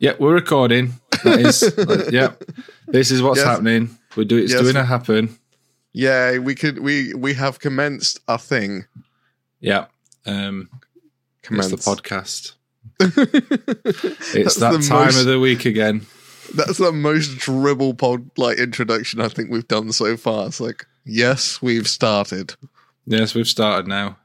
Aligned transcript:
Yep, 0.00 0.18
we're 0.18 0.34
recording. 0.34 0.94
That 1.22 1.38
is, 1.38 1.62
like, 1.78 2.10
yep. 2.10 2.42
This 2.88 3.12
is 3.12 3.22
what's 3.22 3.38
Yes. 3.38 3.46
happening. 3.46 3.96
We're 4.16 4.24
doing. 4.24 4.42
It's 4.42 4.52
Yes. 4.52 4.62
doing 4.62 4.74
to 4.74 4.84
happen. 4.84 5.38
Yeah, 5.92 6.38
we 6.38 6.56
could 6.56 6.80
we 6.80 7.14
we 7.14 7.34
have 7.34 7.60
commenced 7.60 8.18
a 8.26 8.36
thing. 8.36 8.86
Yeah. 9.60 9.84
Um, 10.26 10.68
it's 10.82 10.90
Commenced 11.42 11.70
the 11.70 11.76
podcast. 11.76 12.54
It's 13.00 14.34
It's 14.34 14.56
that 14.56 14.82
time 14.82 15.16
of 15.16 15.24
the 15.26 15.38
week 15.38 15.66
again. 15.66 16.04
That's 16.54 16.78
the 16.78 16.92
most 16.92 17.36
dribble 17.38 17.94
pod 17.94 18.30
like 18.36 18.58
introduction 18.58 19.20
I 19.20 19.28
think 19.28 19.50
we've 19.50 19.68
done 19.68 19.92
so 19.92 20.16
far. 20.16 20.46
It's 20.46 20.60
like, 20.60 20.86
yes, 21.04 21.60
we've 21.62 21.88
started. 21.88 22.54
Yes, 23.06 23.34
we've 23.34 23.48
started 23.48 23.86
now. 23.88 24.16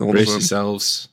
All 0.00 0.10
Brace 0.12 0.28
yourselves. 0.28 1.08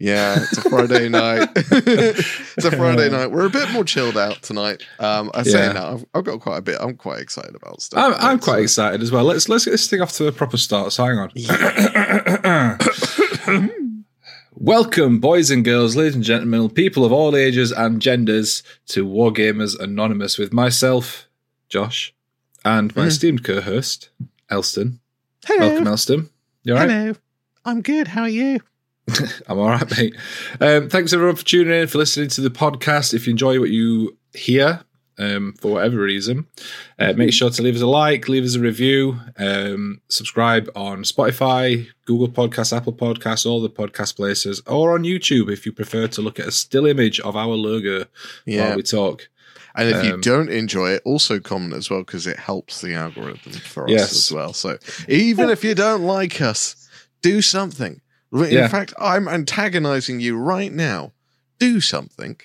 Yeah, 0.00 0.36
it's 0.42 0.58
a 0.58 0.62
Friday 0.68 1.08
night. 1.08 1.48
it's 1.54 2.64
a 2.64 2.70
Friday 2.72 3.08
night. 3.10 3.28
We're 3.30 3.46
a 3.46 3.50
bit 3.50 3.70
more 3.70 3.84
chilled 3.84 4.16
out 4.18 4.42
tonight. 4.42 4.82
Um, 4.98 5.30
I 5.34 5.44
say 5.44 5.66
Yeah. 5.66 5.72
now, 5.72 5.92
I've, 5.94 6.04
I've 6.14 6.24
got 6.24 6.40
quite 6.40 6.58
a 6.58 6.62
bit. 6.62 6.76
I'm 6.80 6.96
quite 6.96 7.20
excited 7.20 7.54
about 7.54 7.80
stuff. 7.80 8.02
I'm, 8.04 8.12
I'm 8.20 8.40
So- 8.40 8.44
quite 8.52 8.62
excited 8.62 9.02
as 9.02 9.12
well. 9.12 9.24
Let's 9.24 9.48
let's 9.48 9.64
get 9.64 9.70
this 9.70 9.88
thing 9.88 10.00
off 10.02 10.12
to 10.14 10.26
a 10.26 10.32
proper 10.32 10.56
start. 10.56 10.92
So 10.92 11.04
hang 11.04 11.18
on. 11.18 11.30
Welcome, 14.56 15.18
boys 15.18 15.50
and 15.50 15.64
girls, 15.64 15.96
ladies 15.96 16.14
and 16.14 16.22
gentlemen, 16.22 16.70
people 16.70 17.04
of 17.04 17.12
all 17.12 17.34
ages 17.36 17.72
and 17.72 18.00
genders, 18.00 18.62
to 18.86 19.04
Wargamers 19.04 19.78
Anonymous 19.78 20.38
with 20.38 20.52
myself, 20.52 21.26
Josh, 21.68 22.14
and 22.64 22.94
my 22.94 23.04
Mm. 23.04 23.08
esteemed 23.08 23.44
co-host, 23.44 24.10
Elston. 24.48 25.00
Hello. 25.44 25.68
Welcome, 25.68 25.86
Elston. 25.88 26.30
You 26.62 26.74
all 26.74 26.80
right? 26.80 26.88
Hello. 26.90 27.14
I'm 27.64 27.82
good. 27.82 28.08
How 28.08 28.22
are 28.22 28.28
you? 28.28 28.60
I'm 29.48 29.58
all 29.58 29.68
right, 29.70 29.90
mate. 29.98 30.14
Um, 30.60 30.88
thanks 30.88 31.12
everyone 31.12 31.36
for 31.36 31.44
tuning 31.44 31.74
in, 31.80 31.88
for 31.88 31.98
listening 31.98 32.28
to 32.30 32.40
the 32.40 32.48
podcast. 32.50 33.12
If 33.12 33.26
you 33.26 33.32
enjoy 33.32 33.58
what 33.58 33.70
you 33.70 34.16
hear, 34.34 34.82
um, 35.18 35.54
for 35.60 35.72
whatever 35.74 35.98
reason, 35.98 36.46
uh, 36.98 37.12
make 37.14 37.32
sure 37.32 37.50
to 37.50 37.62
leave 37.62 37.76
us 37.76 37.82
a 37.82 37.86
like, 37.86 38.28
leave 38.28 38.44
us 38.44 38.54
a 38.56 38.60
review, 38.60 39.18
um, 39.38 40.00
subscribe 40.08 40.68
on 40.74 41.02
Spotify, 41.04 41.86
Google 42.04 42.28
Podcasts, 42.28 42.76
Apple 42.76 42.92
Podcasts, 42.92 43.46
all 43.46 43.60
the 43.62 43.70
podcast 43.70 44.16
places, 44.16 44.60
or 44.66 44.94
on 44.94 45.02
YouTube 45.04 45.50
if 45.52 45.64
you 45.66 45.72
prefer 45.72 46.06
to 46.08 46.22
look 46.22 46.38
at 46.40 46.48
a 46.48 46.52
still 46.52 46.86
image 46.86 47.20
of 47.20 47.36
our 47.36 47.54
logo 47.54 48.06
Yeah. 48.46 48.68
while 48.68 48.76
we 48.76 48.82
talk. 48.82 49.28
And 49.76 49.88
if 49.88 50.04
you 50.04 50.14
Um, 50.14 50.20
don't 50.20 50.50
enjoy 50.50 50.90
it, 50.92 51.02
also 51.04 51.40
comment 51.40 51.74
as 51.74 51.90
well 51.90 52.00
because 52.00 52.26
it 52.28 52.38
helps 52.38 52.80
the 52.80 52.94
algorithm 52.94 53.52
for 53.52 53.90
us 53.90 54.12
as 54.12 54.30
well. 54.32 54.52
So 54.52 54.78
even 55.08 55.50
if 55.50 55.64
you 55.64 55.74
don't 55.74 56.02
like 56.04 56.40
us, 56.40 56.76
do 57.22 57.42
something. 57.42 58.00
In 58.32 58.44
Yeah. 58.50 58.68
fact, 58.68 58.94
I'm 59.00 59.26
antagonizing 59.28 60.20
you 60.20 60.36
right 60.36 60.72
now. 60.72 61.12
Do 61.58 61.80
something. 61.80 62.36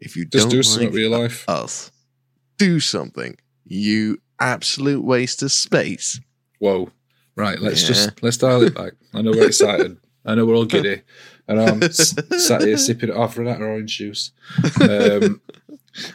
If 0.00 0.16
you 0.16 0.24
Just 0.24 0.44
don't 0.44 0.50
do 0.50 0.62
something 0.64 0.88
like 0.88 0.92
with 0.94 1.00
your 1.02 1.10
life. 1.10 1.44
us, 1.48 1.91
do 2.58 2.80
something. 2.80 3.36
You 3.64 4.20
absolute 4.40 5.04
waste 5.04 5.42
of 5.42 5.52
space. 5.52 6.20
Whoa. 6.58 6.90
Right, 7.36 7.58
let's 7.60 7.82
Yeah. 7.82 7.88
just 7.88 8.22
let's 8.22 8.36
dial 8.36 8.62
it 8.62 8.74
back. 8.74 8.92
I 9.14 9.22
know 9.22 9.30
we're 9.30 9.46
excited. 9.46 9.96
I 10.24 10.34
know 10.34 10.44
we're 10.46 10.54
all 10.56 10.64
giddy. 10.76 11.02
And 11.48 11.60
I'm 11.60 11.82
s- 11.82 12.14
sat 12.46 12.62
here 12.62 12.76
sipping 12.78 13.08
it 13.10 13.16
off 13.16 13.36
Renata 13.36 13.64
orange 13.64 13.96
juice. 13.98 14.30
Um, 14.80 15.40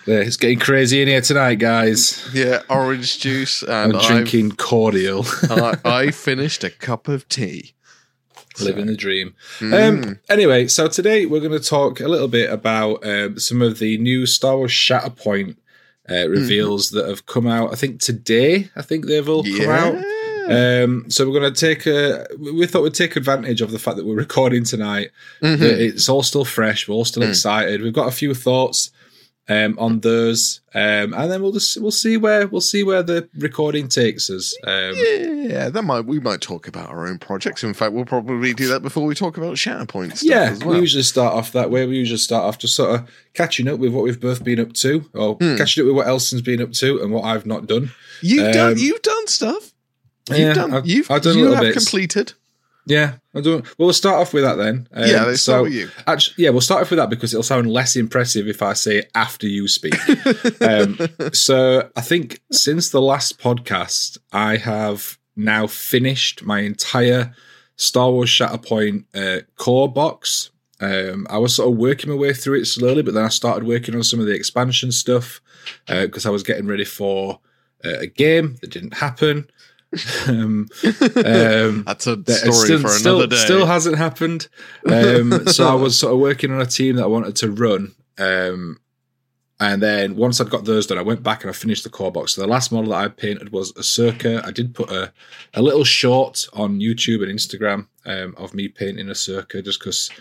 yeah, 0.06 0.20
it's 0.20 0.38
getting 0.38 0.58
crazy 0.60 1.02
in 1.02 1.08
here 1.08 1.22
tonight, 1.22 1.56
guys. 1.56 2.28
Yeah, 2.34 2.62
orange 2.70 3.20
juice, 3.20 3.62
and 3.62 3.94
I'm 3.94 3.96
I've- 3.98 4.08
drinking 4.08 4.54
cordial, 4.54 5.26
I, 5.50 5.78
I 5.86 6.12
finished 6.12 6.64
a 6.64 6.70
cup 6.70 7.08
of 7.08 7.28
tea. 7.28 7.74
living 8.62 8.86
the 8.88 8.96
dream. 8.96 9.36
Mm. 9.60 10.06
Um, 10.08 10.20
anyway, 10.30 10.68
so 10.68 10.88
today 10.88 11.26
we're 11.26 11.42
going 11.42 11.52
to 11.52 11.60
talk 11.60 12.00
a 12.00 12.08
little 12.08 12.28
bit 12.30 12.50
about 12.52 13.06
um, 13.06 13.38
some 13.38 13.62
of 13.62 13.80
the 13.80 13.98
new 14.00 14.26
Star 14.26 14.58
Wars 14.58 14.72
Shatterpoint 14.72 15.58
uh, 16.10 16.28
reveals 16.30 16.92
that 16.92 17.08
have 17.08 17.26
come 17.26 17.48
out. 17.48 17.72
I 17.72 17.76
think 17.76 18.00
today. 18.02 18.70
I 18.76 18.82
think 18.82 19.06
they've 19.06 19.28
all 19.28 19.44
come 19.44 19.70
out. 19.70 19.96
Um, 20.50 21.10
so 21.10 21.28
we're 21.30 21.38
going 21.40 21.54
to 21.54 21.60
take 21.60 21.86
a. 21.86 22.26
We 22.40 22.66
thought 22.68 22.84
we'd 22.84 22.94
take 22.94 23.16
advantage 23.18 23.60
of 23.62 23.72
the 23.72 23.80
fact 23.80 23.98
that 23.98 24.06
we're 24.06 24.16
recording 24.16 24.64
tonight. 24.64 25.12
Mhm. 25.42 25.60
that 25.60 25.82
It's 25.82 26.08
all 26.08 26.24
still 26.24 26.46
fresh. 26.46 26.88
We're 26.88 26.96
all 26.96 27.04
still 27.06 27.24
Mm. 27.24 27.30
excited. 27.30 27.82
We've 27.82 27.92
got 27.92 28.08
a 28.08 28.12
few 28.12 28.34
thoughts 28.34 28.92
um, 29.50 29.78
on 29.80 30.02
those, 30.02 30.60
um, 30.74 31.14
and 31.14 31.32
then 31.32 31.42
we'll 31.42 31.54
just 31.54 31.80
we'll 31.82 31.92
see 31.92 32.18
where 32.18 32.48
we'll 32.48 32.60
see 32.62 32.84
where 32.84 33.02
the 33.04 33.30
recording 33.38 33.88
takes 33.88 34.30
us. 34.30 34.56
Um, 34.66 34.94
Yeah, 34.98 35.70
that 35.70 35.84
might 35.84 36.02
we 36.06 36.20
might 36.20 36.42
talk 36.42 36.68
about 36.68 36.90
our 36.90 37.08
own 37.08 37.18
projects. 37.20 37.64
In 37.64 37.74
fact, 37.74 37.94
we'll 37.94 38.04
probably 38.06 38.54
do 38.54 38.68
that 38.68 38.82
before 38.82 39.06
we 39.06 39.16
talk 39.16 39.38
about 39.38 39.56
Shatterpoint 39.56 40.18
stuff 40.18 40.30
yeah, 40.30 40.50
as 40.52 40.60
well. 40.64 40.76
we 40.76 40.82
usually 40.82 41.04
start 41.04 41.34
off 41.34 41.54
that 41.54 41.72
way. 41.72 41.86
We 41.86 41.98
usually 41.98 42.18
start 42.18 42.44
off 42.44 42.58
just 42.58 42.76
sort 42.76 43.00
of 43.00 43.10
catching 43.34 43.68
up 43.70 43.80
with 43.80 43.94
what 43.94 44.04
we've 44.04 44.20
both 44.20 44.44
been 44.44 44.60
up 44.60 44.74
to, 44.74 45.06
or 45.14 45.36
Hmm. 45.36 45.56
catching 45.56 45.84
up 45.84 45.88
with 45.88 45.96
what 45.96 46.08
Elston's 46.08 46.42
been 46.42 46.62
up 46.62 46.74
to 46.74 47.02
and 47.02 47.12
what 47.14 47.24
I've 47.24 47.46
not 47.46 47.68
done. 47.68 47.92
You've 48.22 48.54
done 48.54 48.72
um, 48.74 48.78
you've 48.78 49.02
done 49.02 49.28
stuff. 49.28 49.72
You've 50.30 50.40
Yeah, 50.40 50.54
done 50.54 50.74
I've- 50.74 50.90
you've 50.92 51.10
I've 51.10 51.22
done 51.22 51.38
you 51.38 51.52
have 51.54 51.62
bits. 51.62 51.78
completed. 51.86 52.34
Yeah, 52.88 53.16
I 53.36 53.42
don't. 53.42 53.64
Well, 53.78 53.88
we'll 53.88 53.94
start 53.94 54.22
off 54.22 54.34
with 54.34 54.44
that 54.44 54.56
then. 54.56 54.88
Um, 54.94 55.10
yeah, 55.10 55.26
let's 55.26 55.42
so- 55.42 55.66
you. 55.66 55.90
Actually, 56.08 56.46
yeah, 56.46 56.52
we'll 56.52 56.62
start 56.62 56.82
off 56.82 56.90
with 56.90 56.98
that 56.98 57.10
because 57.10 57.34
it'll 57.34 57.44
sound 57.44 57.70
less 57.70 57.98
impressive 57.98 58.48
if 58.48 58.62
I 58.62 58.74
say 58.74 59.00
it 59.00 59.12
after 59.14 59.46
you 59.46 59.68
speak. 59.68 59.94
um, 60.62 60.98
so 61.34 61.90
I 61.98 62.02
think 62.02 62.40
since 62.52 62.90
the 62.90 63.02
last 63.02 63.40
podcast, 63.40 64.18
I 64.32 64.56
have 64.56 65.18
now 65.36 65.68
finished 65.68 66.44
my 66.44 66.62
entire 66.62 67.36
Star 67.76 68.10
Wars 68.10 68.30
Shatterpoint 68.30 69.04
uh, 69.14 69.42
core 69.58 69.92
box. 69.92 70.52
Um, 70.80 71.28
I 71.30 71.40
was 71.40 71.56
sort 71.56 71.70
of 71.70 71.78
working 71.78 72.10
my 72.10 72.16
way 72.16 72.34
through 72.34 72.62
it 72.62 72.66
slowly, 72.66 73.02
but 73.02 73.14
then 73.14 73.26
I 73.26 73.30
started 73.30 73.68
working 73.68 73.96
on 73.96 74.04
some 74.04 74.22
of 74.22 74.28
the 74.28 74.34
expansion 74.34 74.94
stuff 74.94 75.42
because 75.88 76.26
I 76.26 76.30
was 76.30 76.44
getting 76.44 76.68
ready 76.68 76.86
for 76.86 77.42
uh, 77.84 78.00
a 78.00 78.08
game 78.08 78.58
that 78.62 78.72
didn't 78.72 78.94
happen. 78.94 79.50
Um, 80.28 80.68
um, 80.84 81.84
That's 81.86 82.08
a 82.08 82.16
story 82.24 82.52
still, 82.54 82.80
for 82.82 82.88
still, 82.90 83.16
another 83.18 83.28
day. 83.28 83.36
Still 83.44 83.66
hasn't 83.66 83.98
happened. 83.98 84.48
Um, 84.90 85.48
so 85.48 85.68
I 85.68 85.74
was 85.74 85.98
sort 85.98 86.14
of 86.14 86.20
working 86.20 86.52
on 86.52 86.62
a 86.62 86.66
team 86.66 86.96
that 86.98 87.04
I 87.04 87.08
wanted 87.08 87.36
to 87.38 87.52
run. 87.52 87.94
Um, 88.18 88.80
and 89.60 89.82
then 89.82 90.16
once 90.16 90.40
I'd 90.40 90.52
got 90.52 90.66
those 90.66 90.86
done, 90.86 91.00
I 91.00 91.02
went 91.04 91.24
back 91.24 91.42
and 91.42 91.50
I 91.50 91.54
finished 91.54 91.84
the 91.84 91.90
core 91.90 92.12
box. 92.12 92.34
So 92.34 92.42
the 92.42 92.48
last 92.48 92.72
model 92.72 92.92
that 92.92 93.04
I 93.04 93.08
painted 93.08 93.52
was 93.52 93.74
Ahsoka. 93.74 94.46
I 94.46 94.52
did 94.52 94.76
put 94.76 94.92
a, 94.92 95.12
a 95.56 95.62
little 95.64 95.84
short 95.84 96.48
on 96.54 96.80
YouTube 96.80 97.24
and 97.24 97.32
Instagram 97.32 97.88
um, 98.06 98.36
of 98.38 98.54
me 98.54 98.68
painting 98.68 99.08
Ahsoka 99.08 99.64
just 99.64 99.80
because 99.80 100.12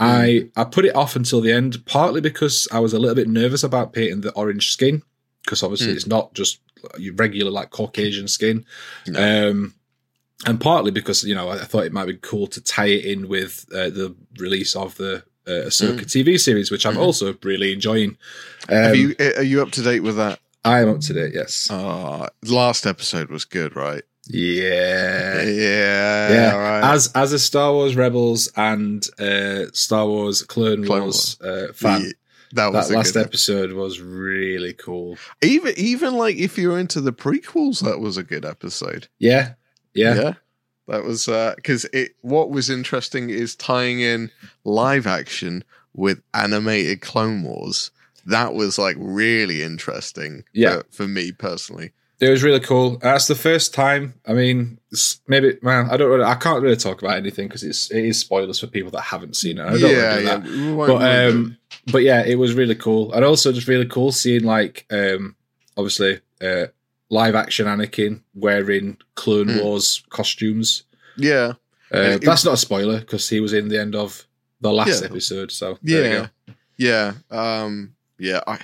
I, 0.00 0.48
I 0.56 0.64
put 0.64 0.86
it 0.86 0.96
off 0.96 1.14
until 1.14 1.40
the 1.40 1.52
end, 1.52 1.84
partly 1.86 2.20
because 2.20 2.66
I 2.72 2.80
was 2.80 2.92
a 2.92 2.98
little 2.98 3.14
bit 3.14 3.28
nervous 3.28 3.62
about 3.62 3.92
painting 3.92 4.22
the 4.22 4.32
orange 4.32 4.72
skin 4.72 5.02
because 5.44 5.62
obviously 5.62 5.92
Mm. 5.92 5.96
it's 5.96 6.06
not 6.06 6.34
just 6.34 6.60
your 6.98 7.14
regular 7.14 7.50
like 7.50 7.70
Caucasian 7.70 8.28
skin. 8.28 8.64
No. 9.06 9.50
Um, 9.50 9.74
and 10.46 10.60
partly 10.60 10.90
because 10.90 11.22
you 11.24 11.34
know 11.34 11.48
I 11.50 11.58
thought 11.58 11.84
it 11.84 11.92
might 11.92 12.06
be 12.06 12.16
cool 12.16 12.46
to 12.48 12.60
tie 12.60 12.86
it 12.86 13.04
in 13.04 13.28
with 13.28 13.66
uh, 13.72 13.90
the 13.90 14.14
release 14.38 14.74
of 14.74 14.96
the 14.96 15.22
uh, 15.46 15.68
Ahsoka 15.68 16.02
TV 16.02 16.38
series, 16.40 16.70
which 16.70 16.86
I'm 16.86 16.94
Mhm. 16.94 17.00
also 17.06 17.34
really 17.42 17.72
enjoying. 17.72 18.16
Um, 18.68 18.94
you 18.94 19.14
are 19.36 19.42
you 19.42 19.60
up 19.62 19.70
to 19.72 19.82
date 19.82 20.00
with 20.00 20.16
that? 20.16 20.38
I 20.64 20.80
am 20.80 20.88
up 20.90 21.00
to 21.00 21.12
date. 21.14 21.32
Yes. 21.34 21.68
Uh, 21.70 22.28
last 22.46 22.86
episode 22.86 23.30
was 23.30 23.44
good, 23.44 23.74
right? 23.76 24.02
yeah. 24.28 25.42
Yeah, 25.42 26.32
Yeah, 26.32 26.56
right. 26.56 26.94
as 26.94 27.10
as 27.14 27.32
a 27.32 27.38
Star 27.38 27.72
Wars 27.72 27.96
Rebels 27.96 28.50
and 28.56 29.06
uh, 29.18 29.66
Star 29.72 30.06
Wars 30.06 30.42
Clone, 30.42 30.84
Clone 30.84 31.02
Wars 31.02 31.38
uh, 31.40 31.68
fan, 31.74 32.12
that 32.52 32.72
was 32.72 32.88
that 32.88 32.96
last 32.96 33.16
episode 33.16 33.72
was 33.72 34.00
really 34.00 34.72
cool. 34.72 35.16
Even 35.42 35.74
even 35.76 36.14
like 36.14 36.36
if 36.36 36.58
you're 36.58 36.78
into 36.78 37.00
the 37.00 37.12
prequels, 37.12 37.80
that 37.80 38.00
was 38.00 38.16
a 38.16 38.22
good 38.22 38.44
episode. 38.44 39.08
Yeah, 39.18 39.54
yeah, 39.94 40.14
That 40.88 41.04
was 41.04 41.28
uh, 41.28 41.54
because 41.56 41.84
it. 41.86 42.16
What 42.22 42.50
was 42.50 42.70
interesting 42.70 43.30
is 43.30 43.54
tying 43.54 44.00
in 44.00 44.30
live 44.64 45.06
action 45.06 45.64
with 45.94 46.22
animated 46.34 47.00
Clone 47.00 47.42
Wars. 47.42 47.90
That 48.26 48.54
was 48.54 48.78
like 48.78 48.96
really 48.98 49.62
interesting. 49.62 50.44
Yeah. 50.52 50.78
for, 50.78 50.86
for 50.90 51.08
me 51.08 51.32
personally. 51.32 51.92
It 52.20 52.28
was 52.28 52.42
really 52.42 52.60
cool. 52.60 52.98
That's 52.98 53.26
the 53.28 53.34
first 53.34 53.72
time. 53.72 54.14
I 54.26 54.34
mean, 54.34 54.78
maybe 55.26 55.56
man, 55.62 55.88
I 55.90 55.96
don't. 55.96 56.10
Really, 56.10 56.24
I 56.24 56.34
can't 56.34 56.62
really 56.62 56.76
talk 56.76 57.00
about 57.00 57.16
anything 57.16 57.48
because 57.48 57.62
it's 57.64 57.90
it 57.90 58.04
is 58.04 58.18
spoilers 58.18 58.60
for 58.60 58.66
people 58.66 58.90
that 58.92 59.00
haven't 59.02 59.36
seen 59.36 59.56
it. 59.58 59.62
I 59.64 59.78
don't 59.78 59.80
yeah, 59.80 59.86
want 59.86 59.94
to 59.94 60.20
do 60.20 60.24
yeah. 60.24 60.34
that. 60.34 60.42
But 60.42 60.50
we 60.50 60.72
won't 60.74 61.00
do 61.00 61.06
um, 61.38 61.56
but 61.90 62.02
yeah, 62.02 62.22
it 62.24 62.34
was 62.36 62.52
really 62.54 62.74
cool, 62.74 63.12
and 63.14 63.24
also 63.24 63.52
just 63.52 63.68
really 63.68 63.86
cool 63.86 64.12
seeing 64.12 64.44
like 64.44 64.84
um, 64.90 65.34
obviously 65.78 66.20
uh, 66.42 66.66
live 67.08 67.34
action 67.34 67.66
Anakin 67.66 68.20
wearing 68.34 68.98
Clone 69.14 69.46
Mm. 69.48 69.62
Wars 69.64 70.02
costumes. 70.10 70.82
yeah, 71.16 71.54
Uh, 71.90 72.18
that's 72.18 72.44
not 72.44 72.54
a 72.54 72.58
spoiler 72.58 73.00
because 73.00 73.28
he 73.30 73.40
was 73.40 73.52
in 73.54 73.68
the 73.68 73.80
end 73.80 73.94
of 73.96 74.26
the 74.60 74.70
last 74.72 75.00
Yeah. 75.02 75.08
episode. 75.08 75.50
So 75.52 75.78
there 75.82 76.04
you 76.04 76.10
yeah, 76.10 76.26
go. 76.46 76.54
yeah, 76.76 77.12
um, 77.62 77.94
yeah. 78.18 78.40
I 78.46 78.58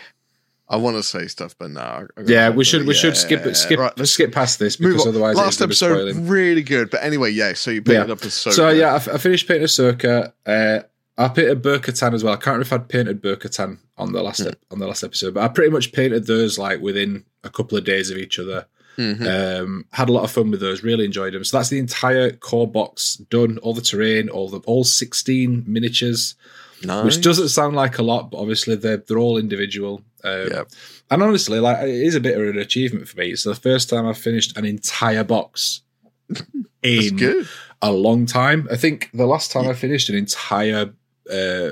I 0.68 0.76
want 0.76 0.96
to 0.96 1.02
say 1.02 1.26
stuff, 1.28 1.54
but 1.58 1.70
no. 1.70 2.08
Yeah, 2.24 2.50
we 2.50 2.64
should 2.64 2.86
we 2.86 2.94
yeah, 2.94 3.00
should 3.00 3.16
skip 3.16 3.46
it. 3.46 3.54
Skip 3.56 3.78
right, 3.78 3.92
let's 3.96 4.10
skip 4.10 4.32
past 4.32 4.58
this 4.58 4.80
move 4.80 4.92
because 4.94 5.06
on. 5.06 5.10
otherwise 5.10 5.36
Last 5.36 5.60
it's 5.60 5.80
gonna 5.82 5.98
be 5.98 6.06
episode, 6.12 6.28
really 6.28 6.62
good. 6.62 6.90
But 6.90 7.04
anyway, 7.04 7.30
yeah. 7.30 7.52
So 7.54 7.70
you 7.70 7.82
painted 7.82 8.08
Yeah. 8.08 8.12
up 8.14 8.24
as 8.24 8.34
so. 8.34 8.50
So 8.50 8.68
yeah, 8.70 8.92
I, 8.92 8.96
f- 8.96 9.08
I 9.08 9.18
finished 9.18 9.46
painting 9.46 9.66
Ahsoka. 9.66 10.32
Uh, 10.44 10.80
I 11.18 11.28
painted 11.28 11.62
Bo-Katan 11.62 12.12
as 12.14 12.22
well. 12.24 12.34
I 12.34 12.36
can't 12.36 12.46
remember 12.58 12.62
if 12.66 12.72
I'd 12.72 12.88
painted 12.88 13.22
Bo-Katan 13.22 13.78
on 13.96 14.12
the 14.12 14.22
last 14.22 14.40
ep- 14.40 14.58
on 14.70 14.80
the 14.80 14.86
last 14.88 15.04
episode, 15.04 15.34
but 15.34 15.44
I 15.44 15.48
pretty 15.48 15.70
much 15.70 15.92
painted 15.92 16.26
those 16.26 16.58
like 16.58 16.80
within 16.80 17.24
a 17.44 17.48
couple 17.50 17.78
of 17.78 17.84
days 17.84 18.10
of 18.10 18.18
each 18.18 18.38
other. 18.38 18.66
Mhm. 18.98 19.60
Um, 19.62 19.84
had 19.92 20.08
a 20.08 20.12
lot 20.12 20.24
of 20.24 20.30
fun 20.30 20.50
with 20.50 20.60
those. 20.60 20.82
Really 20.82 21.04
enjoyed 21.04 21.34
them. 21.34 21.44
So 21.44 21.58
that's 21.58 21.68
the 21.68 21.78
entire 21.78 22.30
core 22.32 22.66
box 22.66 23.16
done. 23.16 23.58
All 23.58 23.74
the 23.74 23.82
terrain, 23.82 24.28
all 24.30 24.48
the 24.48 24.58
all 24.60 24.84
sixteen 24.84 25.62
miniatures, 25.66 26.34
nice. 26.84 27.04
which 27.04 27.20
doesn't 27.20 27.48
sound 27.48 27.76
like 27.76 27.98
a 27.98 28.02
lot, 28.02 28.30
but 28.30 28.38
obviously 28.38 28.74
they're 28.76 28.98
they're 28.98 29.18
all 29.18 29.38
individual. 29.38 30.02
Um, 30.24 30.48
Yep. 30.50 30.68
And 31.10 31.22
honestly, 31.22 31.60
like 31.60 31.78
it 31.82 31.88
is 31.90 32.14
a 32.16 32.20
bit 32.20 32.36
of 32.36 32.42
an 32.48 32.58
achievement 32.58 33.06
for 33.08 33.18
me. 33.18 33.30
It's 33.30 33.44
the 33.44 33.54
first 33.54 33.88
time 33.88 34.06
I've 34.06 34.18
finished 34.18 34.56
an 34.58 34.64
entire 34.64 35.22
box 35.24 35.82
in 36.82 37.16
good. 37.16 37.48
a 37.80 37.92
long 37.92 38.26
time. 38.26 38.66
I 38.70 38.76
think 38.76 39.10
the 39.14 39.26
last 39.26 39.52
time 39.52 39.68
I 39.68 39.74
finished 39.74 40.08
an 40.08 40.16
entire 40.16 40.92
uh, 41.32 41.70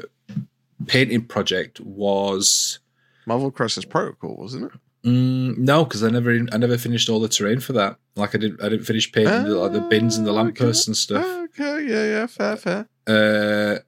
painting 0.86 1.24
project 1.24 1.80
was 1.80 2.78
Marvel 3.26 3.50
Crisis 3.50 3.84
Protocol, 3.84 4.36
wasn't 4.36 4.64
it? 4.72 4.72
mm, 5.08 5.58
no, 5.58 5.84
because 5.84 6.02
I 6.04 6.10
never 6.10 6.30
I 6.52 6.56
never 6.56 6.78
finished 6.78 7.08
all 7.08 7.20
the 7.20 7.28
terrain 7.28 7.58
for 7.60 7.72
that. 7.74 7.96
Like 8.16 8.34
I 8.34 8.38
didn't 8.38 8.62
I 8.62 8.68
didn't 8.68 8.86
finish 8.86 9.10
painting 9.10 9.44
the, 9.44 9.56
like 9.56 9.72
the 9.72 9.80
bins 9.80 10.16
and 10.16 10.26
the 10.26 10.30
Ah, 10.30 10.34
lampposts 10.34 10.84
okay. 10.84 10.90
and 10.90 10.96
stuff. 10.96 11.26
Okay, 11.26 11.86
yeah, 11.88 12.04
yeah, 12.04 12.26
fair, 12.26 12.56
fair. 12.56 12.86
Uh, 13.06 13.78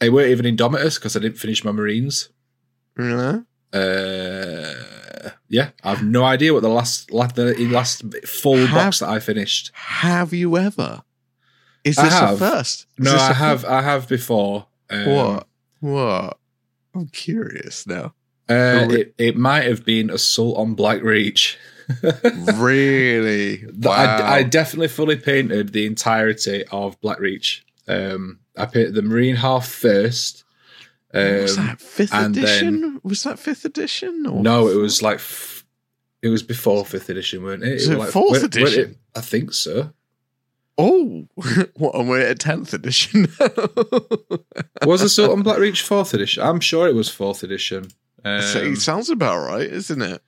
I 0.00 0.08
weren't 0.08 0.30
even 0.30 0.56
Indomitus 0.56 0.96
because 0.98 1.16
I 1.16 1.20
didn't 1.20 1.38
finish 1.38 1.64
my 1.64 1.72
Marines. 1.72 2.28
Know? 2.96 3.44
Uh, 3.72 5.30
yeah, 5.48 5.70
I 5.82 5.90
have 5.90 6.04
no 6.04 6.24
idea 6.24 6.52
what 6.52 6.62
the 6.62 6.68
last 6.68 7.12
like 7.12 7.34
the 7.34 7.54
last 7.68 8.02
full 8.26 8.56
Have- 8.56 8.74
box 8.74 8.98
that 9.00 9.08
I 9.08 9.20
finished. 9.20 9.70
Have 9.74 10.32
you 10.32 10.56
ever? 10.56 11.02
Is 11.84 11.98
I 11.98 12.04
this 12.04 12.14
a 12.14 12.36
first? 12.36 12.86
Is 12.98 13.04
No, 13.04 13.16
I 13.16 13.32
have 13.32 13.64
I 13.64 13.82
have 13.82 14.08
before. 14.08 14.66
Um, 14.90 15.06
What? 15.06 15.46
What? 15.80 16.38
I'm 16.94 17.08
curious 17.08 17.86
now. 17.86 18.14
Uh, 18.48 18.88
it, 18.90 19.14
it 19.18 19.36
might 19.36 19.64
have 19.64 19.84
been 19.84 20.10
Assault 20.10 20.56
on 20.56 20.74
Black 20.74 21.02
Reach. 21.02 21.58
really? 22.54 23.64
Wow. 23.78 23.92
I, 23.92 24.36
I 24.36 24.42
definitely 24.42 24.88
fully 24.88 25.16
painted 25.16 25.72
the 25.72 25.86
entirety 25.86 26.64
of 26.72 26.98
Black 27.00 27.20
Reach. 27.20 27.64
Um, 27.88 28.40
I 28.56 28.66
painted 28.66 28.94
the 28.94 29.02
Marine 29.02 29.36
half 29.36 29.66
first. 29.68 30.44
Um, 31.14 31.22
was 31.42 31.56
that 31.56 31.80
fifth 31.80 32.12
and 32.12 32.36
edition? 32.36 33.00
was 33.02 33.22
that 33.22 33.38
fifth 33.38 33.64
edition? 33.64 34.26
Or 34.26 34.42
no, 34.42 34.68
it 34.68 34.76
was 34.76 35.02
like 35.02 35.16
f- 35.16 35.64
it 36.20 36.28
was 36.28 36.42
before 36.42 36.84
fifth 36.84 37.08
edition, 37.08 37.42
weren't 37.42 37.62
it? 37.64 37.74
Was 37.74 37.88
it 37.88 37.98
like, 37.98 38.10
fourth 38.10 38.32
weren't- 38.32 38.42
weren't 38.42 38.54
edition? 38.68 38.90
it- 38.90 38.98
I 39.16 39.20
think 39.22 39.52
so. 39.54 39.92
Oh, 40.80 41.26
what? 41.74 41.94
And 41.96 42.08
we're 42.08 42.20
at 42.20 42.38
tenth 42.38 42.72
edition. 42.72 43.26
Was 44.86 45.02
Assault 45.02 45.32
on 45.32 45.42
Black 45.42 45.58
Reach 45.60 45.82
fourth 45.82 46.14
edition? 46.14 46.42
I'm 46.44 46.60
sure 46.60 46.86
it 46.86 46.94
was 46.94 47.08
fourth 47.08 47.42
edition. 47.42 47.88
Um, 48.24 48.40
it 48.44 48.76
sounds 48.80 49.10
about 49.10 49.44
right, 49.44 49.68
isn't 49.68 50.00
it? 50.00 50.22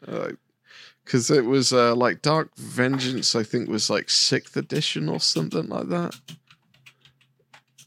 Because 1.04 1.30
it 1.30 1.44
was 1.44 1.72
uh, 1.72 1.94
like 1.94 2.22
Dark 2.22 2.56
Vengeance, 2.56 3.36
I 3.36 3.44
think, 3.44 3.68
was 3.68 3.88
like 3.90 4.10
sixth 4.10 4.56
edition 4.56 5.08
or 5.08 5.20
something 5.20 5.68
like 5.68 5.88
that. 5.88 6.16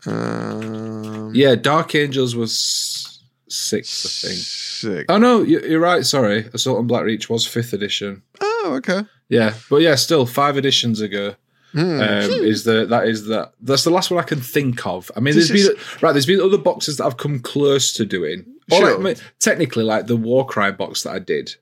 Um, 0.05 1.31
yeah, 1.33 1.55
Dark 1.55 1.95
Angels 1.95 2.35
was 2.35 3.19
six, 3.50 4.05
I 4.05 4.27
think. 4.27 4.39
Six. 4.39 5.05
Oh 5.09 5.17
no, 5.17 5.41
you- 5.44 5.61
you're 5.61 5.79
right. 5.79 6.05
Sorry, 6.05 6.50
Assault 6.53 6.77
on 6.79 6.88
Black 6.88 7.03
Reach 7.03 7.29
was 7.29 7.45
fifth 7.45 7.73
edition. 7.73 8.21
Oh, 8.41 8.73
okay. 8.77 9.01
Yeah, 9.29 9.53
but 9.69 9.77
yeah, 9.77 9.95
still 9.95 10.25
five 10.25 10.57
editions 10.57 11.01
ago 11.01 11.35
Hmm. 11.73 12.00
um, 12.01 12.31
is 12.31 12.65
the 12.65 12.85
that 12.85 13.07
is 13.07 13.25
that 13.27 13.53
that's 13.61 13.83
the 13.83 13.89
last 13.89 14.11
one 14.11 14.19
I 14.23 14.27
can 14.27 14.39
think 14.41 14.85
of. 14.85 15.09
I 15.15 15.19
mean, 15.19 15.33
This 15.35 15.47
there's 15.47 15.61
is- 15.61 15.67
been 15.69 15.77
right. 16.01 16.11
There's 16.11 16.25
been 16.27 16.41
other 16.41 16.57
boxes 16.57 16.97
that 16.97 17.05
I've 17.05 17.17
come 17.17 17.39
close 17.39 17.94
to 17.94 18.05
doing. 18.05 18.45
Or 18.71 18.77
Sure. 18.77 18.89
like, 18.91 19.00
I 19.00 19.01
mean, 19.01 19.15
technically, 19.39 19.83
like 19.83 20.07
the 20.07 20.15
Warcry 20.15 20.71
box 20.71 21.03
that 21.03 21.11
I 21.11 21.19
did. 21.19 21.55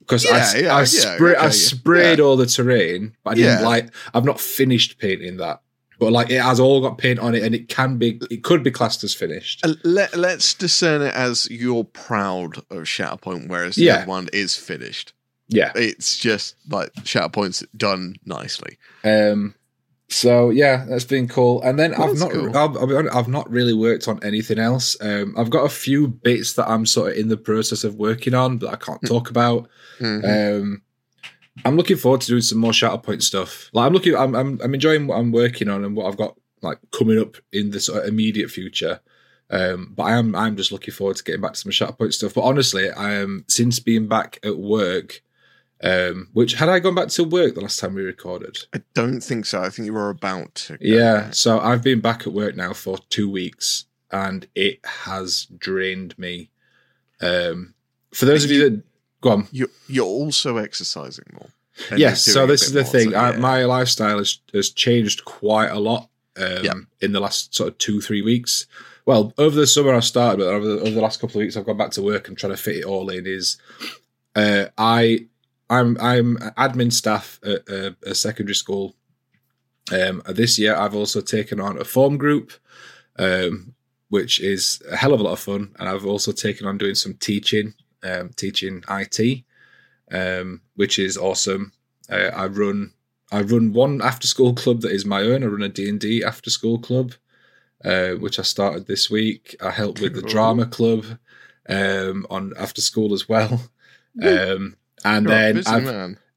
Because 0.00 0.26
I, 0.26 0.36
Yeah, 0.36 0.42
s- 0.42 0.54
yeah, 0.54 0.74
I, 0.74 0.78
yeah, 0.80 0.84
spray, 0.84 1.30
okay, 1.32 1.40
I 1.40 1.44
yeah. 1.44 1.50
sprayed 1.50 2.20
all 2.20 2.36
the 2.36 2.44
terrain, 2.46 3.16
but 3.22 3.30
I 3.30 3.34
didn't 3.34 3.60
Yeah. 3.60 3.66
like. 3.66 3.90
I've 4.12 4.24
not 4.24 4.40
finished 4.40 4.98
painting 4.98 5.36
that, 5.38 5.60
but 5.98 6.12
like 6.12 6.30
it 6.30 6.40
has 6.40 6.58
all 6.60 6.80
got 6.80 6.98
paint 6.98 7.18
on 7.18 7.34
it, 7.34 7.42
and 7.42 7.54
it 7.54 7.68
can 7.68 7.96
be, 7.98 8.20
it 8.30 8.42
could 8.42 8.62
be 8.62 8.70
classed 8.70 9.04
as 9.04 9.14
finished. 9.14 9.64
Uh, 9.64 9.74
Let, 9.84 10.16
let's 10.16 10.54
discern 10.54 11.02
it 11.02 11.14
as 11.14 11.48
you're 11.50 11.84
proud 11.84 12.58
of 12.70 12.84
Shatterpoint, 12.84 13.48
whereas 13.48 13.76
the 13.76 13.84
Yeah. 13.84 13.96
other 13.96 14.06
one 14.06 14.28
is 14.32 14.56
finished. 14.56 15.12
Yeah, 15.48 15.72
It's 15.76 16.18
just 16.18 16.56
like 16.70 16.92
Shatterpoint's 16.94 17.64
done 17.76 18.16
nicely. 18.24 18.78
Um, 19.04 19.54
so 20.08 20.50
yeah, 20.50 20.84
that's 20.88 21.04
been 21.04 21.28
cool. 21.28 21.60
And 21.62 21.78
then 21.78 21.94
I've 21.94 22.18
not, 22.18 22.30
cool. 22.30 22.56
I'll, 22.56 22.78
I'll 22.78 22.86
be 22.86 22.94
honest, 22.94 23.14
I've 23.14 23.28
not 23.28 23.50
really 23.50 23.72
worked 23.74 24.08
on 24.08 24.22
anything 24.22 24.58
else. 24.58 24.96
Um, 25.00 25.34
I've 25.36 25.50
got 25.50 25.64
a 25.64 25.68
few 25.68 26.08
bits 26.08 26.54
that 26.54 26.68
I'm 26.68 26.86
sort 26.86 27.12
of 27.12 27.18
in 27.18 27.28
the 27.28 27.36
process 27.36 27.84
of 27.84 27.94
working 27.96 28.32
on 28.34 28.58
but 28.58 28.70
I 28.72 28.76
can't 28.76 29.00
Hmm. 29.00 29.06
talk 29.06 29.28
about. 29.30 29.68
Mhm. 30.00 30.60
Um, 30.60 30.82
I'm 31.64 31.76
looking 31.76 31.96
forward 31.96 32.20
to 32.22 32.26
doing 32.26 32.42
some 32.42 32.58
more 32.58 32.72
Shatterpoint 32.72 33.22
stuff. 33.22 33.70
Like 33.72 33.86
I'm 33.86 33.92
looking, 33.92 34.16
I'm, 34.16 34.34
I'm, 34.34 34.60
I'm 34.62 34.74
enjoying 34.74 35.06
what 35.06 35.18
I'm 35.18 35.32
working 35.32 35.68
on 35.68 35.84
and 35.84 35.96
what 35.96 36.06
I've 36.06 36.16
got 36.16 36.36
like 36.62 36.78
coming 36.90 37.20
up 37.20 37.36
in 37.52 37.70
the 37.70 37.80
sort 37.80 38.02
of 38.02 38.08
immediate 38.08 38.50
future. 38.50 39.00
Um, 39.50 39.92
but 39.94 40.04
I 40.04 40.12
am, 40.12 40.34
I'm 40.34 40.56
just 40.56 40.72
looking 40.72 40.94
forward 40.94 41.16
to 41.16 41.24
getting 41.24 41.42
back 41.42 41.52
to 41.52 41.58
some 41.58 41.70
Shatterpoint 41.70 42.12
stuff. 42.12 42.34
But 42.34 42.42
honestly, 42.42 42.90
I 42.90 43.12
am 43.12 43.44
since 43.48 43.78
being 43.78 44.08
back 44.08 44.38
at 44.42 44.58
work. 44.58 45.22
Um, 45.82 46.28
which 46.32 46.54
had 46.54 46.70
I 46.70 46.78
gone 46.78 46.94
back 46.94 47.08
to 47.08 47.24
work 47.24 47.54
the 47.54 47.60
last 47.60 47.78
time 47.78 47.94
we 47.94 48.02
recorded? 48.02 48.56
I 48.72 48.80
don't 48.94 49.20
think 49.20 49.44
so. 49.44 49.60
I 49.60 49.68
think 49.68 49.84
you 49.84 49.92
were 49.92 50.08
about 50.08 50.54
to. 50.54 50.78
go 50.78 50.78
Yeah, 50.80 51.30
so 51.30 51.60
I've 51.60 51.82
been 51.82 52.00
back 52.00 52.26
at 52.26 52.32
work 52.32 52.56
now 52.56 52.72
for 52.72 52.96
two 53.10 53.28
weeks, 53.28 53.84
and 54.10 54.46
it 54.54 54.80
has 54.84 55.46
drained 55.58 56.18
me. 56.18 56.48
Um, 57.20 57.74
for 58.14 58.24
those 58.24 58.44
of 58.44 58.50
you 58.50 58.70
that 58.70 58.82
go 59.24 59.30
on, 59.30 59.48
You're, 59.50 59.68
you're 59.88 60.06
also 60.06 60.56
exercising 60.58 61.24
more. 61.32 61.48
yes. 61.96 62.24
So 62.24 62.46
this 62.46 62.62
is 62.62 62.72
the 62.72 62.82
more, 62.82 62.90
thing. 62.92 63.10
so 63.10 63.16
I, 63.18 63.36
my 63.36 63.64
lifestyle 63.64 64.18
has 64.18 64.38
has 64.52 64.70
changed 64.70 65.24
quite 65.24 65.70
a 65.70 65.80
lot 65.80 66.08
um, 66.36 66.64
Yeah. 66.64 66.74
in 67.00 67.12
the 67.12 67.20
last 67.20 67.54
sort 67.54 67.68
of 67.70 67.78
two 67.78 68.00
three 68.00 68.22
weeks. 68.22 68.66
Well, 69.06 69.32
over 69.36 69.56
the 69.56 69.66
summer 69.66 69.92
I 69.94 70.00
started, 70.00 70.38
but 70.38 70.46
over 70.48 70.66
the, 70.66 70.80
over 70.80 70.90
the 70.90 71.00
last 71.00 71.20
couple 71.20 71.36
of 71.36 71.42
weeks 71.44 71.56
I've 71.56 71.66
gone 71.66 71.76
back 71.76 71.90
to 71.92 72.02
work 72.02 72.28
and 72.28 72.38
trying 72.38 72.52
to 72.56 72.62
fit 72.62 72.76
it 72.76 72.84
all 72.84 73.08
in. 73.10 73.26
Is 73.26 73.58
uh, 74.36 74.66
I 74.78 75.26
I'm 75.68 75.96
I'm 76.00 76.36
admin 76.56 76.92
staff 76.92 77.38
at 77.44 77.68
a, 77.68 77.96
a 78.06 78.14
secondary 78.14 78.54
school. 78.54 78.94
Um, 79.92 80.22
this 80.28 80.58
year 80.58 80.74
I've 80.76 80.94
also 80.94 81.20
taken 81.20 81.60
on 81.60 81.78
a 81.78 81.84
form 81.84 82.16
group, 82.16 82.52
um, 83.18 83.74
which 84.08 84.40
is 84.40 84.80
a 84.90 84.96
hell 84.96 85.12
of 85.12 85.20
a 85.20 85.22
lot 85.22 85.32
of 85.32 85.40
fun, 85.40 85.74
and 85.78 85.88
I've 85.88 86.06
also 86.06 86.32
taken 86.32 86.66
on 86.66 86.78
doing 86.78 86.94
some 86.94 87.14
teaching, 87.14 87.74
um, 88.04 88.30
teaching 88.36 88.82
IT, 88.88 89.44
um, 90.12 90.60
which 90.76 90.98
is 90.98 91.16
awesome. 91.16 91.72
Uh, 92.08 92.30
I 92.34 92.46
run 92.46 92.92
I 93.32 93.40
run 93.42 93.72
one 93.72 94.00
after 94.02 94.26
school 94.26 94.54
club 94.54 94.82
that 94.82 94.92
is 94.92 95.04
my 95.04 95.22
own. 95.22 95.42
I 95.42 95.46
run 95.46 95.62
a 95.62 95.68
D 95.68 95.88
and 95.88 95.98
D 95.98 96.22
after 96.22 96.50
school 96.50 96.78
club, 96.78 97.12
uh, 97.84 98.10
which 98.12 98.38
I 98.38 98.42
started 98.42 98.86
this 98.86 99.10
week. 99.10 99.56
I 99.60 99.70
help 99.70 100.00
with 100.00 100.14
the 100.14 100.20
Cool. 100.20 100.30
drama 100.30 100.66
club 100.66 101.04
um, 101.68 102.26
on 102.30 102.52
after 102.58 102.80
school 102.80 103.12
as 103.12 103.28
well. 103.28 103.70
Um, 104.22 104.76
and 105.04 105.26
You're 105.26 105.34
then 105.34 105.56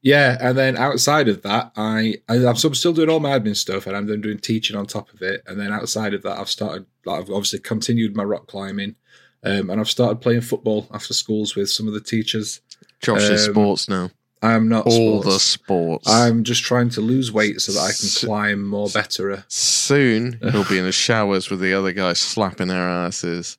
yeah, 0.02 0.38
and 0.40 0.58
then 0.58 0.78
outside 0.78 1.28
of 1.28 1.42
that, 1.44 1.72
I, 1.76 2.16
I 2.28 2.46
I'm 2.46 2.56
still 2.56 2.74
still 2.74 2.94
doing 2.94 3.10
all 3.10 3.20
my 3.20 3.38
admin 3.38 3.56
stuff, 3.56 3.86
and 3.86 3.96
I'm 3.96 4.08
then 4.08 4.22
doing 4.22 4.40
teaching 4.40 4.76
on 4.76 4.86
top 4.88 5.14
of 5.14 5.22
it. 5.22 5.44
And 5.46 5.60
then 5.60 5.72
outside 5.72 6.14
of 6.14 6.24
that, 6.24 6.40
I've 6.40 6.50
started 6.50 6.86
like 7.06 7.20
I've 7.20 7.30
obviously 7.30 7.60
continued 7.60 8.16
my 8.16 8.24
rock 8.24 8.48
climbing, 8.48 8.96
um, 9.44 9.70
and 9.70 9.80
I've 9.80 9.90
started 9.90 10.22
playing 10.22 10.42
football 10.42 10.88
after 10.94 11.14
schools 11.14 11.56
with 11.56 11.70
some 11.70 11.88
of 11.88 11.94
the 11.94 12.02
teachers. 12.02 12.62
Josh 13.02 13.24
is 13.24 13.48
um, 13.48 13.54
sports 13.54 13.88
now. 13.90 14.10
I'm 14.42 14.70
not 14.70 14.86
All 14.86 15.22
sports. 15.22 15.26
the 15.26 15.40
sports. 15.40 16.10
I'm 16.10 16.44
just 16.44 16.64
trying 16.64 16.90
to 16.92 17.02
lose 17.02 17.32
weight 17.32 17.60
so 17.60 17.72
that 17.72 17.80
I 17.80 17.92
can 17.92 18.10
climb 18.28 18.64
more 18.64 18.88
better. 18.90 19.44
Soon 19.48 20.40
he'll 20.52 20.64
be 20.70 20.78
in 20.78 20.86
the 20.86 20.92
showers 20.92 21.50
with 21.50 21.60
the 21.60 21.74
other 21.74 21.92
guys 21.92 22.20
slapping 22.20 22.68
their 22.68 22.88
asses, 22.88 23.58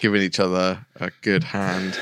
giving 0.00 0.22
each 0.22 0.40
other 0.40 0.86
a 0.96 1.10
good 1.20 1.44
hand. 1.44 1.98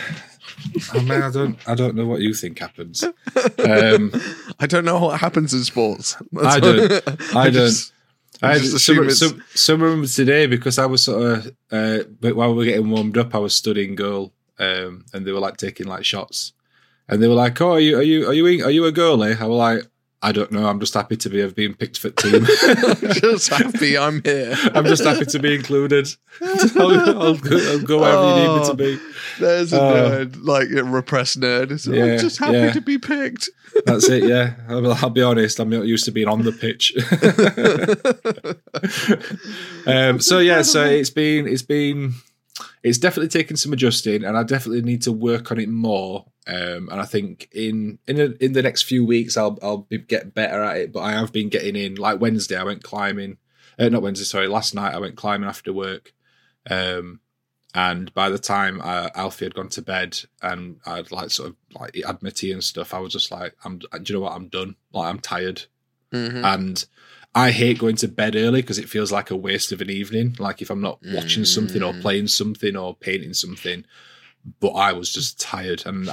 I 0.93 0.99
mean, 1.00 1.11
I 1.23 1.31
don't, 1.31 1.57
I 1.69 1.75
don't 1.75 1.95
know 1.97 2.07
what 2.07 2.21
you 2.21 2.35
think 2.35 2.59
happens. 2.59 3.05
Um, 3.59 4.12
I 4.59 4.67
don't 4.67 4.85
know 4.85 4.99
what 4.99 5.21
happens 5.21 5.52
in 5.55 5.62
sports. 5.62 6.17
That's 6.33 6.47
I 6.47 6.61
don't. 6.61 6.93
I 7.37 7.45
don't. 7.45 7.52
just- 7.52 7.93
I 8.42 8.59
just 8.59 8.85
some, 8.85 9.11
some, 9.11 9.45
some 9.54 9.83
of 9.83 9.90
them 9.90 10.07
today 10.07 10.47
because 10.47 10.78
I 10.78 10.87
was 10.87 11.04
sort 11.04 11.23
of, 11.23 11.57
uh, 11.73 12.04
but 12.21 12.37
while 12.37 12.50
we 12.50 12.57
were 12.57 12.64
getting 12.64 12.90
warmed 12.90 13.18
up, 13.18 13.35
I 13.35 13.38
was 13.38 13.54
studying 13.54 13.95
goal, 13.95 14.33
um, 14.59 15.04
and 15.12 15.26
they 15.26 15.33
were 15.33 15.40
like 15.40 15.57
taking 15.57 15.87
like 15.87 16.04
shots, 16.04 16.52
and 17.09 17.23
they 17.23 17.28
were 17.28 17.35
like, 17.35 17.61
"Oh, 17.61 17.73
are 17.73 17.80
you, 17.80 17.99
are 17.99 18.02
you, 18.02 18.28
are 18.28 18.33
you, 18.33 18.64
are 18.64 18.71
you 18.71 18.85
a 18.85 18.92
goalie?" 18.92 19.40
I 19.40 19.47
was 19.47 19.59
like, 19.59 19.90
I 20.21 20.33
don't 20.33 20.51
know. 20.51 20.67
I'm 20.67 20.81
just 20.81 20.95
happy 20.95 21.17
to 21.17 21.31
be 21.31 21.39
have 21.41 21.55
been 21.55 21.75
picked 21.75 21.99
for 21.99 22.11
team. 22.11 22.45
just 23.21 23.49
happy 23.53 23.97
I'm 23.97 24.21
here. 24.25 24.57
I'm 24.75 24.85
just 24.85 25.05
happy 25.05 25.25
to 25.27 25.39
be 25.39 25.55
included. 25.55 26.09
I'll, 26.43 27.21
I'll, 27.23 27.37
go, 27.37 27.57
I'll 27.71 27.83
go 27.83 28.01
wherever 28.01 28.29
you 28.29 28.49
need 28.49 28.61
me 28.61 28.67
to 28.67 28.75
be. 28.75 28.99
There's 29.39 29.73
a 29.73 29.81
Oh. 29.81 29.93
nerd, 30.27 30.37
like 30.43 30.71
a 30.71 30.83
repressed 30.83 31.39
nerd. 31.41 31.71
It's, 31.71 31.87
Yeah, 31.87 32.05
I'm 32.05 32.19
just 32.19 32.39
happy 32.39 32.57
yeah. 32.59 32.73
to 32.73 32.81
be 32.81 32.99
picked. 32.99 33.49
That's 33.87 34.09
it. 34.09 34.25
Yeah, 34.25 34.55
I'll, 34.69 34.93
I'll 34.93 35.11
be 35.11 35.23
honest. 35.23 35.61
I'm 35.61 35.71
not 35.71 35.87
used 35.87 36.05
to 36.07 36.11
being 36.11 36.27
on 36.27 36.43
the 36.43 36.51
pitch. 36.53 36.95
um, 39.87 40.21
so 40.21 40.39
yeah, 40.41 40.63
so 40.63 40.85
it's 40.85 41.11
been 41.11 41.47
it's 41.47 41.63
been 41.63 42.15
it's 42.83 42.99
definitely 42.99 43.29
taken 43.29 43.57
some 43.57 43.73
adjusting, 43.73 44.25
and 44.25 44.37
I 44.37 44.43
definitely 44.43 44.83
need 44.83 45.03
to 45.03 45.12
work 45.12 45.50
on 45.50 45.59
it 45.61 45.69
more. 45.69 46.27
Um, 46.47 46.88
and 46.91 47.00
I 47.00 47.05
think 47.05 47.49
in 47.53 47.99
in 48.07 48.19
a, 48.21 48.25
in 48.45 48.53
the 48.55 48.62
next 48.62 48.83
few 48.83 49.05
weeks, 49.05 49.37
I'll 49.37 49.59
I'll 49.62 49.79
be, 49.88 49.99
get 49.99 50.35
better 50.35 50.62
at 50.62 50.77
it. 50.79 50.93
But 50.93 51.00
I 51.00 51.12
have 51.12 51.33
been 51.33 51.49
getting 51.49 51.77
in. 51.77 51.97
Like 51.97 52.21
Wednesday, 52.21 52.57
I 52.57 52.65
went 52.65 52.83
climbing. 52.83 53.37
Uh, 53.79 53.88
not 53.88 54.03
Wednesday, 54.03 54.25
sorry. 54.25 54.49
Last 54.49 54.75
night, 54.75 54.95
I 54.95 54.99
went 54.99 55.17
climbing 55.17 55.49
after 55.49 55.73
work. 55.73 56.12
Um, 56.69 57.21
and 57.75 58.12
by 58.15 58.31
the 58.31 58.38
time 58.38 58.81
uh, 58.83 59.11
Alfie 59.15 59.45
had 59.45 59.55
gone 59.55 59.69
to 59.69 59.83
bed 59.83 60.19
and 60.43 60.81
I'd 60.87 61.12
like 61.12 61.31
sort 61.31 61.50
of 61.50 61.57
like 61.79 61.95
had 62.05 62.23
my 62.23 62.31
tea 62.31 62.50
and 62.53 62.65
stuff, 62.65 62.95
I 62.95 62.99
was 62.99 63.12
just 63.12 63.31
like, 63.31 63.55
"I'm." 63.65 63.79
Do 63.79 63.87
you 64.07 64.15
know 64.15 64.21
what? 64.23 64.33
I'm 64.33 64.49
done. 64.49 64.77
Like 64.93 65.09
I'm 65.11 65.21
tired, 65.21 65.62
Mhm. 66.12 66.45
and 66.45 66.87
I 67.38 67.50
hate 67.50 67.78
going 67.78 67.97
to 67.97 68.09
bed 68.09 68.35
early 68.37 68.61
because 68.62 68.78
it 68.78 68.88
feels 68.88 69.12
like 69.12 69.30
a 69.30 69.37
waste 69.37 69.73
of 69.73 69.80
an 69.80 69.90
evening. 69.90 70.37
Like 70.38 70.61
if 70.62 70.71
I'm 70.71 70.80
not 70.80 70.99
watching 71.14 71.45
something 71.45 71.83
or 71.83 71.92
Mm. 71.92 72.00
playing 72.02 72.28
something 72.28 72.76
or 72.76 72.95
painting 72.97 73.35
something, 73.35 73.85
but 74.61 74.71
I 74.71 74.92
was 74.92 75.12
just 75.12 75.38
tired, 75.40 75.83
and 75.87 76.09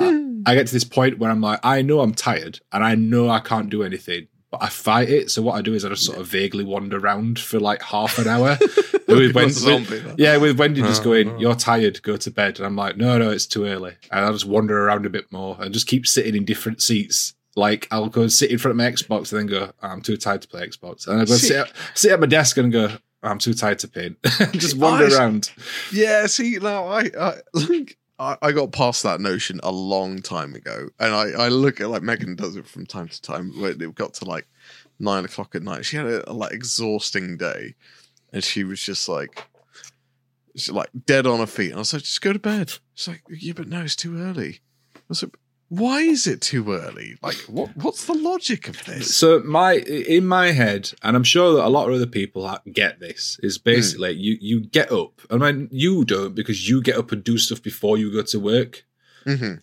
I, 0.45 0.51
I 0.51 0.55
get 0.55 0.67
to 0.67 0.73
this 0.73 0.83
point 0.83 1.19
where 1.19 1.31
I'm 1.31 1.41
like, 1.41 1.59
I 1.63 1.81
know 1.81 2.01
I'm 2.01 2.13
tired 2.13 2.59
and 2.71 2.83
I 2.83 2.95
know 2.95 3.29
I 3.29 3.39
can't 3.39 3.69
do 3.69 3.83
anything, 3.83 4.27
but 4.51 4.61
I 4.63 4.69
fight 4.69 5.09
it. 5.09 5.31
So 5.31 5.41
what 5.41 5.55
I 5.55 5.61
do 5.61 5.73
is 5.73 5.85
I 5.85 5.89
just 5.89 6.05
sort 6.05 6.17
of 6.19 6.27
vaguely 6.27 6.63
wander 6.63 6.97
around 6.97 7.39
for 7.39 7.59
like 7.59 7.81
half 7.81 8.17
an 8.19 8.27
hour. 8.27 8.57
with, 9.07 9.07
Like 9.07 9.29
a 9.29 9.33
Wen- 9.33 9.49
zombie. 9.51 9.89
with- 10.01 10.15
yeah, 10.19 10.37
with 10.37 10.57
Wendy 10.59 10.81
just 10.81 11.01
Oh, 11.01 11.05
going, 11.05 11.27
no. 11.27 11.39
"You're 11.39 11.55
tired, 11.55 12.01
go 12.01 12.17
to 12.17 12.31
bed," 12.31 12.57
and 12.57 12.65
I'm 12.65 12.75
like, 12.75 12.97
"No, 12.97 13.17
no, 13.19 13.29
it's 13.29 13.45
too 13.45 13.65
early," 13.65 13.93
and 14.11 14.25
I'll 14.25 14.33
just 14.33 14.45
wander 14.45 14.77
around 14.83 15.05
a 15.05 15.09
bit 15.11 15.31
more 15.31 15.55
and 15.59 15.73
just 15.73 15.87
keep 15.87 16.07
sitting 16.07 16.35
in 16.35 16.43
different 16.45 16.81
seats. 16.81 17.35
Like 17.55 17.87
I'll 17.91 18.09
go 18.09 18.27
sit 18.27 18.51
in 18.51 18.57
front 18.57 18.73
of 18.73 18.77
my 18.77 18.91
Xbox 18.91 19.31
and 19.31 19.39
then 19.39 19.47
go, 19.47 19.71
"I'm 19.81 20.01
too 20.01 20.17
tired 20.17 20.41
to 20.41 20.47
play 20.47 20.67
Xbox," 20.67 21.07
and 21.07 21.21
I 21.21 21.25
go 21.25 21.35
sit 21.35 21.55
at, 21.55 21.71
sit 21.93 22.11
at 22.11 22.19
my 22.19 22.25
desk 22.25 22.57
and 22.57 22.71
go, 22.71 22.89
"I'm 23.23 23.39
too 23.39 23.53
tired 23.53 23.79
to 23.79 23.87
paint." 23.87 24.17
just 24.51 24.77
wander 24.77 25.05
I- 25.05 25.17
around. 25.17 25.51
Yeah, 25.91 26.27
see, 26.27 26.57
now 26.61 26.87
I, 26.87 27.09
I 27.19 27.33
like 27.53 27.97
I, 28.19 28.37
I 28.41 28.51
got 28.51 28.71
past 28.73 29.03
that 29.03 29.21
notion 29.21 29.59
a 29.63 29.71
long 29.71 30.21
time 30.21 30.53
ago, 30.53 30.89
and 30.99 31.13
I, 31.13 31.45
I 31.45 31.47
look 31.47 31.79
at 31.79 31.89
like 31.89 32.03
Megan 32.03 32.35
does 32.35 32.55
it 32.57 32.67
from 32.67 32.85
time 32.85 33.07
to 33.07 33.21
time. 33.21 33.51
When 33.59 33.81
it 33.81 33.95
got 33.95 34.15
to 34.15 34.25
like 34.25 34.47
nine 34.99 35.23
o'clock 35.23 35.55
at 35.55 35.63
night, 35.63 35.85
she 35.85 35.95
had 35.97 36.07
a, 36.07 36.29
a 36.29 36.33
like 36.33 36.51
exhausting 36.51 37.37
day, 37.37 37.75
and 38.33 38.43
she 38.43 38.63
was 38.65 38.81
just 38.81 39.07
like, 39.07 39.45
she's 40.55 40.71
like 40.71 40.89
dead 41.05 41.25
on 41.25 41.39
her 41.39 41.45
feet. 41.47 41.67
And 41.71 41.75
I 41.75 41.79
was 41.79 41.93
like, 41.93 42.03
just 42.03 42.21
go 42.21 42.33
to 42.33 42.39
bed. 42.39 42.73
She's 42.95 43.07
like, 43.07 43.23
yeah, 43.29 43.53
but 43.53 43.67
no, 43.67 43.81
it's 43.81 43.95
too 43.95 44.17
early. 44.19 44.59
I 44.95 44.99
was 45.07 45.23
like, 45.23 45.35
why 45.79 46.01
is 46.01 46.27
it 46.27 46.41
too 46.41 46.71
early? 46.71 47.17
Like, 47.21 47.35
what 47.47 47.75
what's 47.77 48.05
the 48.05 48.13
logic 48.13 48.67
of 48.67 48.83
this? 48.85 49.15
So 49.15 49.39
my 49.39 49.73
in 49.75 50.25
my 50.25 50.51
head, 50.51 50.91
and 51.03 51.15
I'm 51.15 51.23
sure 51.23 51.53
that 51.55 51.65
a 51.65 51.69
lot 51.69 51.87
of 51.89 51.95
other 51.95 52.05
people 52.07 52.41
get 52.71 52.99
this, 52.99 53.39
is 53.43 53.57
basically 53.57 54.13
you 54.13 54.37
you 54.41 54.61
get 54.61 54.91
up. 54.91 55.21
I 55.29 55.37
mean, 55.37 55.67
you 55.71 56.05
don't 56.05 56.35
because 56.35 56.69
you 56.69 56.81
get 56.81 56.97
up 56.97 57.11
and 57.11 57.23
do 57.23 57.37
stuff 57.37 57.61
before 57.61 57.97
you 57.97 58.11
go 58.11 58.21
to 58.23 58.39
work. 58.39 58.83
hmm 59.25 59.55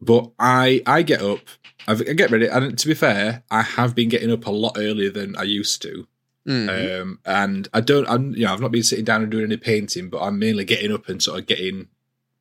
But 0.00 0.30
I 0.38 0.82
I 0.86 1.02
get 1.02 1.22
up, 1.22 1.40
I 1.86 1.92
I 1.92 2.14
get 2.14 2.30
ready, 2.30 2.46
and 2.46 2.78
to 2.78 2.86
be 2.88 2.94
fair, 2.94 3.42
I 3.50 3.62
have 3.62 3.94
been 3.94 4.08
getting 4.08 4.32
up 4.32 4.46
a 4.46 4.50
lot 4.50 4.76
earlier 4.78 5.10
than 5.10 5.36
I 5.36 5.42
used 5.44 5.82
to. 5.82 6.06
Mhm. 6.48 6.68
Um, 7.02 7.18
and 7.26 7.68
I 7.74 7.80
don't, 7.82 8.08
I'm 8.08 8.32
you 8.34 8.44
know, 8.46 8.52
I've 8.54 8.62
not 8.62 8.72
been 8.72 8.82
sitting 8.82 9.04
down 9.04 9.22
and 9.22 9.30
doing 9.30 9.44
any 9.44 9.58
painting, 9.58 10.08
but 10.08 10.20
I'm 10.22 10.38
mainly 10.38 10.64
getting 10.64 10.90
up 10.92 11.08
and 11.08 11.22
sort 11.22 11.38
of 11.38 11.46
getting 11.46 11.88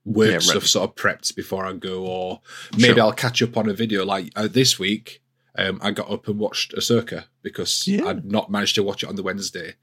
work 0.09 0.31
Yeah, 0.31 0.39
stuff 0.39 0.65
sort 0.65 0.89
of 0.89 0.95
prepped 0.95 1.35
before 1.35 1.65
I 1.65 1.73
go, 1.73 2.03
or 2.05 2.41
maybe 2.77 2.95
Sure. 2.95 3.01
I'll 3.01 3.13
catch 3.13 3.41
up 3.41 3.55
on 3.57 3.69
a 3.69 3.73
video. 3.73 4.03
Like 4.05 4.31
uh, 4.35 4.47
this 4.47 4.79
week, 4.79 5.21
um, 5.57 5.79
I 5.83 5.91
got 5.91 6.09
up 6.09 6.27
and 6.27 6.39
watched 6.39 6.73
Ahsoka 6.75 7.25
because 7.43 7.87
Yeah. 7.87 8.05
I'd 8.05 8.25
not 8.25 8.49
managed 8.51 8.75
to 8.75 8.83
watch 8.83 9.03
it 9.03 9.09
on 9.09 9.15
the 9.15 9.23
Wednesday. 9.23 9.75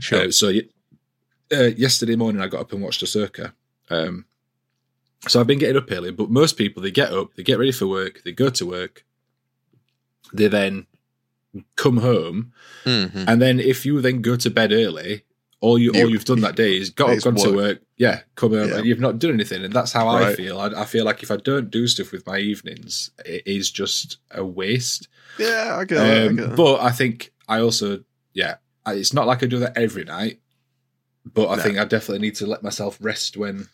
Sure. 0.00 0.24
Uh, 0.26 0.30
so 0.30 0.48
uh, 1.52 1.62
yesterday 1.76 2.16
morning, 2.16 2.42
I 2.42 2.48
got 2.48 2.60
up 2.60 2.72
and 2.72 2.82
watched 2.82 3.04
Ahsoka. 3.04 3.52
Um, 3.90 4.26
so 5.26 5.40
I've 5.40 5.46
been 5.46 5.58
getting 5.58 5.76
up 5.76 5.90
early, 5.90 6.10
but 6.12 6.30
most 6.30 6.56
people 6.56 6.82
they 6.82 6.90
get 6.90 7.12
up, 7.12 7.34
they 7.34 7.42
get 7.42 7.58
ready 7.58 7.72
for 7.72 7.86
work, 7.86 8.22
they 8.24 8.32
go 8.32 8.50
to 8.50 8.66
work, 8.66 9.04
they 10.32 10.48
then 10.48 10.86
come 11.76 11.98
home, 11.98 12.52
Mhm. 12.84 13.24
and 13.26 13.40
then 13.42 13.58
if 13.58 13.86
you 13.86 14.00
then 14.00 14.20
go 14.22 14.36
to 14.36 14.50
bed 14.50 14.70
early, 14.72 15.24
all 15.60 15.78
you 15.78 15.90
all 15.90 15.96
You- 16.02 16.08
you've 16.10 16.24
done 16.24 16.40
that 16.42 16.54
day 16.56 16.76
is 16.76 16.90
got 16.90 17.10
up, 17.10 17.22
gone 17.22 17.34
to 17.36 17.48
work. 17.48 17.56
work, 17.56 17.78
yeah, 17.96 18.20
come 18.36 18.52
home, 18.52 18.68
Yeah. 18.68 18.76
and 18.78 18.86
you've 18.86 19.00
not 19.00 19.18
done 19.18 19.32
anything, 19.32 19.64
and 19.64 19.72
that's 19.72 19.92
how 19.92 20.06
I 20.08 20.34
feel. 20.34 20.58
I, 20.60 20.66
I 20.68 20.84
feel 20.84 21.04
like 21.04 21.22
if 21.22 21.30
I 21.30 21.36
don't 21.36 21.70
do 21.70 21.86
stuff 21.88 22.12
with 22.12 22.26
my 22.26 22.38
evenings, 22.38 23.10
it 23.24 23.42
is 23.46 23.70
just 23.70 24.18
a 24.30 24.44
waste. 24.44 25.08
Yeah, 25.38 25.76
I 25.78 25.84
get 25.84 25.96
that. 25.96 26.06
I 26.22 26.26
Um, 26.26 26.36
get 26.36 26.48
that. 26.50 26.56
but 26.56 26.80
I 26.80 26.90
think 26.92 27.32
I 27.48 27.60
also, 27.60 28.04
yeah, 28.34 28.56
I- 28.86 28.94
it's 28.94 29.12
not 29.12 29.26
like 29.26 29.42
I 29.42 29.46
do 29.46 29.58
that 29.58 29.76
every 29.76 30.04
night, 30.04 30.40
but 31.24 31.48
I 31.48 31.56
No. 31.56 31.62
think 31.62 31.78
I 31.78 31.84
definitely 31.84 32.20
need 32.26 32.36
to 32.36 32.46
let 32.46 32.62
myself 32.62 32.96
rest 33.00 33.36
when 33.36 33.68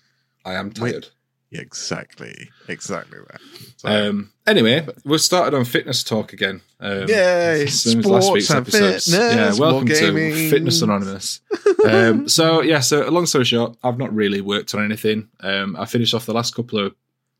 I 0.45 0.55
am 0.55 0.73
Wait. 0.81 1.11
Exactly. 1.55 2.51
Exactly 2.69 3.19
that. 3.31 3.41
So, 3.77 3.89
Um, 3.89 4.33
anyway, 4.47 4.87
we've 5.05 5.21
started 5.21 5.57
on 5.57 5.65
fitness 5.65 6.03
talk 6.05 6.33
again. 6.33 6.61
Um, 6.81 7.09
Yay, 7.09 7.67
same 7.67 8.01
as 8.01 8.05
sports 8.25 8.51
and 8.51 8.67
fitness, 8.67 9.09
Yeah, 9.09 9.55
welcome 9.59 9.89
to. 9.89 10.51
Fitness 10.51 10.83
Anonymous. 10.83 11.41
um, 11.87 12.29
so 12.37 12.61
yeah, 12.63 12.81
so 12.81 13.09
long 13.09 13.27
story 13.27 13.45
short, 13.45 13.77
I've 13.83 13.99
not 13.99 14.15
really 14.15 14.41
worked 14.41 14.75
on 14.75 14.85
anything. 14.85 15.29
Um, 15.41 15.77
I 15.77 15.85
finished 15.87 16.13
off 16.15 16.27
the 16.27 16.35
last 16.35 16.55
couple 16.55 16.79
of 16.79 16.95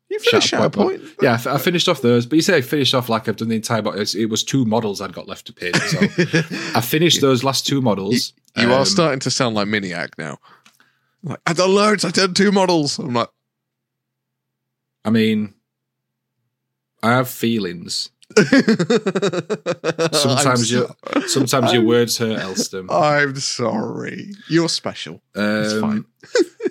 you 0.09 0.19
finished 0.19 0.53
Shatterpoint. 0.53 0.99
SharePoint? 0.99 1.15
yeah, 1.21 1.39
I 1.53 1.57
finished 1.57 1.89
off 1.89 2.01
those. 2.01 2.25
But 2.27 2.35
you 2.35 2.41
say 2.43 2.57
I 2.57 2.61
finished 2.61 2.93
off 2.93 3.09
like 3.09 3.27
I've 3.27 3.37
done 3.37 3.49
the 3.49 3.55
entire. 3.55 3.81
But 3.81 3.97
it 4.15 4.27
was 4.29 4.43
two 4.43 4.63
models 4.63 5.01
I'd 5.01 5.13
got 5.13 5.27
left 5.27 5.47
to 5.47 5.53
paint. 5.53 5.75
So 5.75 5.97
I 6.75 6.81
finished 6.81 7.21
those 7.27 7.43
last 7.43 7.65
two 7.65 7.81
models. 7.81 8.33
you 8.55 8.65
Um, 8.65 8.71
are 8.71 8.85
starting 8.85 9.19
to 9.21 9.31
sound 9.31 9.55
like 9.55 9.67
Miniac 9.67 10.09
now. 10.19 10.37
Like, 11.23 11.39
I 11.47 11.53
done 11.53 11.73
loads. 11.73 12.05
I 12.05 12.11
done 12.11 12.35
two 12.35 12.51
models. 12.51 12.99
I'm 12.99 13.13
like, 13.15 13.29
I 15.05 15.09
mean, 15.11 15.53
I 17.03 17.11
have 17.11 17.29
feelings. 17.29 18.09
Sometimes 20.11 20.69
so- 20.71 20.95
Sometimes 21.27 21.71
your 21.73 21.83
words 21.83 22.17
hurt, 22.17 22.39
Elston. 22.39 22.87
I'm 22.89 23.35
sorry. 23.35 24.31
You're 24.49 24.67
special. 24.69 25.21
It's 25.35 25.73
Um, 25.75 25.81
fine. 25.81 26.05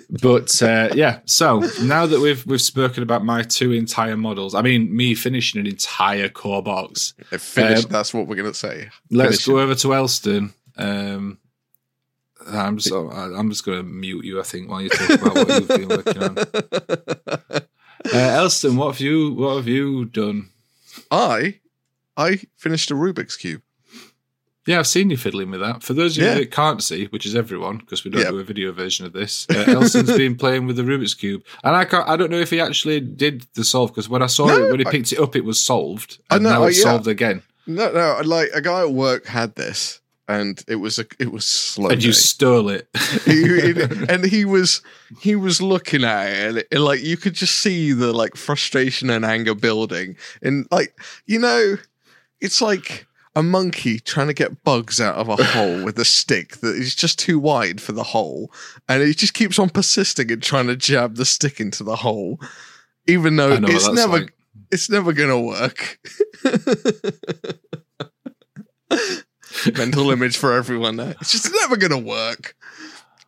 but 0.21 0.61
uh, 0.61 0.89
yeah, 0.93 1.19
so 1.25 1.61
now 1.81 2.05
that 2.05 2.19
we've 2.19 2.45
we've 2.45 2.61
spoken 2.61 3.03
about 3.03 3.23
my 3.23 3.41
two 3.43 3.71
entire 3.71 4.17
models, 4.17 4.53
I 4.53 4.61
mean 4.61 4.93
me 4.95 5.15
finishing 5.15 5.61
an 5.61 5.67
entire 5.67 6.27
core 6.29 6.61
box. 6.61 7.13
Finished. 7.37 7.85
um, 7.85 7.91
that's 7.91 8.13
what 8.13 8.27
we're 8.27 8.35
gonna 8.35 8.53
say. 8.53 8.89
Let's 9.09 9.43
Finish 9.43 9.45
go 9.45 9.59
over 9.61 9.75
to 9.75 9.93
Elston. 9.95 10.53
Um, 10.77 11.37
I'm 12.47 12.77
just 12.77 12.93
I'm 12.93 13.49
just 13.49 13.65
going 13.65 13.77
to 13.77 13.83
mute 13.83 14.23
you. 14.25 14.39
I 14.39 14.43
think 14.43 14.69
while 14.69 14.81
you 14.81 14.89
talk 14.89 15.09
about 15.21 15.35
what 15.35 15.47
you've 15.47 15.67
been 15.67 15.87
working 15.87 16.21
on. 16.21 16.37
Uh, 18.13 18.17
Elston, 18.17 18.75
what 18.77 18.87
have 18.93 18.99
you 19.01 19.33
what 19.33 19.55
have 19.57 19.67
you 19.67 20.05
done? 20.05 20.49
I, 21.11 21.59
I 22.15 22.41
finished 22.57 22.91
a 22.91 22.93
Rubik's 22.95 23.35
cube. 23.37 23.61
Yeah, 24.67 24.79
I've 24.79 24.87
seen 24.87 25.11
you 25.11 25.17
fiddling 25.17 25.51
with 25.51 25.59
that. 25.59 25.83
For 25.83 25.93
those 25.93 26.17
of 26.17 26.23
Yeah. 26.23 26.33
you 26.33 26.39
that 26.39 26.51
can't 26.51 26.81
see, 26.81 27.05
which 27.07 27.25
is 27.25 27.35
everyone, 27.35 27.77
because 27.77 28.03
we 28.03 28.09
don't 28.09 28.21
Yeah. 28.23 28.31
do 28.31 28.39
a 28.39 28.43
video 28.43 28.71
version 28.71 29.05
of 29.05 29.13
this, 29.13 29.45
uh, 29.51 29.63
Elston's 29.67 30.17
been 30.17 30.35
playing 30.35 30.65
with 30.65 30.75
the 30.75 30.81
Rubik's 30.83 31.13
cube, 31.13 31.43
and 31.63 31.75
I 31.75 31.85
can't. 31.85 32.07
I 32.09 32.15
don't 32.17 32.31
know 32.31 32.39
if 32.39 32.49
he 32.49 32.59
actually 32.59 32.99
did 32.99 33.45
the 33.53 33.63
solve 33.63 33.91
because 33.91 34.09
when 34.09 34.23
I 34.23 34.27
saw 34.27 34.47
No, 34.47 34.65
it, 34.65 34.71
when 34.71 34.79
he 34.79 34.85
I- 34.87 34.91
picked 34.91 35.11
it 35.11 35.19
up, 35.19 35.35
it 35.35 35.45
was 35.45 35.63
solved, 35.63 36.17
I 36.31 36.35
and 36.35 36.43
know, 36.43 36.49
now 36.51 36.63
uh, 36.63 36.67
it's 36.67 36.77
yeah. 36.79 36.83
solved 36.83 37.07
again. 37.07 37.43
No, 37.67 37.91
no. 37.91 38.21
Like 38.23 38.49
a 38.53 38.61
guy 38.61 38.81
at 38.81 38.91
work 38.91 39.25
had 39.27 39.55
this, 39.55 39.99
and 40.27 40.63
it 40.67 40.75
was 40.77 40.97
a, 40.99 41.05
it 41.19 41.31
was 41.31 41.45
slow. 41.45 41.89
and 41.89 42.03
you 42.03 42.11
stole 42.13 42.69
it. 42.69 42.87
He- 43.25 43.71
and 44.09 44.25
he 44.25 44.45
was 44.45 44.81
he 45.21 45.35
was 45.35 45.61
looking 45.61 46.03
at 46.03 46.27
it 46.27 46.47
and, 46.47 46.57
it- 46.59 46.67
and, 46.71 46.83
like 46.83 47.01
you 47.03 47.17
could 47.17 47.33
just 47.33 47.55
see 47.59 47.91
the 47.93 48.11
like 48.13 48.35
frustration 48.35 49.09
and 49.09 49.23
anger 49.25 49.53
building 49.55 50.15
and 50.41 50.67
like 50.71 50.97
you 51.25 51.39
know 51.39 51.75
it's 52.41 52.61
like 52.61 53.05
a 53.37 53.43
monkey 53.43 53.99
trying 53.99 54.27
to 54.27 54.33
get 54.33 54.63
bugs 54.63 54.99
out 55.01 55.15
of 55.15 55.27
a 55.27 55.43
hole 55.43 55.83
with 55.83 55.99
a 55.99 56.05
stick 56.05 56.57
that 56.57 56.75
is 56.75 56.95
just 56.95 57.19
too 57.19 57.37
wide 57.37 57.81
for 57.81 57.91
the 57.91 58.03
hole 58.03 58.51
and 58.87 59.03
he 59.03 59.13
just 59.13 59.33
keeps 59.33 59.59
on 59.59 59.69
persisting 59.69 60.31
and 60.31 60.41
trying 60.41 60.67
to 60.67 60.75
jab 60.75 61.15
the 61.15 61.25
stick 61.25 61.59
into 61.59 61.83
the 61.83 61.97
hole 61.97 62.39
even 63.07 63.35
though 63.35 63.53
I 63.53 63.59
know 63.59 63.67
what 63.67 63.75
it's 63.75 63.91
never 63.91 64.19
like. 64.19 64.33
it's 64.71 64.89
never 64.89 65.13
gonna 65.13 65.39
work 65.39 65.99
mental 69.77 70.11
image 70.11 70.37
for 70.37 70.53
everyone 70.53 70.97
there 70.97 71.15
it's 71.21 71.31
just 71.31 71.51
never 71.61 71.77
gonna 71.77 71.97
work 71.97 72.55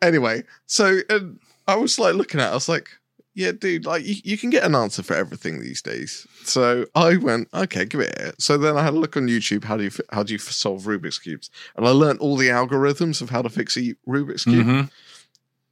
anyway 0.01 0.43
so 0.65 0.99
and 1.09 1.39
i 1.67 1.75
was 1.75 1.97
like 1.99 2.15
looking 2.15 2.39
at 2.39 2.47
it, 2.47 2.51
i 2.51 2.53
was 2.53 2.69
like 2.69 2.89
yeah, 3.37 3.51
dude, 3.51 3.85
like 3.85 4.03
you, 4.03 4.15
you 4.23 4.35
can 4.35 4.49
get 4.49 4.63
an 4.63 4.73
answer 4.73 5.03
for 5.03 5.13
everything 5.13 5.61
these 5.61 5.79
days. 5.79 6.25
So 6.43 6.87
I 6.95 7.17
went, 7.17 7.49
okay, 7.53 7.85
give 7.85 8.01
it. 8.01 8.19
Here. 8.19 8.33
So 8.39 8.57
then 8.57 8.75
I 8.75 8.81
had 8.81 8.95
a 8.95 8.97
look 8.97 9.15
on 9.15 9.27
YouTube. 9.27 9.63
How 9.63 9.77
do 9.77 9.83
you 9.83 9.91
how 10.11 10.23
do 10.23 10.33
you 10.33 10.39
solve 10.39 10.85
Rubik's 10.85 11.19
cubes? 11.19 11.51
And 11.75 11.87
I 11.87 11.91
learned 11.91 12.17
all 12.17 12.35
the 12.35 12.47
algorithms 12.47 13.21
of 13.21 13.29
how 13.29 13.43
to 13.43 13.49
fix 13.49 13.77
a 13.77 13.93
Rubik's 14.07 14.43
cube. 14.43 14.65
Mhm. 14.65 14.89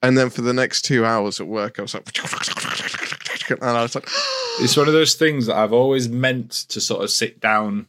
And 0.04 0.16
then 0.16 0.30
for 0.30 0.44
the 0.44 0.54
next 0.54 0.84
two 0.84 1.06
hours 1.06 1.42
at 1.42 1.48
work, 1.48 1.80
I 1.80 1.82
was 1.82 1.96
like, 1.96 2.08
and 3.50 3.64
I 3.64 3.82
was 3.82 3.96
like, 3.96 4.08
It's 4.60 4.78
one 4.78 4.88
of 4.88 4.94
those 4.94 5.16
things 5.16 5.48
that 5.48 5.58
I've 5.58 5.74
always 5.74 6.08
meant 6.08 6.52
to 6.70 6.80
sort 6.80 7.04
of 7.04 7.10
sit 7.10 7.40
down. 7.40 7.88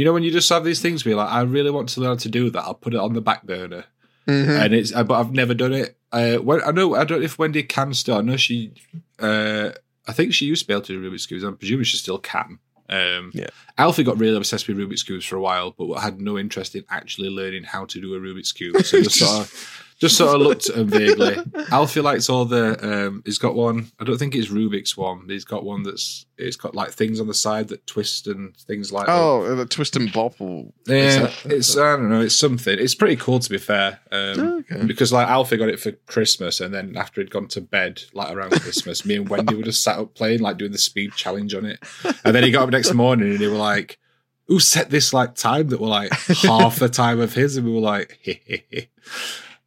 You 0.00 0.06
know, 0.06 0.14
when 0.14 0.22
you 0.22 0.30
just 0.30 0.48
have 0.48 0.64
these 0.64 0.80
things 0.80 1.04
where 1.04 1.10
you're 1.10 1.18
like, 1.22 1.30
I 1.30 1.42
really 1.42 1.70
want 1.70 1.90
to 1.90 2.00
learn 2.00 2.12
how 2.12 2.16
to 2.16 2.28
do 2.30 2.48
that, 2.48 2.62
I'll 2.62 2.72
put 2.72 2.94
it 2.94 3.00
on 3.00 3.12
the 3.12 3.20
back 3.20 3.42
burner. 3.44 3.84
Mhm. 4.26 4.48
and 4.64 4.74
it's 4.74 4.94
uh, 4.94 5.04
but 5.04 5.20
I've 5.20 5.32
never 5.32 5.52
done 5.52 5.74
it. 5.74 5.98
Uh, 6.10 6.36
when, 6.36 6.62
I 6.62 6.70
know 6.70 6.94
I 6.94 7.04
don't 7.04 7.18
know 7.18 7.24
if 7.26 7.38
Wendy 7.38 7.62
can 7.62 7.92
still. 7.92 8.16
I 8.16 8.22
know 8.22 8.38
she. 8.38 8.72
Uh, 9.18 9.72
I 10.08 10.12
think 10.12 10.32
she 10.32 10.46
used 10.46 10.62
to 10.62 10.68
be 10.68 10.72
able 10.72 10.82
to 10.86 10.92
do 10.98 11.10
Rubik's 11.10 11.26
cubes. 11.26 11.44
I'm 11.44 11.56
presuming 11.58 11.84
she 11.84 11.98
still 11.98 12.18
can. 12.18 12.58
Um, 12.88 13.30
Yeah. 13.34 13.48
Alfie 13.76 14.02
got 14.02 14.18
really 14.18 14.36
obsessed 14.38 14.68
with 14.68 14.78
Rubik's 14.78 15.02
cubes 15.02 15.26
for 15.26 15.36
a 15.36 15.40
while, 15.40 15.74
but 15.76 15.92
had 16.00 16.18
no 16.18 16.38
interest 16.38 16.74
in 16.74 16.84
actually 16.88 17.28
learning 17.28 17.64
how 17.64 17.84
to 17.84 18.00
do 18.00 18.14
a 18.14 18.18
Rubik's 18.20 18.52
cube. 18.52 18.82
So 18.84 19.02
just 19.02 19.18
sort 19.18 19.40
of, 19.42 19.84
just 20.00 20.16
sort 20.16 20.34
of 20.34 20.40
looked 20.40 20.68
at 20.70 20.76
him 20.76 20.88
vaguely. 20.88 21.36
Alfie 21.70 22.00
likes 22.00 22.28
all 22.28 22.44
the. 22.46 23.06
Um, 23.06 23.22
he's 23.24 23.38
got 23.38 23.54
one. 23.54 23.90
I 24.00 24.04
don't 24.04 24.18
think 24.18 24.34
it's 24.34 24.48
Rubik's 24.48 24.96
one. 24.96 25.26
He's 25.28 25.44
got 25.44 25.64
one 25.64 25.82
that's. 25.82 26.26
It's 26.38 26.56
got 26.56 26.74
like 26.74 26.90
things 26.90 27.20
on 27.20 27.26
the 27.26 27.34
side 27.34 27.68
that 27.68 27.86
twist 27.86 28.26
and 28.26 28.56
things 28.56 28.90
like 28.90 29.06
that. 29.06 29.12
oh, 29.14 29.54
the 29.54 29.66
twist 29.66 29.94
and 29.96 30.10
bobble. 30.10 30.72
Yeah, 30.86 31.18
that- 31.26 31.46
it's 31.46 31.76
I 31.76 31.96
don't 31.96 32.08
know, 32.08 32.22
it's 32.22 32.34
something. 32.34 32.78
It's 32.78 32.94
pretty 32.94 33.16
cool 33.16 33.38
to 33.40 33.50
be 33.50 33.58
fair, 33.58 34.00
um, 34.10 34.64
Okay. 34.70 34.84
because 34.86 35.12
like 35.12 35.28
Alfie 35.28 35.58
got 35.58 35.68
it 35.68 35.78
for 35.78 35.92
Christmas, 35.92 36.60
and 36.60 36.72
then 36.74 36.96
after 36.96 37.20
he'd 37.20 37.30
gone 37.30 37.48
to 37.48 37.60
bed, 37.60 38.02
like 38.14 38.32
around 38.34 38.52
Christmas, 38.52 39.04
me 39.04 39.16
and 39.16 39.28
Wendy 39.28 39.54
were 39.54 39.62
just 39.62 39.82
sat 39.84 39.98
up 39.98 40.14
playing, 40.14 40.40
like 40.40 40.56
doing 40.56 40.72
the 40.72 40.78
speed 40.78 41.12
challenge 41.14 41.54
on 41.54 41.66
it, 41.66 41.78
and 42.24 42.34
then 42.34 42.42
he 42.42 42.50
got 42.50 42.62
up 42.62 42.70
next 42.70 42.94
morning 42.94 43.32
and 43.32 43.38
he 43.40 43.46
were 43.46 43.54
like, 43.56 43.98
"Who 44.46 44.60
set 44.60 44.88
this 44.88 45.12
like 45.12 45.34
time 45.34 45.68
that 45.68 45.80
were 45.80 45.88
like 45.88 46.10
half 46.12 46.78
the 46.78 46.88
time 46.88 47.20
of 47.20 47.34
his?" 47.34 47.58
And 47.58 47.66
we 47.66 47.72
were 47.74 47.80
like, 47.80 48.18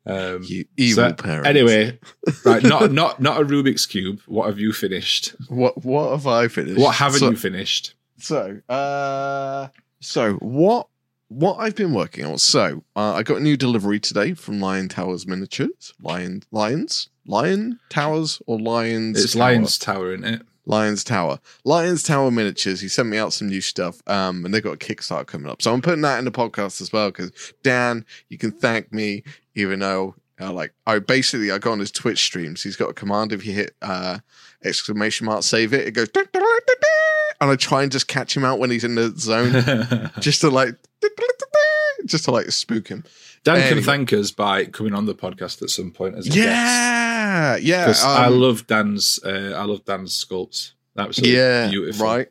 um, 0.06 0.44
you 0.44 0.66
evil 0.78 1.10
so, 1.10 1.14
parents. 1.14 1.48
Anyway, 1.48 2.00
right, 2.46 2.64
not 2.64 2.92
not 2.92 3.22
not 3.22 3.42
a 3.42 3.46
Rubik's 3.46 3.86
cube. 3.86 4.20
What 4.26 4.48
have 4.48 4.60
you 4.60 4.74
finished? 4.74 5.36
what 5.50 5.84
what 5.84 6.12
have 6.12 6.28
I 6.28 6.48
finished? 6.48 6.80
What 6.80 6.96
haven't 6.96 7.20
So- 7.20 7.30
you 7.32 7.38
finished? 7.38 7.96
So, 8.18 8.60
uh, 8.70 9.68
so 10.00 10.34
what 10.36 10.88
what 11.30 11.56
I've 11.56 11.76
been 11.76 11.94
working 11.94 12.26
on. 12.26 12.38
So, 12.38 12.84
uh, 12.96 13.14
I 13.14 13.24
got 13.24 13.38
a 13.38 13.44
new 13.44 13.58
delivery 13.58 14.00
today 14.00 14.34
from 14.34 14.60
Lion 14.62 14.88
Towers 14.88 15.26
Miniatures. 15.26 15.94
Lion 16.02 16.44
Lions 16.52 17.10
Lion 17.26 17.80
Towers 17.90 18.42
or 18.46 18.60
Lions? 18.60 19.24
It's 19.24 19.34
Tower? 19.34 19.42
Lions 19.42 19.78
Tower, 19.78 20.14
isn't 20.14 20.26
it? 20.26 20.42
Lions 20.66 21.04
Tower. 21.04 21.40
Lions 21.64 22.04
Tower 22.04 22.32
Miniatures. 22.32 22.82
He 22.82 22.88
sent 22.88 23.10
me 23.10 23.18
out 23.18 23.34
some 23.34 23.48
new 23.48 23.62
stuff. 23.62 24.02
Um, 24.08 24.46
and 24.46 24.54
they 24.54 24.62
got 24.62 24.74
a 24.74 24.78
Kickstarter 24.78 25.26
coming 25.26 25.50
up. 25.50 25.62
So 25.62 25.74
I'm 25.74 25.82
putting 25.82 26.02
that 26.02 26.20
in 26.20 26.26
the 26.26 26.32
podcast 26.32 26.82
as 26.82 26.92
well 26.94 27.10
because 27.10 27.32
Dan, 27.64 28.06
you 28.30 28.38
can 28.38 28.52
thank 28.52 28.94
me, 28.94 29.24
even 29.56 29.80
though 29.80 30.16
uh, 30.40 30.52
like 30.52 30.74
I 30.88 31.00
basically 31.00 31.52
I 31.52 31.58
go 31.58 31.72
on 31.72 31.80
his 31.80 31.92
Twitch 31.92 32.24
streams. 32.24 32.64
He's 32.64 32.76
got 32.76 32.90
a 32.90 32.94
command 32.94 33.32
if 33.32 33.46
you 33.46 33.54
hit 33.54 33.76
uh 33.82 34.20
exclamation 34.64 35.26
mark 35.26 35.44
save 35.44 35.74
it, 35.74 35.88
it 35.88 35.92
goes 35.92 36.10
and 36.16 37.52
I 37.52 37.56
try 37.56 37.84
and 37.84 37.92
just 37.92 38.08
catch 38.08 38.36
him 38.36 38.46
out 38.46 38.60
when 38.60 38.72
he's 38.72 38.84
in 38.84 38.96
the 38.96 39.14
zone, 39.18 40.12
just 40.20 40.42
to 40.42 40.50
like 40.50 40.76
just 42.06 42.26
to 42.26 42.32
like 42.32 42.52
spook 42.52 42.88
him. 42.88 43.04
Dan 43.44 43.74
can 43.74 43.84
thank 43.84 44.14
us 44.14 44.32
by 44.32 44.66
coming 44.66 44.94
on 44.94 45.06
the 45.06 45.14
podcast 45.14 45.62
at 45.62 45.70
some 45.70 45.92
point 45.92 46.16
as 46.16 46.28
a 46.28 46.30
guest. 46.30 47.13
Yeah, 47.34 47.56
yeah. 47.58 47.86
Because 47.86 48.04
I 48.04 48.26
um, 48.26 48.40
love 48.40 48.68
Dan's, 48.68 49.20
uh, 49.24 49.54
I 49.56 49.64
love 49.64 49.86
Dan's 49.86 50.24
sculpts. 50.24 50.74
Absolutely 50.98 51.36
yeah, 51.36 51.70
beautiful. 51.70 52.06
right. 52.06 52.30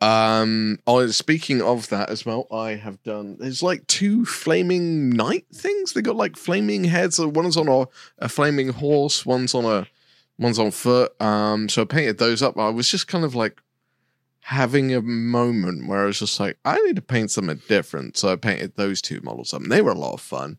Um, 0.00 0.78
oh, 0.86 1.06
speaking 1.06 1.62
of 1.62 1.88
that 1.88 2.10
as 2.10 2.26
well, 2.26 2.46
I 2.52 2.72
have 2.72 3.02
done. 3.02 3.36
There's 3.38 3.62
like 3.62 3.86
two 3.86 4.26
flaming 4.26 5.08
knight 5.08 5.46
things. 5.54 5.92
They 5.92 6.02
got 6.02 6.16
like 6.16 6.36
flaming 6.36 6.84
heads. 6.84 7.18
Uh, 7.18 7.28
One's 7.28 7.56
on 7.56 7.68
a, 7.68 7.86
a 8.18 8.28
flaming 8.28 8.68
horse. 8.68 9.24
One's 9.24 9.54
on 9.54 9.64
a 9.64 9.86
one's 10.38 10.58
on 10.58 10.70
foot. 10.72 11.18
Um, 11.22 11.68
so 11.68 11.82
I 11.82 11.84
painted 11.86 12.18
those 12.18 12.42
up. 12.42 12.58
I 12.58 12.68
was 12.68 12.90
just 12.90 13.08
kind 13.08 13.24
of 13.24 13.34
like 13.34 13.62
having 14.40 14.94
a 14.94 15.00
moment 15.00 15.88
where 15.88 16.02
I 16.02 16.06
was 16.06 16.18
just 16.18 16.38
like, 16.38 16.58
I 16.66 16.78
need 16.82 16.96
to 16.96 17.02
paint 17.02 17.30
something 17.30 17.62
different. 17.66 18.18
So 18.18 18.30
I 18.30 18.36
painted 18.36 18.76
those 18.76 19.00
two 19.00 19.20
models 19.22 19.54
up, 19.54 19.62
and 19.62 19.72
they 19.72 19.80
were 19.80 19.92
a 19.92 19.98
lot 19.98 20.12
of 20.12 20.20
fun. 20.20 20.58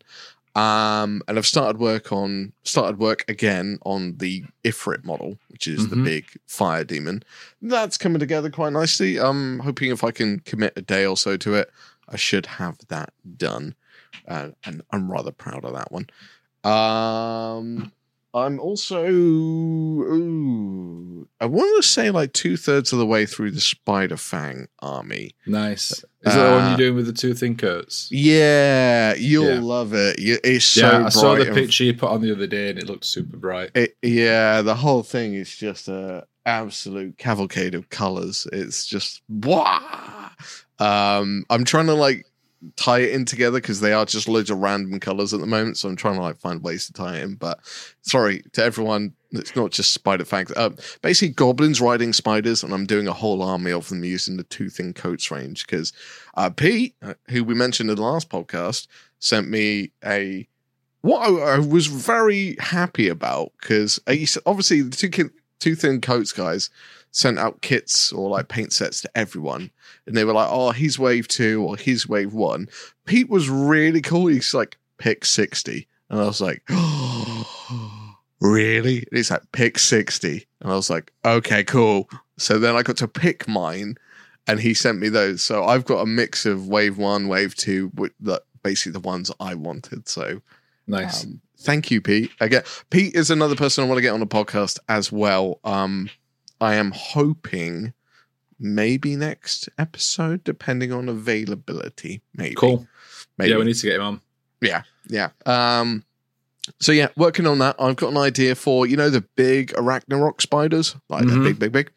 Um, 0.56 1.20
and 1.28 1.36
I've 1.36 1.46
started 1.46 1.78
work 1.78 2.12
on 2.12 2.52
started 2.64 2.98
work 2.98 3.24
again 3.28 3.78
on 3.84 4.16
the 4.16 4.44
Ifrit 4.64 5.04
model, 5.04 5.38
which 5.48 5.68
is 5.68 5.88
the 5.90 5.96
Mhm. 5.96 6.04
big 6.04 6.24
fire 6.46 6.82
demon. 6.82 7.22
That's 7.60 7.98
coming 7.98 8.20
together 8.20 8.48
quite 8.48 8.72
nicely. 8.72 9.18
I'm 9.18 9.58
hoping 9.58 9.90
if 9.90 10.02
I 10.02 10.12
can 10.12 10.40
commit 10.40 10.72
a 10.76 10.80
day 10.82 11.04
or 11.04 11.16
so 11.16 11.36
to 11.36 11.54
it, 11.54 11.70
I 12.08 12.16
should 12.16 12.46
have 12.46 12.78
that 12.88 13.12
done. 13.36 13.74
Uh, 14.26 14.50
and 14.64 14.80
I'm 14.90 15.12
rather 15.12 15.30
proud 15.30 15.64
of 15.64 15.74
that 15.74 15.92
one. 15.92 16.06
Um, 16.64 17.92
I'm 18.36 18.60
also, 18.60 19.02
ooh, 20.26 21.26
I 21.40 21.46
want 21.46 21.82
to 21.82 21.88
say 21.88 22.10
like 22.10 22.34
two 22.34 22.56
thirds 22.58 22.92
of 22.92 22.98
the 22.98 23.06
way 23.06 23.24
through 23.24 23.52
the 23.52 23.60
Spider 23.62 24.18
Fang 24.18 24.68
army. 24.80 25.34
Nice. 25.46 25.90
Is 25.92 26.04
that 26.34 26.34
the 26.44 26.50
one 26.50 26.64
Uh, 26.64 26.68
you're 26.68 26.76
doing 26.76 26.96
with 26.96 27.06
the 27.06 27.12
two 27.14 27.32
thin 27.32 27.56
coats? 27.56 28.08
Yeah, 28.12 29.14
you'll 29.14 29.54
Yeah. 29.54 29.60
love 29.60 29.94
it. 29.94 30.16
It's 30.18 30.66
so 30.66 30.90
yeah, 31.00 31.06
I 31.06 31.08
saw 31.08 31.34
the 31.34 31.46
picture 31.52 31.84
you 31.84 31.94
put 31.94 32.10
on 32.10 32.20
the 32.20 32.30
other 32.32 32.46
day 32.46 32.68
and 32.70 32.78
it 32.78 32.86
looked 32.86 33.06
super 33.06 33.38
bright. 33.38 33.70
It, 33.74 33.96
yeah, 34.02 34.60
the 34.62 34.74
whole 34.74 35.02
thing 35.02 35.32
is 35.34 35.56
just 35.56 35.88
a 35.88 36.26
absolute 36.44 37.16
cavalcade 37.18 37.74
of 37.74 37.88
colors. 37.88 38.46
It's 38.52 38.84
just 38.86 39.22
wow. 39.30 40.30
Um, 40.78 41.44
I'm 41.48 41.64
trying 41.64 41.86
to 41.86 41.94
like 41.94 42.26
tie 42.76 43.00
it 43.00 43.12
in 43.12 43.24
together 43.24 43.60
because 43.60 43.80
they 43.80 43.92
are 43.92 44.04
just 44.04 44.28
loads 44.28 44.50
of 44.50 44.58
random 44.58 44.98
colors 45.00 45.32
at 45.32 45.40
the 45.40 45.46
moment. 45.46 45.76
So 45.76 45.88
I'm 45.88 45.96
trying 45.96 46.16
to 46.16 46.22
like 46.22 46.38
find 46.38 46.62
ways 46.62 46.86
to 46.86 46.92
tie 46.92 47.16
it 47.16 47.22
in. 47.22 47.34
But 47.34 47.60
sorry 48.02 48.42
to 48.52 48.64
everyone, 48.64 49.14
it's 49.30 49.54
not 49.54 49.70
just 49.70 49.92
spider 49.92 50.24
fangs. 50.24 50.52
Uh, 50.56 50.70
basically, 51.02 51.34
goblins 51.34 51.80
riding 51.80 52.12
spiders, 52.12 52.62
and 52.62 52.72
I'm 52.72 52.86
doing 52.86 53.08
a 53.08 53.12
whole 53.12 53.42
army 53.42 53.72
of 53.72 53.88
them 53.88 54.04
using 54.04 54.36
the 54.36 54.44
two 54.44 54.68
thin 54.68 54.92
coats 54.92 55.30
range 55.30 55.66
because 55.66 55.92
uh, 56.34 56.50
Pete, 56.50 56.94
uh, 57.02 57.14
who 57.28 57.44
we 57.44 57.54
mentioned 57.54 57.90
in 57.90 57.96
the 57.96 58.02
last 58.02 58.28
podcast, 58.28 58.86
sent 59.18 59.48
me 59.48 59.92
a 60.04 60.48
what 61.02 61.20
I, 61.20 61.54
I 61.54 61.58
was 61.58 61.86
very 61.86 62.56
happy 62.58 63.08
about 63.08 63.52
because 63.60 64.00
obviously 64.46 64.82
the 64.82 64.96
two 64.96 65.30
two 65.58 65.74
thin 65.74 66.00
coats 66.00 66.32
guys 66.32 66.70
sent 67.16 67.38
out 67.38 67.62
kits 67.62 68.12
or 68.12 68.28
like 68.28 68.48
paint 68.48 68.74
sets 68.74 69.00
to 69.00 69.10
everyone, 69.16 69.70
and 70.06 70.14
they 70.14 70.24
were 70.24 70.34
like, 70.34 70.48
"Oh, 70.50 70.72
he's 70.72 70.98
wave 70.98 71.26
two 71.28 71.62
or 71.64 71.76
he's 71.78 72.06
wave 72.06 72.34
one." 72.34 72.68
Pete 73.06 73.30
was 73.30 73.48
really 73.48 74.02
cool. 74.02 74.26
He's 74.26 74.52
like 74.52 74.76
pick 74.98 75.24
sixty, 75.24 75.88
and 76.10 76.20
I 76.20 76.24
was 76.24 76.42
like, 76.42 76.62
"Oh, 76.68 78.16
really?" 78.40 78.98
And 78.98 79.16
he's 79.16 79.30
like 79.30 79.50
pick 79.52 79.78
sixty, 79.78 80.46
and 80.60 80.70
I 80.70 80.74
was 80.76 80.90
like, 80.90 81.10
"Okay, 81.24 81.64
cool." 81.64 82.08
So 82.36 82.58
then 82.58 82.76
I 82.76 82.82
got 82.82 82.98
to 82.98 83.08
pick 83.08 83.48
mine, 83.48 83.96
and 84.46 84.60
he 84.60 84.74
sent 84.74 84.98
me 85.00 85.08
those. 85.08 85.42
So 85.42 85.64
I've 85.64 85.86
got 85.86 86.00
a 86.02 86.06
mix 86.06 86.44
of 86.44 86.68
wave 86.68 86.98
one, 86.98 87.28
wave 87.28 87.54
two, 87.54 87.90
with 87.94 88.12
the 88.20 88.42
basically 88.62 88.92
the 88.92 89.00
ones 89.00 89.30
I 89.40 89.54
wanted. 89.54 90.06
So 90.08 90.42
Nice. 90.86 91.24
um, 91.24 91.40
thank 91.60 91.90
you, 91.90 92.02
Pete. 92.02 92.30
Again, 92.40 92.62
Pete 92.90 93.14
is 93.14 93.30
another 93.30 93.56
person 93.56 93.84
I 93.84 93.86
want 93.86 93.96
to 93.98 94.02
get 94.02 94.12
on 94.12 94.20
the 94.20 94.26
podcast 94.26 94.78
as 94.88 95.10
well. 95.10 95.60
Um, 95.64 96.10
I 96.60 96.74
am 96.76 96.92
hoping 96.94 97.92
maybe 98.58 99.16
next 99.16 99.68
episode, 99.78 100.42
depending 100.44 100.92
on 100.92 101.08
availability. 101.08 102.22
Maybe. 102.34 102.54
cool. 102.54 102.86
Maybe. 103.38 103.50
Yeah, 103.50 103.58
we 103.58 103.64
need 103.64 103.74
to 103.76 103.86
get 103.86 103.96
him 103.96 104.02
on. 104.02 104.20
Yeah. 104.60 104.82
Yeah. 105.08 105.28
Um, 105.44 106.04
so 106.80 106.90
yeah, 106.92 107.08
working 107.16 107.46
on 107.46 107.58
that. 107.58 107.76
I've 107.78 107.96
got 107.96 108.10
an 108.10 108.16
idea 108.16 108.54
for 108.54 108.86
you 108.86 108.96
know 108.96 109.10
the 109.10 109.20
big 109.36 109.72
arachnarok 109.74 110.40
spiders, 110.40 110.96
like 111.08 111.24
Mhm. 111.24 111.34
the 111.34 111.40
big, 111.40 111.58
big, 111.58 111.72
big. 111.72 111.92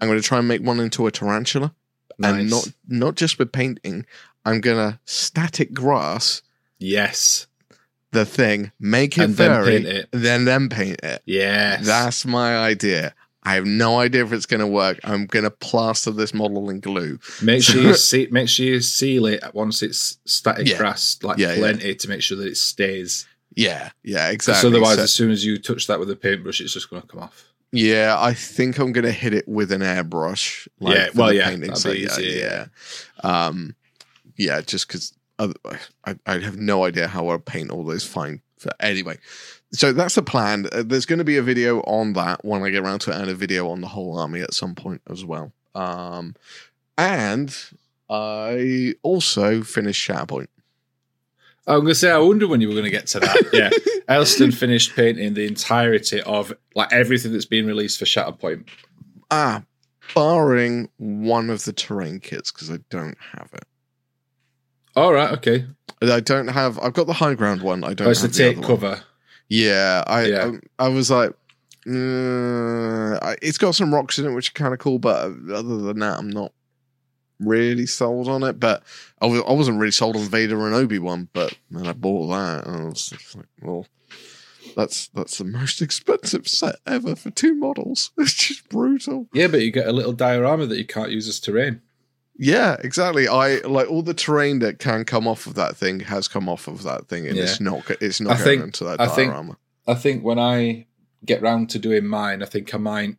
I'm 0.00 0.08
going 0.08 0.20
to 0.20 0.26
try 0.26 0.38
and 0.38 0.46
make 0.48 0.62
one 0.62 0.78
into 0.80 1.06
a 1.06 1.10
tarantula, 1.10 1.74
and 2.22 2.50
not 2.50 2.68
not 2.86 3.14
just 3.16 3.38
with 3.38 3.50
painting. 3.52 4.04
I'm 4.44 4.60
gonna 4.60 5.00
static 5.06 5.72
grass 5.72 6.42
yes. 6.78 7.46
the 8.10 8.26
thing, 8.26 8.72
make 8.78 9.16
it 9.16 9.22
And 9.22 9.36
then 9.36 9.50
furry, 9.50 9.72
paint 9.72 9.86
it. 9.86 10.08
then 10.12 10.44
then 10.44 10.68
paint 10.68 11.00
it. 11.02 11.22
Yes. 11.24 11.86
That's 11.86 12.26
my 12.26 12.56
idea. 12.58 13.14
I 13.44 13.54
have 13.54 13.66
no 13.66 13.98
idea 14.00 14.24
if 14.24 14.32
it's 14.32 14.46
going 14.46 14.60
to 14.60 14.66
work. 14.66 14.98
I'm 15.04 15.26
going 15.26 15.42
to 15.44 15.50
plaster 15.50 16.10
this 16.10 16.32
model 16.32 16.70
in 16.70 16.80
glue. 16.80 17.18
Make 17.42 17.62
sure 17.62 17.82
you 17.82 17.94
see, 18.10 18.26
make 18.30 18.48
sure 18.48 18.64
you 18.66 18.80
seal 18.80 19.26
it 19.26 19.42
once 19.52 19.82
it's 19.82 20.18
static 20.24 20.66
Yeah. 20.68 20.78
grass, 20.78 21.18
like 21.22 21.38
Yeah, 21.38 21.52
yeah. 21.52 21.58
plenty 21.58 21.94
to 21.94 22.08
make 22.08 22.22
sure 22.22 22.38
that 22.38 22.46
it 22.46 22.56
stays. 22.56 23.26
Yeah, 23.54 23.90
yeah, 24.02 24.30
exactly. 24.30 24.68
otherwise, 24.70 24.96
So- 24.96 25.02
as 25.04 25.12
soon 25.12 25.30
as 25.30 25.44
you 25.44 25.58
touch 25.58 25.86
that 25.88 26.00
with 26.00 26.10
a 26.10 26.16
paintbrush, 26.16 26.60
it's 26.60 26.72
just 26.72 26.88
going 26.90 27.02
to 27.02 27.08
come 27.08 27.20
off. 27.20 27.44
yeah, 27.70 28.16
I 28.18 28.32
think 28.34 28.78
I'm 28.78 28.92
going 28.92 29.04
to 29.04 29.12
hit 29.12 29.34
it 29.34 29.46
with 29.46 29.72
an 29.72 29.80
airbrush. 29.82 30.66
Yeah, 30.80 31.08
well, 31.14 31.32
yeah, 31.32 31.50
painting. 31.50 31.74
So 31.76 31.90
yeah, 31.92 32.18
yeah, 32.18 32.66
um, 33.22 33.74
yeah, 34.36 34.60
just 34.62 34.86
because 34.88 35.12
I, 35.38 36.16
I 36.26 36.38
have 36.38 36.56
no 36.56 36.84
idea 36.84 37.08
how 37.08 37.28
I'll 37.28 37.38
paint 37.38 37.70
all 37.70 37.84
those 37.84 38.04
fine. 38.06 38.40
Anyway, 38.80 39.18
so 39.74 39.92
that's 39.92 40.14
the 40.14 40.22
plan. 40.22 40.66
Uh, 40.72 40.84
there's 40.86 41.06
going 41.06 41.18
to 41.18 41.24
be 41.24 41.36
a 41.36 41.42
video 41.42 41.80
on 41.80 42.12
that 42.14 42.44
when 42.44 42.62
I 42.62 42.70
get 42.70 42.82
around 42.82 43.00
to 43.00 43.10
it, 43.10 43.16
and 43.16 43.28
a 43.28 43.34
video 43.34 43.68
on 43.70 43.80
the 43.80 43.88
whole 43.88 44.18
army 44.18 44.40
at 44.40 44.54
some 44.54 44.74
point 44.74 45.02
as 45.10 45.24
well. 45.24 45.52
Um, 45.74 46.36
and 46.96 47.54
I 48.08 48.94
also 49.02 49.62
finished 49.62 50.08
Shatterpoint. 50.08 50.46
I'm 51.66 51.80
going 51.80 51.88
to 51.88 51.94
say, 51.94 52.10
I 52.10 52.18
wonder 52.18 52.46
when 52.46 52.60
you 52.60 52.68
were 52.68 52.74
going 52.74 52.84
to 52.84 52.90
get 52.90 53.06
to 53.08 53.20
that. 53.20 53.48
Yeah. 53.52 53.70
Elston 54.08 54.52
finished 54.52 54.94
painting 54.94 55.34
the 55.34 55.46
entirety 55.46 56.20
of 56.20 56.52
like 56.74 56.92
everything 56.92 57.32
that's 57.32 57.46
been 57.46 57.66
released 57.66 57.98
for 57.98 58.04
Shatterpoint. 58.04 58.68
Ah, 59.30 59.62
barring 60.14 60.90
one 60.98 61.48
of 61.48 61.64
the 61.64 61.72
terrain 61.72 62.20
kits 62.20 62.52
because 62.52 62.70
I 62.70 62.78
don't 62.90 63.16
have 63.32 63.48
it. 63.54 63.64
All 64.94 65.12
right. 65.12 65.32
Okay. 65.32 65.66
I 66.02 66.20
don't 66.20 66.48
have. 66.48 66.78
I've 66.78 66.92
got 66.92 67.06
the 67.06 67.14
high 67.14 67.34
ground 67.34 67.62
one. 67.62 67.82
I 67.82 67.94
don't. 67.94 68.06
Oh, 68.06 68.10
it's 68.10 68.20
the 68.20 68.28
have 68.28 68.36
the 68.36 68.38
tape 68.38 68.58
other 68.58 68.88
one. 68.88 69.00
Yeah, 69.48 70.02
I, 70.06 70.24
Yeah. 70.26 70.42
um, 70.42 70.60
I 70.78 70.88
was 70.88 71.10
like, 71.10 71.30
uh, 71.86 73.34
it's 73.42 73.58
got 73.58 73.74
some 73.74 73.92
rocks 73.94 74.18
in 74.18 74.26
it, 74.26 74.32
which 74.34 74.50
are 74.50 74.52
kind 74.54 74.72
of 74.72 74.80
cool. 74.80 74.98
But 74.98 75.26
other 75.52 75.78
than 75.78 75.98
that, 76.00 76.18
I'm 76.18 76.30
not 76.30 76.52
really 77.40 77.86
sold 77.86 78.28
on 78.28 78.42
it. 78.42 78.58
But 78.58 78.82
I 79.20 79.26
w- 79.26 79.44
I 79.44 79.52
wasn't 79.52 79.78
really 79.78 79.90
sold 79.92 80.16
on 80.16 80.22
Vader 80.22 80.64
and 80.66 80.74
Obi 80.74 80.98
Wan. 80.98 81.28
But 81.32 81.56
then 81.70 81.86
I 81.86 81.92
bought 81.92 82.28
that, 82.28 82.66
and 82.66 82.76
I 82.82 82.84
was 82.86 83.06
just 83.06 83.36
like, 83.36 83.46
well, 83.60 83.86
that's 84.76 85.08
that's 85.08 85.38
the 85.38 85.44
most 85.44 85.82
expensive 85.86 86.48
set 86.48 86.76
ever 86.86 87.14
for 87.14 87.30
two 87.30 87.54
models. 87.54 88.10
It's 88.18 88.32
just 88.34 88.68
brutal. 88.70 89.28
Yeah, 89.34 89.48
but 89.48 89.60
you 89.60 89.70
get 89.70 89.86
a 89.86 89.92
little 89.92 90.12
diorama 90.14 90.66
that 90.66 90.78
you 90.78 90.86
can't 90.86 91.10
use 91.10 91.28
as 91.28 91.38
terrain. 91.40 91.82
Yeah, 92.36 92.76
exactly. 92.82 93.28
I 93.28 93.56
like 93.58 93.88
all 93.88 94.02
the 94.02 94.14
terrain 94.14 94.58
that 94.60 94.78
can 94.78 95.04
come 95.04 95.28
off 95.28 95.46
of 95.46 95.54
that 95.54 95.76
thing 95.76 96.00
has 96.00 96.26
come 96.26 96.48
off 96.48 96.66
of 96.66 96.82
that 96.82 97.06
thing, 97.08 97.26
and 97.26 97.36
Yeah. 97.36 97.44
it's 97.44 97.60
not. 97.60 97.88
It's 98.00 98.20
not 98.20 98.32
I 98.34 98.36
going 98.38 98.44
think- 98.48 98.62
into 98.64 98.84
that 98.84 99.00
I 99.00 99.06
think- 99.08 99.30
diorama. 99.30 99.56
I 99.86 99.94
think 99.94 100.24
when 100.24 100.38
I 100.38 100.86
get 101.24 101.42
round 101.42 101.70
to 101.70 101.78
doing 101.78 102.06
mine, 102.06 102.42
I 102.42 102.46
think 102.46 102.74
I 102.74 102.78
might. 102.78 103.16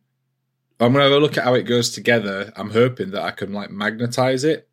I'm 0.78 0.92
gonna 0.92 1.04
have 1.04 1.12
a 1.12 1.18
look 1.18 1.38
at 1.38 1.44
how 1.44 1.54
it 1.54 1.62
goes 1.62 1.90
together. 1.90 2.52
I'm 2.56 2.70
hoping 2.70 3.10
that 3.12 3.22
I 3.22 3.30
can 3.30 3.52
like 3.52 3.70
magnetize 3.70 4.44
it 4.44 4.68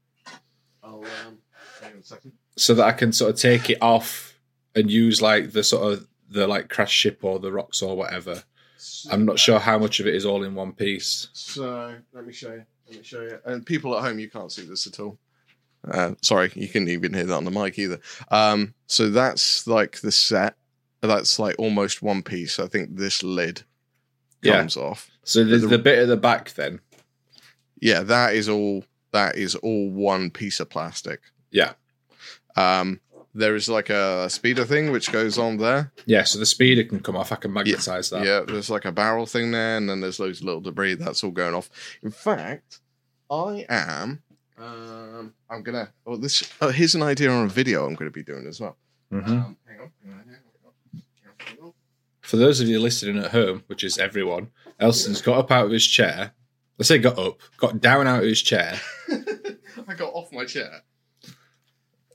I'll 0.84 0.96
um, 1.26 1.38
hang 1.82 1.94
on 1.94 2.00
a 2.00 2.04
second. 2.04 2.34
so 2.58 2.74
that 2.74 2.84
I 2.86 2.92
can 2.92 3.14
sort 3.14 3.32
of 3.32 3.40
take 3.40 3.70
it 3.70 3.78
off 3.82 4.38
and 4.76 4.92
use 4.92 5.22
like 5.22 5.52
the 5.54 5.64
sort 5.64 5.94
of 5.94 6.08
the 6.30 6.46
like 6.48 6.68
crash 6.68 6.92
ship 6.92 7.20
or 7.22 7.40
the 7.40 7.52
rocks 7.52 7.82
or 7.82 7.96
whatever. 7.96 8.44
I'm 9.10 9.24
not 9.24 9.40
sure 9.40 9.60
how 9.60 9.78
much 9.80 10.02
of 10.02 10.08
it 10.08 10.16
is 10.16 10.26
all 10.26 10.44
in 10.44 10.56
one 10.56 10.74
piece. 10.74 11.30
So 11.32 11.96
let 12.12 12.26
me 12.28 12.34
show 12.34 12.54
you. 12.54 12.66
Let 12.88 12.98
me 12.98 13.04
show 13.04 13.22
you. 13.22 13.40
And 13.46 13.66
people 13.66 13.96
at 13.98 14.04
home, 14.04 14.20
you 14.20 14.30
can't 14.30 14.52
see 14.52 14.64
this 14.66 14.88
at 14.88 15.00
all. 15.00 15.18
Uh, 15.90 16.14
sorry, 16.22 16.52
you 16.56 16.68
couldn't 16.68 16.90
even 16.90 17.14
hear 17.14 17.26
that 17.26 17.34
on 17.34 17.44
the 17.44 17.52
mic 17.52 17.78
either. 17.78 18.00
Um, 18.32 18.74
so 18.88 19.10
that's 19.10 19.68
like 19.68 20.00
the 20.02 20.12
set. 20.12 20.56
That's 21.02 21.40
like 21.40 21.56
almost 21.60 22.02
one 22.02 22.24
piece. 22.24 22.60
I 22.60 22.68
think 22.68 22.96
this 22.96 23.22
lid 23.24 23.64
Yeah. 24.42 24.60
comes 24.60 24.78
off. 24.78 25.10
So 25.24 25.44
there's 25.44 25.62
the- 25.64 25.68
the 25.70 25.78
bit 25.78 26.00
at 26.00 26.08
the 26.08 26.16
back 26.18 26.54
then. 26.54 26.80
Yeah, 27.82 28.04
that 28.04 28.34
is 28.36 28.48
all. 28.48 28.86
That 29.12 29.36
is 29.38 29.56
all 29.56 29.90
one 29.92 30.32
piece 30.32 30.60
of 30.60 30.70
plastic. 30.70 31.22
Yeah. 31.52 31.74
Um, 32.56 33.00
there 33.34 33.56
is 33.56 33.68
like 33.70 33.90
a 33.90 34.30
speeder 34.30 34.66
thing 34.66 34.92
which 34.92 35.12
goes 35.12 35.38
on 35.38 35.58
there. 35.58 35.92
Yeah, 36.06 36.24
so 36.24 36.40
the 36.40 36.46
speeder 36.46 36.84
can 36.84 37.00
come 37.00 37.16
off. 37.16 37.32
I 37.32 37.36
can 37.36 37.52
magnetize 37.54 38.10
that. 38.12 38.26
Yeah, 38.26 38.42
there's 38.48 38.70
like 38.70 38.86
a 38.86 38.92
barrel 38.92 39.26
thing 39.26 39.52
there, 39.52 39.78
and 39.78 39.90
then 39.90 40.02
there's 40.02 40.20
loads 40.20 40.40
of 40.40 40.46
little 40.46 40.62
debris. 40.62 40.96
That's 40.96 41.24
all 41.24 41.32
going 41.32 41.54
off. 41.56 41.70
In 42.04 42.12
fact, 42.12 42.80
I 43.32 43.66
am. 43.70 44.22
Um, 44.58 45.34
I'm 45.50 45.64
gonna. 45.64 45.92
Oh, 46.06 46.16
this. 46.16 46.44
Oh, 46.62 46.70
here's 46.70 46.96
an 46.96 47.02
idea 47.04 47.32
on 47.32 47.46
a 47.46 47.50
video 47.50 47.86
I'm 47.86 47.96
going 47.96 48.10
to 48.10 48.14
be 48.14 48.24
doing 48.24 48.46
as 48.48 48.60
well. 48.62 48.78
Mhm. 49.12 49.28
Um, 49.28 49.58
hang 49.68 49.80
on. 49.80 49.92
Hang 50.06 50.14
on, 50.14 50.24
hang 50.28 50.38
on, 50.96 51.02
hang 51.40 51.58
on. 51.64 51.74
For 52.22 52.38
those 52.38 52.62
of 52.62 52.68
you 52.68 52.80
listening 52.80 53.18
at 53.24 53.32
home, 53.32 53.64
which 53.68 53.84
is 53.84 53.98
everyone, 53.98 54.52
Elston's 54.80 55.22
got 55.22 55.38
up 55.40 55.52
out 55.52 55.66
of 55.66 55.72
his 55.72 55.86
chair. 55.86 56.32
I 56.80 56.84
say 56.84 56.98
got 57.00 57.18
up, 57.20 57.38
got 57.58 57.82
down 57.82 58.08
out 58.08 58.20
of 58.24 58.26
his 58.30 58.42
chair, 58.42 58.80
I 59.10 59.94
got 59.96 60.12
off 60.14 60.32
my 60.32 60.44
chair. 60.46 60.82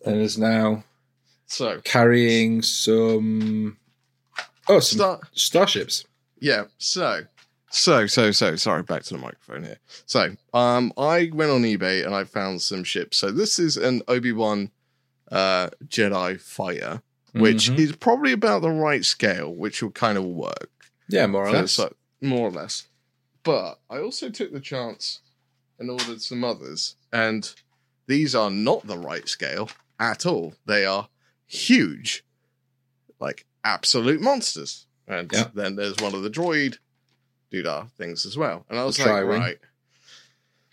and 0.04 0.16
is 0.20 0.36
now 0.38 0.82
So 1.48 1.80
carrying 1.84 2.62
some 2.62 3.76
oh 4.68 4.80
some 4.80 4.98
start. 4.98 5.20
starships. 5.32 6.04
Yeah. 6.40 6.64
So, 6.78 7.22
so, 7.70 8.06
so, 8.06 8.30
so. 8.30 8.54
Sorry, 8.56 8.82
back 8.82 9.02
to 9.04 9.14
the 9.14 9.20
microphone 9.20 9.64
here. 9.64 9.78
So, 10.06 10.36
um, 10.54 10.92
I 10.96 11.30
went 11.32 11.50
on 11.50 11.62
eBay 11.62 12.04
and 12.06 12.14
I 12.14 12.24
found 12.24 12.62
some 12.62 12.84
ships. 12.84 13.16
So 13.16 13.30
this 13.32 13.58
is 13.58 13.76
an 13.76 14.02
Obi 14.08 14.30
Wan, 14.32 14.70
uh, 15.32 15.70
Jedi 15.86 16.40
fighter, 16.40 17.02
which 17.32 17.70
Mhm. 17.70 17.78
is 17.78 17.96
probably 17.96 18.32
about 18.32 18.62
the 18.62 18.70
right 18.70 19.04
scale, 19.04 19.52
which 19.52 19.82
will 19.82 19.90
kind 19.90 20.16
of 20.18 20.24
work. 20.24 20.70
yeah, 21.08 21.26
more 21.26 21.48
or 21.48 21.52
less. 21.52 21.78
like- 21.78 21.92
more 22.20 22.48
or 22.48 22.50
less. 22.52 22.84
But 23.42 23.80
I 23.88 23.98
also 23.98 24.28
took 24.28 24.52
the 24.52 24.60
chance 24.60 25.20
and 25.78 25.90
ordered 25.90 26.20
some 26.20 26.44
others, 26.44 26.96
and 27.12 27.50
these 28.06 28.34
are 28.34 28.50
not 28.50 28.86
the 28.86 28.98
right 28.98 29.26
scale 29.28 29.70
at 29.98 30.26
all. 30.26 30.54
They 30.66 30.84
are 30.84 31.08
huge, 31.48 32.22
like 33.18 33.46
absolute 33.64 34.20
monsters. 34.20 34.86
And 35.08 35.30
Yeah. 35.32 35.48
then 35.54 35.74
there's 35.76 35.96
one 35.96 36.14
of 36.14 36.22
the 36.22 36.30
droid 36.30 36.76
doodah 37.52 37.90
things 37.92 38.24
as 38.26 38.36
well. 38.36 38.64
And 38.68 38.78
I 38.78 38.84
was 38.84 38.96
The 38.96 39.02
like, 39.04 39.10
tri-wing. 39.10 39.40
right. 39.40 39.58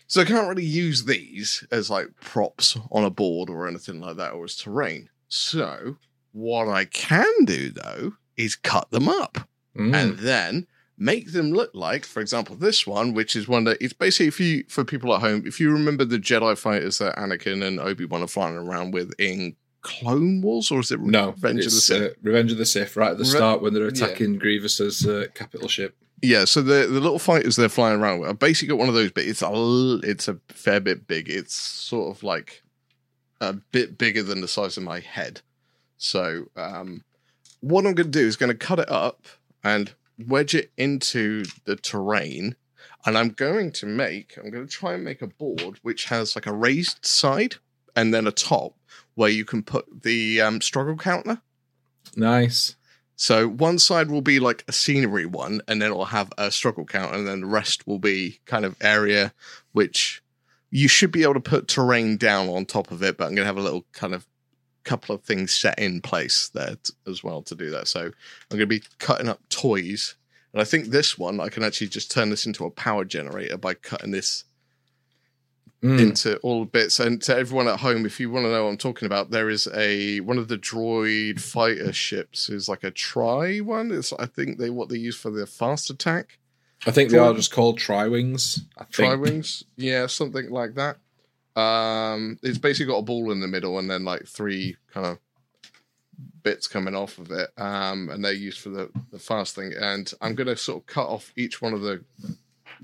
So 0.06 0.20
I 0.20 0.24
can't 0.24 0.48
really 0.48 0.64
use 0.64 1.04
these 1.04 1.64
as 1.72 1.90
like 1.90 2.08
props 2.20 2.76
on 2.92 3.02
a 3.04 3.10
board 3.10 3.50
or 3.50 3.66
anything 3.66 4.00
like 4.00 4.16
that, 4.18 4.32
or 4.34 4.44
as 4.44 4.54
terrain. 4.56 5.08
So 5.28 5.96
what 6.32 6.68
I 6.68 6.84
can 6.84 7.44
do 7.44 7.70
though 7.70 8.12
is 8.36 8.54
cut 8.54 8.90
them 8.90 9.08
up 9.08 9.48
Mm. 9.76 9.94
and 9.94 10.18
then 10.20 10.66
make 10.96 11.32
them 11.32 11.50
look 11.50 11.70
like, 11.74 12.04
for 12.06 12.20
example, 12.20 12.56
this 12.56 12.86
one, 12.86 13.12
which 13.12 13.36
is 13.36 13.46
one 13.48 13.64
that 13.64 13.76
it's 13.80 13.92
basically 13.92 14.28
if 14.28 14.38
you 14.40 14.64
for 14.68 14.84
people 14.84 15.12
at 15.14 15.20
home, 15.20 15.42
if 15.46 15.58
you 15.60 15.70
remember 15.72 16.04
the 16.04 16.18
Jedi 16.18 16.56
fighters 16.56 16.98
that 16.98 17.16
Anakin 17.16 17.62
and 17.66 17.80
Obi 17.80 18.04
Wan 18.06 18.22
are 18.22 18.26
flying 18.26 18.56
around 18.56 18.92
with 18.94 19.12
in 19.18 19.56
Clone 19.86 20.40
Wars, 20.40 20.72
or 20.72 20.80
is 20.80 20.90
it 20.90 21.00
no, 21.00 21.30
Revenge 21.30 21.60
of 21.60 21.70
the 21.70 21.70
Sith? 21.70 22.10
uh, 22.10 22.14
Revenge 22.20 22.50
of 22.50 22.58
the 22.58 22.66
Sith, 22.66 22.96
right 22.96 23.12
at 23.12 23.18
the 23.18 23.22
Re- 23.22 23.30
start 23.30 23.62
when 23.62 23.72
they're 23.72 23.84
yeah. 23.84 23.88
attacking 23.90 24.36
Grievous's 24.36 25.06
uh, 25.06 25.26
capital 25.32 25.68
ship. 25.68 25.96
Yeah, 26.22 26.44
so 26.44 26.60
the 26.60 26.88
the 26.88 27.00
little 27.00 27.20
fighters 27.20 27.54
they're 27.54 27.68
flying 27.68 28.00
around 28.00 28.20
with, 28.20 28.30
I 28.30 28.32
basically 28.32 28.68
got 28.68 28.78
one 28.78 28.88
of 28.88 28.94
those, 28.94 29.12
but 29.12 29.24
it's 29.24 29.42
a 29.42 30.00
it's 30.02 30.26
a 30.26 30.38
fair 30.48 30.80
bit 30.80 31.06
big. 31.06 31.28
It's 31.28 31.54
sort 31.54 32.16
of 32.16 32.24
like 32.24 32.64
a 33.40 33.52
bit 33.52 33.96
bigger 33.96 34.24
than 34.24 34.40
the 34.40 34.48
size 34.48 34.76
of 34.76 34.82
my 34.82 34.98
head. 34.98 35.40
So 35.98 36.46
um, 36.56 37.04
what 37.60 37.86
I'm 37.86 37.94
going 37.94 38.10
to 38.10 38.18
do 38.18 38.26
is 38.26 38.36
going 38.36 38.50
to 38.50 38.58
cut 38.58 38.80
it 38.80 38.90
up 38.90 39.26
and 39.62 39.94
wedge 40.18 40.54
it 40.56 40.72
into 40.76 41.44
the 41.64 41.76
terrain, 41.76 42.56
and 43.04 43.16
I'm 43.16 43.28
going 43.28 43.70
to 43.72 43.86
make 43.86 44.36
I'm 44.36 44.50
going 44.50 44.66
to 44.66 44.72
try 44.72 44.94
and 44.94 45.04
make 45.04 45.22
a 45.22 45.28
board 45.28 45.78
which 45.82 46.06
has 46.06 46.34
like 46.34 46.46
a 46.46 46.52
raised 46.52 47.06
side 47.06 47.54
and 47.94 48.12
then 48.12 48.26
a 48.26 48.32
top 48.32 48.74
where 49.14 49.30
you 49.30 49.44
can 49.44 49.62
put 49.62 50.02
the 50.02 50.40
um, 50.40 50.60
struggle 50.60 50.96
counter. 50.96 51.40
Nice. 52.16 52.76
So 53.16 53.48
one 53.48 53.78
side 53.78 54.10
will 54.10 54.20
be 54.20 54.38
like 54.38 54.62
a 54.68 54.72
scenery 54.72 55.26
one, 55.26 55.62
and 55.66 55.80
then 55.80 55.90
it'll 55.90 56.04
have 56.06 56.32
a 56.36 56.50
struggle 56.50 56.84
count, 56.84 57.14
and 57.14 57.26
then 57.26 57.40
the 57.40 57.46
rest 57.46 57.86
will 57.86 57.98
be 57.98 58.40
kind 58.44 58.64
of 58.64 58.76
area 58.80 59.32
which 59.72 60.22
you 60.70 60.86
should 60.86 61.12
be 61.12 61.22
able 61.22 61.34
to 61.34 61.40
put 61.40 61.68
terrain 61.68 62.18
down 62.18 62.48
on 62.48 62.66
top 62.66 62.90
of 62.90 63.02
it. 63.02 63.16
But 63.16 63.24
I'm 63.24 63.34
going 63.34 63.44
to 63.44 63.46
have 63.46 63.56
a 63.56 63.62
little 63.62 63.86
kind 63.92 64.14
of 64.14 64.26
couple 64.84 65.14
of 65.14 65.22
things 65.22 65.52
set 65.52 65.78
in 65.78 66.00
place 66.00 66.50
there 66.54 66.76
t- 66.82 66.92
as 67.06 67.24
well 67.24 67.42
to 67.42 67.54
do 67.54 67.70
that. 67.70 67.88
So 67.88 68.00
I'm 68.00 68.12
going 68.50 68.60
to 68.60 68.66
be 68.66 68.82
cutting 68.98 69.28
up 69.28 69.40
toys, 69.48 70.14
and 70.52 70.60
I 70.60 70.64
think 70.64 70.86
this 70.86 71.16
one 71.16 71.40
I 71.40 71.48
can 71.48 71.62
actually 71.62 71.88
just 71.88 72.10
turn 72.10 72.28
this 72.28 72.44
into 72.44 72.66
a 72.66 72.70
power 72.70 73.04
generator 73.04 73.56
by 73.56 73.74
cutting 73.74 74.10
this 74.10 74.44
Mm. 75.82 76.00
into 76.00 76.38
all 76.38 76.64
bits. 76.64 76.98
And 76.98 77.20
to 77.22 77.36
everyone 77.36 77.68
at 77.68 77.80
home, 77.80 78.06
if 78.06 78.18
you 78.18 78.30
want 78.30 78.46
to 78.46 78.50
know 78.50 78.64
what 78.64 78.70
I'm 78.70 78.78
talking 78.78 79.04
about, 79.06 79.30
there 79.30 79.50
is 79.50 79.68
a 79.74 80.20
one 80.20 80.38
of 80.38 80.48
the 80.48 80.56
droid 80.56 81.38
fighter 81.38 81.92
ships 81.92 82.48
is 82.48 82.66
like 82.66 82.82
a 82.82 82.90
tri 82.90 83.58
one. 83.58 83.90
It's 83.90 84.12
I 84.14 84.24
think 84.24 84.58
they 84.58 84.70
what 84.70 84.88
they 84.88 84.96
use 84.96 85.16
for 85.16 85.30
their 85.30 85.46
fast 85.46 85.90
attack. 85.90 86.38
I 86.86 86.92
think 86.92 87.10
they 87.10 87.18
are 87.18 87.34
just 87.34 87.52
called 87.52 87.78
tri 87.78 88.08
wings. 88.08 88.64
Tri 88.90 89.14
wings, 89.16 89.64
yeah, 89.76 90.06
something 90.06 90.50
like 90.50 90.74
that. 90.76 90.96
Um, 91.60 92.38
it's 92.42 92.58
basically 92.58 92.92
got 92.92 92.98
a 92.98 93.02
ball 93.02 93.30
in 93.30 93.40
the 93.40 93.48
middle 93.48 93.78
and 93.78 93.90
then 93.90 94.04
like 94.04 94.26
three 94.26 94.76
kind 94.92 95.06
of 95.06 95.18
bits 96.42 96.66
coming 96.66 96.94
off 96.94 97.18
of 97.18 97.30
it. 97.30 97.50
Um, 97.58 98.08
and 98.10 98.24
they're 98.24 98.32
used 98.32 98.60
for 98.60 98.70
the 98.70 98.90
the 99.10 99.18
fast 99.18 99.54
thing. 99.54 99.72
And 99.78 100.10
I'm 100.20 100.34
gonna 100.34 100.56
sort 100.56 100.82
of 100.82 100.86
cut 100.86 101.06
off 101.06 101.32
each 101.36 101.60
one 101.60 101.74
of 101.74 101.82
the 101.82 102.02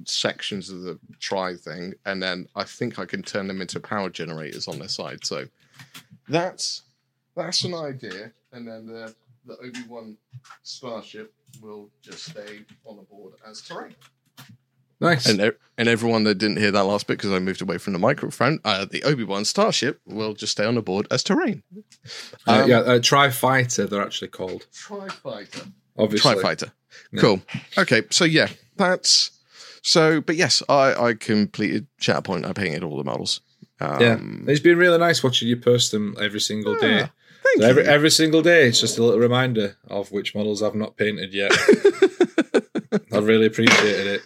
sections 0.05 0.71
of 0.71 0.83
the 0.83 0.99
tri 1.21 1.55
thing, 1.57 1.95
and 2.05 2.23
then 2.23 2.47
I 2.55 2.65
think 2.65 2.99
I 2.99 3.05
can 3.05 3.23
turn 3.23 3.47
them 3.49 3.61
into 3.61 3.81
power 3.81 4.11
generators 4.11 4.69
on 4.69 4.79
their 4.79 4.89
side. 4.89 5.25
So 5.25 5.47
that's 6.29 6.83
that's 7.37 7.65
an 7.65 7.75
idea. 7.75 8.33
And 8.53 8.67
then 8.67 8.87
the 8.87 9.15
the 9.47 9.57
Obi 9.59 9.83
Wan 9.89 10.17
starship 10.63 11.33
will 11.61 11.89
just 12.01 12.25
stay 12.25 12.61
on 12.87 12.97
the 12.97 13.03
board 13.03 13.35
as 13.47 13.61
terrain. 13.61 13.95
Nice. 15.01 15.27
And 15.27 15.53
and 15.77 15.89
everyone 15.89 16.23
that 16.25 16.37
didn't 16.37 16.59
hear 16.59 16.71
that 16.71 16.85
last 16.85 17.09
bit 17.09 17.19
because 17.19 17.33
I 17.33 17.41
moved 17.41 17.61
away 17.61 17.79
from 17.79 17.93
the 17.93 17.99
microphone, 17.99 18.61
uh, 18.65 18.85
the 18.85 19.03
Obi 19.03 19.25
Wan 19.25 19.45
Starship 19.45 20.01
will 20.07 20.33
just 20.33 20.53
stay 20.53 20.65
on 20.65 20.77
the 20.77 20.83
board 20.83 21.09
as 21.11 21.25
terrain. 21.25 21.65
Uh, 22.47 22.63
Um, 22.63 22.71
yeah, 22.71 22.79
uh, 22.79 23.01
Tri 23.01 23.31
Fighter, 23.31 23.87
they're 23.87 24.03
actually 24.03 24.29
called. 24.29 24.67
Tri 24.73 25.09
Fighter. 25.09 25.65
Obviously. 25.99 26.35
Tri 26.35 26.41
Fighter. 26.43 26.73
Yeah. 27.11 27.21
Cool. 27.21 27.43
Okay, 27.77 28.03
so 28.11 28.25
yeah, 28.25 28.49
that's 28.77 29.32
so. 29.83 30.21
But 30.21 30.37
yes, 30.37 30.63
I 30.69 30.95
I 30.95 31.15
completed 31.15 31.87
Shatterpoint. 32.01 32.47
I 32.47 32.53
painted 32.55 32.83
all 32.83 32.97
the 32.97 33.05
models. 33.05 33.41
Um, 33.81 34.01
Yeah. 34.01 34.19
It's 34.53 34.61
been 34.61 34.79
really 34.79 34.99
nice 34.99 35.23
watching 35.23 35.49
you 35.49 35.57
post 35.57 35.91
them 35.93 36.17
every 36.21 36.41
single 36.41 36.77
day. 36.77 37.03
Ah, 37.03 37.11
Thank 37.45 37.61
So 37.63 37.69
every 37.69 37.83
you. 37.85 37.89
every 37.91 38.11
single 38.11 38.41
day, 38.43 38.69
it's 38.69 38.81
just 38.81 38.97
a 38.99 39.03
little 39.03 39.19
reminder 39.21 39.77
of 39.89 40.13
which 40.13 40.35
models 40.35 40.63
I've 40.63 40.75
not 40.77 40.97
painted 40.97 41.35
yet. 41.35 41.51
I 43.13 43.19
really 43.19 43.47
appreciated 43.47 44.07
it. 44.07 44.23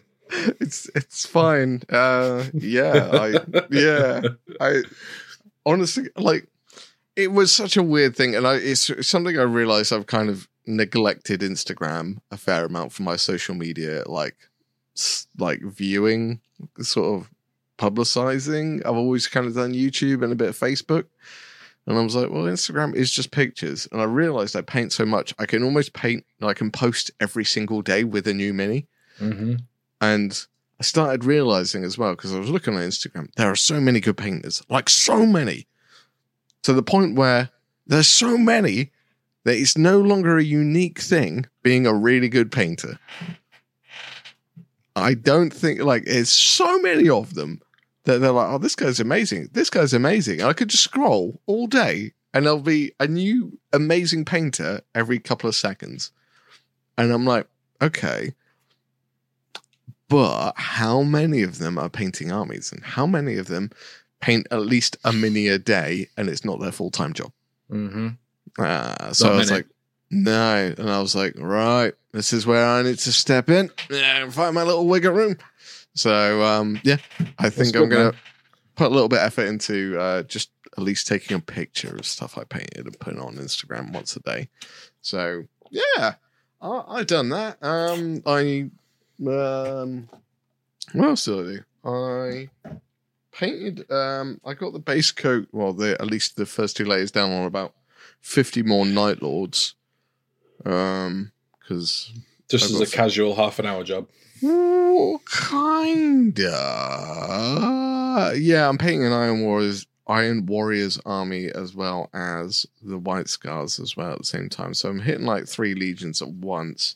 it's 0.61 0.88
it's 0.95 1.27
fine. 1.27 1.83
Uh, 1.88 2.45
yeah, 2.53 3.09
I 3.12 3.40
yeah, 3.71 4.23
I 4.61 4.83
honestly 5.64 6.09
like. 6.16 6.47
It 7.14 7.33
was 7.33 7.51
such 7.51 7.79
a 7.79 7.83
weird 7.83 8.14
thing, 8.14 8.35
and 8.37 8.47
I 8.47 8.57
it's, 8.57 8.90
it's 8.90 9.09
something 9.09 9.38
I 9.38 9.42
realized 9.42 9.90
I've 9.90 10.07
kind 10.07 10.29
of 10.29 10.49
neglected 10.66 11.40
Instagram 11.40 12.19
a 12.31 12.37
fair 12.37 12.66
amount 12.66 12.92
for 12.92 13.03
my 13.05 13.16
social 13.16 13.55
media, 13.55 14.03
like 14.07 14.37
like 15.39 15.61
viewing, 15.63 16.41
sort 16.81 17.21
of 17.21 17.31
publicizing. 17.79 18.85
I've 18.85 18.97
always 18.97 19.27
kind 19.27 19.47
of 19.47 19.55
done 19.55 19.73
YouTube 19.73 20.23
and 20.23 20.33
a 20.33 20.37
bit 20.37 20.49
of 20.49 20.59
Facebook. 20.59 21.05
And 21.87 21.97
I 21.97 22.03
was 22.03 22.17
like, 22.17 22.31
well, 22.31 22.45
Instagram 22.45 22.95
is 22.95 23.13
just 23.13 23.31
pictures. 23.31 23.87
And 23.93 24.01
I 24.01 24.05
realized 24.05 24.57
I 24.57 24.63
paint 24.63 24.93
so 24.93 25.07
much, 25.07 25.35
I 25.39 25.47
can 25.47 25.63
almost 25.63 25.93
paint, 25.93 26.25
I 26.43 26.53
can 26.53 26.71
post 26.71 27.11
every 27.21 27.45
single 27.45 27.81
day 27.83 28.03
with 28.05 28.27
a 28.27 28.35
new 28.35 28.53
mini. 28.53 28.87
hmm 29.19 29.55
And 30.01 30.47
I 30.81 30.83
started 30.83 31.25
realizing 31.25 31.85
as 31.85 31.97
well, 31.97 32.13
because 32.13 32.35
I 32.35 32.39
was 32.39 32.51
looking 32.51 32.75
on 32.75 32.83
Instagram, 32.83 33.33
there 33.37 33.51
are 33.51 33.57
so 33.57 33.81
many 33.81 34.01
good 34.01 34.17
painters, 34.17 34.63
like 34.69 34.91
so 34.91 35.25
many, 35.25 35.67
to 36.63 36.73
the 36.73 36.83
point 36.83 37.17
where 37.17 37.51
there's 37.87 38.09
so 38.09 38.37
many 38.37 38.91
that 39.45 39.57
it's 39.57 39.79
no 39.79 40.01
longer 40.01 40.37
a 40.37 40.43
unique 40.43 40.99
thing 40.99 41.47
being 41.63 41.87
a 41.87 41.95
really 41.95 42.29
good 42.29 42.51
painter. 42.51 42.99
I 44.97 45.15
don't 45.15 45.53
think, 45.53 45.81
like, 45.81 46.05
it's 46.07 46.31
so 46.31 46.81
many 46.81 47.09
of 47.09 47.35
them 47.35 47.61
that 48.05 48.19
they're 48.19 48.33
like, 48.33 48.49
oh, 48.51 48.59
this 48.59 48.75
guy's 48.75 48.99
amazing. 49.01 49.51
This 49.53 49.71
guy's 49.71 49.93
amazing. 49.93 50.41
And 50.41 50.49
I 50.49 50.53
could 50.53 50.69
just 50.69 50.85
scroll 50.85 51.41
all 51.47 51.67
day 51.67 52.13
and 52.35 52.45
there'll 52.45 52.61
be 52.61 52.93
a 52.99 53.07
new 53.07 53.59
amazing 53.73 54.25
painter 54.25 54.81
every 54.95 55.19
couple 55.19 55.49
of 55.49 55.55
seconds. 55.55 56.11
And 56.99 57.13
I'm 57.13 57.25
like, 57.25 57.47
okay 57.83 58.33
but 60.09 60.53
how 60.57 61.03
many 61.03 61.43
of 61.43 61.59
them 61.59 61.79
are 61.79 61.89
painting 61.89 62.31
armies 62.31 62.73
and 62.73 62.83
how 62.85 63.07
many 63.07 63.37
of 63.37 63.49
them 63.49 63.71
paint 64.21 64.47
at 64.51 64.61
least 64.61 64.97
a 65.05 65.13
mini 65.13 65.49
a 65.49 65.59
day 65.59 66.09
and 66.17 66.29
it's 66.29 66.45
not 66.45 66.61
their 66.61 66.73
full-time 66.73 67.13
job 67.13 67.33
hmm 67.69 68.09
uh, 68.59 69.13
so 69.13 69.33
i 69.33 69.37
was 69.37 69.51
like 69.51 69.67
no 70.11 70.75
and 70.79 70.90
i 70.90 71.01
was 71.01 71.14
like 71.14 71.35
right 71.37 71.95
this 72.12 72.33
is 72.33 72.47
where 72.47 72.64
i 72.64 72.83
need 72.83 72.99
to 72.99 73.12
step 73.12 73.49
in 73.49 73.71
and 73.90 74.33
find 74.33 74.55
my 74.55 74.62
little 74.62 74.87
wiggle 74.87 75.12
room 75.12 75.37
so 75.95 76.42
um 76.42 76.79
yeah 76.85 76.97
i 77.38 77.51
think 77.51 77.75
i'm 77.75 77.88
gonna 77.88 78.05
man. 78.05 78.16
put 78.77 78.87
a 78.87 78.95
little 78.95 79.09
bit 79.09 79.19
of 79.19 79.27
effort 79.27 79.47
into 79.47 79.99
uh 79.99 80.23
just 80.25 80.51
at 80.77 80.83
least 80.83 81.07
taking 81.07 81.37
a 81.37 81.40
picture 81.40 81.97
of 81.97 82.07
stuff 82.07 82.38
i 82.38 82.45
painted 82.45 82.87
and 82.87 82.99
putting 83.01 83.21
on 83.21 83.35
instagram 83.37 83.92
once 83.92 84.14
a 84.16 84.21
day 84.21 84.49
so 85.01 85.45
yeah 85.71 86.14
I, 86.61 86.85
i've 86.88 87.07
done 87.07 87.31
that 87.31 87.59
um 87.62 88.23
i 88.27 88.71
um, 89.21 90.09
what 90.92 91.09
else 91.09 91.25
did 91.25 91.38
I 91.38 91.53
do? 91.53 91.61
I 91.85 92.49
painted. 93.33 93.90
Um, 93.90 94.40
I 94.45 94.55
got 94.55 94.73
the 94.73 94.79
base 94.79 95.11
coat. 95.11 95.49
Well, 95.53 95.73
the 95.73 95.92
at 96.01 96.07
least 96.07 96.37
the 96.37 96.47
first 96.47 96.77
two 96.77 96.85
layers 96.85 97.11
down 97.11 97.33
on 97.33 97.47
about 97.47 97.75
fifty 98.21 98.62
more 98.62 98.85
Night 98.85 99.23
Lords. 99.23 99.75
Um, 100.66 101.33
because 101.61 102.12
Just 102.48 102.70
as 102.70 102.81
a 102.81 102.87
casual 102.87 103.35
half 103.35 103.59
an 103.59 103.66
hour 103.66 103.83
job. 103.85 104.09
kinda. 107.31 108.33
Yeah, 108.37 108.68
I'm 108.68 108.79
painting 108.79 109.07
an 109.07 109.12
Iron 109.12 109.42
Warriors 109.42 109.87
Iron 110.09 110.46
Warriors 110.46 111.00
army 111.05 111.50
as 111.52 111.74
well 111.74 112.09
as 112.14 112.64
the 112.81 112.98
White 112.98 113.29
Scars 113.29 113.81
as 113.81 113.96
well 113.96 114.12
at 114.12 114.18
the 114.18 114.24
same 114.24 114.48
time. 114.48 114.72
So 114.74 114.88
I'm 114.88 115.00
hitting 115.00 115.26
like 115.26 115.48
three 115.48 115.74
legions 115.74 116.22
at 116.22 116.29
once. 116.29 116.94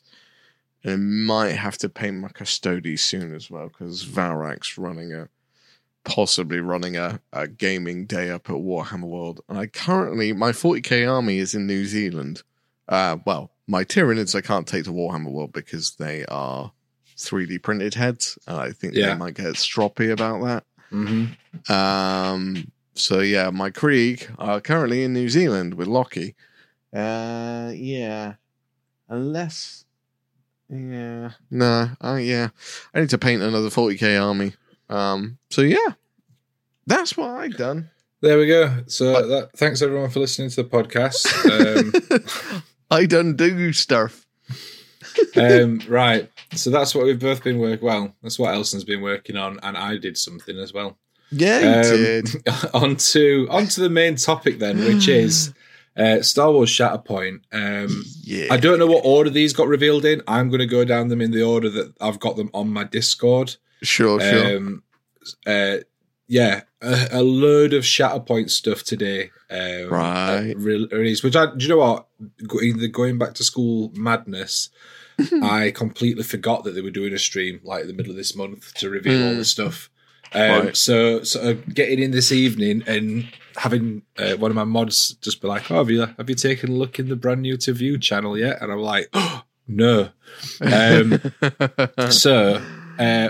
And 0.83 0.93
I 0.93 0.95
might 0.95 1.51
have 1.55 1.77
to 1.79 1.89
paint 1.89 2.17
my 2.17 2.29
Custodes 2.29 3.01
soon 3.01 3.35
as 3.35 3.51
well 3.51 3.67
because 3.67 4.05
Valrak's 4.05 4.77
running 4.77 5.13
a 5.13 5.27
possibly 6.03 6.59
running 6.59 6.95
a, 6.97 7.19
a 7.31 7.47
gaming 7.47 8.05
day 8.05 8.31
up 8.31 8.49
at 8.49 8.55
Warhammer 8.55 9.03
World. 9.03 9.41
And 9.47 9.57
I 9.59 9.67
currently 9.67 10.33
my 10.33 10.51
40k 10.51 11.07
army 11.11 11.37
is 11.37 11.53
in 11.53 11.67
New 11.67 11.85
Zealand. 11.85 12.43
Uh 12.87 13.17
well, 13.25 13.51
my 13.71 13.85
Tyranids 13.85 14.35
I 14.35 14.41
can't 14.41 14.67
take 14.67 14.83
to 14.83 14.91
Warhammer 14.91 15.31
World 15.31 15.53
because 15.53 15.95
they 15.95 16.25
are 16.25 16.71
3D 17.17 17.63
printed 17.63 17.93
heads. 17.93 18.37
And 18.45 18.57
I 18.57 18.71
think 18.71 18.93
Yeah. 18.93 19.07
they 19.13 19.15
might 19.15 19.33
get 19.35 19.53
stroppy 19.55 20.11
about 20.11 20.43
that. 20.43 20.63
hmm 20.89 21.27
Um, 21.73 22.69
so 22.95 23.21
yeah, 23.21 23.49
my 23.49 23.69
Krieg 23.69 24.29
are 24.37 24.59
currently 24.59 25.03
in 25.03 25.13
New 25.13 25.29
Zealand 25.29 25.75
with 25.75 25.87
Lockie. 25.87 26.35
Uh, 26.93 27.71
yeah, 27.73 28.33
unless, 29.07 29.85
yeah, 30.69 31.31
no, 31.49 31.91
uh, 32.03 32.19
yeah, 32.21 32.49
I 32.93 32.99
need 32.99 33.09
to 33.11 33.17
paint 33.17 33.41
another 33.41 33.69
40k 33.69 34.21
army. 34.21 34.53
Um, 34.89 35.37
so 35.49 35.61
yeah, 35.61 35.93
that's 36.85 37.15
what 37.15 37.29
I've 37.29 37.55
done. 37.55 37.89
There 38.19 38.37
we 38.37 38.47
go. 38.47 38.83
So 38.87 39.13
But- 39.13 39.27
that, 39.27 39.49
thanks 39.57 39.81
everyone 39.81 40.09
for 40.09 40.19
listening 40.19 40.49
to 40.49 40.63
the 40.63 40.69
podcast. 40.69 41.23
Um, 42.51 42.63
I 42.91 43.05
done 43.05 43.35
do 43.35 43.73
stuff. 43.73 44.25
um, 45.35 45.81
right. 45.87 46.29
So 46.53 46.69
that's 46.69 46.93
what 46.93 47.05
we've 47.05 47.19
both 47.19 47.43
been 47.43 47.59
working. 47.59 47.85
Well, 47.85 48.13
that's 48.21 48.37
what 48.37 48.53
Elston's 48.53 48.83
been 48.83 49.01
working 49.01 49.37
on, 49.37 49.59
and 49.63 49.77
I 49.77 49.97
did 49.97 50.17
something 50.17 50.57
as 50.59 50.73
well. 50.73 50.97
Yeah, 51.31 51.59
you 51.59 51.67
Um, 51.89 51.97
did. 51.97 52.29
on 52.73 52.95
to 52.97 53.47
on 53.49 53.65
the 53.75 53.89
main 53.89 54.15
topic 54.17 54.59
then, 54.59 54.79
which 54.79 55.07
is 55.07 55.53
uh, 55.95 56.21
Star 56.21 56.51
Wars 56.51 56.69
Shatterpoint. 56.69 57.41
Um, 57.53 58.03
Yeah, 58.23 58.47
I 58.51 58.57
don't 58.57 58.79
know 58.79 58.87
what 58.87 59.05
order 59.05 59.29
these 59.29 59.53
got 59.53 59.67
revealed 59.67 60.03
in. 60.05 60.21
I'm 60.27 60.49
going 60.49 60.59
to 60.59 60.65
go 60.67 60.83
down 60.83 61.07
them 61.07 61.21
in 61.21 61.31
the 61.31 61.43
order 61.43 61.69
that 61.69 61.93
I've 62.01 62.19
got 62.19 62.35
them 62.35 62.49
on 62.53 62.69
my 62.69 62.83
Discord. 62.83 63.55
Sure, 63.81 64.19
sure. 64.19 64.57
Um, 64.57 64.83
uh, 65.47 65.77
yeah, 66.27 66.61
a, 66.81 67.07
a 67.11 67.23
load 67.23 67.73
of 67.73 67.83
Shatterpoint 67.83 68.49
stuff 68.49 68.83
today. 68.83 69.31
Um, 69.49 69.89
Right. 69.89 70.51
uh, 70.51 70.57
re- 70.59 70.87
Released, 70.91 71.23
which 71.23 71.35
I, 71.35 71.47
do 71.47 71.63
you 71.63 71.69
know 71.69 71.77
what? 71.77 72.07
Go- 72.47 72.59
The 72.59 72.87
going 72.87 73.17
back 73.17 73.33
to 73.35 73.43
school 73.43 73.91
madness. 73.95 74.69
I 75.43 75.71
completely 75.71 76.23
forgot 76.23 76.63
that 76.63 76.71
they 76.71 76.81
were 76.81 76.89
doing 76.89 77.13
a 77.13 77.19
stream 77.19 77.59
like 77.63 77.81
in 77.81 77.87
the 77.87 77.93
middle 77.93 78.11
of 78.11 78.17
this 78.17 78.35
month 78.35 78.73
to 78.75 78.89
reveal 78.89 79.23
all 79.27 79.33
Mm. 79.33 79.37
the 79.37 79.45
stuff. 79.45 79.89
Um, 80.33 80.41
Right. 80.65 80.77
So, 80.77 81.23
sort 81.23 81.45
of 81.45 81.73
getting 81.75 81.99
in 81.99 82.11
this 82.11 82.31
evening 82.31 82.83
and 82.87 83.27
having 83.57 84.03
uh, 84.17 84.33
one 84.37 84.49
of 84.49 84.55
my 84.55 84.63
mods 84.63 85.13
just 85.21 85.41
be 85.41 85.47
like, 85.49 85.69
"Oh, 85.69 85.75
have 85.79 85.89
you 85.91 86.01
have 86.17 86.29
you 86.29 86.35
taken 86.35 86.69
a 86.71 86.73
look 86.75 86.97
in 86.99 87.09
the 87.09 87.17
brand 87.17 87.41
new 87.41 87.57
to 87.57 87.73
view 87.73 87.99
channel 87.99 88.37
yet?" 88.37 88.61
And 88.61 88.71
I'm 88.71 88.79
like, 88.79 89.09
oh, 89.13 89.43
"No." 89.67 90.09
Um, 90.61 91.19
so, 92.09 92.63
uh, 92.97 93.29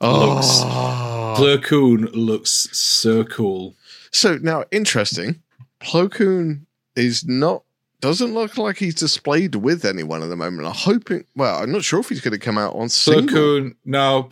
oh. 0.00 1.08
Plo 1.36 1.62
Koon 1.62 2.06
looks 2.12 2.68
so 2.72 3.24
cool. 3.24 3.74
So 4.10 4.38
now, 4.38 4.64
interesting. 4.70 5.42
Plo 5.80 6.10
Koon 6.10 6.66
is 6.96 7.24
not 7.24 7.62
doesn't 8.02 8.34
look 8.34 8.58
like 8.58 8.78
he's 8.78 8.96
displayed 8.96 9.54
with 9.54 9.84
anyone 9.84 10.22
at 10.24 10.28
the 10.28 10.36
moment. 10.36 10.66
I'm 10.66 10.74
hoping. 10.74 11.24
Well, 11.36 11.62
I'm 11.62 11.70
not 11.70 11.84
sure 11.84 12.00
if 12.00 12.08
he's 12.08 12.20
going 12.20 12.32
to 12.32 12.38
come 12.38 12.58
out 12.58 12.74
on 12.74 12.88
single. 12.88 13.28
Koon, 13.28 13.76
no, 13.84 14.28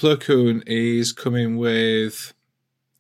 is 0.67 1.13
coming 1.13 1.57
with. 1.57 2.35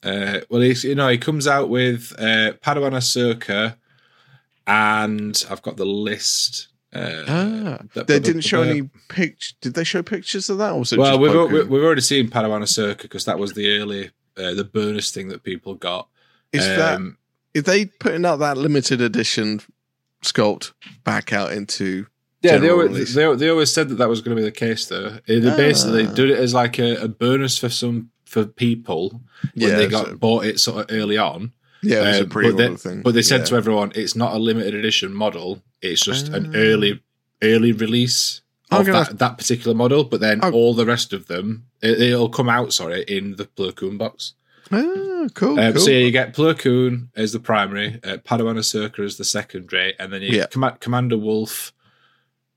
Uh, 0.02 0.40
well, 0.48 0.62
he's 0.62 0.84
you 0.84 0.94
know 0.94 1.08
he 1.08 1.18
comes 1.18 1.46
out 1.46 1.68
with 1.68 2.14
uh, 2.18 2.54
Padawan 2.64 2.92
Ahsoka, 2.92 3.76
and 4.66 5.44
I've 5.50 5.60
got 5.60 5.76
the 5.76 5.84
list. 5.84 6.68
Uh, 6.92 7.24
Ah, 7.28 7.78
but- 7.94 8.06
they 8.08 8.18
but- 8.18 8.24
didn't 8.24 8.40
show 8.42 8.62
but- 8.64 8.68
any 8.70 8.90
pictures. 9.08 9.54
Did 9.60 9.74
they 9.74 9.84
show 9.84 10.02
pictures 10.02 10.50
of 10.50 10.58
that? 10.58 10.70
Or 10.72 10.82
Well, 10.98 11.18
we've, 11.18 11.34
al- 11.34 11.48
we've 11.48 11.82
already 11.84 12.00
seen 12.00 12.28
Padawan 12.28 12.62
Ahsoka 12.62 13.02
because 13.02 13.24
that 13.26 13.38
was 13.38 13.52
the 13.52 13.78
early, 13.78 14.10
uh, 14.36 14.54
the 14.54 14.64
bonus 14.64 15.12
thing 15.12 15.28
that 15.28 15.42
people 15.44 15.74
got. 15.74 16.08
is 16.52 16.64
that 16.66 16.94
Um, 16.96 17.16
is 17.54 17.62
they 17.62 17.84
putting 17.86 18.24
out 18.26 18.40
that 18.40 18.58
limited 18.58 19.00
edition 19.00 19.60
sculpt 20.24 20.72
back 21.04 21.32
out 21.32 21.52
into? 21.52 22.06
Yeah, 22.42 22.56
they 22.58 22.70
always, 22.70 23.14
they, 23.14 23.34
they 23.36 23.48
always 23.50 23.70
said 23.70 23.88
that 23.90 23.96
that 23.96 24.08
was 24.08 24.20
going 24.20 24.36
to 24.36 24.40
be 24.40 24.44
the 24.44 24.50
case, 24.50 24.86
though. 24.86 25.18
They 25.26 25.46
Ah. 25.48 25.56
basically 25.56 26.06
did 26.06 26.30
it 26.30 26.38
as 26.38 26.54
like 26.54 26.78
a, 26.78 26.96
a 27.02 27.08
bonus 27.08 27.56
for 27.58 27.68
some 27.68 28.10
for 28.24 28.44
people 28.46 29.20
when 29.54 29.70
Yeah, 29.70 29.76
they 29.76 29.86
got 29.88 30.06
so- 30.06 30.16
bought 30.16 30.44
it 30.46 30.58
sort 30.58 30.90
of 30.90 30.96
early 30.96 31.18
on. 31.18 31.52
Yeah, 31.82 32.02
it 32.02 32.06
was 32.08 32.20
Um, 32.20 32.28
but, 32.28 32.56
they, 32.56 32.76
thing. 32.76 33.02
but 33.02 33.14
they 33.14 33.22
said 33.22 33.40
yeah. 33.40 33.44
to 33.46 33.54
everyone, 33.56 33.92
it's 33.94 34.14
not 34.16 34.34
a 34.34 34.38
limited 34.38 34.74
edition 34.74 35.12
model. 35.14 35.62
It's 35.82 36.02
just 36.04 36.28
an 36.28 36.54
early 36.56 37.02
early 37.42 37.72
release 37.72 38.42
of 38.70 38.86
that, 38.86 39.18
that 39.18 39.38
particular 39.38 39.74
model, 39.74 40.04
but 40.04 40.20
then 40.20 40.40
Oh. 40.42 40.50
all 40.52 40.74
the 40.74 40.84
rest 40.86 41.12
of 41.12 41.26
them, 41.26 41.64
it, 41.82 42.00
it'll 42.00 42.28
come 42.28 42.48
out, 42.48 42.72
sorry, 42.72 43.02
in 43.08 43.36
the 43.36 43.46
Plo 43.46 43.74
Koon 43.74 43.96
box. 43.98 44.34
Ah, 44.70 45.26
cool. 45.34 45.58
Um, 45.58 45.72
cool. 45.72 45.80
So 45.82 45.90
you 45.90 46.10
get 46.12 46.34
Plo 46.36 46.56
Koon 46.56 47.10
as 47.16 47.32
the 47.32 47.40
primary, 47.40 47.98
uh, 48.04 48.18
Padawan 48.18 48.58
Ahsoka 48.58 49.04
as 49.04 49.16
the 49.16 49.24
secondary, 49.24 49.98
and 49.98 50.12
then 50.12 50.22
you 50.22 50.28
Yeah. 50.28 50.42
get 50.42 50.52
Com- 50.52 50.76
Commander 50.80 51.18
Wolffe. 51.18 51.72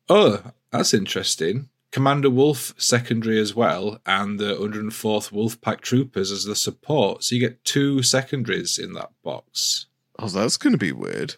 Oh, 0.09 0.51
that's 0.71 0.93
interesting. 0.93 1.69
Commander 1.91 2.29
Wolffe 2.29 2.73
secondary 2.77 3.39
as 3.39 3.55
well, 3.55 3.99
and 4.05 4.39
the 4.39 4.55
104th 4.59 5.31
Wolfpack 5.31 5.81
Troopers 5.81 6.31
as 6.31 6.43
the 6.43 6.55
support. 6.55 7.23
So 7.23 7.35
you 7.35 7.41
get 7.41 7.63
two 7.63 8.03
secondaries 8.03 8.77
in 8.77 8.93
that 8.93 9.11
box. 9.23 9.85
oh, 10.19 10.27
that's 10.27 10.57
going 10.57 10.73
to 10.73 10.77
be 10.77 10.91
weird. 10.91 11.35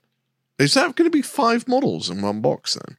Is 0.60 0.74
that 0.76 0.96
going 0.96 1.10
to 1.10 1.16
be 1.16 1.22
five 1.22 1.68
models 1.68 2.10
in 2.10 2.22
one 2.22 2.42
box 2.42 2.76
then? 2.76 2.98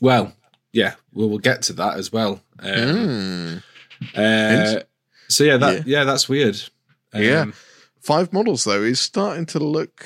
Well, 0.00 0.32
yeah, 0.72 0.94
well, 1.12 1.28
we'll 1.28 1.38
get 1.38 1.62
to 1.62 1.72
that 1.74 1.96
as 1.98 2.12
well. 2.12 2.40
Um, 2.58 2.70
Mm. 2.70 3.62
uh, 4.14 4.82
so 5.28 5.44
yeah, 5.44 5.56
that 5.56 5.86
yeah. 5.86 6.04
that's 6.04 6.28
weird. 6.28 6.60
Um, 7.12 7.22
Yeah. 7.22 7.44
Five 8.00 8.32
models 8.32 8.64
though 8.64 8.82
is 8.82 9.00
starting 9.00 9.46
to 9.46 9.58
look 9.58 10.04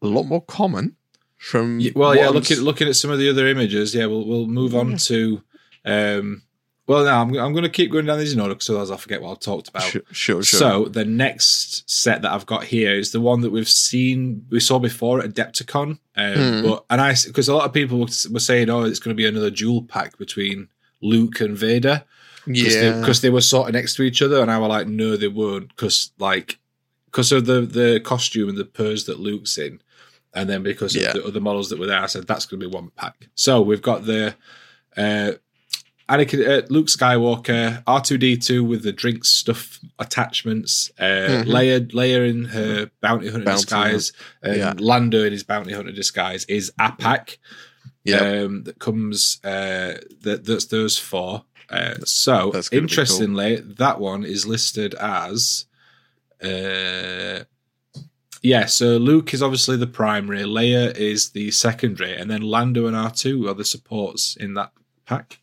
a 0.00 0.06
lot 0.06 0.24
more 0.24 0.42
common. 0.42 0.96
From 1.36 1.80
Well, 1.94 2.14
yeah, 2.16 2.28
looking 2.30 2.60
looking 2.60 2.88
at 2.88 2.96
some 2.96 3.10
of 3.10 3.18
the 3.18 3.28
other 3.28 3.46
images, 3.46 3.94
yeah, 3.94 4.06
we'll 4.06 4.26
we'll 4.26 4.46
move 4.46 4.74
on 4.74 4.92
Yeah. 4.92 4.96
to. 4.96 5.42
Um, 5.84 6.42
well, 6.86 7.04
no, 7.04 7.10
I'm 7.10 7.28
I'm 7.38 7.52
going 7.52 7.64
to 7.64 7.70
keep 7.70 7.90
going 7.90 8.06
down 8.06 8.18
these 8.18 8.32
in 8.32 8.40
order 8.40 8.54
because 8.54 8.70
otherwise 8.70 8.90
I'll 8.90 8.98
forget 8.98 9.22
what 9.22 9.32
I've 9.32 9.40
talked 9.40 9.68
about. 9.68 9.82
Sure, 9.82 10.02
sure, 10.12 10.42
sure. 10.42 10.58
So 10.58 10.84
the 10.86 11.04
next 11.04 11.88
set 11.90 12.22
that 12.22 12.32
I've 12.32 12.46
got 12.46 12.64
here 12.64 12.94
is 12.94 13.12
the 13.12 13.20
one 13.20 13.40
that 13.40 13.50
we've 13.50 13.68
seen 13.68 14.46
we 14.50 14.60
saw 14.60 14.78
before 14.78 15.20
at 15.20 15.30
Adepticon, 15.30 15.98
um, 16.16 16.34
Hmm. 16.34 16.62
but 16.62 16.84
and 16.90 17.00
I 17.00 17.14
because 17.26 17.48
a 17.48 17.54
lot 17.54 17.64
of 17.64 17.72
people 17.72 18.00
were, 18.00 18.40
saying, 18.40 18.70
oh, 18.70 18.82
it's 18.84 18.98
going 18.98 19.14
to 19.16 19.20
be 19.20 19.26
another 19.26 19.50
dual 19.50 19.82
pack 19.82 20.18
between 20.18 20.68
Luke 21.00 21.40
and 21.40 21.56
Vader 21.56 22.04
yeah, 22.46 23.00
because 23.00 23.20
they, 23.20 23.30
were 23.30 23.40
sort 23.40 23.68
of 23.68 23.74
next 23.74 23.94
to 23.96 24.02
each 24.02 24.20
other, 24.20 24.40
and 24.42 24.50
I 24.50 24.58
were 24.58 24.66
like, 24.66 24.86
no, 24.86 25.16
they 25.16 25.28
weren't, 25.28 25.68
because 25.68 26.12
like 26.18 26.58
because 27.06 27.32
of 27.32 27.46
the 27.46 27.62
the 27.62 28.00
costume 28.00 28.48
and 28.48 28.58
the 28.58 28.64
pose 28.64 29.06
that 29.06 29.20
Luke's 29.20 29.56
in, 29.56 29.80
and 30.34 30.48
then 30.48 30.62
because 30.62 30.94
of 30.96 31.02
the 31.14 31.24
other 31.24 31.40
models 31.40 31.70
that 31.70 31.78
were 31.78 31.86
there, 31.86 32.02
I 32.02 32.06
said 32.06 32.26
that's 32.26 32.46
going 32.46 32.60
to 32.60 32.68
be 32.68 32.74
one 32.74 32.90
pack. 32.96 33.28
So 33.34 33.62
we've 33.62 33.82
got 33.82 34.04
the 34.04 34.34
uh, 34.96 35.32
Anakin, 36.08 36.46
uh, 36.46 36.66
Luke 36.68 36.88
Skywalker, 36.88 37.82
R 37.86 38.00
two 38.02 38.18
D 38.18 38.36
two 38.36 38.62
with 38.62 38.82
the 38.82 38.92
drink 38.92 39.24
stuff 39.24 39.80
attachments, 39.98 40.90
uh, 40.98 41.04
Mhm. 41.04 41.44
Leia 41.46 41.90
Leia 41.92 42.28
in 42.28 42.44
her 42.46 42.90
bounty 43.00 43.28
hunter 43.30 43.44
Bounty 43.46 43.62
disguise, 43.62 44.12
and 44.42 44.56
Yeah. 44.56 44.74
Lando 44.76 45.24
in 45.24 45.32
his 45.32 45.44
bounty 45.44 45.72
hunter 45.72 45.92
disguise 45.92 46.44
is 46.44 46.70
a 46.78 46.92
pack 46.92 47.38
yeah, 48.04 48.18
um, 48.18 48.64
that 48.64 48.78
comes 48.78 49.38
uh, 49.44 49.94
that 50.20 50.44
that's 50.44 50.66
those 50.66 50.98
four. 50.98 51.44
Uh, 51.70 51.94
so 52.04 52.50
gonna 52.50 52.62
cool. 52.64 52.78
interestingly, 52.80 53.56
that 53.56 53.98
one 53.98 54.24
is 54.24 54.46
listed 54.46 54.94
as 54.96 55.64
uh, 56.42 57.44
yeah. 58.42 58.66
So 58.66 58.98
Luke 58.98 59.32
is 59.32 59.42
obviously 59.42 59.78
the 59.78 59.86
primary, 59.86 60.40
Leia 60.42 60.94
is 60.94 61.30
the 61.30 61.50
secondary, 61.50 62.14
and 62.14 62.30
then 62.30 62.42
Lando 62.42 62.86
and 62.86 62.94
R 62.94 63.10
two 63.10 63.48
are 63.48 63.54
the 63.54 63.64
supports 63.64 64.36
in 64.36 64.52
that 64.54 64.72
pack. 65.06 65.40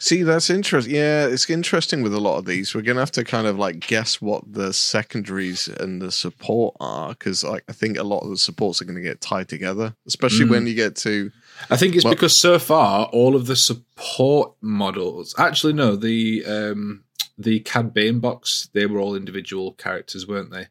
See, 0.00 0.22
that's 0.24 0.50
interesting. 0.50 0.94
Yeah, 0.94 1.26
it's 1.26 1.48
interesting 1.48 2.02
with 2.02 2.12
a 2.12 2.18
lot 2.20 2.38
of 2.38 2.46
these. 2.46 2.74
We're 2.74 2.82
gonna 2.82 2.98
have 3.00 3.12
to 3.12 3.24
kind 3.24 3.46
of 3.46 3.58
like 3.58 3.80
guess 3.86 4.20
what 4.20 4.42
the 4.52 4.72
secondaries 4.72 5.68
and 5.68 6.02
the 6.02 6.10
support 6.10 6.76
are 6.80 7.10
because 7.10 7.44
like 7.44 7.62
I 7.68 7.72
think 7.72 7.96
a 7.96 8.02
lot 8.02 8.20
of 8.20 8.30
the 8.30 8.38
supports 8.38 8.82
are 8.82 8.84
going 8.84 8.96
to 8.96 9.02
get 9.02 9.20
tied 9.20 9.48
together, 9.48 9.94
especially 10.06 10.46
Mm. 10.46 10.50
when 10.50 10.66
you 10.66 10.74
get 10.74 10.96
to 10.96 11.30
I 11.70 11.76
think 11.76 11.94
it's 11.94 12.04
Well- 12.04 12.14
because 12.14 12.36
so 12.36 12.58
far 12.58 13.06
all 13.06 13.36
of 13.36 13.46
the 13.46 13.56
support 13.56 14.52
models, 14.60 15.34
actually 15.38 15.72
no, 15.74 15.94
the 15.96 16.44
um, 16.46 17.04
the 17.38 17.60
Cad 17.60 17.94
Bane 17.94 18.18
box, 18.18 18.68
they 18.72 18.86
were 18.86 18.98
all 18.98 19.14
individual 19.14 19.72
characters, 19.74 20.26
weren't 20.26 20.50
they? 20.50 20.66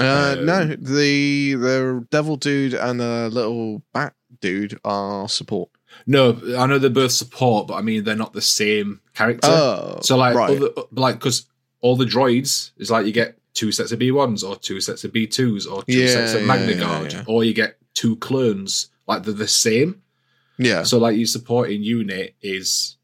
uh, 0.00 0.36
Um, 0.38 0.46
no 0.46 0.64
the 0.66 1.54
the 1.54 2.06
devil 2.10 2.36
dude 2.36 2.74
and 2.74 2.98
the 2.98 3.28
little 3.32 3.82
bat 3.92 4.14
dude 4.40 4.78
are 4.84 5.28
support. 5.28 5.70
No, 6.10 6.36
I 6.58 6.66
know 6.66 6.78
they're 6.80 6.90
both 6.90 7.12
support, 7.12 7.68
but 7.68 7.74
I 7.74 7.82
mean 7.82 8.02
they're 8.02 8.16
not 8.16 8.32
the 8.32 8.40
same 8.42 9.00
character. 9.14 9.46
Oh, 9.48 10.00
so 10.02 10.16
like, 10.16 10.34
right. 10.34 10.56
other, 10.56 10.70
like 10.90 11.14
because 11.14 11.46
all 11.82 11.94
the 11.94 12.04
droids 12.04 12.72
is 12.78 12.90
like 12.90 13.06
you 13.06 13.12
get 13.12 13.38
two 13.54 13.70
sets 13.70 13.92
of 13.92 14.00
B 14.00 14.10
ones 14.10 14.42
or 14.42 14.56
two 14.56 14.80
sets 14.80 15.04
of 15.04 15.12
B 15.12 15.28
twos 15.28 15.66
or 15.68 15.84
two 15.84 15.92
Yeah, 15.96 16.08
sets 16.08 16.34
of 16.34 16.40
yeah, 16.40 16.46
Magna 16.48 16.72
yeah, 16.72 16.80
Guard, 16.80 17.12
yeah. 17.12 17.24
or 17.28 17.44
you 17.44 17.54
get 17.54 17.76
two 17.94 18.16
clones. 18.16 18.88
Like 19.06 19.22
they're 19.22 19.34
the 19.34 19.46
same. 19.46 20.02
yeah, 20.58 20.82
So 20.82 20.98
like 20.98 21.16
your 21.16 21.26
supporting 21.26 21.82
unit 21.84 22.34
is 22.42 22.96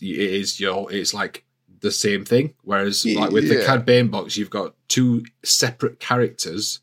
it 0.00 0.18
is 0.18 0.58
your 0.58 0.90
it's 0.92 1.14
like 1.14 1.44
the 1.80 1.92
same 1.92 2.24
thing. 2.24 2.54
Whereas 2.64 3.06
like 3.06 3.30
with 3.30 3.48
the. 3.48 3.64
Cad 3.64 3.86
Bane 3.86 4.08
box, 4.08 4.36
you've 4.36 4.50
got 4.50 4.74
two 4.88 5.24
separate 5.44 6.00
characters, 6.00 6.80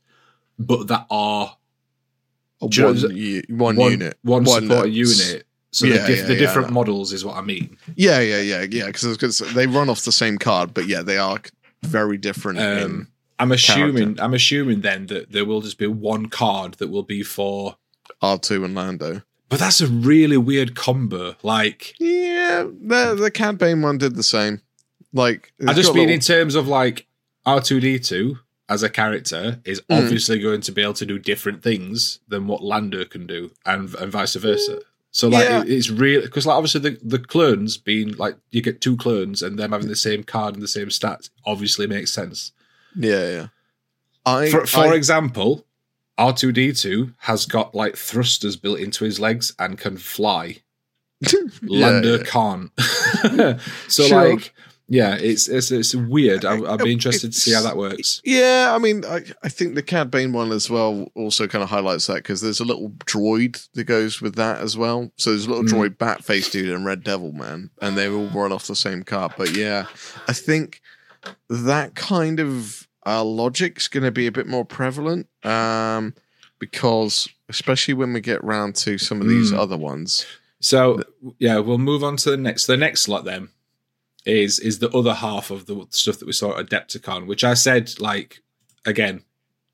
but 0.57 0.87
that 0.87 1.05
are 1.09 1.57
one, 2.59 2.71
one, 3.49 3.75
one 3.75 3.91
unit, 3.91 4.17
one, 4.21 4.45
supporting 4.45 4.71
uh, 4.71 4.83
unit. 4.85 5.45
So 5.71 5.86
yeah, 5.86 5.97
the, 6.01 6.08
diff- 6.08 6.17
yeah, 6.19 6.25
the 6.25 6.34
yeah, 6.34 6.39
different 6.39 6.71
models 6.71 7.13
is 7.13 7.23
what 7.23 7.36
I 7.38 7.41
mean. 7.41 7.77
Yeah, 7.95 8.19
yeah, 8.21 8.41
yeah, 8.41 8.65
yeah. 8.69 8.88
Because 8.88 9.39
they 9.53 9.67
run 9.67 9.89
off 9.89 10.01
the 10.03 10.12
same 10.12 10.38
card, 10.38 10.73
but 10.73 10.88
yeah, 10.88 11.01
they 11.03 11.17
are 11.17 11.39
very 11.84 12.17
different. 12.17 12.60
in- 12.60 12.84
Um, 12.84 13.08
I'm 13.38 13.51
assuming 13.53 13.95
character. 14.15 14.23
I'm 14.23 14.34
assuming 14.34 14.82
then 14.82 15.05
that 15.08 15.32
there 15.32 15.45
will 15.45 15.62
just 15.62 15.77
be 15.77 15.88
one 15.88 16.25
card 16.27 16.73
that 16.75 16.89
will 16.89 17.03
be 17.03 17.23
for. 17.23 17.77
R2 18.21 18.65
and 18.65 18.75
Lando. 18.75 19.21
But 19.47 19.60
that's 19.60 19.79
a 19.82 19.88
really 19.88 20.38
weird 20.38 20.75
combo. 20.75 21.36
Like 21.43 21.93
Yeah, 21.99 22.63
the 22.63 23.15
the 23.19 23.32
Cad 23.32 23.58
Bane 23.58 23.82
one 23.82 23.97
did 23.97 24.15
the 24.15 24.23
same. 24.23 24.62
Like 25.13 25.53
I 25.65 25.73
just 25.73 25.93
mean 25.93 26.08
little- 26.08 26.13
in 26.15 26.19
terms 26.19 26.55
of 26.55 26.67
like 26.67 27.08
R2D2 27.47 28.39
as 28.67 28.84
a 28.84 28.89
character 28.89 29.60
is 29.65 29.82
Mm. 29.89 29.97
obviously 30.03 30.39
going 30.39 30.62
to 30.62 30.71
be 30.71 30.82
able 30.82 30.93
to 30.93 31.05
do 31.05 31.17
different 31.17 31.63
things 31.63 32.19
than 32.27 32.45
what 32.47 32.63
Lando 32.63 33.05
can 33.05 33.25
do, 33.25 33.51
and 33.65 33.93
and 33.95 34.12
vice 34.12 34.36
versa. 34.36 34.79
So 35.11 35.27
like 35.27 35.49
Yeah. 35.49 35.61
it- 35.61 35.69
it's 35.69 35.89
real 35.89 36.21
because 36.21 36.45
like 36.45 36.55
obviously 36.55 36.81
the, 36.81 36.99
the 37.03 37.19
clones 37.19 37.77
being 37.77 38.13
like 38.17 38.37
you 38.51 38.61
get 38.61 38.79
two 38.81 38.95
clones 38.97 39.41
and 39.41 39.57
them 39.57 39.71
having 39.71 39.87
the 39.87 39.95
same 39.95 40.23
card 40.23 40.53
and 40.53 40.61
the 40.63 40.67
same 40.67 40.87
stats 40.89 41.29
obviously 41.45 41.87
makes 41.87 42.11
sense. 42.11 42.51
yeah, 42.95 43.29
yeah. 43.29 43.47
I 44.25 44.49
For, 44.51 44.65
for 44.67 44.87
I- 44.87 44.95
example, 44.95 45.65
R2D2 46.19 47.13
has 47.19 47.45
got 47.45 47.73
like 47.73 47.95
thrusters 47.95 48.55
built 48.55 48.79
into 48.79 49.03
his 49.05 49.19
legs 49.19 49.53
and 49.57 49.77
can 49.77 49.97
fly. 49.97 50.57
Yeah, 51.61 52.01
yeah. 52.01 52.17
can't. 52.25 52.71
so 53.87 54.03
Sure. 54.07 54.29
like, 54.35 54.53
yeah, 54.89 55.15
it's 55.15 55.47
it's 55.47 55.71
it's 55.71 55.93
weird. 55.95 56.43
I, 56.45 56.56
I'd 56.73 56.80
be 56.84 56.91
interested 56.99 57.32
to 57.32 57.39
see 57.39 57.54
how 57.54 57.62
that 57.62 57.78
works. 57.78 58.21
Yeah, 58.25 58.71
I 58.75 58.80
mean, 58.80 59.06
I, 59.06 59.21
I 59.43 59.49
think 59.49 59.75
the 59.75 59.84
Cad 59.84 60.10
Bane 60.12 60.34
one 60.34 60.52
as 60.52 60.69
well 60.69 61.08
also 61.15 61.47
kind 61.47 61.63
of 61.63 61.69
highlights 61.69 62.08
that 62.08 62.15
because 62.15 62.41
there's 62.41 62.60
a 62.60 62.65
little 62.65 62.89
droid 63.06 63.67
that 63.75 63.84
goes 63.86 64.19
with 64.21 64.36
that 64.36 64.60
as 64.60 64.75
well. 64.75 65.12
So 65.17 65.30
there's 65.30 65.45
a 65.45 65.49
little 65.49 65.63
Mm. 65.63 65.69
droid 65.69 65.97
Bat 65.97 66.23
Face 66.25 66.49
dude 66.49 66.73
and 66.73 66.86
Red 66.86 67.04
Devil 67.04 67.32
Man, 67.32 67.69
and 67.82 67.97
they 67.97 68.10
all 68.10 68.28
run 68.28 68.52
off 68.52 68.67
the 68.67 68.75
same 68.75 69.04
car. 69.04 69.32
But 69.38 69.56
yeah, 69.56 69.86
I 70.28 70.34
think 70.34 70.82
that 71.49 71.95
kind 71.95 72.39
of 72.39 72.88
uh, 73.06 73.23
logic's 73.23 73.88
going 73.88 74.04
to 74.04 74.12
be 74.12 74.28
a 74.28 74.32
bit 74.32 74.47
more 74.47 74.65
prevalent 74.65 75.28
um, 75.43 76.13
because, 76.60 77.28
especially 77.47 77.93
when 77.93 78.13
we 78.13 78.21
get 78.21 78.43
round 78.43 78.75
to 78.75 78.97
some 78.97 79.21
of 79.21 79.28
these 79.28 79.52
Mm. 79.52 79.58
other 79.58 79.78
ones. 79.78 80.25
So 80.62 81.02
yeah, 81.38 81.60
we'll 81.60 81.78
move 81.78 82.04
on 82.04 82.17
to 82.17 82.32
the 82.32 82.38
next. 82.38 82.65
The 82.67 82.75
next 82.78 83.02
slot 83.02 83.23
then 83.25 83.49
is 84.25 84.60
is 84.60 84.79
the 84.79 84.89
other 84.91 85.13
half 85.13 85.49
of 85.51 85.65
the 85.65 85.86
stuff 85.89 86.19
that 86.19 86.25
we 86.25 86.34
saw 86.34 86.58
at 86.58 86.65
Adepticon, 86.67 87.25
which 87.27 87.43
I 87.43 87.53
said 87.53 87.93
like 87.99 88.41
again, 88.86 89.23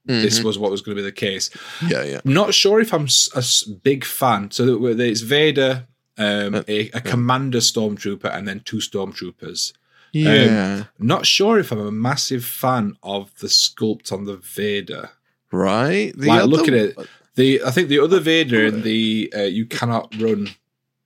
this 0.06 0.40
Mhm. 0.40 0.44
was 0.44 0.60
what 0.60 0.72
was 0.72 0.82
going 0.82 0.96
to 0.98 1.02
be 1.02 1.06
the 1.06 1.12
case. 1.12 1.50
yeah, 1.88 2.04
yeah. 2.04 2.22
Not 2.24 2.54
sure 2.54 2.80
if 2.80 2.94
I'm 2.94 3.08
a 3.36 3.44
big 3.84 4.06
fan. 4.06 4.52
So 4.52 4.86
it's 4.88 5.22
Vader, 5.22 5.88
um, 6.18 6.56
Uh, 6.56 6.64
a, 6.68 6.90
a 6.94 7.02
commander 7.02 7.60
stormtrooper, 7.60 8.34
and 8.36 8.48
then 8.48 8.62
two 8.66 8.78
stormtroopers. 8.78 9.74
Yeah, 10.14 10.86
Not 11.00 11.26
sure 11.26 11.60
if 11.60 11.72
I'm 11.72 11.80
a 11.80 11.92
massive 11.92 12.46
fan 12.46 12.96
of 13.04 13.32
the 13.40 13.48
sculpt 13.48 14.12
on 14.14 14.26
the 14.26 14.38
Vader. 14.38 15.10
right. 15.52 16.14
The 16.18 16.28
like, 16.28 16.42
other- 16.44 16.48
look 16.48 16.68
at 16.68 16.74
it. 16.74 16.96
The 17.36 17.62
I 17.64 17.72
think 17.72 17.90
the 17.90 18.00
other 18.00 18.20
Vader 18.22 18.66
in 18.66 18.84
the 18.84 19.34
uh, 19.36 19.42
you 19.42 19.66
cannot 19.66 20.14
run 20.20 20.50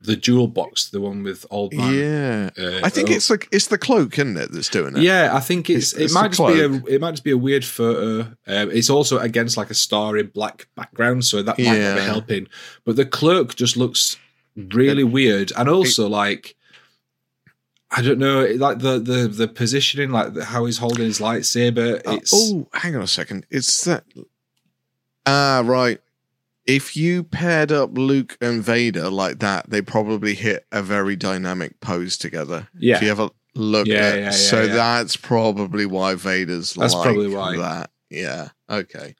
the 0.01 0.15
jewel 0.15 0.47
box, 0.47 0.89
the 0.89 1.01
one 1.01 1.23
with 1.23 1.45
old 1.49 1.73
man. 1.73 1.93
Yeah, 1.93 2.49
uh, 2.57 2.79
I 2.83 2.89
think 2.89 3.09
oh, 3.09 3.13
it's 3.13 3.29
like 3.29 3.47
it's 3.51 3.67
the 3.67 3.77
cloak, 3.77 4.17
isn't 4.17 4.37
it, 4.37 4.51
that's 4.51 4.69
doing 4.69 4.95
it? 4.95 5.03
yeah. 5.03 5.31
I 5.35 5.39
think 5.41 5.69
it's, 5.69 5.93
It's- 5.93 6.11
it 6.11 6.13
might 6.13 6.31
just 6.31 6.47
be 6.47 6.61
a 6.61 6.71
it 6.95 7.01
might 7.01 7.11
just 7.11 7.23
be 7.25 7.31
a 7.31 7.37
weird 7.37 7.65
photo. 7.65 8.21
Um, 8.47 8.71
it's 8.71 8.89
also 8.89 9.17
against 9.19 9.57
like 9.57 9.69
a 9.69 9.73
starry 9.75 10.23
black 10.23 10.67
background, 10.75 11.25
so 11.25 11.41
that 11.43 11.57
might 11.59 11.65
not 11.65 11.75
Yeah. 11.75 11.95
be 11.95 12.01
helping. 12.01 12.47
But 12.85 12.95
the 12.95 13.05
cloak 13.05 13.55
just 13.55 13.75
looks 13.75 14.15
really 14.55 15.03
weird, 15.03 15.51
and 15.57 15.67
also 15.69 16.07
like. 16.07 16.55
I 17.91 18.03
don't 18.03 18.19
know, 18.19 18.45
like 18.45 18.77
the 18.79 18.99
the 18.99 19.27
the 19.27 19.47
positioning, 19.47 20.11
like 20.11 20.35
the, 20.35 20.45
how 20.45 20.65
he's 20.65 20.77
holding 20.77 21.05
his 21.05 21.17
lightsaber. 21.19 21.97
Uh, 22.07 22.11
It's 22.17 22.31
oh, 22.31 22.67
hang 22.71 22.95
on 22.95 23.01
a 23.01 23.07
second. 23.07 23.47
It's 23.49 23.83
that. 23.85 24.03
Ah, 25.25 25.63
right. 25.65 25.99
If 26.65 26.95
you 26.95 27.23
paired 27.23 27.71
up 27.71 27.97
Luke 27.97 28.37
and 28.41 28.61
Vader 28.63 29.09
like 29.09 29.39
that, 29.39 29.69
they 29.69 29.81
probably 29.81 30.35
hit 30.35 30.65
a 30.71 30.81
very 30.83 31.15
dynamic 31.15 31.79
pose 31.79 32.17
together. 32.17 32.67
Yeah. 32.77 32.97
If 32.97 33.01
you 33.01 33.07
a 33.19 33.29
look 33.55 33.87
Yeah, 33.87 33.95
at 33.95 34.15
yeah, 34.15 34.21
yeah, 34.25 34.29
so 34.31 34.61
yeah. 34.63 34.73
that's 34.75 35.17
probably 35.17 35.85
why 35.85 36.15
Vader's 36.15 36.73
That's 36.73 36.93
like 36.93 37.03
probably 37.03 37.27
why. 37.33 37.57
that. 37.57 37.89
Yeah. 38.09 38.49
Okay. 38.69 39.15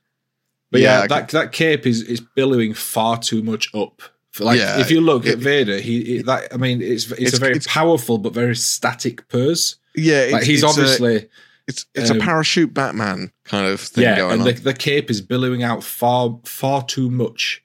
But 0.72 0.82
yeah, 0.82 1.02
I 1.02 1.08
that 1.08 1.30
that 1.30 1.52
cape 1.52 1.88
is 1.88 2.02
is 2.04 2.22
billowing 2.22 2.74
far 2.76 3.18
too 3.18 3.42
much 3.42 3.74
up. 3.74 4.02
Like 4.40 4.60
Yeah, 4.60 4.80
if 4.80 4.92
you 4.92 5.02
look 5.02 5.26
at 5.26 5.40
Vader, 5.40 5.80
he 5.80 6.18
it, 6.18 6.28
that 6.28 6.54
I 6.54 6.58
mean 6.58 6.82
it's 6.82 7.06
it's, 7.12 7.20
It's- 7.20 7.34
a 7.34 7.40
very 7.40 7.56
it's- 7.56 7.68
powerful 7.68 8.20
but 8.20 8.34
very 8.34 8.56
static 8.56 9.28
pose. 9.28 9.78
yeah, 9.96 10.22
it's, 10.22 10.34
Like 10.34 10.44
he's 10.44 10.64
it's 10.64 10.78
a- 10.78 10.80
obviously 10.82 11.30
it's 11.70 11.86
it's 11.96 12.10
um, 12.12 12.18
a 12.18 12.20
parachute 12.20 12.74
Batman 12.74 13.32
kind 13.46 13.66
of 13.68 13.80
thing 13.80 14.04
yeah, 14.04 14.18
going 14.18 14.34
and 14.34 14.42
on. 14.42 14.48
the, 14.48 14.54
the 14.54 14.74
cape 14.74 15.10
is 15.10 15.22
billowing 15.22 15.64
out 15.64 15.84
far 15.84 16.40
far 16.44 16.84
too 16.84 17.10
much. 17.10 17.64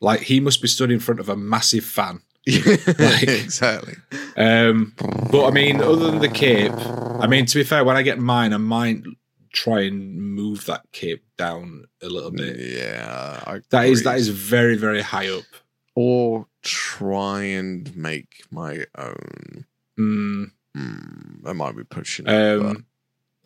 Like 0.00 0.20
he 0.20 0.38
must 0.38 0.62
be 0.62 0.68
stood 0.68 0.90
in 0.92 1.00
front 1.00 1.18
of 1.18 1.28
a 1.28 1.36
massive 1.36 1.84
fan. 1.84 2.20
like- 2.46 3.22
exactly. 3.24 3.94
Um, 4.36 4.94
but 5.32 5.46
I 5.46 5.50
mean, 5.50 5.80
other 5.80 6.10
than 6.10 6.20
the 6.20 6.28
cape, 6.28 6.72
I 6.72 7.26
mean, 7.26 7.46
to 7.46 7.54
be 7.58 7.64
fair, 7.64 7.82
when 7.84 7.96
I 7.96 8.02
get 8.02 8.18
mine, 8.20 8.52
I 8.52 8.58
might 8.58 9.02
try 9.52 9.80
and 9.80 10.16
move 10.22 10.66
that 10.66 10.82
cape 10.92 11.24
down 11.36 11.84
a 12.02 12.06
little 12.08 12.30
bit. 12.30 12.56
Yeah, 12.60 13.58
That 13.70 13.86
is 13.86 14.04
that 14.04 14.18
is 14.18 14.28
very 14.28 14.76
very 14.76 15.02
high 15.02 15.28
up. 15.28 15.44
or 15.96 16.46
try 16.62 17.42
and 17.42 17.96
make 17.96 18.44
my 18.50 18.84
own. 18.96 19.64
Mm, 19.98 20.50
Hmm, 20.76 21.46
I 21.46 21.52
might 21.54 21.74
be 21.76 21.82
pushing 21.84 22.26
it. 22.28 22.30
um, 22.32 22.84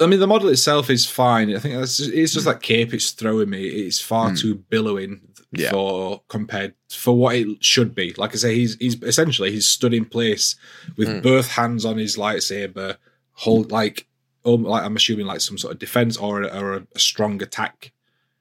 I 0.02 0.06
mean, 0.06 0.20
the 0.20 0.26
model 0.26 0.48
itself 0.48 0.90
is 0.90 1.06
fine. 1.06 1.54
I 1.54 1.58
think 1.58 1.74
that's 1.78 1.96
just, 1.96 2.10
it's 2.10 2.32
just 2.32 2.46
Mm. 2.46 2.52
that 2.52 2.62
cape 2.62 2.92
it's 2.94 3.10
throwing 3.12 3.50
me. 3.50 3.64
It's 3.66 4.00
far 4.00 4.30
Mm. 4.30 4.38
too 4.38 4.54
billowing 4.68 5.20
Yeah. 5.52 5.70
for 5.70 6.22
compared 6.28 6.74
for 6.90 7.16
what 7.16 7.36
it 7.36 7.62
should 7.64 7.94
be. 7.94 8.14
Like 8.16 8.32
I 8.32 8.36
say, 8.38 8.54
he's 8.54 8.76
he's 8.76 9.02
essentially 9.02 9.50
he's 9.52 9.68
stood 9.68 9.94
in 9.94 10.04
place 10.04 10.56
with 10.96 11.08
Mm. 11.08 11.22
both 11.22 11.48
hands 11.48 11.84
on 11.84 11.98
his 11.98 12.16
lightsaber, 12.16 12.96
hold 13.32 13.70
like 13.72 14.06
um, 14.44 14.64
like 14.64 14.82
I'm 14.84 14.96
assuming 14.96 15.26
like 15.26 15.40
some 15.40 15.56
sort 15.56 15.72
of 15.74 15.78
defense 15.78 16.16
or 16.16 16.42
a, 16.42 16.48
or 16.48 16.72
a, 16.74 16.86
a 16.96 16.98
strong 16.98 17.40
attack. 17.42 17.92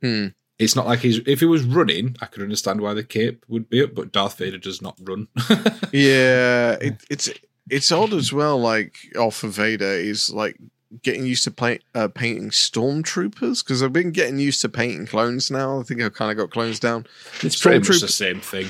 hmm, 0.02 0.28
It's 0.58 0.76
not 0.76 0.88
like 0.88 1.00
he's 1.02 1.20
if 1.28 1.40
he 1.42 1.46
was 1.46 1.64
running, 1.64 2.16
I 2.22 2.26
could 2.26 2.42
understand 2.42 2.82
why 2.82 2.94
the 2.96 3.04
cape 3.04 3.46
would 3.48 3.70
be 3.70 3.84
up, 3.84 3.94
but 3.94 4.12
Darth 4.12 4.38
Vader 4.40 4.58
does 4.58 4.82
not 4.82 4.98
run. 5.04 5.28
yeah, 5.92 6.78
it, 6.82 7.04
it's 7.10 7.30
it's 7.70 7.92
odd 7.92 8.14
as 8.14 8.34
well. 8.34 8.60
Like 8.60 8.96
off 9.18 9.44
of 9.44 9.52
Vader 9.54 9.86
is 9.94 10.30
like 10.32 10.58
getting 11.04 11.26
used 11.26 11.44
to 11.46 11.52
play, 11.52 11.80
uh, 11.96 12.08
painting 12.08 12.50
stormtroopers 12.50 13.64
because 13.64 13.82
I've 13.82 13.94
been 13.94 14.12
getting 14.12 14.40
used 14.40 14.62
to 14.62 14.70
painting 14.70 15.06
clones 15.06 15.50
now. 15.52 15.80
I 15.80 15.84
think 15.84 16.02
I've 16.02 16.14
kind 16.14 16.32
of 16.32 16.38
got 16.38 16.52
clones 16.52 16.80
down. 16.80 17.06
it's 17.42 17.60
pretty 17.62 17.80
much 17.80 18.02
the 18.02 18.08
same 18.08 18.40
thing. 18.42 18.68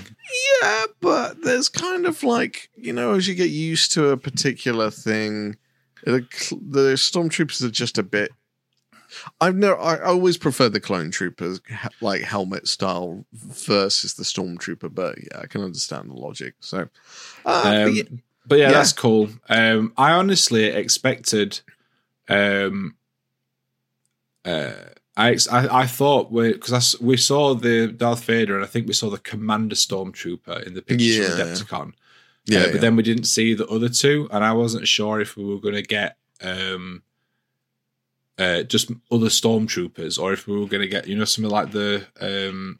Yeah, 0.61 0.85
but 0.99 1.41
there's 1.43 1.69
kind 1.69 2.05
of 2.05 2.23
like 2.23 2.69
you 2.75 2.93
know, 2.93 3.13
as 3.13 3.27
you 3.27 3.35
get 3.35 3.49
used 3.49 3.91
to 3.93 4.09
a 4.09 4.17
particular 4.17 4.91
thing, 4.91 5.57
the 6.03 6.21
the 6.51 6.93
stormtroopers 6.95 7.63
are 7.63 7.69
just 7.71 7.97
a 7.97 8.03
bit. 8.03 8.31
I've 9.41 9.55
never. 9.55 9.77
I 9.77 9.99
always 9.99 10.37
prefer 10.37 10.69
the 10.69 10.79
clone 10.79 11.11
troopers, 11.11 11.59
like 11.99 12.21
helmet 12.21 12.67
style, 12.67 13.25
versus 13.33 14.13
the 14.13 14.23
stormtrooper. 14.23 14.93
But 14.93 15.17
yeah, 15.19 15.39
I 15.41 15.47
can 15.47 15.61
understand 15.63 16.09
the 16.09 16.13
logic. 16.15 16.53
So, 16.61 16.87
uh, 17.45 17.63
but 17.63 17.75
Um, 17.87 17.93
yeah, 17.95 18.03
but 18.45 18.57
yeah, 18.59 18.67
Yeah. 18.67 18.71
that's 18.71 18.93
cool. 18.93 19.29
Um, 19.49 19.91
I 19.97 20.11
honestly 20.11 20.63
expected. 20.65 21.59
Um, 22.35 22.95
uh, 24.45 24.71
I, 25.17 25.37
I 25.51 25.81
I 25.81 25.85
thought 25.87 26.31
we 26.31 26.53
because 26.53 26.99
we 27.01 27.17
saw 27.17 27.53
the 27.53 27.87
Darth 27.91 28.23
Vader 28.23 28.55
and 28.55 28.63
I 28.63 28.67
think 28.67 28.87
we 28.87 28.93
saw 28.93 29.09
the 29.09 29.17
Commander 29.19 29.75
Stormtrooper 29.75 30.65
in 30.65 30.73
the 30.73 30.81
picture 30.81 31.23
of 31.23 31.37
Yeah. 31.37 31.45
Adepticon. 31.45 31.93
yeah, 32.45 32.59
Uh, 32.59 32.65
yeah. 32.65 32.71
but 32.71 32.81
then 32.81 32.95
we 32.95 33.03
didn't 33.03 33.25
see 33.25 33.53
the 33.53 33.67
other 33.67 33.89
two, 33.89 34.27
and 34.31 34.43
I 34.43 34.53
wasn't 34.53 34.87
sure 34.87 35.19
if 35.21 35.35
we 35.37 35.43
were 35.43 35.59
going 35.59 35.75
to 35.75 35.83
get 35.83 36.17
um, 36.41 37.03
uh, 38.39 38.63
just 38.63 38.89
other 39.11 39.27
stormtroopers, 39.27 40.17
or 40.17 40.33
if 40.33 40.47
we 40.47 40.57
were 40.57 40.65
going 40.65 40.81
to 40.81 40.87
get 40.87 41.07
you 41.07 41.15
know 41.17 41.25
something 41.25 41.51
like 41.51 41.71
the 41.71 42.03
um, 42.19 42.77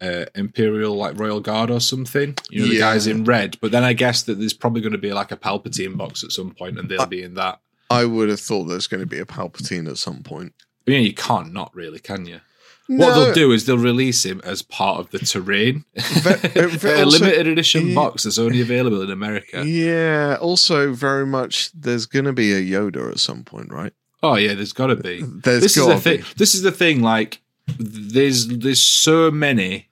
uh, 0.00 0.26
Imperial 0.36 0.94
like 0.94 1.18
Royal 1.18 1.40
Guard 1.40 1.70
or 1.70 1.80
something. 1.80 2.36
You 2.50 2.60
know 2.60 2.66
the 2.68 2.74
Yeah. 2.74 2.80
guys 2.92 3.06
in 3.08 3.24
red. 3.24 3.56
But 3.60 3.72
then 3.72 3.82
I 3.82 3.94
guess 3.94 4.22
that 4.24 4.38
there's 4.38 4.52
probably 4.52 4.82
going 4.82 4.92
to 4.92 4.98
be 4.98 5.12
like 5.14 5.32
a 5.32 5.36
Palpatine 5.36 5.96
box 5.96 6.22
at 6.22 6.30
some 6.32 6.52
point, 6.52 6.78
and 6.78 6.88
they'll 6.88 7.00
Uh, 7.00 7.06
be 7.06 7.22
in 7.22 7.34
that. 7.34 7.60
I 7.90 8.04
would 8.04 8.28
have 8.28 8.40
thought 8.40 8.64
there's 8.64 8.86
going 8.86 9.00
to 9.00 9.06
be 9.06 9.18
a 9.18 9.24
Palpatine 9.24 9.88
at 9.88 9.98
some 9.98 10.22
point. 10.22 10.52
I 10.86 10.92
mean, 10.92 11.04
you 11.04 11.14
can't 11.14 11.52
not 11.52 11.74
really, 11.74 11.98
can 11.98 12.26
you? 12.26 12.40
What 12.88 13.14
they'll 13.14 13.34
do 13.34 13.50
is 13.50 13.66
they'll 13.66 13.78
release 13.78 14.24
him 14.24 14.40
as 14.44 14.62
part 14.62 15.00
of 15.00 15.10
the 15.10 15.18
terrain, 15.18 15.84
a 15.96 17.04
limited 17.04 17.48
edition 17.48 17.88
yeah. 17.88 17.94
box 17.96 18.22
that's 18.22 18.38
only 18.38 18.60
available 18.60 19.02
in 19.02 19.10
America. 19.10 19.66
Yeah. 19.66 20.36
Also, 20.40 20.92
very 20.92 21.26
much 21.26 21.72
there's 21.72 22.06
going 22.06 22.26
to 22.26 22.32
be 22.32 22.52
a 22.52 22.60
Yoda 22.60 23.10
at 23.10 23.18
some 23.18 23.42
point, 23.42 23.72
right? 23.72 23.92
Oh 24.22 24.36
yeah, 24.36 24.54
there's 24.54 24.72
got 24.72 24.86
to 24.86 24.96
be. 24.96 25.22
There's 25.22 25.62
this 25.62 25.76
is 25.76 25.86
the 25.86 25.98
thing. 25.98 26.22
This 26.36 26.54
is 26.54 26.62
the 26.62 26.72
thing. 26.72 27.02
Like, 27.02 27.42
there's 27.78 28.46
there's 28.46 28.82
so 28.82 29.32
many 29.32 29.88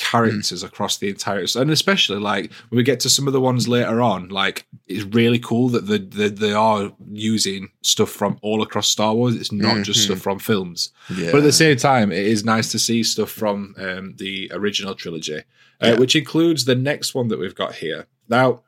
characters 0.00 0.62
across 0.62 0.96
the 0.96 1.08
entire, 1.10 1.44
and 1.56 1.70
especially 1.70 2.18
like 2.18 2.50
when 2.70 2.78
we 2.78 2.82
get 2.82 3.00
to 3.00 3.10
some 3.10 3.26
of 3.26 3.32
the 3.34 3.40
ones 3.40 3.68
later 3.68 4.00
on. 4.00 4.28
Like, 4.28 4.66
it's 4.88 5.04
really 5.04 5.38
cool 5.38 5.68
that 5.68 5.86
the, 5.86 5.98
the 5.98 6.28
they 6.30 6.52
are 6.52 6.90
using 7.12 7.70
stuff 7.82 8.08
from 8.10 8.38
all 8.42 8.62
across 8.62 8.88
Star 8.88 9.14
Wars. 9.14 9.36
It's 9.36 9.52
not 9.52 9.84
just 9.84 10.00
Mhm. 10.00 10.04
stuff 10.04 10.18
from 10.20 10.38
films. 10.38 10.90
Yeah. 11.14 11.30
But 11.32 11.38
at 11.38 11.44
the 11.44 11.52
same 11.52 11.76
time, 11.76 12.10
it 12.12 12.26
is 12.26 12.44
nice 12.44 12.70
to 12.72 12.78
see 12.78 13.02
stuff 13.02 13.30
from 13.30 13.74
um, 13.78 14.14
the 14.16 14.50
original 14.54 14.94
trilogy, 14.94 15.42
uh, 15.80 15.96
which 15.96 16.16
includes 16.16 16.64
the 16.64 16.74
next 16.74 17.14
one 17.14 17.28
that 17.28 17.38
we've 17.38 17.54
got 17.54 17.74
here. 17.74 18.06
Now, 18.28 18.62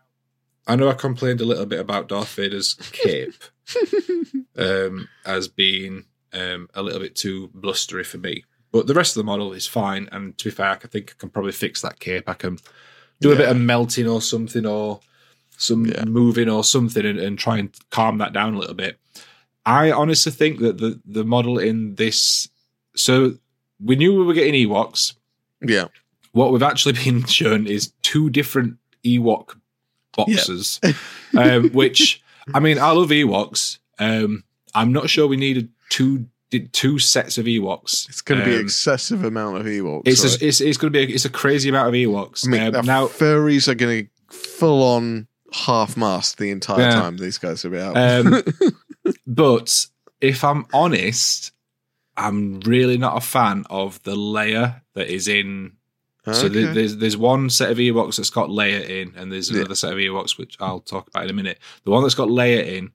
I 0.66 0.76
know 0.76 0.88
I 0.88 0.94
complained 0.94 1.40
a 1.40 1.44
little 1.46 1.66
bit 1.66 1.80
about 1.80 2.08
Darth 2.08 2.34
Vader's 2.34 2.74
cape 2.92 3.34
um, 4.56 5.08
as 5.24 5.48
being 5.48 6.04
um, 6.32 6.68
a 6.74 6.82
little 6.82 7.00
bit 7.00 7.14
too 7.16 7.50
blustery 7.54 8.04
for 8.04 8.18
me, 8.18 8.44
but 8.72 8.86
the 8.86 8.94
rest 8.94 9.16
of 9.16 9.20
the 9.20 9.26
model 9.30 9.52
is 9.52 9.66
fine. 9.66 10.08
And 10.12 10.36
to 10.38 10.44
be 10.46 10.50
fair, 10.50 10.70
I 10.70 10.76
think 10.76 11.12
I 11.12 11.20
can 11.20 11.28
probably 11.30 11.52
fix 11.52 11.82
that 11.82 12.00
cape. 12.00 12.28
I 12.28 12.34
can 12.34 12.58
do 13.20 13.30
a 13.32 13.36
bit 13.36 13.48
of 13.48 13.56
melting 13.56 14.08
or 14.08 14.20
something, 14.20 14.66
or 14.66 15.00
some 15.56 15.86
Yeah. 15.86 16.04
moving 16.06 16.48
or 16.48 16.64
something, 16.64 17.04
and, 17.06 17.20
and 17.20 17.38
try 17.38 17.58
and 17.58 17.70
calm 17.90 18.18
that 18.18 18.32
down 18.32 18.54
a 18.54 18.58
little 18.58 18.74
bit. 18.74 18.98
I 19.64 19.92
honestly 19.92 20.32
think 20.32 20.58
that 20.60 20.78
the 20.78 21.00
the 21.06 21.24
model 21.24 21.58
in 21.58 21.94
this, 21.94 22.48
so 22.96 23.34
we 23.78 23.94
knew 23.96 24.14
we 24.18 24.24
were 24.24 24.34
getting 24.34 24.54
Ewoks. 24.68 25.14
yeah. 25.60 25.86
What 26.32 26.50
we've 26.50 26.62
actually 26.62 26.94
been 27.04 27.24
shown 27.26 27.66
is 27.66 27.92
two 28.02 28.30
different 28.30 28.78
Ewok 29.04 29.54
boxes, 30.16 30.80
um, 31.36 31.68
which 31.70 32.22
I 32.54 32.58
mean, 32.60 32.78
I 32.78 32.90
love 32.92 33.10
Ewoks. 33.10 33.78
Um, 33.98 34.42
I'm 34.74 34.92
not 34.92 35.10
sure 35.10 35.26
we 35.28 35.36
needed 35.36 35.68
two 35.90 36.26
did 36.52 36.72
two 36.72 36.98
sets 37.00 37.38
of 37.38 37.46
Ewoks. 37.46 38.08
It's 38.08 38.20
going 38.20 38.38
to 38.40 38.44
be 38.46 38.54
Um, 38.54 38.60
excessive 38.60 39.24
amount 39.24 39.56
of 39.56 39.66
Ewoks. 39.66 40.02
It's 40.06 40.22
right? 40.24 40.40
a, 40.42 40.46
it's 40.46 40.60
it's 40.60 40.76
going 40.78 40.92
to 40.92 40.98
be 41.06 41.12
a, 41.12 41.14
it's 41.14 41.24
a 41.24 41.30
crazy 41.30 41.68
amount 41.70 41.88
of 41.88 41.94
Ewoks. 41.94 42.46
I 42.46 42.50
mean, 42.50 42.76
Um, 42.76 42.86
now, 42.86 43.06
furries 43.08 43.66
are 43.68 43.74
going 43.74 44.06
to 44.30 44.36
full 44.36 44.82
on 44.82 45.26
half 45.52 45.96
mast 45.96 46.38
the 46.38 46.50
entire 46.50 46.80
Yeah. 46.82 46.90
time 46.92 47.16
these 47.16 47.38
guys 47.38 47.64
will 47.64 47.72
be 47.72 47.78
out. 47.80 47.96
Um, 47.96 48.42
but 49.26 49.86
if 50.20 50.44
I'm 50.44 50.66
honest, 50.72 51.52
I'm 52.16 52.60
really 52.60 52.98
not 52.98 53.16
a 53.16 53.20
fan 53.20 53.64
of 53.70 54.02
the 54.04 54.14
Leia 54.14 54.82
that 54.94 55.08
is 55.08 55.28
in. 55.28 55.72
So 56.24 56.46
Okay. 56.46 56.48
there- 56.62 56.74
there's 56.74 56.96
there's 56.98 57.16
one 57.16 57.50
set 57.50 57.70
of 57.70 57.78
Ewoks 57.78 58.16
that's 58.16 58.30
got 58.30 58.48
Leia 58.48 58.88
in, 58.88 59.14
and 59.16 59.32
there's 59.32 59.50
Yeah. 59.50 59.60
another 59.60 59.74
set 59.74 59.92
of 59.92 59.98
Ewoks 59.98 60.38
which 60.38 60.56
I'll 60.60 60.80
talk 60.80 61.08
about 61.08 61.24
in 61.24 61.30
a 61.30 61.32
minute. 61.32 61.58
The 61.84 61.90
one 61.90 62.02
that's 62.02 62.14
got 62.14 62.28
Leia 62.28 62.64
in, 62.64 62.90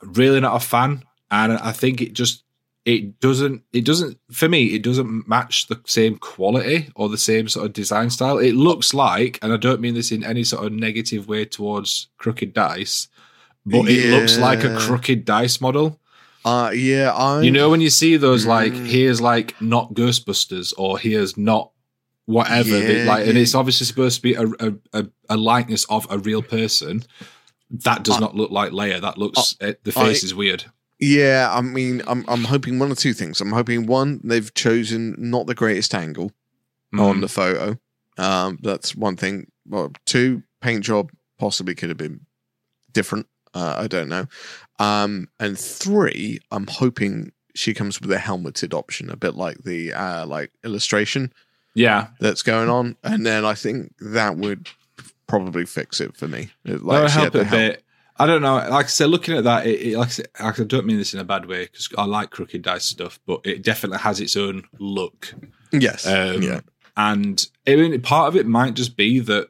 really 0.00 0.40
not 0.40 0.56
a 0.56 0.60
fan, 0.64 1.02
and 1.30 1.52
I 1.54 1.72
think 1.72 2.00
it 2.00 2.14
just 2.14 2.44
it 2.94 3.20
doesn't 3.20 3.62
it 3.72 3.84
doesn't 3.84 4.18
for 4.30 4.48
me 4.48 4.60
it 4.76 4.82
doesn't 4.82 5.28
match 5.28 5.66
the 5.68 5.78
same 5.86 6.16
quality 6.18 6.88
or 6.94 7.08
the 7.08 7.18
same 7.30 7.48
sort 7.48 7.66
of 7.66 7.72
design 7.72 8.10
style. 8.10 8.38
It 8.38 8.54
looks 8.54 8.92
like, 8.94 9.38
and 9.42 9.52
I 9.52 9.56
don't 9.56 9.80
mean 9.80 9.94
this 9.94 10.10
in 10.12 10.24
any 10.24 10.44
sort 10.44 10.64
of 10.66 10.72
negative 10.72 11.28
way 11.28 11.44
towards 11.44 12.08
crooked 12.18 12.52
dice, 12.54 13.08
but 13.66 13.88
it 13.88 14.10
looks 14.10 14.38
like 14.38 14.64
a 14.64 14.76
crooked 14.76 15.24
dice 15.24 15.60
model. 15.60 15.98
uh, 16.44 16.70
yeah, 16.74 17.12
I 17.12 17.42
You 17.42 17.50
know 17.50 17.68
when 17.70 17.82
you 17.82 17.90
see 17.90 18.16
those 18.16 18.46
like 18.46 18.72
Mm. 18.72 18.86
here's 18.86 19.20
like 19.20 19.48
not 19.60 19.92
Ghostbusters 19.94 20.72
or 20.78 20.98
here's 20.98 21.36
not 21.36 21.70
whatever, 22.26 22.70
they- 22.70 23.04
Yeah, 23.04 23.10
like 23.12 23.26
and 23.28 23.36
it's 23.36 23.54
obviously 23.54 23.86
supposed 23.86 24.16
to 24.16 24.22
be 24.22 24.34
a, 24.34 24.46
a, 24.66 24.72
a, 25.00 25.06
a 25.30 25.36
likeness 25.36 25.84
of 25.96 26.06
a 26.10 26.18
real 26.18 26.42
person. 26.42 27.02
That 27.70 28.02
does 28.04 28.16
I- 28.16 28.20
not 28.20 28.34
look 28.34 28.50
like 28.50 28.72
Leia. 28.72 29.00
That 29.00 29.18
looks 29.18 29.54
uh, 29.60 29.72
the 29.84 29.92
face 29.92 30.22
I- 30.24 30.26
is 30.26 30.34
weird. 30.34 30.64
Yeah, 31.00 31.48
I 31.50 31.60
mean, 31.62 32.02
I'm 32.06 32.24
I'm 32.28 32.44
hoping 32.44 32.78
one 32.78 32.92
or 32.92 32.94
two 32.94 33.12
things. 33.14 33.40
I'm 33.40 33.52
hoping 33.52 33.86
one, 33.86 34.20
they've 34.22 34.52
chosen 34.54 35.14
not 35.18 35.46
the 35.46 35.54
greatest 35.54 35.94
angle 35.94 36.32
on 36.98 37.16
Mm. 37.16 37.20
the 37.22 37.28
photo. 37.28 37.78
Um, 38.18 38.58
that's 38.62 38.94
one 38.94 39.16
thing. 39.16 39.50
Well, 39.66 39.92
two, 40.04 40.42
paint 40.60 40.84
job 40.84 41.10
possibly 41.38 41.74
could 41.74 41.88
have 41.88 41.96
been 41.98 42.20
different. 42.92 43.26
Uh, 43.54 43.76
I 43.78 43.86
don't 43.86 44.08
know. 44.08 44.26
Um, 44.78 45.28
and 45.40 45.58
three, 45.58 46.38
I'm 46.50 46.66
hoping 46.66 47.32
she 47.54 47.72
comes 47.74 48.00
with 48.00 48.12
a 48.12 48.18
helmeted 48.18 48.74
option, 48.74 49.10
a 49.10 49.16
bit 49.16 49.34
like 49.34 49.62
the 49.64 49.92
uh, 49.94 50.26
like 50.26 50.50
illustration. 50.64 51.32
Yeah, 51.74 52.08
that's 52.20 52.42
going 52.42 52.68
on, 52.68 52.96
and 53.02 53.24
then 53.24 53.44
I 53.44 53.54
think 53.54 53.94
that 54.00 54.36
would 54.36 54.68
probably 55.28 55.64
fix 55.64 56.00
it 56.00 56.16
for 56.16 56.26
me. 56.28 56.50
It, 56.64 56.72
that 56.78 56.84
would 56.84 57.10
help 57.10 57.28
a 57.34 57.38
to 57.38 57.44
help. 57.44 57.58
bit. 57.58 57.84
I 58.22 58.26
don't 58.26 58.42
know. 58.42 58.54
Like 58.56 58.86
I 58.86 58.88
said, 58.88 59.08
looking 59.10 59.36
at 59.36 59.44
that, 59.44 59.66
it, 59.66 59.80
it, 59.92 59.98
like, 59.98 60.08
I 60.08 60.10
said, 60.10 60.26
I 60.38 60.52
don't 60.64 60.86
mean 60.86 60.98
this 60.98 61.14
in 61.14 61.20
a 61.20 61.24
bad 61.24 61.46
way 61.46 61.64
because 61.64 61.88
I 61.96 62.04
like 62.04 62.30
crooked 62.30 62.62
dice 62.62 62.84
stuff, 62.84 63.18
but 63.26 63.40
it 63.44 63.62
definitely 63.62 63.98
has 63.98 64.20
its 64.20 64.36
own 64.36 64.64
look. 64.78 65.34
Yes, 65.72 66.06
Um, 66.06 66.42
yeah, 66.42 66.60
And 66.96 67.46
I 67.66 67.76
mean, 67.76 68.00
part 68.02 68.28
of 68.28 68.36
it 68.36 68.46
might 68.46 68.74
just 68.74 68.96
be 68.96 69.20
that 69.20 69.48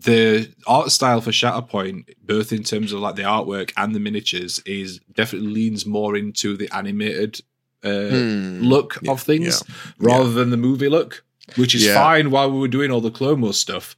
the 0.00 0.52
art 0.66 0.90
style 0.90 1.20
for 1.20 1.30
Shatterpoint, 1.30 2.14
both 2.22 2.52
in 2.52 2.62
terms 2.62 2.92
of 2.92 3.00
like 3.00 3.16
the 3.16 3.22
artwork 3.22 3.72
and 3.76 3.94
the 3.94 4.00
miniatures, 4.00 4.58
is 4.66 4.98
definitely 5.14 5.48
leans 5.50 5.86
more 5.86 6.16
into 6.16 6.56
the 6.56 6.68
animated 6.74 7.40
uh, 7.82 8.08
Hmm. 8.08 8.60
look 8.62 8.98
Yeah, 9.02 9.12
of 9.12 9.20
things 9.22 9.62
rather 9.98 10.30
than 10.32 10.50
the 10.50 10.56
movie 10.56 10.88
look, 10.88 11.22
which 11.56 11.74
is 11.74 11.84
Yeah. 11.86 11.94
fine 11.94 12.30
while 12.30 12.50
we 12.50 12.58
were 12.58 12.68
doing 12.68 12.90
all 12.90 13.00
the 13.02 13.10
Clone 13.10 13.42
Wars 13.42 13.58
stuff. 13.58 13.94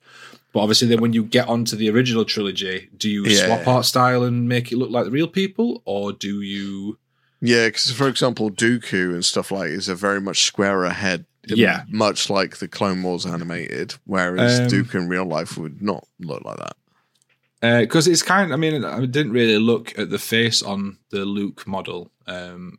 But 0.56 0.62
obviously, 0.62 0.88
then 0.88 1.02
when 1.02 1.12
you 1.12 1.22
get 1.22 1.48
onto 1.48 1.76
the 1.76 1.90
original 1.90 2.24
trilogy, 2.24 2.88
do 2.96 3.10
you 3.10 3.26
Yeah. 3.26 3.44
swap 3.44 3.68
art 3.68 3.84
style 3.84 4.22
and 4.22 4.48
make 4.48 4.72
it 4.72 4.78
look 4.78 4.88
like 4.90 5.04
the 5.04 5.10
real 5.10 5.28
people, 5.28 5.82
or 5.84 6.14
do 6.14 6.40
you? 6.40 6.96
Yeah, 7.42 7.66
because 7.68 7.90
for 7.90 8.08
example, 8.08 8.50
Dooku 8.50 9.12
and 9.12 9.22
stuff 9.22 9.50
like 9.50 9.68
is 9.68 9.90
a 9.90 9.94
very 9.94 10.18
much 10.18 10.44
squarer 10.44 10.88
head. 10.88 11.26
Yeah. 11.46 11.82
much 11.90 12.30
like 12.30 12.56
the 12.56 12.68
Clone 12.68 13.02
Wars 13.02 13.26
animated, 13.26 13.96
whereas 14.04 14.60
Um, 14.60 14.68
Dooku 14.68 14.94
in 14.94 15.08
real 15.08 15.26
life 15.26 15.58
would 15.58 15.82
not 15.82 16.04
look 16.20 16.42
like 16.42 16.56
that. 16.56 17.80
Because 17.82 18.08
it's 18.08 18.22
kind. 18.22 18.50
I 18.54 18.56
mean, 18.56 18.82
I 18.82 19.04
didn't 19.04 19.32
really 19.32 19.58
look 19.58 19.92
at 19.98 20.08
the 20.08 20.18
face 20.18 20.62
on 20.62 20.96
the 21.10 21.26
Luke 21.26 21.66
model. 21.66 22.10
Um, 22.26 22.78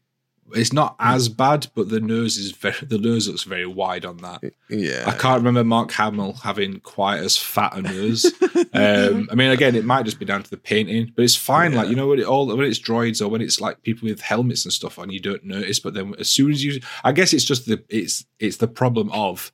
it's 0.54 0.72
not 0.72 0.96
as 1.00 1.28
bad, 1.30 1.68
but 1.76 1.90
the 1.90 2.00
nose 2.00 2.38
is 2.38 2.52
very. 2.52 2.76
The 2.82 2.98
nose 2.98 3.28
looks 3.28 3.44
very 3.44 3.66
wide 3.66 4.06
on 4.06 4.18
that. 4.18 4.42
Yeah, 4.70 5.04
I 5.06 5.12
can't 5.12 5.38
remember 5.40 5.64
Mark 5.64 5.92
Hamill 5.92 6.34
having 6.34 6.80
quite 6.82 7.20
as 7.20 7.36
fat 7.38 7.76
a 7.78 7.82
nose. 7.82 8.26
um, 8.74 9.28
I 9.32 9.36
mean, 9.36 9.52
again, 9.52 9.76
it 9.76 9.86
might 9.86 10.04
just 10.06 10.20
be 10.20 10.26
down 10.26 10.44
to 10.44 10.50
the 10.50 10.58
painting, 10.58 11.12
but 11.16 11.24
it's 11.24 11.36
fine. 11.36 11.74
Like 11.74 11.90
you 11.90 11.96
know, 11.96 12.08
when 12.08 12.20
it 12.20 12.26
all 12.26 12.48
when 12.48 12.66
it's 12.66 12.80
droids 12.80 13.22
or 13.22 13.28
when 13.28 13.42
it's 13.42 13.60
like 13.60 13.82
people 13.84 14.08
with 14.08 14.22
helmets 14.22 14.64
and 14.66 14.74
stuff 14.74 14.98
on, 15.00 15.10
you 15.10 15.20
don't 15.20 15.44
notice. 15.44 15.80
But 15.80 15.94
then 15.94 16.14
as 16.20 16.30
soon 16.30 16.52
as 16.52 16.64
you, 16.64 16.80
I 17.04 17.12
guess 17.12 17.34
it's 17.34 17.46
just 17.46 17.66
the 17.66 17.84
it's 17.90 18.26
it's 18.40 18.58
the 18.58 18.68
problem 18.68 19.12
of 19.12 19.52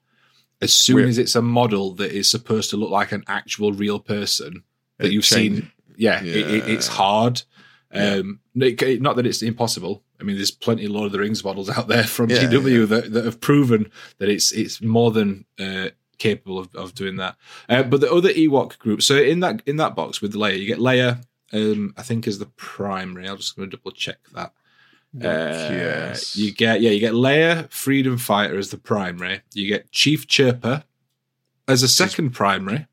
as 0.61 0.71
soon 0.73 1.07
as 1.09 1.17
it's 1.17 1.35
a 1.35 1.41
model 1.41 1.93
that 1.95 2.11
is 2.11 2.29
supposed 2.29 2.69
to 2.69 2.77
look 2.77 2.89
like 2.91 3.11
an 3.11 3.23
actual 3.27 3.73
real 3.73 3.99
person 3.99 4.63
that 4.97 5.07
It 5.07 5.13
you've 5.13 5.25
change- 5.25 5.59
seen, 5.59 5.71
yeah, 5.97 6.23
It, 6.23 6.35
it, 6.37 6.69
it's 6.69 6.87
Yeah. 6.87 6.93
hard. 6.93 7.41
Yeah. 7.93 8.13
Um, 8.15 8.39
it- 8.55 9.01
not 9.01 9.15
that 9.17 9.25
it's 9.25 9.41
impossible. 9.41 10.03
I 10.23 10.25
mean, 10.25 10.37
there's 10.37 10.51
plenty 10.51 10.85
of 10.85 10.91
Lord 10.91 11.07
of 11.07 11.11
the 11.11 11.19
Rings 11.19 11.43
models 11.43 11.69
out 11.69 11.89
there 11.89 12.05
from 12.05 12.29
Yeah, 12.29 12.43
GW 12.43 12.87
That, 12.87 13.11
that 13.11 13.25
have 13.25 13.41
proven 13.41 13.91
that 14.19 14.29
it's 14.29 14.53
it's 14.53 14.81
more 14.81 15.11
than 15.11 15.43
uh, 15.59 15.89
capable 16.17 16.57
of, 16.59 16.73
of 16.75 16.95
doing 16.95 17.17
that. 17.17 17.35
Uh, 17.67 17.83
but 17.83 17.99
the 17.99 18.09
other 18.11 18.29
Ewok 18.29 18.77
group, 18.79 19.01
so 19.01 19.17
in 19.17 19.41
that 19.41 19.61
in 19.65 19.75
that 19.77 19.95
box 19.95 20.21
with 20.21 20.33
Leia, 20.33 20.57
you 20.59 20.65
get 20.65 20.79
Leia. 20.79 21.23
Um, 21.51 21.93
I 21.97 22.01
think 22.01 22.25
is 22.25 22.39
the 22.39 22.47
primary. 22.47 23.27
I'm 23.27 23.37
just 23.37 23.55
going 23.55 23.69
to 23.69 23.77
double 23.77 23.91
check 23.91 24.17
that. 24.33 24.53
Uh, 25.15 25.69
yes, 25.69 26.35
You 26.35 26.51
get 26.51 26.81
yeah, 26.81 26.89
you 26.89 26.99
get 26.99 27.13
Leia 27.13 27.69
Freedom 27.71 28.17
Fighter 28.17 28.57
as 28.57 28.71
the 28.71 28.77
primary. 28.77 29.41
You 29.53 29.67
get 29.67 29.91
Chief 29.91 30.25
Chirpa 30.27 30.85
as 31.67 31.83
a 31.83 31.87
second 31.87 32.31
primary. 32.31 32.87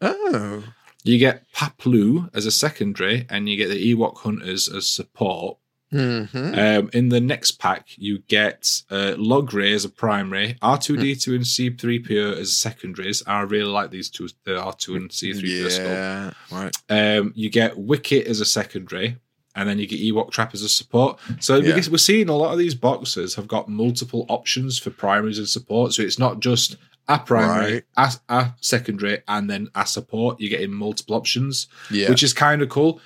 oh, 0.00 0.64
You 1.04 1.18
get 1.18 1.52
Paploo 1.52 2.30
as 2.34 2.46
a 2.46 2.50
secondary, 2.50 3.26
and 3.28 3.48
you 3.50 3.56
get 3.58 3.68
the 3.68 3.94
Ewok 3.94 4.18
Hunters 4.18 4.68
as 4.68 4.88
support. 4.88 5.57
Mm-hmm. 5.92 6.58
Um, 6.58 6.90
in 6.92 7.08
the 7.08 7.20
next 7.20 7.52
pack, 7.52 7.88
you 7.96 8.20
get 8.28 8.82
uh, 8.90 9.14
Logray 9.16 9.74
as 9.74 9.84
a 9.84 9.88
primary, 9.88 10.56
R2D2 10.62 11.34
and 11.34 11.44
C3PO 11.44 12.36
as 12.38 12.56
secondaries. 12.56 13.22
I 13.26 13.40
really 13.40 13.70
like 13.70 13.90
these 13.90 14.10
two, 14.10 14.28
the 14.44 14.52
R2 14.52 14.96
and 14.96 15.10
C3PO 15.10 15.78
yeah, 15.78 16.30
right. 16.50 16.76
Um, 16.88 17.32
you 17.34 17.50
get 17.50 17.78
Wicket 17.78 18.26
as 18.26 18.40
a 18.40 18.44
secondary, 18.44 19.16
and 19.54 19.68
then 19.68 19.78
you 19.78 19.86
get 19.86 20.00
Ewok 20.00 20.30
Trap 20.30 20.54
as 20.54 20.62
a 20.62 20.68
support. 20.68 21.18
So 21.40 21.56
Yeah. 21.56 21.62
because 21.62 21.90
we're 21.90 21.98
seeing 21.98 22.28
a 22.28 22.36
lot 22.36 22.52
of 22.52 22.58
these 22.58 22.74
boxes 22.74 23.34
have 23.34 23.48
got 23.48 23.68
multiple 23.68 24.24
options 24.28 24.78
for 24.78 24.90
primaries 24.90 25.38
and 25.38 25.48
support. 25.48 25.94
So 25.94 26.02
it's 26.02 26.18
not 26.18 26.40
just 26.40 26.76
a 27.08 27.18
primary, 27.18 27.82
a, 27.96 28.12
a 28.28 28.54
secondary, 28.60 29.22
and 29.26 29.48
then 29.48 29.68
a 29.74 29.86
support. 29.86 30.38
You're 30.40 30.50
getting 30.50 30.72
multiple 30.72 31.16
options, 31.16 31.66
Yeah, 31.90 32.10
which 32.10 32.22
is 32.22 32.32
kind 32.34 32.60
of 32.62 32.68
cool. 32.68 33.00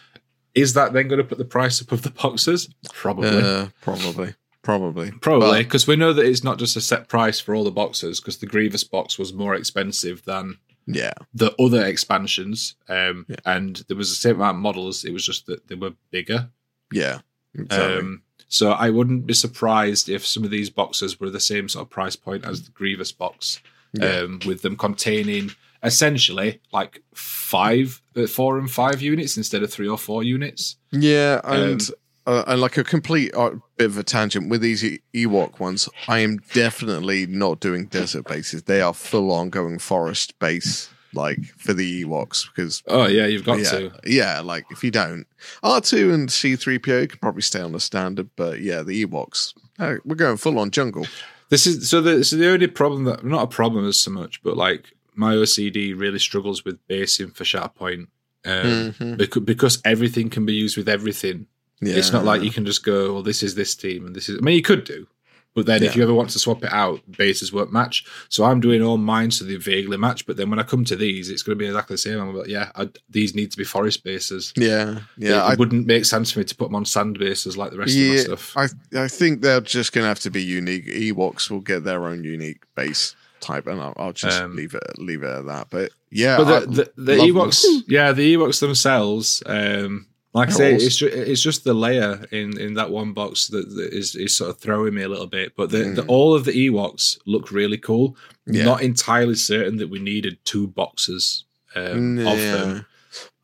Is 0.55 0.75
that 0.75 0.93
then 0.93 1.09
going 1.09 1.19
to 1.19 1.25
put 1.25 1.39
the 1.39 1.45
price 1.45 1.81
up 1.81 1.93
of 1.93 2.03
the 2.03 2.11
boxes? 2.11 2.69
Probably. 2.93 3.29
uh, 3.43 3.69
probably, 3.81 4.35
probably, 4.63 5.11
Probably, 5.13 5.63
because 5.65 5.87
we 5.87 5.97
know 5.97 6.13
that 6.13 6.27
it's 6.27 6.45
not 6.45 6.59
just 6.59 6.77
a 6.77 6.81
set 6.81 7.09
price 7.09 7.41
for 7.41 7.55
all 7.55 7.65
the 7.65 7.71
boxes, 7.71 8.21
because 8.21 8.39
the 8.39 8.47
Grievous 8.47 8.85
box 8.85 9.19
was 9.19 9.33
more 9.33 9.55
expensive 9.55 10.25
than 10.25 10.59
yeah, 10.87 11.13
the 11.33 11.55
other 11.63 11.85
expansions. 11.85 12.75
Um, 12.89 13.25
Yeah. 13.29 13.37
And 13.47 13.77
there 13.89 13.97
was 13.97 14.11
the 14.11 14.17
same 14.17 14.37
amount 14.37 14.57
of 14.57 14.63
models, 14.63 15.05
it 15.05 15.13
was 15.13 15.25
just 15.25 15.47
that 15.47 15.69
they 15.69 15.75
were 15.75 15.95
bigger. 16.11 16.51
yeah. 16.93 17.21
Exactly. 17.55 17.99
Um, 17.99 18.23
so 18.49 18.71
I 18.73 18.89
wouldn't 18.91 19.27
be 19.27 19.35
surprised 19.35 20.09
if 20.09 20.27
some 20.27 20.43
of 20.45 20.51
these 20.51 20.71
boxes 20.71 21.21
were 21.21 21.29
the 21.31 21.39
same 21.41 21.69
sort 21.69 21.87
of 21.87 21.91
price 21.91 22.17
point 22.17 22.47
as 22.47 22.63
the 22.63 22.71
Grievous 22.71 23.13
box, 23.13 23.61
Yeah. 23.93 24.21
um, 24.21 24.41
with 24.47 24.63
them 24.63 24.77
containing 24.77 25.51
essentially 25.83 26.61
like 26.73 27.03
five, 27.15 28.01
uh, 28.17 28.27
four 28.27 28.59
and 28.59 28.71
five 28.71 29.03
units 29.03 29.37
instead 29.37 29.63
of 29.63 29.73
three 29.73 29.89
or 29.89 29.99
four 29.99 30.23
units. 30.23 30.77
Yeah, 30.91 31.41
and 31.45 31.81
Um, 31.83 31.95
uh, 32.25 32.45
and 32.47 32.61
like 32.61 32.77
a 32.77 32.85
complete 32.85 33.35
uh, 33.35 33.51
bit 33.77 33.87
of 33.87 33.99
a 33.99 34.03
tangent 34.05 34.49
with 34.49 34.61
these 34.61 34.85
E- 34.85 35.01
Ewok 35.15 35.59
ones, 35.59 35.89
I 36.07 36.21
am 36.21 36.39
definitely 36.55 37.27
not 37.27 37.59
doing 37.61 37.87
desert 37.87 38.27
bases. 38.29 38.63
They 38.65 38.81
are 38.81 38.95
full 38.95 39.33
on 39.33 39.51
going 39.51 39.81
forest 39.81 40.39
base, 40.39 40.89
like 41.15 41.41
for 41.59 41.73
the 41.73 42.05
Ewoks, 42.05 42.47
because 42.47 42.83
Oh 42.87 43.07
yeah, 43.09 43.27
you've 43.27 43.45
got 43.45 43.59
yeah, 43.59 43.71
to. 43.71 43.93
yeah, 44.07 44.41
like 44.41 44.65
if 44.71 44.85
you 44.85 44.93
don't, 44.93 45.27
R 45.65 45.81
two 45.81 46.13
and 46.13 46.31
C 46.31 46.55
three 46.55 46.79
PO 46.79 47.09
could 47.09 47.21
probably 47.21 47.43
stay 47.43 47.61
on 47.61 47.73
the 47.73 47.81
standard, 47.81 48.31
but 48.37 48.61
yeah, 48.61 48.83
the 48.83 49.05
Ewoks, 49.05 49.53
uh, 49.81 49.97
we're 50.05 50.15
going 50.15 50.37
full 50.37 50.61
on 50.61 50.71
jungle. 50.71 51.07
This 51.49 51.67
is 51.67 51.91
so 51.91 52.01
the 52.01 52.23
so 52.25 52.37
the 52.37 52.49
only 52.49 52.69
problem 52.69 53.03
that 53.05 53.25
not 53.25 53.43
a 53.43 53.47
problem 53.49 53.87
as 53.89 54.01
so 54.01 54.13
much, 54.13 54.41
but 54.45 54.57
like 54.57 54.93
my 55.15 55.35
OCD 55.35 55.99
really 55.99 56.19
struggles 56.19 56.65
with 56.65 56.79
basing 56.89 57.31
for 57.31 57.45
Shatterpoint. 57.45 58.07
Um, 58.45 58.93
Mhm. 58.93 59.17
because, 59.19 59.43
because 59.43 59.83
everything 59.85 60.29
can 60.29 60.45
be 60.45 60.55
used 60.55 60.77
with 60.77 60.89
everything. 60.89 61.47
Yeah, 61.81 61.95
It's 61.95 62.13
not 62.13 62.25
like 62.25 62.43
you 62.43 62.51
can 62.51 62.65
just 62.65 62.85
go, 62.85 63.13
well, 63.13 63.23
this 63.23 63.43
is 63.43 63.55
this 63.55 63.75
team 63.75 64.07
and 64.07 64.15
this 64.17 64.29
is. 64.29 64.39
I 64.39 64.41
mean, 64.41 64.57
you 64.57 64.63
could 64.63 64.85
do, 64.85 65.07
but 65.55 65.67
then 65.67 65.83
if 65.83 65.95
you 65.97 66.03
ever 66.03 66.15
want 66.15 66.31
to 66.31 66.39
swap 66.39 66.63
it 66.65 66.73
out, 66.73 67.01
bases 67.19 67.53
won't 67.53 67.73
match. 67.73 68.05
So 68.29 68.45
I'm 68.45 68.61
doing 68.61 68.83
all 68.83 68.97
mine 68.99 69.31
so 69.33 69.45
they 69.45 69.57
vaguely 69.57 69.97
match. 69.97 70.25
But 70.27 70.37
then 70.37 70.49
when 70.49 70.59
I 70.59 70.63
come 70.63 70.85
to 70.87 70.97
these, 70.97 71.29
it's 71.29 71.43
going 71.43 71.59
to 71.59 71.63
be 71.63 71.67
exactly 71.67 71.95
the 71.95 71.99
same. 71.99 72.21
I'm 72.21 72.35
like, 72.35 72.49
yeah, 72.49 72.71
I, 72.75 72.89
these 73.11 73.35
need 73.35 73.51
to 73.51 73.57
be 73.57 73.65
forest 73.65 74.03
bases. 74.05 74.53
Yeah, 74.57 75.01
yeah. 75.17 75.45
it 75.47 75.53
I, 75.53 75.55
wouldn't 75.57 75.87
make 75.87 76.05
sense 76.05 76.31
for 76.33 76.39
me 76.39 76.45
to 76.47 76.55
put 76.55 76.69
them 76.69 76.77
on 76.77 76.85
sand 76.85 77.19
bases 77.19 77.57
like 77.57 77.71
the 77.73 77.79
rest 77.79 77.97
of 77.97 78.01
my 78.09 78.17
stuff. 78.17 78.57
I 78.57 78.69
I 79.05 79.09
think 79.09 79.43
they're 79.43 79.61
just 79.61 79.93
gonna 79.93 80.07
have 80.07 80.21
to 80.21 80.31
be 80.31 80.43
unique. 80.43 80.87
Ewoks 80.87 81.51
will 81.51 81.61
get 81.61 81.85
their 81.85 82.07
own 82.07 82.25
unique 82.25 82.63
base 82.75 83.15
type, 83.43 83.67
and 83.67 83.81
I'll, 83.81 83.93
I'll 83.97 84.13
just 84.13 84.41
Um, 84.41 84.57
leave 84.57 84.75
it 84.75 84.83
leave 84.99 85.23
it 85.23 85.29
at 85.31 85.47
that. 85.47 85.67
But 85.71 85.93
yeah, 86.11 86.37
but 86.39 86.71
the, 86.71 86.93
the, 86.97 87.03
the 87.03 87.13
Ewoks, 87.17 87.63
them. 87.63 87.85
yeah, 87.89 88.13
the 88.13 88.35
Ewoks 88.35 88.61
themselves, 88.61 89.43
um, 89.47 90.07
like 90.35 90.49
I 90.49 90.53
They're 90.53 90.57
say, 90.57 90.75
awesome. 90.77 90.87
it's 90.87 90.97
just, 90.97 91.15
it's 91.15 91.43
just 91.43 91.65
the 91.65 91.75
Leia 91.75 92.33
in, 92.33 92.59
in 92.59 92.75
that 92.75 92.91
one 92.91 93.13
box 93.13 93.49
that, 93.49 93.69
that 93.69 93.91
is, 93.93 94.15
is 94.15 94.35
sort 94.37 94.49
of 94.51 94.59
throwing 94.59 94.95
me 94.95 95.03
a 95.03 95.09
little 95.09 95.27
bit. 95.27 95.55
But 95.57 95.71
the, 95.71 95.79
the 95.85 96.03
Mm. 96.03 96.09
all 96.09 96.35
of 96.35 96.45
the 96.47 96.53
Ewoks 96.53 97.19
look 97.27 97.51
really 97.53 97.77
cool. 97.79 98.17
Yeah. 98.47 98.65
Not 98.65 98.81
entirely 98.83 99.35
certain 99.35 99.77
that 99.77 99.91
we 99.91 99.99
needed 99.99 100.39
two 100.45 100.69
boxes 100.69 101.45
um, 101.77 102.19
of 102.19 102.39
them. 102.39 102.87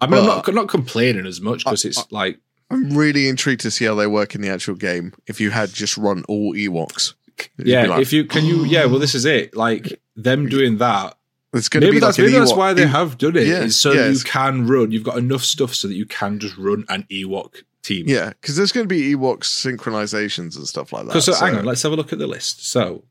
I 0.01 0.07
mean, 0.07 0.21
I'm 0.21 0.27
not 0.27 0.45
But- 0.47 0.55
not 0.55 0.69
complaining 0.69 1.27
as 1.27 1.41
much 1.41 1.65
because 1.65 1.85
I- 1.85 1.89
it's 1.89 2.11
like 2.11 2.39
I'm 2.71 2.91
really 2.97 3.29
intrigued 3.29 3.63
to 3.63 3.71
see 3.71 3.87
how 3.87 3.95
they 3.95 4.07
work 4.07 4.35
in 4.35 4.41
the 4.43 4.49
actual 4.51 4.75
game. 4.75 5.13
If 5.27 5.41
you 5.41 5.51
had 5.51 5.73
just 5.73 5.97
run 5.97 6.25
all 6.29 6.55
Ewoks, 6.55 6.59
It'd 6.99 7.17
be 7.17 7.18
yeah. 7.59 7.87
like, 7.87 8.03
if 8.03 8.13
you 8.13 8.25
can 8.25 8.45
you 8.45 8.65
yeah, 8.65 8.85
well, 8.87 8.99
this 8.99 9.15
is 9.15 9.25
it. 9.25 9.57
Like 9.57 10.01
them 10.17 10.49
doing 10.49 10.79
that. 10.79 11.17
it's 11.53 11.69
going 11.69 11.81
to 11.83 11.87
Maybe 11.87 11.97
be 11.97 12.01
that's 12.01 12.19
like 12.19 12.27
an 12.27 12.33
maybe 12.33 12.39
that's 12.39 12.55
why 12.55 12.73
they 12.75 12.87
have 12.87 13.19
done 13.19 13.37
it. 13.37 13.47
Yeah, 13.47 13.63
is 13.63 13.79
so 13.81 13.93
yeah, 13.93 14.09
you 14.09 14.19
can 14.21 14.67
run. 14.67 14.91
You've 14.91 15.05
got 15.05 15.19
enough 15.19 15.43
stuff 15.45 15.75
so 15.75 15.89
that 15.89 15.95
you 15.95 16.07
can 16.07 16.39
just 16.39 16.57
run 16.59 16.85
an 16.89 17.05
Ewok 17.11 17.63
team. 17.83 18.05
Yeah, 18.09 18.31
because 18.31 18.57
there's 18.57 18.73
going 18.73 18.89
to 18.89 18.95
be 18.95 19.15
Ewok 19.15 19.41
synchronizations 19.41 20.57
and 20.57 20.67
stuff 20.67 20.93
like 20.93 21.07
that. 21.07 21.21
So, 21.23 21.33
so- 21.33 21.45
hang 21.45 21.57
on, 21.57 21.65
let's 21.65 21.83
have 21.83 21.93
a 21.93 21.97
look 21.97 22.13
at 22.13 22.19
the 22.19 22.27
list. 22.27 22.69
So 22.71 23.05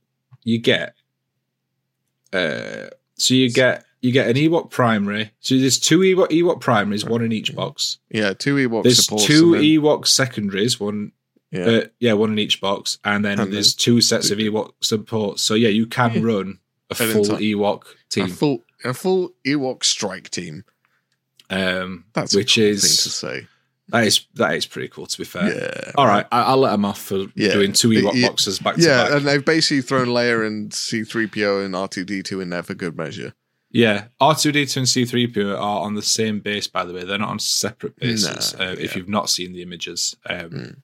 you 0.44 0.60
get, 0.60 0.94
uh, 2.34 2.88
so 3.16 3.34
you 3.34 3.52
get 3.52 3.86
you 4.02 4.12
get 4.12 4.28
an 4.28 4.36
Ewok 4.36 4.70
primary. 4.70 5.32
So 5.40 5.58
there's 5.58 5.80
two 5.80 6.00
Ewok 6.00 6.30
Ewok 6.30 6.62
primaries, 6.62 7.06
one 7.06 7.24
in 7.24 7.32
each 7.32 7.56
box. 7.56 7.98
yeah, 8.10 8.34
two 8.34 8.56
Ewok 8.56 8.84
There's 8.84 9.04
supports. 9.06 9.26
two 9.26 9.56
and 9.56 9.64
Ewok 9.64 10.08
secondaries, 10.08 10.80
one 10.80 11.12
yeah, 11.52 11.66
uh, 11.66 11.84
yeah, 12.00 12.14
one 12.14 12.32
in 12.32 12.40
each 12.40 12.60
box, 12.62 12.98
and 13.04 13.24
then 13.24 13.40
And 13.40 13.54
there's 13.54 13.74
two 13.76 14.02
sets 14.02 14.32
of 14.32 14.38
Ewok 14.40 14.72
supports. 14.82 15.42
So 15.42 15.54
yeah, 15.54 15.70
you 15.70 15.86
can 15.86 16.14
Yeah. 16.16 16.22
run 16.24 16.60
a 16.90 17.04
An 17.04 17.12
full 17.12 17.24
entire- 17.26 17.40
Ewok 17.42 17.82
a 17.84 18.10
team, 18.10 18.28
full 18.30 18.64
a 18.84 18.94
full 18.94 19.34
Ewok 19.46 19.84
strike 19.84 20.30
team. 20.30 20.64
um, 21.50 22.06
That's 22.14 22.34
a 22.34 22.38
which 22.38 22.56
cool 22.56 22.64
is 22.66 22.82
thing 22.82 23.04
to 23.04 23.10
say. 23.10 23.48
That 23.90 24.06
is 24.06 24.26
that 24.36 24.54
is 24.56 24.66
pretty 24.66 24.90
cool. 24.90 25.06
To 25.06 25.18
be 25.18 25.24
fair. 25.24 25.54
Yeah. 25.56 25.92
All 25.96 26.06
right, 26.08 26.26
I, 26.32 26.42
I'll 26.44 26.58
let 26.58 26.72
them 26.72 26.84
off 26.84 27.02
for 27.02 27.28
Yeah. 27.36 27.54
doing 27.54 27.72
two 27.72 27.90
Ewok 27.90 28.16
Yeah. 28.16 28.28
boxes 28.28 28.60
back 28.60 28.76
to 28.76 28.82
Yeah, 28.82 29.04
back. 29.06 29.12
and 29.14 29.26
they've 29.28 29.46
basically 29.46 29.82
thrown 29.82 30.08
Leia 30.10 30.46
and 30.46 30.72
C3PO 30.72 31.64
and 31.66 31.74
R2D2 31.74 32.42
in 32.42 32.50
there 32.50 32.64
for 32.64 32.74
good 32.74 32.98
measure. 32.98 33.34
Yeah, 33.72 34.08
R 34.20 34.36
two 34.36 34.52
D 34.52 34.66
two 34.66 34.82
and 34.82 34.90
C 34.90 35.06
three 35.06 35.28
PO 35.28 35.56
are 35.56 35.82
on 35.82 35.96
the 35.96 36.02
same 36.02 36.40
base. 36.42 36.68
By 36.68 36.84
the 36.86 36.94
way, 36.94 37.04
they're 37.06 37.18
not 37.18 37.30
on 37.30 37.40
separate 37.40 37.96
bases. 37.98 38.54
No, 38.58 38.66
uh, 38.66 38.72
If 38.74 38.80
yeah. 38.80 38.88
Hmm. 38.92 38.98
you've 39.00 39.10
not 39.10 39.30
seen 39.30 39.54
the 39.54 39.62
images, 39.62 40.16
um, 40.30 40.84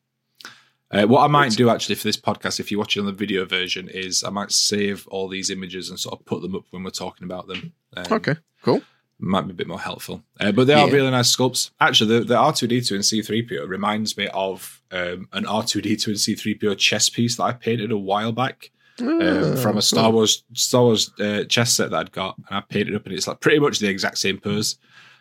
uh, 0.93 1.05
what 1.07 1.23
I 1.23 1.27
might 1.27 1.51
do 1.53 1.69
actually 1.69 1.95
for 1.95 2.03
this 2.03 2.17
podcast, 2.17 2.59
if 2.59 2.71
you're 2.71 2.79
watching 2.79 3.01
on 3.01 3.05
the 3.07 3.11
video 3.11 3.45
version, 3.45 3.89
is 3.89 4.23
I 4.23 4.29
might 4.29 4.51
save 4.51 5.07
all 5.07 5.27
these 5.27 5.49
images 5.49 5.89
and 5.89 5.99
sort 5.99 6.19
of 6.19 6.25
put 6.25 6.41
them 6.41 6.55
up 6.55 6.63
when 6.71 6.83
we're 6.83 6.89
talking 6.91 7.25
about 7.25 7.47
them. 7.47 7.73
Um, 7.97 8.05
Okay, 8.11 8.35
cool. 8.61 8.81
might 9.19 9.41
be 9.47 9.51
a 9.51 9.55
bit 9.55 9.67
more 9.67 9.79
helpful. 9.79 10.23
Uh, 10.39 10.51
but 10.51 10.67
they 10.67 10.73
are 10.73 10.87
Yeah. 10.87 10.93
really 10.93 11.11
nice 11.11 11.35
sculpts. 11.35 11.71
Actually, 11.79 12.19
the, 12.19 12.25
the 12.25 12.35
R2D2 12.35 12.91
and 12.91 13.03
C3PO 13.03 13.67
reminds 13.67 14.17
me 14.17 14.27
of 14.33 14.81
um, 14.91 15.27
an 15.33 15.45
R2D2 15.45 16.07
and 16.07 16.15
C3PO 16.17 16.77
chess 16.77 17.09
piece 17.09 17.37
that 17.37 17.43
I 17.43 17.53
painted 17.53 17.91
a 17.91 17.97
while 17.97 18.31
back 18.31 18.69
um, 18.99 19.19
Ah, 19.21 19.55
from 19.55 19.77
a 19.77 19.81
Star. 19.81 20.11
Wars 20.11 20.43
Star 20.53 20.83
Wars 20.83 21.11
uh, 21.19 21.43
chess 21.45 21.73
set 21.73 21.89
that 21.91 21.97
I'd 21.97 22.11
got, 22.11 22.37
and 22.37 22.45
I 22.57 22.61
painted 22.61 22.95
up, 22.95 23.05
and 23.05 23.15
it's 23.15 23.27
like 23.27 23.39
pretty 23.39 23.59
much 23.59 23.79
the 23.79 23.87
exact 23.89 24.19
same 24.19 24.37
pose. 24.39 24.77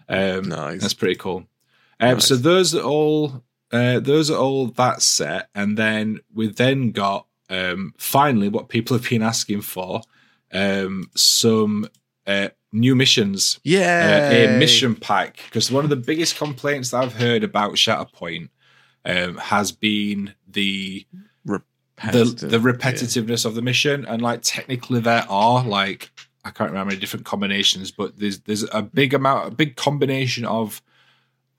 Um, 0.09 0.49
Nice. 0.49 0.81
That's 0.83 0.93
pretty 0.95 1.15
cool. 1.17 1.47
Um, 2.01 2.15
Nice. 2.15 2.27
So 2.27 2.37
those 2.37 2.75
are 2.75 2.83
all 2.83 3.43
uh, 3.73 4.01
those 4.01 4.31
are 4.31 4.37
all 4.39 4.67
that 4.69 5.03
set, 5.03 5.49
and 5.55 5.77
then 5.77 6.21
we 6.35 6.49
then 6.49 6.91
got 6.93 7.27
um, 7.51 7.95
finally 7.99 8.49
what 8.49 8.69
people 8.69 8.97
have 8.97 9.09
been 9.09 9.23
asking 9.23 9.63
for 9.63 10.03
um, 10.53 11.11
some 11.15 11.89
uh, 12.27 12.49
new 12.73 12.95
missions 12.95 13.57
uh, 13.57 13.59
Yeah. 13.65 14.31
a 14.31 14.59
mission 14.59 14.95
pack 14.95 15.39
because 15.47 15.71
one 15.71 15.85
of 15.85 15.91
the 15.91 15.97
biggest 15.97 16.37
complaints 16.37 16.91
that 16.91 17.03
I've 17.03 17.15
heard 17.15 17.45
about 17.45 17.73
Shatterpoint 17.75 18.49
um, 19.05 19.37
has 19.37 19.73
been 19.73 20.35
the 20.49 21.07
the 22.13 22.25
the 22.49 22.59
repetitiveness 22.59 23.45
of 23.45 23.55
the 23.55 23.63
mission 23.63 24.05
and 24.07 24.23
like 24.23 24.41
technically 24.43 25.01
there 25.01 25.27
are 25.29 25.63
like 25.65 26.11
I 26.45 26.51
can't 26.51 26.71
remember 26.71 26.79
how 26.79 26.85
many 26.87 27.01
different 27.01 27.27
combinations 27.27 27.91
but 27.91 28.19
there's 28.19 28.41
there's 28.41 28.65
a 28.73 28.83
big 28.83 29.13
amount 29.15 29.49
a 29.49 29.51
big 29.55 29.77
combination 29.77 30.45
of 30.45 30.81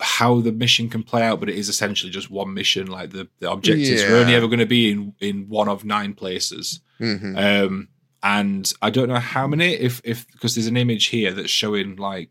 how 0.03 0.41
the 0.41 0.51
mission 0.51 0.89
can 0.89 1.01
play 1.01 1.23
out 1.23 1.39
but 1.39 1.49
it 1.49 1.55
is 1.55 1.69
essentially 1.69 2.11
just 2.11 2.29
one 2.29 2.53
mission 2.53 2.87
like 2.87 3.09
the, 3.11 3.27
the 3.39 3.49
objectives 3.49 4.03
are 4.03 4.17
only 4.17 4.35
ever 4.35 4.47
going 4.47 4.59
to 4.59 4.65
be 4.65 4.91
in 4.91 5.13
in 5.19 5.47
one 5.49 5.69
of 5.69 5.85
nine 5.85 6.13
places 6.13 6.81
hmm 6.99 7.35
um, 7.37 7.87
and 8.23 8.71
I 8.81 8.89
don't 8.89 9.09
know 9.09 9.19
how 9.19 9.47
many, 9.47 9.73
if 9.73 10.01
if 10.05 10.25
because 10.31 10.55
there's 10.55 10.67
an 10.67 10.77
image 10.77 11.07
here 11.07 11.33
that's 11.33 11.51
showing 11.51 11.97
like 11.97 12.29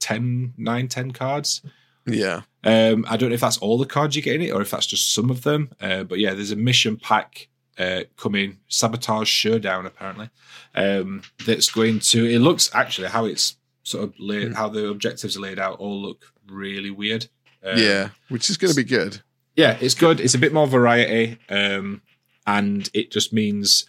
10, 0.00 0.52
9, 0.58 0.88
10 0.88 1.10
cards. 1.12 1.62
Yeah. 2.06 2.42
Um, 2.62 3.06
I 3.08 3.16
don't 3.16 3.30
know 3.30 3.34
if 3.34 3.40
that's 3.40 3.56
all 3.56 3.78
the 3.78 3.86
cards 3.86 4.14
you 4.14 4.20
get 4.20 4.36
in 4.36 4.42
it 4.42 4.50
or 4.50 4.60
if 4.60 4.70
that's 4.70 4.86
just 4.86 5.14
some 5.14 5.30
of 5.30 5.42
them. 5.42 5.70
Uh, 5.80 6.04
but 6.04 6.18
yeah, 6.18 6.34
there's 6.34 6.50
a 6.50 6.56
mission 6.56 6.98
pack 6.98 7.48
uh, 7.78 8.02
coming, 8.18 8.58
Sabotage 8.68 9.28
Showdown 9.28 9.86
apparently. 9.86 10.28
Um, 10.74 11.22
that's 11.46 11.70
going 11.70 12.00
to. 12.00 12.26
It 12.26 12.40
looks 12.40 12.70
actually 12.74 13.08
how 13.08 13.24
it's 13.24 13.56
sort 13.84 14.02
of 14.04 14.14
laid, 14.18 14.48
Hmm. 14.48 14.54
how 14.54 14.68
the 14.68 14.88
objectives 14.88 15.36
are 15.36 15.40
laid 15.40 15.58
out, 15.60 15.78
all 15.78 16.02
look 16.02 16.32
really 16.48 16.90
weird. 16.90 17.28
Um, 17.62 17.78
yeah. 17.78 18.08
Which 18.28 18.50
is 18.50 18.56
going 18.56 18.72
to 18.72 18.76
be 18.76 18.84
good. 18.84 19.22
yeah, 19.56 19.78
it's 19.80 19.94
good. 19.94 20.18
It's 20.20 20.34
a 20.34 20.38
bit 20.38 20.52
more 20.52 20.66
variety, 20.66 21.38
um, 21.48 22.02
and 22.46 22.90
it 22.92 23.10
just 23.12 23.32
means 23.32 23.86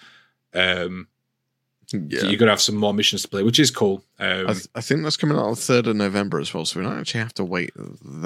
um, 0.54 1.08
Yeah. 2.10 2.24
you're 2.24 2.38
gonna 2.38 2.52
have 2.52 2.62
some 2.62 2.76
more 2.76 2.94
missions 2.94 3.22
to 3.24 3.28
play, 3.28 3.44
which 3.44 3.60
is 3.60 3.72
cool. 3.72 4.04
Um, 4.18 4.48
I, 4.48 4.54
th- 4.54 4.68
I 4.76 4.82
think 4.82 5.04
that's 5.04 5.18
coming 5.18 5.36
out 5.38 5.44
on 5.44 5.52
the 5.56 5.60
3rd 5.60 5.88
of 5.88 5.96
November 5.98 6.40
as 6.40 6.54
well, 6.54 6.64
so 6.64 6.80
we 6.80 6.86
don't 6.86 6.98
actually 6.98 7.20
have 7.20 7.34
to 7.34 7.44
wait 7.44 7.74
that 7.76 7.84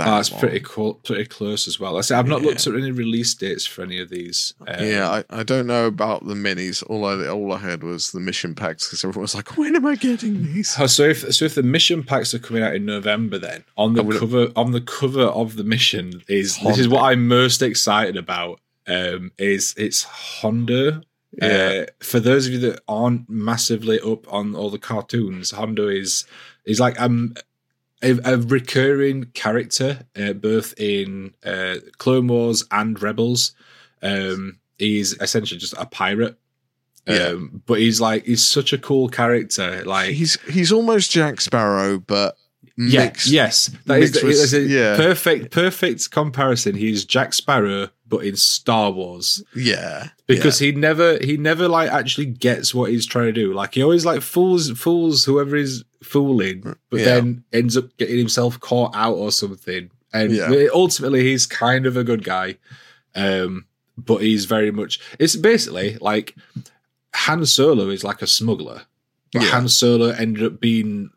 oh, 0.08 0.12
that's 0.18 0.32
long. 0.32 0.40
pretty 0.40 0.60
cool, 0.64 0.94
pretty 0.96 1.26
close 1.26 1.68
as 1.68 1.80
well. 1.80 1.98
I 1.98 2.02
say 2.02 2.16
I've 2.16 2.28
not 2.28 2.42
Yeah. 2.42 2.50
looked 2.50 2.68
at 2.68 2.76
any 2.76 2.92
release 2.92 3.34
dates 3.34 3.66
for 3.66 3.82
any 3.82 4.00
of 4.00 4.10
these. 4.10 4.54
Um, 4.68 4.84
yeah, 4.86 5.10
I, 5.10 5.40
I 5.40 5.44
don't 5.44 5.66
know 5.66 5.86
about 5.88 6.28
the 6.28 6.36
minis. 6.36 6.84
All 6.90 7.06
I 7.06 7.28
all 7.28 7.52
I 7.54 7.58
heard 7.58 7.84
was 7.84 8.12
the 8.12 8.20
mission 8.20 8.54
packs 8.56 8.88
because 8.88 9.04
everyone 9.04 9.24
was 9.24 9.34
like, 9.36 9.58
"When 9.58 9.76
am 9.76 9.86
I 9.86 9.96
getting 9.96 10.44
these?" 10.54 10.76
Oh, 10.80 10.86
so 10.88 11.04
if 11.04 11.34
so 11.34 11.46
if 11.46 11.56
the 11.56 11.64
mission 11.64 12.04
packs 12.04 12.34
are 12.34 12.40
coming 12.40 12.62
out 12.64 12.76
in 12.76 12.86
November, 12.86 13.38
then 13.40 13.64
on 13.78 13.94
the 13.94 14.04
cover 14.04 14.50
on 14.56 14.72
the 14.72 14.82
cover 14.82 15.24
of 15.24 15.56
the 15.56 15.64
mission 15.64 16.22
is 16.28 16.58
this 16.60 16.78
is 16.78 16.88
what 16.88 17.04
I'm 17.04 17.28
most 17.28 17.62
excited 17.62 18.16
about. 18.18 18.60
Um, 18.88 19.32
is 19.38 19.76
it's 19.78 20.04
Hondo. 20.04 21.02
Yeah. 21.32 21.48
Uh, 21.48 21.86
for 22.04 22.20
those 22.20 22.48
of 22.48 22.54
you 22.54 22.60
that 22.60 22.82
aren't 22.88 23.30
massively 23.30 24.00
up 24.00 24.32
on 24.34 24.56
all 24.56 24.70
the 24.70 24.80
cartoons, 24.80 25.52
Hondo 25.52 25.88
is 25.88 26.26
is 26.66 26.80
like 26.80 27.00
um 27.00 27.34
a, 28.02 28.18
a 28.24 28.38
recurring 28.38 29.26
character 29.34 30.02
uh, 30.20 30.34
both 30.34 30.74
in 30.78 31.34
uh, 31.46 31.76
Clone 31.98 32.28
Wars 32.28 32.64
and 32.72 33.02
Rebels. 33.02 33.54
Um, 34.02 34.60
he's 34.78 35.14
essentially 35.22 35.60
just 35.60 35.74
a 35.78 35.86
pirate. 35.86 36.38
Yeah. 37.08 37.28
Um, 37.30 37.62
but 37.66 37.80
he's 37.80 38.00
like 38.00 38.26
he's 38.26 38.46
such 38.46 38.72
a 38.74 38.78
cool 38.78 39.10
character. 39.10 39.84
Like 39.86 40.12
he's 40.12 40.40
he's 40.42 40.72
almost 40.72 41.12
Jack 41.12 41.42
Sparrow, 41.42 42.00
but 42.00 42.36
yeah, 42.82 43.12
yes, 43.26 43.70
that 43.86 44.02
is 44.02 44.12
mixed 44.24 44.52
the, 44.52 44.58
with- 44.60 44.70
a 44.70 44.72
yeah. 44.74 44.96
perfect, 44.96 45.52
perfect 45.52 46.10
comparison. 46.12 46.76
He's 46.76 47.04
Jack 47.04 47.34
Sparrow, 47.34 47.90
but 48.08 48.20
in 48.26 48.36
Star 48.38 48.90
Wars, 48.92 49.44
yeah, 49.56 50.10
because 50.28 50.60
he 50.60 50.72
never, 50.72 51.18
he 51.18 51.36
never 51.38 51.68
like 51.68 51.92
actually 51.92 52.28
gets 52.28 52.74
what 52.74 52.90
he's 52.90 53.06
trying 53.06 53.26
to 53.26 53.32
do. 53.34 53.54
Like 53.54 53.74
he 53.76 53.84
always 53.84 54.06
like 54.06 54.22
fools, 54.22 54.72
fools 54.72 55.26
whoever 55.26 55.56
is 55.58 55.84
fooling, 56.02 56.76
but 56.90 57.00
Yeah. 57.02 57.06
then 57.06 57.44
ends 57.52 57.76
up 57.76 57.96
getting 57.98 58.18
himself 58.18 58.60
caught 58.60 58.96
out 58.96 59.16
or 59.16 59.32
something. 59.32 59.92
And 60.14 60.32
Yeah. 60.32 60.68
ultimately, 60.74 61.24
he's 61.24 61.46
kind 61.46 61.86
of 61.86 61.98
a 61.98 62.04
good 62.04 62.24
guy, 62.24 62.58
um, 63.16 63.66
but 63.98 64.22
he's 64.22 64.46
very 64.46 64.72
much. 64.72 65.00
It's 65.20 65.36
basically 65.36 65.98
like 66.00 66.36
Han 67.14 67.46
Solo 67.46 67.90
is 67.90 68.04
like 68.04 68.22
a 68.22 68.28
smuggler, 68.28 68.84
but 69.34 69.42
Yeah. 69.44 69.50
Han 69.50 69.68
Solo 69.68 70.10
ended 70.12 70.44
up 70.44 70.60
being 70.62 71.10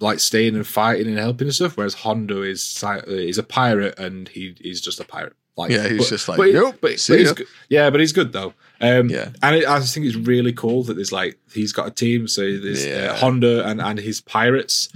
like 0.00 0.18
staying 0.20 0.54
and 0.56 0.66
fighting 0.66 1.06
and 1.06 1.18
helping 1.18 1.46
and 1.46 1.54
stuff, 1.54 1.76
whereas 1.76 1.94
Hondo 1.94 2.42
is 2.42 2.82
uh, 2.84 3.00
is 3.06 3.38
a 3.38 3.42
pirate 3.42 3.98
and 3.98 4.28
he 4.28 4.54
he's 4.60 4.80
just 4.80 5.00
a 5.00 5.04
pirate. 5.04 5.34
Like 5.56 5.70
Yeah, 5.72 5.88
he's 5.88 6.08
just 6.08 6.28
like, 6.28 6.36
but, 6.38 6.52
"Nope, 6.52 6.76
but, 6.80 6.92
but 7.08 7.18
he's 7.18 7.32
good. 7.32 7.46
yeah, 7.68 7.90
but 7.90 7.98
he's 8.00 8.12
good 8.12 8.32
though. 8.32 8.54
Um, 8.80 9.08
Yeah. 9.10 9.30
and 9.42 9.56
it, 9.56 9.66
I 9.68 9.80
just 9.80 9.92
think 9.92 10.06
it's 10.06 10.14
really 10.14 10.52
cool 10.52 10.84
that 10.84 10.94
there's 10.94 11.10
like 11.12 11.36
he's 11.52 11.72
got 11.72 11.88
a 11.88 11.90
team, 11.90 12.28
so 12.28 12.42
there's 12.42 12.86
Yeah. 12.86 13.10
uh, 13.12 13.16
Hondo 13.16 13.62
and 13.64 13.80
and 13.80 13.98
his 13.98 14.20
pirates. 14.20 14.88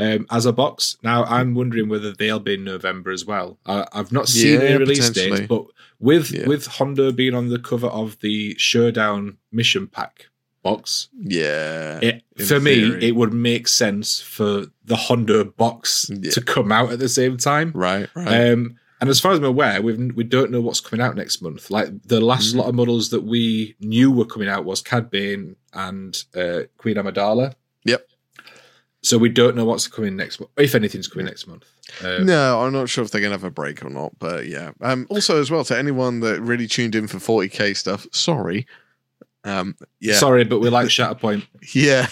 Um, 0.00 0.26
as 0.30 0.46
a 0.46 0.52
box 0.52 0.96
now, 1.02 1.24
I'm 1.24 1.56
wondering 1.56 1.88
whether 1.88 2.12
they'll 2.12 2.38
be 2.38 2.54
in 2.54 2.62
November 2.62 3.10
as 3.10 3.24
well. 3.24 3.58
I, 3.66 3.84
I've 3.92 4.12
not 4.12 4.28
seen 4.28 4.60
Yeah, 4.60 4.66
any 4.68 4.78
release 4.78 5.10
date, 5.10 5.48
but 5.48 5.64
with 5.98 6.30
Yeah. 6.30 6.46
with 6.46 6.66
Hondo 6.66 7.10
being 7.10 7.34
on 7.34 7.48
the 7.48 7.58
cover 7.58 7.88
of 7.88 8.16
the 8.20 8.54
Showdown 8.58 9.38
mission 9.50 9.88
pack 9.88 10.27
box, 10.62 11.08
yeah, 11.18 11.98
it, 12.02 12.22
for 12.46 12.60
me, 12.60 12.96
it 13.00 13.16
would 13.16 13.32
make 13.32 13.68
sense 13.68 14.20
for 14.20 14.66
the 14.84 14.96
Hondo 14.96 15.44
box 15.44 16.10
Yeah. 16.10 16.30
to 16.32 16.40
come 16.40 16.70
out 16.72 16.92
at 16.92 16.98
the 16.98 17.08
same 17.08 17.36
time. 17.36 17.72
right, 17.74 18.08
right. 18.14 18.50
Um, 18.50 18.76
and 19.00 19.08
as 19.08 19.20
far 19.20 19.30
as 19.32 19.38
I'm 19.38 19.44
aware, 19.44 19.80
we 19.80 19.92
we 20.10 20.24
don't 20.24 20.50
know 20.50 20.60
what's 20.60 20.80
coming 20.80 21.04
out 21.04 21.14
next 21.16 21.40
month. 21.40 21.70
Like 21.70 21.88
the 22.04 22.20
last 22.20 22.54
Mm. 22.54 22.58
lot 22.58 22.68
of 22.68 22.74
models 22.74 23.10
that 23.10 23.22
we 23.22 23.76
knew 23.80 24.10
were 24.10 24.24
coming 24.24 24.48
out 24.48 24.64
was 24.64 24.82
Cad 24.82 25.08
Bane 25.10 25.54
and 25.72 26.20
uh, 26.34 26.62
Queen 26.78 26.96
Amidala. 26.96 27.54
Yep. 27.84 28.04
So 29.02 29.16
we 29.16 29.28
don't 29.28 29.54
know 29.54 29.64
what's 29.64 29.86
coming 29.86 30.16
next 30.16 30.40
month, 30.40 30.50
if 30.58 30.74
anything's 30.74 31.06
coming 31.06 31.26
next 31.26 31.46
month. 31.46 31.64
Um, 32.04 32.26
no, 32.26 32.60
I'm 32.62 32.72
not 32.72 32.88
sure 32.88 33.04
if 33.04 33.12
they're 33.12 33.20
gonna 33.20 33.34
have 33.34 33.44
a 33.44 33.50
break 33.50 33.84
or 33.84 33.88
not, 33.90 34.18
but 34.18 34.48
yeah. 34.48 34.72
Um, 34.80 35.06
also, 35.08 35.40
as 35.40 35.48
well, 35.50 35.62
to 35.66 35.78
anyone 35.78 36.18
that 36.20 36.40
really 36.42 36.66
tuned 36.66 36.96
in 36.96 37.06
for 37.06 37.18
40k 37.18 37.76
stuff, 37.76 38.08
sorry. 38.10 38.66
Um, 39.44 39.76
yeah, 40.00 40.14
Sorry, 40.16 40.44
but 40.44 40.58
we 40.60 40.68
like 40.68 40.88
Shatterpoint. 40.88 41.46
yeah. 41.74 42.06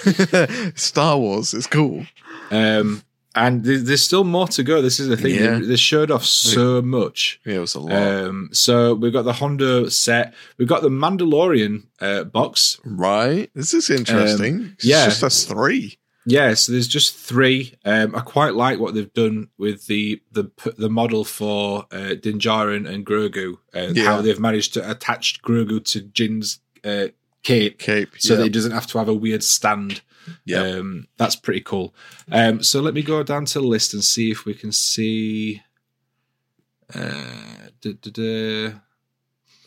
Star 0.75 1.19
Wars 1.19 1.55
is 1.55 1.67
cool. 1.67 2.07
Um, 2.51 3.03
and 3.35 3.65
there's, 3.65 3.85
there's 3.85 4.03
still 4.03 4.25
more 4.25 4.49
to 4.49 4.63
go. 4.63 4.81
This 4.81 4.99
is 4.99 5.09
the 5.09 5.17
thing. 5.17 5.35
Yeah. 5.35 5.59
They, 5.59 5.67
they 5.67 5.77
showed 5.77 6.11
off 6.11 6.25
so 6.25 6.81
much. 6.81 7.41
Yeah, 7.45 7.57
it 7.57 7.59
was 7.59 7.75
a 7.75 7.81
lot. 7.81 7.93
Um, 7.93 8.49
so 8.53 8.95
we've 8.95 9.13
got 9.13 9.23
the 9.23 9.35
Hondo 9.35 9.89
set. 9.89 10.33
We've 10.57 10.69
got 10.69 10.83
the 10.83 10.89
Mandalorian 10.89 11.85
uh, 12.01 12.25
box. 12.25 12.81
right? 12.85 13.51
This 13.55 13.75
is 13.75 13.91
interesting. 13.91 14.71
It's 14.75 14.85
yeah. 14.85 15.05
just 15.05 15.23
us 15.23 15.45
three. 15.45 15.99
Yeah, 16.29 16.55
so 16.55 16.73
there's 16.73 16.89
just 16.89 17.15
three. 17.15 17.75
Um, 17.85 18.17
I 18.17 18.21
quite 18.21 18.55
like 18.55 18.81
what 18.81 18.95
they've 18.95 19.13
done 19.13 19.49
with 19.59 19.87
the 19.87 20.21
the 20.33 20.51
the 20.77 20.91
model 20.91 21.25
for 21.25 21.87
uh, 21.93 22.15
Din 22.15 22.41
Djarin 22.41 22.89
and 22.89 23.07
Grogu, 23.07 23.59
uh, 23.75 23.93
Yeah. 23.93 24.05
how 24.05 24.23
they've 24.23 24.41
managed 24.41 24.75
to 24.75 24.91
attach 24.91 25.41
Grogu 25.43 25.85
to 25.93 26.01
Din's 26.01 26.59
uh, 26.87 27.09
cape, 27.43 27.79
Cape. 27.79 28.11
so 28.19 28.33
yeah. 28.33 28.39
that 28.39 28.45
he 28.45 28.51
doesn't 28.51 28.73
have 28.73 28.87
to 28.89 28.99
have 28.99 29.09
a 29.09 29.15
weird 29.15 29.43
stand. 29.43 30.03
Yeah. 30.45 30.63
Um, 30.63 31.07
that's 31.17 31.37
pretty 31.37 31.61
cool. 31.61 31.95
Um, 32.31 32.63
so 32.63 32.81
let 32.81 32.95
me 32.95 33.03
go 33.03 33.23
down 33.23 33.45
to 33.47 33.61
the 33.61 33.67
list 33.67 33.95
and 33.95 34.03
see 34.03 34.31
if 34.31 34.45
we 34.45 34.55
can 34.55 34.73
see. 34.73 35.63
Uh. 36.95 37.13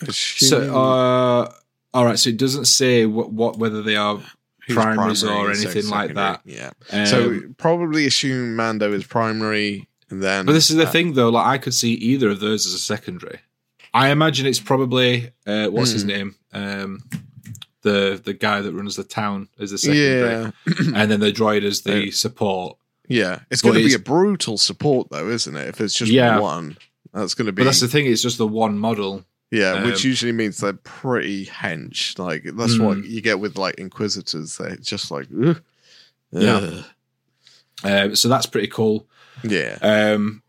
So, 0.10 0.76
uh, 0.76 1.52
all 1.94 2.06
right. 2.06 2.18
So 2.20 2.30
it 2.30 2.38
doesn't 2.38 2.66
say 2.66 3.06
what, 3.06 3.32
what 3.32 3.58
whether 3.58 3.82
they 3.82 3.96
are 3.96 4.20
primaries 4.68 5.24
or 5.24 5.52
anything 5.52 5.90
like 5.90 6.14
that. 6.16 6.42
Yeah. 6.46 6.72
Um, 6.92 7.06
so 7.06 7.40
probably 7.58 8.06
assume 8.06 8.56
Mando 8.56 8.92
is 8.94 9.06
primary. 9.06 9.88
And 10.10 10.24
then, 10.24 10.46
But 10.46 10.54
this 10.54 10.72
is 10.72 10.76
the 10.76 10.88
uh, 10.88 10.92
thing, 10.92 11.14
though. 11.14 11.30
Like 11.30 11.46
I 11.46 11.58
could 11.58 11.74
see 11.74 11.94
either 11.94 12.30
of 12.30 12.40
those 12.40 12.66
as 12.66 12.74
a 12.74 12.80
secondary. 12.80 13.42
I 13.94 14.10
imagine 14.10 14.46
it's 14.46 14.60
probably 14.60 15.32
uh, 15.48 15.68
what's 15.68 15.92
his 15.92 16.04
Hmm. 16.04 16.08
name, 16.08 16.36
um, 16.54 17.04
the 17.82 18.22
the 18.24 18.34
guy 18.34 18.62
that 18.62 18.74
runs 18.74 18.96
the 18.96 19.04
town 19.04 19.48
as 19.60 19.72
the 19.72 19.78
secondary, 19.78 20.30
Yeah, 20.44 20.52
and 20.96 21.10
then 21.12 21.20
the 21.20 21.32
droid 21.32 21.64
as 21.64 21.82
the 21.82 22.06
Yeah. 22.06 22.12
support. 22.12 22.78
yeah. 23.08 23.40
It's 23.50 23.62
going 23.62 23.76
to 23.76 23.84
be 23.86 23.94
a 23.94 24.00
brutal 24.00 24.58
support, 24.58 25.08
though, 25.10 25.30
isn't 25.30 25.56
it? 25.56 25.68
If 25.70 25.82
it's 25.82 25.94
just 25.96 26.12
Yeah. 26.12 26.40
one, 26.40 26.78
that's 27.14 27.34
going 27.34 27.46
to 27.48 27.52
be. 27.52 27.62
But 27.62 27.66
that's 27.66 27.80
the 27.80 27.88
thing; 27.88 28.06
it's 28.06 28.22
just 28.22 28.38
the 28.38 28.48
one 28.48 28.78
model. 28.78 29.26
yeah, 29.52 29.84
which 29.84 30.04
um, 30.06 30.10
usually 30.10 30.32
means 30.32 30.58
they're 30.60 30.74
pretty 30.74 31.46
hench. 31.48 32.20
Like 32.20 32.44
that's 32.56 32.78
what 32.78 32.98
Mm. 33.00 33.10
you 33.10 33.22
get 33.22 33.40
with 33.40 33.58
like 33.58 33.76
Inquisitors. 33.80 34.58
They're 34.58 34.76
just 34.76 35.10
like, 35.10 35.28
ugh, 35.44 35.60
Yeah. 36.32 36.84
Um, 37.84 38.16
so 38.16 38.28
that's 38.30 38.46
pretty 38.46 38.68
cool. 38.68 39.08
yeah, 39.44 39.78
Um, 39.82 40.44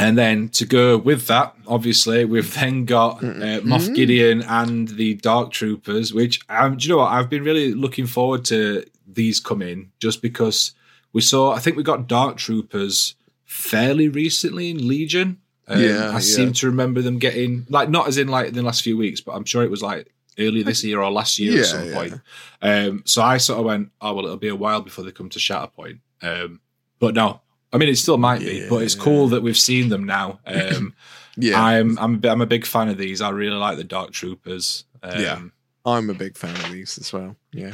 and 0.00 0.16
then 0.18 0.48
to 0.50 0.64
go 0.64 0.96
with 0.98 1.26
that, 1.26 1.54
obviously, 1.66 2.24
we've 2.24 2.52
then 2.60 2.84
got 2.84 3.22
uh, 3.22 3.60
Moff 3.70 3.88
Mm. 3.88 3.94
Gideon 3.94 4.42
and 4.42 4.88
the 4.88 5.14
Dark 5.14 5.50
Troopers, 5.52 6.12
which, 6.14 6.40
um, 6.48 6.76
do 6.76 6.84
you 6.86 6.90
know 6.94 6.98
what? 6.98 7.12
I've 7.12 7.28
been 7.30 7.44
really 7.44 7.74
looking 7.74 8.06
forward 8.06 8.44
to 8.46 8.84
these 9.06 9.40
coming 9.40 9.92
just 9.98 10.22
because 10.22 10.72
we 11.12 11.20
saw, 11.20 11.52
I 11.52 11.58
think 11.58 11.76
we 11.76 11.82
got 11.82 12.06
Dark 12.06 12.36
Troopers 12.36 13.14
fairly 13.44 14.08
recently 14.08 14.70
in 14.70 14.86
Legion. 14.88 15.38
Um, 15.68 15.80
Yeah, 15.80 16.08
I 16.10 16.12
yeah. 16.14 16.18
seem 16.20 16.52
to 16.54 16.66
remember 16.66 17.02
them 17.02 17.18
getting, 17.18 17.66
like, 17.68 17.90
not 17.90 18.08
as 18.08 18.16
in 18.18 18.28
like 18.28 18.48
in 18.48 18.54
the 18.54 18.62
last 18.62 18.82
few 18.82 18.96
weeks, 18.96 19.20
but 19.20 19.32
I'm 19.32 19.44
sure 19.44 19.62
it 19.64 19.70
was 19.70 19.82
like 19.82 20.12
earlier 20.38 20.64
this 20.64 20.82
year 20.84 21.00
or 21.00 21.10
last 21.10 21.38
year 21.38 21.52
Yeah, 21.52 21.60
at 21.60 21.66
some 21.66 21.88
yeah. 21.88 21.94
point. 21.94 22.14
Um, 22.62 23.02
so 23.04 23.22
I 23.22 23.36
sort 23.38 23.58
of 23.60 23.66
went, 23.66 23.90
oh, 24.00 24.14
well, 24.14 24.24
it'll 24.24 24.36
be 24.36 24.48
a 24.48 24.56
while 24.56 24.80
before 24.80 25.04
they 25.04 25.10
come 25.12 25.28
to 25.30 25.38
Shatterpoint. 25.38 25.98
Um, 26.22 26.60
but 26.98 27.14
no, 27.14 27.40
I 27.72 27.78
mean, 27.78 27.88
it 27.88 27.96
still 27.96 28.18
might 28.18 28.40
be, 28.40 28.68
but 28.68 28.82
it's 28.82 28.94
cool 28.94 29.28
that 29.28 29.42
we've 29.42 29.56
seen 29.58 29.88
them 29.88 30.04
now. 30.04 30.40
Um, 30.46 30.94
yeah. 31.36 31.62
I'm, 31.62 31.96
I'm, 31.98 32.20
a 32.22 32.28
I'm 32.28 32.40
a 32.40 32.46
big 32.46 32.66
fan 32.66 32.88
of 32.88 32.98
these. 32.98 33.20
I 33.22 33.30
really 33.30 33.56
like 33.56 33.76
the 33.76 33.84
Dark 33.84 34.10
Troopers. 34.10 34.84
Um, 35.02 35.20
Yeah. 35.20 35.40
I'm 35.86 36.10
a 36.10 36.14
big 36.14 36.36
fan 36.36 36.54
of 36.56 36.70
these 36.72 36.98
as 36.98 37.12
well. 37.12 37.36
Yeah, 37.52 37.72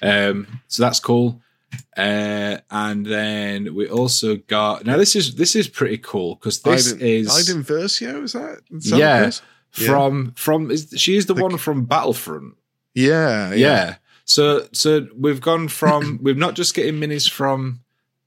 Um, 0.00 0.60
so 0.68 0.82
that's 0.82 1.00
cool. 1.00 1.42
Uh, 1.96 2.58
and 2.70 3.04
then 3.04 3.74
we 3.74 3.88
also 3.88 4.36
got 4.36 4.86
now 4.86 4.96
this 4.96 5.14
is 5.16 5.34
this 5.34 5.54
is 5.56 5.68
pretty 5.68 5.98
cool 5.98 6.36
because 6.36 6.62
this 6.62 6.92
Iden, 6.92 7.00
is 7.06 7.48
Iden 7.50 7.62
Versio. 7.64 8.22
Is 8.22 8.32
that? 8.32 8.60
Is 8.70 8.90
that 8.90 8.98
Yeah. 8.98 9.26
is? 9.26 9.42
Yeah. 9.76 9.88
from 9.88 10.32
from 10.36 10.70
is 10.70 10.94
she 10.96 11.16
is 11.16 11.26
the, 11.26 11.34
The- 11.34 11.42
one 11.42 11.58
from 11.58 11.84
Battlefront. 11.84 12.54
yeah, 12.94 13.52
Yeah. 13.52 13.96
So 14.24 14.68
so 14.72 15.06
we've 15.16 15.40
gone 15.40 15.68
from 15.68 16.18
we're 16.22 16.34
not 16.34 16.54
just 16.54 16.74
getting 16.74 16.94
minis 17.00 17.28
from 17.28 17.80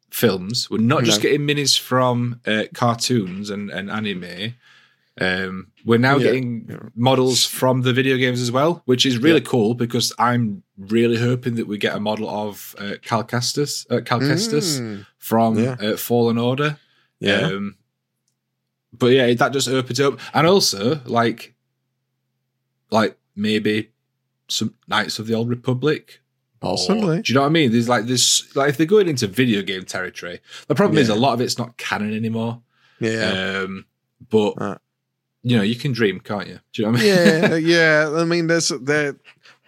films. 0.09 0.69
We're 0.69 0.77
not 0.79 1.03
just 1.03 1.19
No. 1.19 1.29
getting 1.29 1.47
minis 1.47 1.77
from 1.79 2.39
uh, 2.45 2.63
cartoons 2.73 3.49
and, 3.49 3.69
and 3.69 3.89
anime. 3.91 4.53
Um, 5.19 5.67
we're 5.83 5.97
now 5.99 6.17
Yeah. 6.17 6.23
getting 6.25 6.67
Yeah. 6.69 6.77
models 6.95 7.45
from 7.45 7.81
the 7.81 7.91
video 7.93 8.17
games 8.17 8.39
as 8.41 8.51
well, 8.51 8.83
which 8.85 9.05
is 9.05 9.17
really 9.17 9.39
Yeah. 9.41 9.45
cool 9.47 9.73
because 9.73 10.13
I'm 10.19 10.63
really 10.77 11.17
hoping 11.17 11.55
that 11.55 11.67
we 11.67 11.77
get 11.77 11.95
a 11.95 11.99
model 11.99 12.29
of 12.29 12.75
uh, 12.77 12.95
Cal 13.01 13.23
Kestis, 13.23 13.85
uh, 13.89 13.99
Mm, 14.01 15.05
from 15.17 15.57
uh, 15.79 15.97
Fallen 15.97 16.37
Order. 16.37 16.77
yeah, 17.19 17.47
Um, 17.47 17.75
but 18.93 19.07
yeah, 19.07 19.33
that 19.33 19.53
just 19.53 19.67
opens 19.67 19.99
up, 19.99 20.19
and 20.33 20.45
also 20.47 21.01
like, 21.05 21.55
like 22.91 23.17
maybe 23.35 23.91
some 24.47 24.73
Knights 24.87 25.19
of 25.19 25.27
the 25.27 25.33
Old 25.33 25.49
Republic. 25.49 26.21
Or- 26.61 26.77
do 27.21 27.23
you 27.25 27.33
know 27.35 27.41
what 27.41 27.47
I 27.47 27.49
mean? 27.49 27.71
There's 27.71 27.89
like 27.89 28.05
this, 28.05 28.55
like 28.55 28.69
if 28.69 28.77
they're 28.77 28.85
going 28.85 29.07
into 29.07 29.27
video 29.27 29.61
game 29.61 29.83
territory, 29.85 30.39
the 30.67 30.75
problem 30.75 30.97
is 30.97 31.09
a 31.09 31.15
lot 31.15 31.33
of 31.33 31.41
it's 31.41 31.57
not 31.57 31.77
canon 31.77 32.13
anymore. 32.15 32.61
Yeah, 32.99 33.61
Um, 33.63 33.85
but 34.29 34.53
Uh. 34.59 34.77
you 35.43 35.55
know, 35.55 35.63
you 35.63 35.75
can 35.75 35.91
dream, 35.91 36.19
can't 36.19 36.47
you? 36.47 36.59
Do 36.73 36.81
you 36.81 36.85
know 36.87 36.91
what 36.93 37.01
I 37.01 37.03
mean? 37.03 37.13
yeah, 37.13 37.55
yeah. 38.09 38.13
I 38.21 38.23
mean, 38.25 38.47
there's 38.47 38.69
there. 38.69 39.15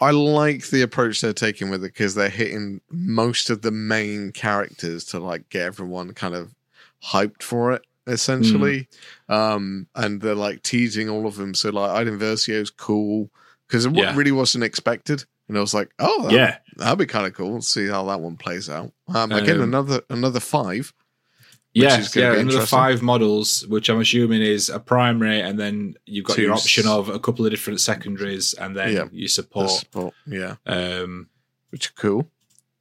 I 0.01 0.11
like 0.11 0.67
the 0.69 0.81
approach 0.81 1.19
they're 1.21 1.33
taking 1.33 1.69
with 1.69 1.83
it 1.83 1.93
because 1.93 2.15
they're 2.15 2.29
hitting 2.29 2.79
most 2.89 3.49
of 3.49 3.61
the 3.61 3.71
main 3.71 4.31
characters 4.31 5.03
to 5.05 5.19
like 5.19 5.49
get 5.49 5.63
everyone 5.63 6.13
kind 6.13 6.33
of 6.35 6.55
hyped 7.03 7.43
for 7.43 7.73
it, 7.73 7.83
essentially. 8.07 8.87
Hmm. 9.27 9.33
Um, 9.33 9.87
and 9.95 10.21
they're 10.21 10.35
like 10.35 10.63
teasing 10.63 11.09
all 11.09 11.27
of 11.27 11.35
them. 11.35 11.53
So 11.53 11.69
like, 11.69 11.91
Iden 11.91 12.17
Versio's 12.17 12.69
cool 12.71 13.29
because 13.67 13.85
it 13.85 13.93
Yeah. 13.93 14.15
really 14.15 14.31
wasn't 14.31 14.63
expected. 14.63 15.25
And 15.49 15.57
I 15.57 15.61
was 15.61 15.73
like, 15.73 15.89
oh, 15.99 16.23
that, 16.23 16.31
yeah. 16.31 16.57
that'd 16.77 16.99
be 16.99 17.05
kind 17.07 17.25
of 17.27 17.33
cool. 17.33 17.59
See 17.61 17.87
how 17.87 18.05
that 18.05 18.21
one 18.21 18.37
plays 18.37 18.69
out. 18.69 18.93
Um, 19.07 19.31
again, 19.31 19.57
Um, 19.57 19.63
another 19.63 20.01
another 20.09 20.39
five. 20.39 20.93
Which 21.75 21.83
Yeah, 21.83 21.99
is 21.99 22.07
gonna 22.09 22.27
yeah, 22.27 22.33
be 22.35 22.39
another 22.41 22.65
five 22.65 23.01
models, 23.03 23.65
which 23.67 23.89
I'm 23.89 23.99
assuming 23.99 24.41
is 24.41 24.69
a 24.69 24.79
primary, 24.79 25.39
and 25.41 25.59
then 25.59 25.95
you've 26.05 26.25
got 26.25 26.37
your 26.39 26.53
option 26.53 26.87
of 26.87 27.09
a 27.09 27.19
couple 27.19 27.45
of 27.45 27.51
different 27.51 27.79
secondaries, 27.81 28.53
and 28.53 28.75
then 28.75 28.93
Yeah. 28.95 29.05
you 29.11 29.27
support. 29.27 29.69
support. 29.71 30.13
Yeah, 30.25 30.55
Um, 30.65 31.29
which 31.71 31.85
is 31.87 31.91
cool. 31.91 32.31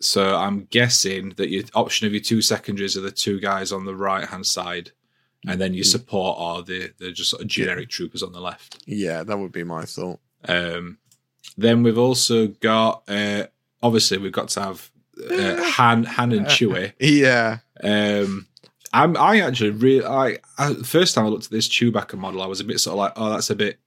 so 0.00 0.36
I'm 0.36 0.64
guessing 0.70 1.34
that 1.36 1.50
your 1.50 1.64
option 1.74 2.06
of 2.06 2.12
your 2.14 2.22
two 2.22 2.40
secondaries 2.40 2.96
are 2.96 3.02
the 3.02 3.10
two 3.10 3.40
guys 3.40 3.72
on 3.72 3.84
the 3.84 3.94
right 3.94 4.26
hand 4.26 4.46
side, 4.46 4.92
and 5.46 5.60
then 5.60 5.74
your 5.74 5.84
Mm. 5.84 5.90
support 5.92 6.36
are 6.38 6.62
the 6.62 6.92
the 6.98 7.12
just 7.12 7.30
sort 7.30 7.42
of 7.42 7.48
generic 7.48 7.88
troopers 7.90 8.22
on 8.22 8.32
the 8.32 8.40
left. 8.40 8.82
Yeah, 8.86 9.22
that 9.22 9.38
would 9.38 9.52
be 9.52 9.64
my 9.64 9.84
thought. 9.84 10.20
Um, 10.46 10.96
then 11.56 11.82
we've 11.82 11.98
also 11.98 12.48
got 12.48 13.02
uh, 13.08 13.44
obviously 13.82 14.18
we've 14.18 14.32
got 14.32 14.48
to 14.50 14.60
have 14.60 14.90
uh, 15.30 15.62
Han 15.72 16.04
Han 16.04 16.32
and 16.32 16.46
Chewie. 16.46 16.92
Yeah, 17.00 17.58
Um, 17.82 18.46
I'm 18.92 19.16
I 19.16 19.40
actually 19.40 19.70
really 19.70 20.04
I, 20.06 20.38
I 20.56 20.74
first 20.74 21.14
time 21.14 21.26
I 21.26 21.28
looked 21.28 21.46
at 21.46 21.50
this 21.50 21.68
Chewbacca 21.68 22.18
model, 22.18 22.42
I 22.42 22.46
was 22.46 22.60
a 22.60 22.64
bit 22.64 22.80
sort 22.80 22.94
of 22.94 22.98
like, 22.98 23.12
oh, 23.16 23.30
that's 23.30 23.50
a 23.50 23.56
bit. 23.56 23.78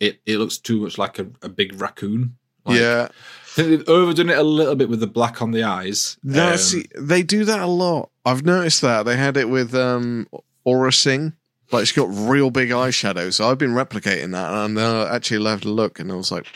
It 0.00 0.20
it 0.26 0.38
looks 0.38 0.58
too 0.58 0.80
much 0.80 0.98
like 0.98 1.18
a, 1.18 1.26
a 1.42 1.48
big 1.48 1.80
raccoon. 1.80 2.36
Like, 2.64 2.80
yeah. 2.80 3.08
I 3.10 3.46
think 3.54 3.68
they've 3.68 3.88
overdone 3.88 4.30
it 4.30 4.38
a 4.38 4.42
little 4.42 4.74
bit 4.74 4.88
with 4.88 4.98
the 4.98 5.06
black 5.06 5.40
on 5.40 5.52
the 5.52 5.62
eyes. 5.62 6.16
That's 6.24 6.74
Um, 6.74 6.82
they 6.98 7.22
do 7.22 7.44
that 7.44 7.60
a 7.60 7.66
lot. 7.66 8.10
I've 8.24 8.44
noticed 8.44 8.80
that 8.80 9.04
they 9.04 9.16
had 9.16 9.36
it 9.36 9.48
with 9.48 9.74
um 9.74 10.26
Aurra 10.66 10.92
Sing. 10.92 11.34
Like 11.70 11.86
she's 11.86 11.96
got 11.96 12.08
real 12.10 12.50
big 12.50 12.70
eyeshadow, 12.70 13.32
so 13.32 13.48
I've 13.50 13.58
been 13.58 13.72
replicating 13.74 14.32
that, 14.32 14.52
and 14.52 14.78
I 14.78 15.14
actually 15.14 15.38
left 15.38 15.64
a 15.64 15.70
look, 15.70 15.98
and 15.98 16.10
I 16.10 16.14
was 16.14 16.30
like, 16.30 16.46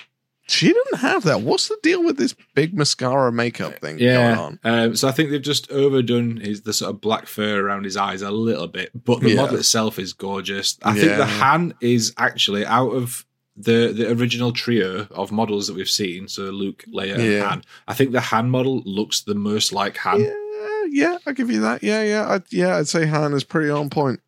she 0.49 0.69
didn't 0.69 0.99
have 0.99 1.23
that. 1.25 1.43
What's 1.43 1.69
the 1.69 1.79
deal 1.83 2.03
with 2.03 2.17
this 2.17 2.35
big 2.55 2.75
mascara 2.75 3.31
makeup 3.31 3.79
thing 3.81 3.99
going 3.99 4.39
on? 4.39 4.59
Um, 4.65 4.97
so 4.97 5.07
I 5.09 5.13
think 5.13 5.31
they've 5.31 5.41
just 5.43 5.71
overdone 5.71 6.39
his 6.39 6.63
the 6.63 6.73
sort 6.73 6.91
of 6.95 7.01
black 7.01 7.27
fur 7.27 7.61
around 7.65 7.85
his 7.85 7.97
eyes 7.97 8.23
a 8.23 8.31
little 8.31 8.67
bit, 8.67 8.91
but 9.05 9.21
the 9.21 9.31
Yeah. 9.31 9.43
model 9.43 9.57
itself 9.59 9.99
is 9.99 10.13
gorgeous. 10.13 10.79
I 10.83 10.95
think 10.99 11.17
the 11.17 11.27
Han 11.27 11.75
is 11.81 12.13
actually 12.19 12.65
out 12.67 12.91
of 12.91 13.25
the 13.57 13.93
the 13.93 14.11
original 14.13 14.53
trio 14.53 15.07
of 15.11 15.33
models 15.33 15.67
that 15.67 15.75
we've 15.77 15.91
seen. 15.91 16.29
So 16.29 16.43
Luke, 16.45 16.85
Leia, 16.93 17.19
and 17.19 17.43
Han. 17.45 17.63
I 17.89 17.95
think 17.95 18.13
the 18.13 18.21
Han 18.21 18.49
model 18.51 18.83
looks 18.85 19.21
the 19.23 19.35
most 19.35 19.73
like 19.73 19.97
Han. 19.99 20.21
Yeah, 20.21 20.85
yeah, 20.91 21.19
I'll 21.27 21.33
give 21.35 21.51
you 21.51 21.61
that. 21.63 21.83
Yeah, 21.83 22.03
yeah, 22.03 22.27
I, 22.27 22.41
yeah. 22.51 22.77
I'd 22.77 22.89
say 22.89 23.05
Han 23.07 23.33
is 23.35 23.45
pretty 23.45 23.69
on 23.71 23.91
point. 23.91 24.21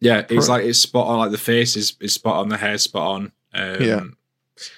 Yeah, 0.00 0.24
it's 0.30 0.48
like 0.48 0.64
it's 0.64 0.78
spot 0.78 1.08
on. 1.08 1.18
Like 1.18 1.32
the 1.32 1.38
face 1.38 1.76
is, 1.76 1.94
is 2.00 2.14
spot 2.14 2.36
on, 2.36 2.48
the 2.50 2.56
hair 2.56 2.78
spot 2.78 3.08
on. 3.16 3.32
Um, 3.52 3.82
Yeah. 3.82 4.00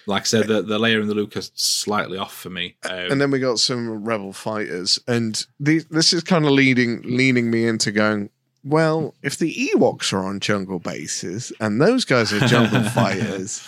Like 0.07 0.23
I 0.23 0.25
said, 0.25 0.47
the 0.47 0.63
the 0.63 0.79
Leia 0.79 1.01
and 1.01 1.09
the 1.09 1.39
are 1.39 1.43
slightly 1.55 2.19
off 2.19 2.35
for 2.35 2.51
me. 2.51 2.77
Um, 2.85 3.13
and 3.13 3.21
then 3.21 3.31
we 3.31 3.39
got 3.39 3.59
some 3.59 4.05
rebel 4.05 4.33
fighters, 4.33 4.99
and 5.07 5.45
these, 5.59 5.87
this 5.87 6.13
is 6.13 6.23
kind 6.23 6.45
of 6.45 6.53
leading 6.53 7.03
leading 7.03 7.51
me 7.51 7.67
into 7.67 7.93
going. 7.93 8.31
Well, 8.63 9.15
if 9.23 9.39
the 9.39 9.55
Ewoks 9.55 10.13
are 10.13 10.23
on 10.23 10.39
jungle 10.39 10.79
bases 10.79 11.51
and 11.61 11.81
those 11.81 12.05
guys 12.05 12.31
are 12.31 12.47
jungle 12.47 12.83
fighters, 12.91 13.63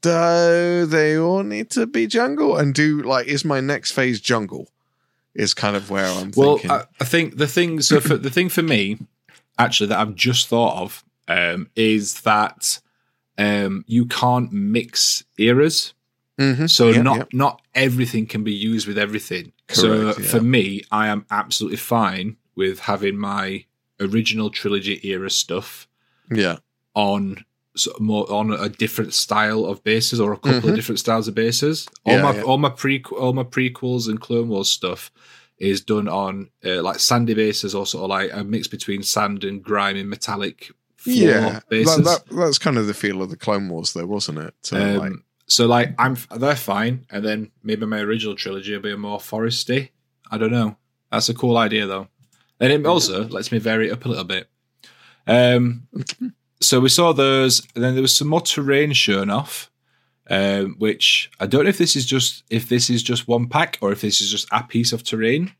do 0.00 0.86
they 0.86 1.18
all 1.18 1.42
need 1.42 1.70
to 1.70 1.86
be 1.86 2.06
jungle? 2.06 2.56
And 2.56 2.72
do 2.72 3.02
like 3.02 3.26
is 3.26 3.44
my 3.44 3.60
next 3.60 3.92
phase 3.92 4.20
jungle? 4.20 4.68
Is 5.34 5.54
kind 5.54 5.76
of 5.76 5.90
where 5.90 6.06
I'm 6.06 6.32
well, 6.36 6.58
thinking. 6.58 6.70
I, 6.70 6.84
I 7.00 7.04
think 7.04 7.36
the 7.36 7.46
thing. 7.46 7.80
So 7.80 8.00
for 8.00 8.16
the 8.16 8.30
thing 8.30 8.48
for 8.48 8.62
me, 8.62 8.98
actually, 9.58 9.88
that 9.88 9.98
I've 9.98 10.14
just 10.14 10.48
thought 10.48 10.82
of 10.82 11.04
um, 11.28 11.70
is 11.76 12.22
that 12.22 12.80
um, 13.44 13.84
you 13.86 14.04
can't 14.06 14.52
mix 14.52 15.24
eras. 15.38 15.94
Mhm. 16.38 16.68
So 16.70 16.88
Yeah, 16.88 17.02
not 17.02 17.16
yeah. 17.18 17.24
not 17.44 17.54
everything 17.74 18.26
can 18.26 18.42
be 18.44 18.52
used 18.72 18.86
with 18.88 18.98
everything. 18.98 19.52
so 19.68 19.86
Correct, 19.88 20.18
yeah. 20.20 20.26
for 20.32 20.40
me, 20.40 20.62
I 20.90 21.04
am 21.14 21.24
absolutely 21.30 21.76
fine 21.96 22.36
with 22.56 22.76
having 22.80 23.16
my 23.18 23.64
original 24.00 24.48
trilogy 24.50 24.96
era 25.12 25.30
stuff 25.30 25.86
yeah, 26.42 26.56
on 26.94 27.44
of 27.86 28.00
more 28.00 28.24
on 28.32 28.50
a 28.52 28.68
different 28.68 29.14
style 29.14 29.64
of 29.64 29.82
bases 29.84 30.18
or 30.20 30.32
a 30.32 30.36
couple 30.36 30.62
Mhm. 30.68 30.70
of 30.70 30.74
different 30.74 30.98
styles 30.98 31.28
of 31.28 31.34
bases. 31.34 31.86
All 32.04 32.14
Yeah, 32.16 32.22
my 32.22 32.34
yeah. 32.36 32.42
all 32.42 32.58
my 32.58 32.70
pre 32.70 33.02
all 33.22 33.32
my 33.32 33.44
prequels 33.44 34.08
and 34.08 34.20
Clone 34.20 34.48
Wars 34.48 34.68
stuff 34.70 35.10
is 35.58 35.80
done 35.82 36.08
on 36.08 36.48
uh, 36.64 36.82
like 36.82 36.98
sandy 36.98 37.34
bases 37.34 37.74
or 37.74 37.86
sort 37.86 38.04
of 38.04 38.10
like 38.10 38.30
a 38.32 38.42
mix 38.42 38.66
between 38.66 39.02
sand 39.02 39.44
and 39.44 39.62
grime 39.62 39.96
and 39.96 40.08
metallic 40.10 40.72
yeah. 41.04 41.60
That, 41.68 42.24
that, 42.28 42.36
that's 42.36 42.58
kind 42.58 42.78
of 42.78 42.86
the 42.86 42.94
feel 42.94 43.22
of 43.22 43.30
the 43.30 43.36
Clone 43.36 43.68
Wars, 43.68 43.92
though, 43.92 44.06
wasn't 44.06 44.38
it? 44.38 44.54
So, 44.62 44.76
Um, 44.76 44.96
like, 44.98 45.12
so 45.46 45.66
like 45.66 45.94
I'm 45.98 46.16
they're 46.36 46.54
fine, 46.56 47.06
and 47.10 47.24
then 47.24 47.50
maybe 47.62 47.84
my 47.86 48.00
original 48.00 48.36
trilogy 48.36 48.72
will 48.72 48.82
be 48.82 48.92
a 48.92 48.96
more 48.96 49.18
foresty. 49.18 49.90
I 50.30 50.38
don't 50.38 50.52
know. 50.52 50.76
That's 51.10 51.28
a 51.28 51.34
cool 51.34 51.56
idea 51.56 51.86
though. 51.86 52.08
And 52.60 52.72
it 52.72 52.86
also 52.86 53.26
lets 53.28 53.50
me 53.50 53.58
vary 53.58 53.88
it 53.88 53.92
up 53.92 54.04
a 54.04 54.08
little 54.08 54.24
bit. 54.24 54.48
Um, 55.26 55.88
so 56.60 56.78
we 56.78 56.88
saw 56.88 57.12
those, 57.12 57.66
and 57.74 57.82
then 57.82 57.94
there 57.94 58.02
was 58.02 58.14
some 58.14 58.28
more 58.28 58.42
terrain 58.42 58.92
shown 58.92 59.30
off, 59.30 59.70
um, 60.28 60.76
which 60.78 61.30
I 61.40 61.46
don't 61.46 61.64
know 61.64 61.70
if 61.70 61.78
this 61.78 61.96
is 61.96 62.06
just 62.06 62.44
if 62.50 62.68
this 62.68 62.90
is 62.90 63.02
just 63.02 63.26
one 63.26 63.48
pack 63.48 63.78
or 63.80 63.90
if 63.90 64.02
this 64.02 64.20
is 64.20 64.30
just 64.30 64.46
a 64.52 64.62
piece 64.62 64.92
of 64.92 65.02
terrain. 65.02 65.52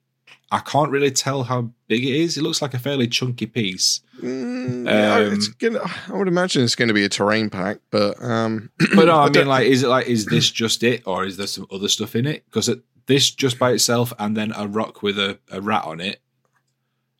I 0.52 0.58
can't 0.58 0.90
really 0.90 1.10
tell 1.12 1.44
how 1.44 1.70
big 1.86 2.04
it 2.04 2.14
is. 2.14 2.36
It 2.36 2.42
looks 2.42 2.60
like 2.60 2.74
a 2.74 2.78
fairly 2.78 3.06
chunky 3.06 3.46
piece. 3.46 4.00
Mm, 4.20 4.88
Um, 4.88 5.32
it's 5.32 5.48
gonna, 5.48 5.80
I 6.08 6.12
would 6.16 6.26
imagine 6.28 6.64
it's 6.64 6.74
going 6.74 6.88
to 6.88 6.94
be 6.94 7.04
a 7.04 7.08
terrain 7.08 7.50
pack, 7.50 7.78
but 7.90 8.20
um, 8.22 8.70
But 8.96 9.04
no, 9.06 9.16
I, 9.18 9.26
I 9.26 9.30
mean, 9.30 9.46
like, 9.46 9.66
is 9.66 9.82
it 9.84 9.88
like 9.88 10.06
is 10.08 10.26
this 10.26 10.50
just 10.50 10.82
it, 10.82 11.02
or 11.06 11.24
is 11.24 11.36
there 11.36 11.46
some 11.46 11.66
other 11.70 11.88
stuff 11.88 12.16
in 12.16 12.26
it? 12.26 12.44
Because 12.46 12.68
this 13.06 13.30
just 13.30 13.58
by 13.58 13.70
itself, 13.72 14.12
and 14.18 14.36
then 14.36 14.52
a 14.56 14.66
rock 14.66 15.02
with 15.02 15.18
a, 15.18 15.38
a 15.50 15.60
rat 15.60 15.84
on 15.84 16.00
it. 16.00 16.20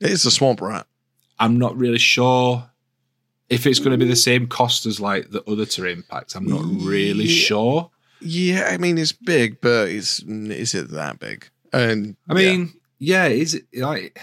it 0.01 0.11
is 0.11 0.24
a 0.26 0.31
swamp 0.31 0.61
rat. 0.61 0.87
I'm 1.39 1.57
not 1.59 1.76
really 1.76 1.99
sure 1.99 2.68
if 3.49 3.66
it's 3.66 3.78
going 3.78 3.93
to 3.93 4.05
be 4.05 4.09
the 4.09 4.16
same 4.16 4.47
cost 4.47 4.87
as 4.87 5.01
like 5.01 5.31
the 5.31 5.43
other 5.51 5.64
terrain 5.66 6.03
packs. 6.09 6.35
I'm 6.35 6.47
not 6.47 6.62
really 6.64 7.24
Yeah. 7.24 7.43
sure. 7.43 7.91
Yeah, 8.20 8.68
I 8.70 8.76
mean 8.76 8.99
it's 8.99 9.12
big, 9.12 9.61
but 9.61 9.89
it's 9.89 10.18
is 10.20 10.74
it 10.74 10.91
that 10.91 11.18
big? 11.20 11.49
And 11.72 12.16
I 12.28 12.35
mean, 12.35 12.61
yeah, 12.61 12.80
is 13.01 13.55
it 13.55 13.64
like 13.74 14.20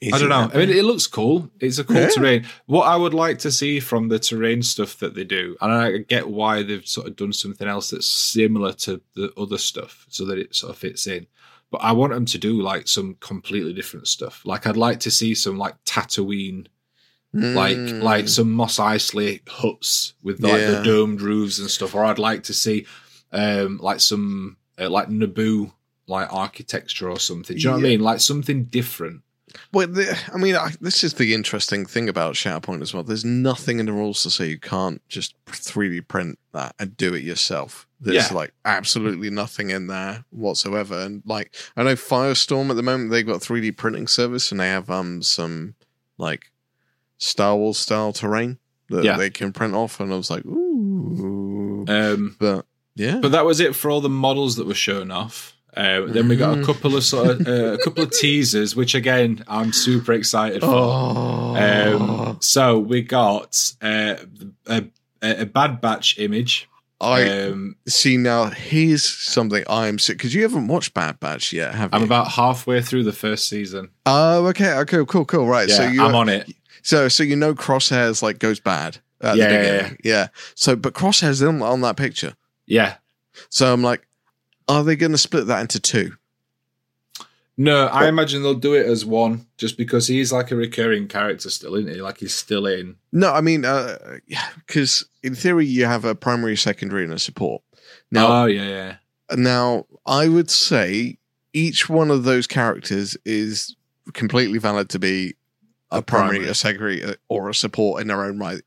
is 0.00 0.12
I 0.12 0.18
don't 0.18 0.28
know. 0.28 0.46
that 0.48 0.56
I 0.56 0.58
mean, 0.66 0.76
it 0.76 0.84
looks 0.84 1.06
cool. 1.06 1.50
It's 1.60 1.78
a 1.78 1.84
cool 1.84 1.96
Yeah. 1.96 2.08
terrain. 2.10 2.46
What 2.66 2.82
I 2.84 2.96
would 2.96 3.14
like 3.14 3.38
to 3.40 3.50
see 3.50 3.80
from 3.80 4.08
the 4.08 4.18
terrain 4.18 4.62
stuff 4.62 4.98
that 4.98 5.14
they 5.14 5.24
do, 5.24 5.56
and 5.60 5.72
I 5.72 5.98
get 5.98 6.28
why 6.28 6.62
they've 6.62 6.86
sort 6.86 7.06
of 7.06 7.16
done 7.16 7.32
something 7.32 7.66
else 7.66 7.90
that's 7.90 8.06
similar 8.08 8.72
to 8.74 9.00
the 9.14 9.32
other 9.38 9.56
stuff, 9.58 10.04
so 10.10 10.24
that 10.26 10.38
it 10.38 10.54
sort 10.54 10.72
of 10.72 10.78
fits 10.78 11.06
in. 11.06 11.26
But 11.70 11.78
I 11.78 11.92
want 11.92 12.12
them 12.12 12.26
to 12.26 12.38
do 12.38 12.60
like 12.60 12.88
some 12.88 13.16
completely 13.20 13.72
different 13.72 14.06
stuff. 14.06 14.42
Like 14.44 14.66
I'd 14.66 14.76
like 14.76 15.00
to 15.00 15.10
see 15.10 15.34
some 15.34 15.56
like 15.58 15.74
Tatooine, 15.84 16.66
like 17.32 17.76
Mm. 17.76 18.02
like 18.02 18.28
some 18.28 18.52
Mos 18.52 18.78
Eisley 18.78 19.46
huts 19.48 20.12
with 20.22 20.40
like 20.42 20.60
the 20.60 20.82
domed 20.84 21.20
roofs 21.22 21.58
and 21.58 21.70
stuff. 21.70 21.94
Or 21.94 22.04
I'd 22.04 22.18
like 22.18 22.42
to 22.44 22.54
see 22.54 22.86
um 23.32 23.78
like 23.82 24.00
some 24.00 24.56
uh, 24.78 24.88
like 24.90 25.08
Naboo 25.08 25.72
like 26.06 26.32
architecture 26.32 27.10
or 27.10 27.18
something. 27.18 27.56
Do 27.56 27.62
you 27.62 27.68
know 27.68 27.76
what 27.76 27.84
I 27.84 27.88
mean? 27.88 28.00
Like 28.00 28.20
something 28.20 28.64
different. 28.64 29.22
Well, 29.72 29.86
the, 29.86 30.18
I 30.34 30.36
mean, 30.36 30.54
I, 30.54 30.70
this 30.80 31.02
is 31.02 31.14
the 31.14 31.32
interesting 31.32 31.86
thing 31.86 32.08
about 32.08 32.34
Shatterpoint 32.34 32.82
as 32.82 32.92
well. 32.92 33.02
There's 33.02 33.24
nothing 33.24 33.78
in 33.80 33.86
the 33.86 33.92
rules 33.92 34.22
to 34.24 34.30
say 34.30 34.48
you 34.48 34.58
can't 34.58 35.00
just 35.08 35.34
3D 35.46 36.06
print 36.08 36.38
that 36.52 36.74
and 36.78 36.94
do 36.96 37.14
it 37.14 37.22
yourself. 37.22 37.86
There's 38.00 38.30
Yeah. 38.30 38.36
like 38.36 38.52
absolutely 38.66 39.30
nothing 39.30 39.70
in 39.70 39.86
there 39.86 40.24
whatsoever. 40.30 41.00
And 41.00 41.22
like, 41.24 41.54
I 41.76 41.84
know 41.84 41.94
Firestorm 41.94 42.68
at 42.70 42.76
the 42.76 42.82
moment 42.82 43.10
they've 43.10 43.26
got 43.26 43.40
3D 43.40 43.76
printing 43.76 44.08
service 44.08 44.50
and 44.50 44.60
they 44.60 44.68
have 44.68 44.90
um 44.90 45.22
some 45.22 45.74
like 46.18 46.50
Star 47.18 47.56
Wars 47.56 47.78
style 47.78 48.12
terrain 48.12 48.58
that 48.90 49.04
Yeah. 49.04 49.16
they 49.16 49.30
can 49.30 49.52
print 49.52 49.74
off. 49.74 50.00
And 50.00 50.12
I 50.12 50.16
was 50.16 50.30
like, 50.30 50.44
ooh, 50.44 51.84
Um 51.88 52.36
but 52.38 52.66
yeah, 52.94 53.18
But 53.20 53.32
that 53.32 53.44
was 53.46 53.60
it 53.60 53.74
for 53.74 53.90
all 53.90 54.00
the 54.02 54.08
models 54.10 54.56
that 54.56 54.66
were 54.66 54.74
shown 54.74 55.10
off. 55.10 55.55
Uh, 55.76 56.06
then 56.06 56.26
we 56.28 56.36
got 56.36 56.54
a 56.56 56.60
Mhm. 56.60 56.64
couple 56.64 56.96
of 56.96 57.04
sort 57.04 57.28
of 57.28 57.46
uh, 57.46 57.74
a 57.74 57.78
couple 57.78 58.02
of 58.02 58.10
teasers, 58.10 58.74
which 58.74 58.94
again 58.94 59.44
I'm 59.46 59.72
super 59.74 60.12
excited 60.14 60.62
for. 60.62 60.68
oh, 60.74 61.56
Um, 61.56 62.38
so 62.40 62.78
we 62.78 63.02
got 63.02 63.58
uh, 63.82 64.14
a, 64.66 64.84
a, 65.22 65.44
Bad 65.46 65.80
Batch 65.80 66.18
image. 66.18 66.68
I 66.98 67.28
Um, 67.28 67.76
see 67.86 68.16
now. 68.16 68.46
Here's 68.46 69.04
something 69.04 69.64
I'm 69.68 69.98
sick 69.98 70.16
because 70.16 70.34
you 70.34 70.42
haven't 70.42 70.68
watched 70.68 70.94
Bad 70.94 71.20
Batch 71.20 71.52
yet, 71.52 71.74
have 71.74 71.90
you? 71.92 71.96
I'm 71.98 72.04
about 72.04 72.28
halfway 72.28 72.80
through 72.80 73.04
the 73.04 73.12
first 73.12 73.46
season. 73.48 73.90
Oh, 74.06 74.46
okay, 74.46 74.72
okay, 74.78 75.04
cool, 75.06 75.26
cool, 75.26 75.46
right. 75.46 75.68
Yeah, 75.68 75.74
so 75.76 75.82
you 75.88 76.02
I'm 76.02 76.14
on 76.14 76.30
it. 76.30 76.48
so 76.82 77.08
so 77.08 77.22
you 77.22 77.36
know 77.36 77.54
Crosshairs 77.54 78.22
like 78.22 78.38
goes 78.38 78.60
bad 78.60 78.96
at 79.20 79.36
Yeah, 79.36 79.48
the 79.48 79.54
yeah. 79.54 79.90
Yeah, 80.02 80.28
So 80.54 80.74
but 80.74 80.94
Crosshairs 80.94 81.46
on, 81.46 81.60
on 81.60 81.82
that 81.82 81.96
picture. 81.98 82.34
Yeah. 82.66 82.94
So 83.50 83.70
I'm 83.70 83.82
like, 83.82 84.05
are 84.68 84.82
they 84.84 84.96
going 84.96 85.12
to 85.12 85.18
split 85.18 85.46
that 85.46 85.60
into 85.60 85.80
two? 85.80 86.12
No, 87.58 87.86
I 87.86 88.06
imagine 88.08 88.42
they'll 88.42 88.52
do 88.52 88.74
it 88.74 88.84
as 88.84 89.06
one, 89.06 89.46
just 89.56 89.78
because 89.78 90.08
he's 90.08 90.30
like 90.30 90.50
a 90.50 90.56
recurring 90.56 91.08
character 91.08 91.48
still, 91.48 91.74
isn't 91.76 91.90
he? 91.90 92.02
Like 92.02 92.18
he's 92.18 92.34
still 92.34 92.66
in. 92.66 92.96
No, 93.12 93.32
I 93.32 93.40
mean, 93.40 93.64
because 94.66 95.06
in 95.22 95.34
theory 95.34 95.64
you 95.64 95.86
have 95.86 96.04
a 96.04 96.14
primary, 96.14 96.56
secondary, 96.56 97.04
and 97.04 97.14
a 97.14 97.18
support. 97.18 97.62
Now, 98.10 98.42
oh 98.42 98.46
yeah, 98.46 98.68
yeah. 98.68 98.96
now 99.36 99.86
I 100.04 100.28
would 100.28 100.50
say 100.50 101.16
each 101.54 101.88
one 101.88 102.10
of 102.10 102.24
those 102.24 102.46
characters 102.46 103.16
is 103.24 103.74
completely 104.12 104.58
valid 104.58 104.90
to 104.90 104.98
be 104.98 105.34
a, 105.90 105.98
A 105.98 106.02
primary, 106.02 106.28
primary. 106.36 106.50
a 106.50 106.54
secondary, 106.54 107.02
uh, 107.02 107.14
or 107.30 107.48
a 107.48 107.54
support 107.54 108.02
in 108.02 108.08
their 108.08 108.22
own 108.22 108.38
right. 108.38 108.60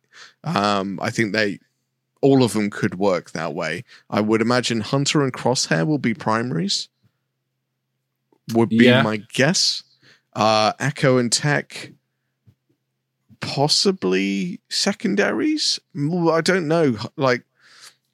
Um, 0.44 1.00
I 1.00 1.12
think 1.12 1.34
they 1.34 1.60
all 2.22 2.44
of 2.44 2.54
them 2.54 2.70
could 2.70 2.96
work 3.00 3.32
that 3.32 3.54
way. 3.54 3.84
I 4.10 4.22
would 4.22 4.42
imagine 4.42 4.82
Hunter 4.82 5.22
and 5.24 5.32
Crosshair 5.34 5.86
will 5.88 5.98
be 6.00 6.14
primaries. 6.14 6.90
Would 8.54 8.70
be 8.70 8.86
Yeah. 8.86 9.02
my 9.04 9.18
guess. 9.34 9.84
Uh, 10.34 10.74
Echo 10.80 11.18
and 11.18 11.32
Tech 11.32 11.92
possibly 13.42 14.60
secondaries. 14.70 15.80
I 15.96 16.42
don't 16.42 16.68
know. 16.68 16.98
Like 17.16 17.44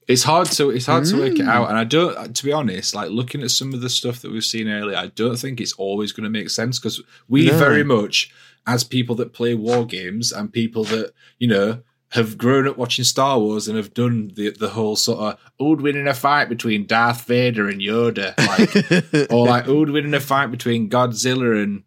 It's 0.08 0.22
hard 0.24 0.48
to 0.52 0.70
it's 0.70 0.86
hard 0.86 1.06
to 1.06 1.18
work 1.18 1.34
it 1.40 1.46
Mm. 1.46 1.50
out, 1.50 1.70
and 1.70 1.78
I 1.80 1.84
don't. 1.84 2.36
To 2.36 2.44
be 2.46 2.52
honest, 2.52 2.94
like 2.94 3.10
looking 3.10 3.42
at 3.42 3.50
some 3.50 3.74
of 3.74 3.82
the 3.82 3.90
stuff 3.90 4.22
that 4.22 4.32
we've 4.32 4.46
seen 4.46 4.68
earlier, 4.68 4.96
I 4.98 5.08
don't 5.08 5.38
think 5.38 5.60
it's 5.60 5.74
always 5.74 6.12
going 6.12 6.26
to 6.26 6.30
make 6.30 6.52
sense 6.52 6.78
because 6.78 7.02
we 7.28 7.48
No. 7.48 7.58
very 7.58 7.84
much, 7.84 8.30
as 8.68 8.84
people 8.84 9.16
that 9.16 9.34
play 9.34 9.56
war 9.56 9.84
games 9.86 10.32
and 10.32 10.54
people 10.54 10.84
that 10.86 11.14
you 11.40 11.48
know 11.48 11.82
have 12.16 12.38
grown 12.38 12.68
up 12.68 12.78
watching 12.78 13.06
Star 13.06 13.40
Wars 13.40 13.68
and 13.68 13.78
have 13.78 13.94
done 13.94 14.32
the 14.36 14.50
the 14.52 14.70
whole 14.70 14.96
sort 14.96 15.20
of 15.20 15.40
who'd 15.60 15.82
win 15.82 15.96
in 15.96 16.08
a 16.08 16.14
fight 16.14 16.50
between 16.50 16.86
Darth 16.86 17.26
Vader 17.26 17.70
and 17.70 17.80
Yoda, 17.82 18.36
like 18.38 19.30
or 19.32 19.48
like 19.48 19.66
who'd 19.66 19.90
win 19.92 20.06
in 20.06 20.14
a 20.14 20.20
fight 20.20 20.52
between 20.52 20.90
Godzilla 20.90 21.62
and 21.64 21.84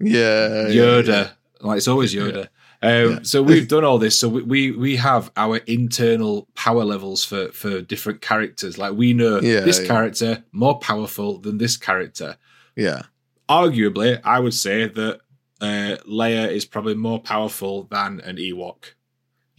yeah, 0.00 0.68
yeah, 0.68 0.74
Yoda. 0.74 1.06
yeah. 1.08 1.30
Like 1.60 1.78
it's 1.78 1.88
always 1.88 2.14
Yoda. 2.14 2.48
Um, 2.80 3.10
Yeah. 3.10 3.18
So 3.22 3.42
we've 3.42 3.66
done 3.66 3.84
all 3.84 3.98
this. 3.98 4.18
So 4.20 4.28
we, 4.28 4.42
we 4.42 4.70
we 4.70 4.96
have 4.96 5.32
our 5.36 5.56
internal 5.66 6.46
power 6.54 6.84
levels 6.84 7.24
for 7.24 7.48
for 7.52 7.80
different 7.80 8.20
characters. 8.20 8.78
Like 8.78 8.94
we 8.94 9.12
know 9.12 9.40
Yeah, 9.40 9.60
this 9.60 9.80
yeah. 9.80 9.86
character 9.86 10.44
more 10.52 10.78
powerful 10.78 11.38
than 11.38 11.58
this 11.58 11.76
character. 11.76 12.36
yeah. 12.76 13.02
Arguably, 13.48 14.20
I 14.24 14.40
would 14.40 14.52
say 14.52 14.86
that 14.86 15.20
uh, 15.62 15.96
Leia 16.06 16.50
is 16.52 16.66
probably 16.66 16.94
more 16.94 17.18
powerful 17.18 17.84
than 17.84 18.20
an 18.20 18.36
Ewok. 18.36 18.92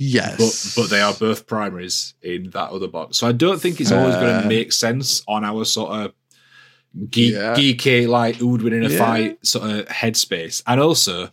Yes, 0.01 0.73
But 0.75 0.81
but 0.83 0.89
they 0.89 1.01
are 1.01 1.13
both 1.13 1.45
primaries 1.45 2.13
in 2.23 2.51
that 2.51 2.69
other 2.71 2.87
box. 2.87 3.17
So 3.17 3.27
I 3.27 3.33
don't 3.33 3.59
think 3.61 3.81
it's 3.81 3.91
always 3.91 4.15
going 4.15 4.41
to 4.41 4.47
make 4.47 4.71
sense 4.71 5.21
on 5.27 5.43
our 5.43 5.65
sort 5.65 5.91
of 5.91 6.13
geek, 7.09 7.33
Yeah. 7.33 7.53
geeky 7.53 8.07
like 8.07 8.37
who 8.37 8.47
would 8.47 8.61
win 8.61 8.73
in 8.73 8.85
a 8.85 8.89
Yeah. 8.89 8.97
fight 8.97 9.45
sort 9.45 9.69
of 9.69 9.85
headspace. 9.87 10.63
And 10.65 10.79
also, 10.79 11.29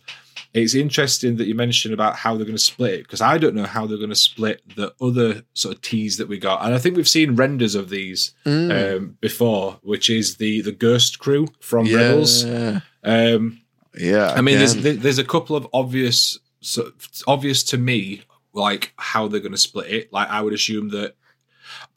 it's 0.53 0.75
interesting 0.75 1.37
that 1.37 1.47
you 1.47 1.55
mentioned 1.55 1.93
about 1.93 2.17
how 2.17 2.35
they're 2.35 2.45
going 2.45 2.57
to 2.57 2.61
split 2.61 2.93
it 2.95 3.03
because 3.03 3.21
I 3.21 3.37
don't 3.37 3.55
know 3.55 3.65
how 3.65 3.87
they're 3.87 3.97
going 3.97 4.09
to 4.09 4.15
split 4.15 4.61
the 4.75 4.93
other 5.01 5.43
sort 5.53 5.75
of 5.75 5.81
teas 5.81 6.17
that 6.17 6.27
we 6.27 6.37
got. 6.37 6.65
And 6.65 6.73
I 6.75 6.77
think 6.77 6.97
we've 6.97 7.07
seen 7.07 7.35
renders 7.37 7.73
of 7.73 7.89
these 7.89 8.33
Mm. 8.45 8.97
um, 8.97 9.17
before, 9.21 9.79
which 9.81 10.09
is 10.09 10.35
the 10.37 10.59
the 10.61 10.73
Ghost 10.73 11.19
crew 11.19 11.47
from 11.61 11.85
Rebels. 11.93 12.43
Yeah, 12.43 12.81
Um, 13.05 13.61
yeah. 13.97 14.33
I 14.33 14.41
mean, 14.41 14.57
there's 14.57 14.75
there's 14.75 15.19
a 15.19 15.23
couple 15.23 15.55
of 15.55 15.67
obvious, 15.73 16.37
so 16.59 16.91
obvious 17.27 17.63
to 17.63 17.77
me, 17.77 18.21
like 18.57 18.93
how 18.97 19.27
they're 19.27 19.39
going 19.39 19.51
to 19.53 19.57
split 19.57 19.89
it. 19.91 20.11
Like 20.11 20.29
I 20.29 20.41
would 20.41 20.53
assume 20.53 20.89
that, 20.89 21.15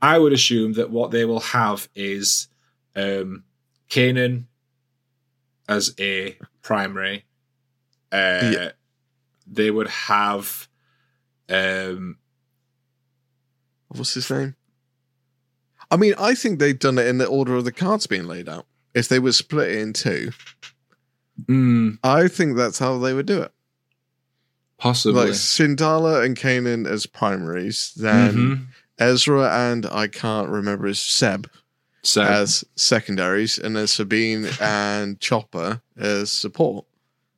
I 0.01 0.19
would 0.19 0.33
assume 0.33 0.75
that 0.75 0.91
what 0.91 1.11
they 1.11 1.25
will 1.25 1.41
have 1.41 1.89
is, 1.95 2.49
um, 2.95 3.45
Kanan 3.89 4.45
as 5.69 5.95
a 5.99 6.37
primary. 6.63 7.25
Uh, 8.13 8.51
Yeah. 8.53 8.71
They 9.53 9.71
would 9.71 9.89
have, 9.89 10.69
um, 11.49 12.19
what's 13.89 14.15
his 14.15 14.31
name? 14.31 14.55
I 15.91 15.97
mean, 15.97 16.15
I 16.19 16.35
think 16.35 16.61
they've 16.61 16.79
done 16.79 16.99
it 16.99 17.09
in 17.09 17.19
the 17.19 17.27
order 17.27 17.57
of 17.57 17.65
the 17.65 17.73
cards 17.73 18.07
being 18.07 18.27
laid 18.27 18.49
out. 18.49 18.67
If 18.95 19.09
they 19.09 19.19
were 19.19 19.33
split 19.33 19.73
in 19.73 19.93
two, 19.93 20.31
mm, 21.43 21.99
I 22.05 22.29
think 22.29 22.57
that's 22.57 22.79
how 22.79 22.99
they 22.99 23.13
would 23.13 23.27
do 23.27 23.43
it. 23.43 23.53
Possibly. 24.81 25.21
Like 25.27 25.31
Syndulla 25.33 26.25
and 26.25 26.37
Kanan 26.37 26.87
as 26.89 27.07
primaries, 27.07 27.93
then 27.97 28.35
Mhm. 28.35 28.67
Ezra 28.99 29.51
and 29.71 29.87
I 29.87 30.09
can't 30.09 30.49
remember 30.49 30.87
his 30.87 30.99
Zeb 30.99 31.47
So 32.03 32.23
as 32.23 32.65
secondaries, 32.77 33.59
and 33.59 33.77
then 33.77 33.87
Sabine 33.87 34.49
and 34.61 35.21
Chopper 35.21 35.83
as 35.99 36.33
support. 36.33 36.87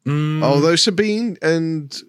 mm. 0.07 0.43
Although 0.43 0.76
Sabine 0.76 1.36
and 1.43 1.93
Zeb 1.93 2.05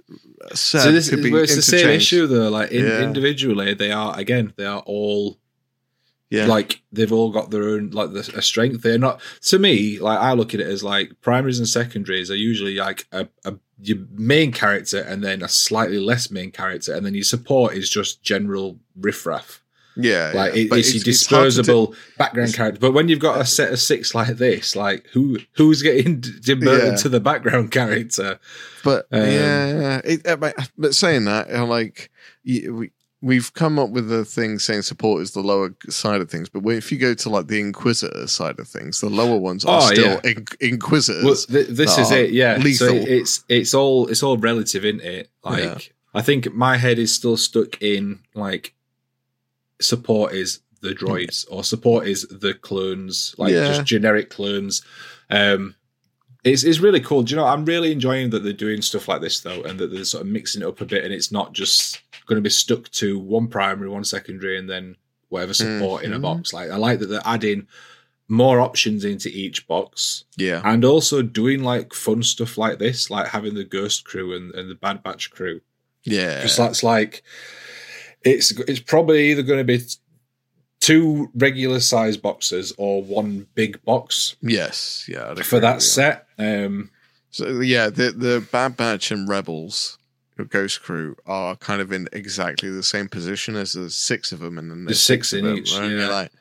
so 0.55 0.91
this 0.91 1.09
could 1.09 1.23
be 1.23 1.31
where 1.31 1.43
it's 1.43 1.55
the 1.55 1.61
same 1.61 1.89
issue 1.89 2.27
though. 2.27 2.49
Like 2.49 2.71
in, 2.71 2.85
Yeah. 2.85 3.01
individually, 3.01 3.73
they 3.73 3.91
are 3.91 4.17
again 4.19 4.53
they 4.55 4.65
are 4.65 4.83
all 4.85 5.39
Yeah. 6.29 6.47
Like 6.47 6.81
they've 6.91 7.11
all 7.13 7.29
got 7.31 7.51
their 7.51 7.63
own 7.63 7.91
like 7.91 8.13
the, 8.13 8.19
a 8.35 8.41
strength. 8.41 8.81
They're 8.81 8.97
not 8.97 9.21
to 9.43 9.59
me 9.59 9.99
like 9.99 10.17
I 10.19 10.33
look 10.33 10.53
at 10.55 10.59
it 10.59 10.67
as 10.67 10.83
like 10.83 11.11
primaries 11.21 11.59
and 11.59 11.67
secondaries 11.69 12.31
are 12.31 12.35
usually 12.35 12.75
like 12.77 13.05
a, 13.11 13.27
a 13.45 13.53
your 13.83 13.99
main 14.13 14.51
character 14.51 14.99
and 15.01 15.23
then 15.23 15.41
a 15.43 15.47
slightly 15.47 15.99
less 15.99 16.31
main 16.31 16.51
character 16.51 16.93
and 16.93 17.05
then 17.05 17.13
your 17.13 17.23
support 17.23 17.73
is 17.75 17.89
just 17.89 18.23
general 18.23 18.77
riffraff. 18.99 19.61
yeah, 19.95 20.31
Like 20.33 20.55
yeah. 20.55 20.61
it, 20.63 20.69
But 20.69 20.79
it's, 20.79 20.93
your 20.93 20.99
hard 20.99 21.03
to 21.03 21.03
do- 21.03 21.11
disposable 21.11 21.95
background 22.17 22.53
character. 22.55 22.79
But 22.79 22.93
when 22.93 23.09
you've 23.09 23.19
got 23.19 23.39
a 23.41 23.45
set 23.45 23.71
of 23.73 23.79
six 23.79 24.15
like 24.15 24.37
this, 24.37 24.75
like 24.75 25.05
who 25.13 25.37
who's 25.53 25.81
getting 25.81 26.19
demoted 26.41 26.83
Yeah. 26.93 26.95
to 26.97 27.09
the 27.09 27.19
background 27.19 27.71
character? 27.71 28.39
But 28.83 29.05
Um, 29.11 29.21
yeah, 29.21 30.01
it, 30.03 30.39
but, 30.39 30.95
saying 30.95 31.25
that, 31.25 31.49
like 31.67 32.09
y- 32.45 32.69
we 32.69 32.91
we've 33.23 33.53
come 33.53 33.79
up 33.79 33.89
with 33.89 34.09
the 34.09 34.25
thing 34.25 34.59
saying 34.59 34.81
support 34.81 35.21
is 35.21 35.31
the 35.31 35.39
lower 35.41 35.73
side 35.89 36.19
of 36.19 36.29
things. 36.29 36.49
But 36.49 36.63
if 36.67 36.91
you 36.91 36.97
go 36.97 37.13
to 37.13 37.29
like 37.29 37.47
the 37.47 37.59
Inquisitor 37.59 38.27
side 38.27 38.59
of 38.59 38.67
things, 38.67 38.99
the 38.99 39.09
lower 39.09 39.37
ones 39.37 39.63
are 39.63 39.81
Oh, 39.81 39.85
still 39.93 40.19
yeah. 40.23 40.31
in- 40.31 40.45
Inquisitors. 40.59 41.23
Well, 41.23 41.35
th- 41.35 41.69
this 41.69 41.97
is 41.97 42.11
it, 42.11 42.31
yeah. 42.31 42.59
So 42.73 42.87
it's 42.93 43.43
it's 43.47 43.73
all 43.73 44.07
it's 44.09 44.21
all 44.23 44.37
relative, 44.37 44.83
isn't 44.83 45.01
it? 45.01 45.29
Like 45.43 45.63
Yeah. 45.63 45.77
I 46.13 46.21
think 46.21 46.53
my 46.53 46.75
head 46.77 46.99
is 46.99 47.13
still 47.15 47.37
stuck 47.37 47.81
in 47.81 48.19
like 48.35 48.73
support 49.81 50.33
is 50.33 50.59
the 50.81 50.93
droids 50.93 51.45
or 51.49 51.63
support 51.63 52.07
is 52.07 52.27
the 52.29 52.53
clones, 52.53 53.33
like 53.37 53.53
Yeah. 53.53 53.67
just 53.69 53.85
generic 53.85 54.29
clones. 54.29 54.81
Um 55.29 55.75
it's, 56.43 56.65
it's 56.65 56.79
really 56.79 56.99
cool. 56.99 57.23
Do 57.23 57.31
you 57.31 57.37
know? 57.37 57.45
I'm 57.47 57.63
really 57.63 57.93
enjoying 57.93 58.31
that 58.31 58.43
they're 58.43 58.51
doing 58.51 58.81
stuff 58.81 59.07
like 59.07 59.21
this 59.21 59.39
though, 59.39 59.61
and 59.63 59.79
that 59.79 59.91
they're 59.93 60.03
sort 60.03 60.23
of 60.23 60.27
mixing 60.27 60.61
it 60.61 60.67
up 60.67 60.81
a 60.81 60.85
bit, 60.85 61.05
and 61.05 61.13
it's 61.13 61.31
not 61.31 61.53
just 61.53 62.01
going 62.25 62.37
to 62.37 62.41
be 62.41 62.49
stuck 62.49 62.89
to 62.91 63.17
one 63.19 63.47
primary, 63.47 63.89
one 63.89 64.03
secondary, 64.03 64.57
and 64.57 64.69
then 64.69 64.95
whatever 65.29 65.53
support 65.53 66.03
in 66.03 66.13
a 66.13 66.19
Mhm. 66.19 66.21
box. 66.21 66.53
Like 66.53 66.69
I 66.71 66.77
like 66.77 66.99
that 66.99 67.07
they're 67.07 67.21
adding 67.25 67.67
more 68.29 68.59
options 68.61 69.03
into 69.03 69.29
each 69.29 69.67
box 69.67 70.23
yeah, 70.37 70.61
and 70.63 70.85
also 70.85 71.21
doing 71.21 71.61
like 71.63 71.93
fun 71.93 72.23
stuff 72.23 72.57
like 72.57 72.79
this, 72.79 73.09
like 73.09 73.27
having 73.27 73.53
the 73.53 73.63
Ghost 73.65 74.05
crew 74.05 74.33
and, 74.35 74.53
and 74.55 74.69
the 74.69 74.75
Bad 74.75 75.03
Batch 75.03 75.29
crew. 75.31 75.59
yeah, 76.03 76.37
Because 76.37 76.55
that's 76.57 76.83
like 76.83 77.23
it's 78.23 78.51
it's 78.67 78.79
probably 78.79 79.31
either 79.31 79.43
going 79.43 79.59
to 79.59 79.63
be 79.77 79.83
two 80.79 81.29
regular 81.35 81.79
size 81.79 82.17
boxes 82.17 82.73
or 82.77 83.01
one 83.03 83.47
big 83.55 83.83
box 83.85 84.35
yes, 84.41 85.05
yeah. 85.09 85.33
For 85.35 85.59
that 85.59 85.81
set. 85.81 86.27
Um, 86.37 86.89
So 87.31 87.59
yeah, 87.61 87.89
the 87.89 88.11
the 88.11 88.45
Bad 88.51 88.77
Batch 88.77 89.11
and 89.11 89.27
Rebels. 89.27 89.97
Ghost 90.49 90.81
Crew 90.81 91.15
are 91.25 91.55
kind 91.55 91.81
of 91.81 91.91
in 91.91 92.07
exactly 92.11 92.69
the 92.69 92.83
same 92.83 93.07
position 93.07 93.55
as 93.55 93.73
the 93.73 93.89
six 93.89 94.31
of 94.31 94.39
them, 94.39 94.57
and 94.57 94.69
then 94.69 94.85
There's 94.85 95.01
six 95.01 95.33
of 95.33 95.39
in 95.39 95.45
them, 95.45 95.57
each, 95.57 95.75
And 95.75 95.91
you're 95.91 96.09
like, 96.09 96.31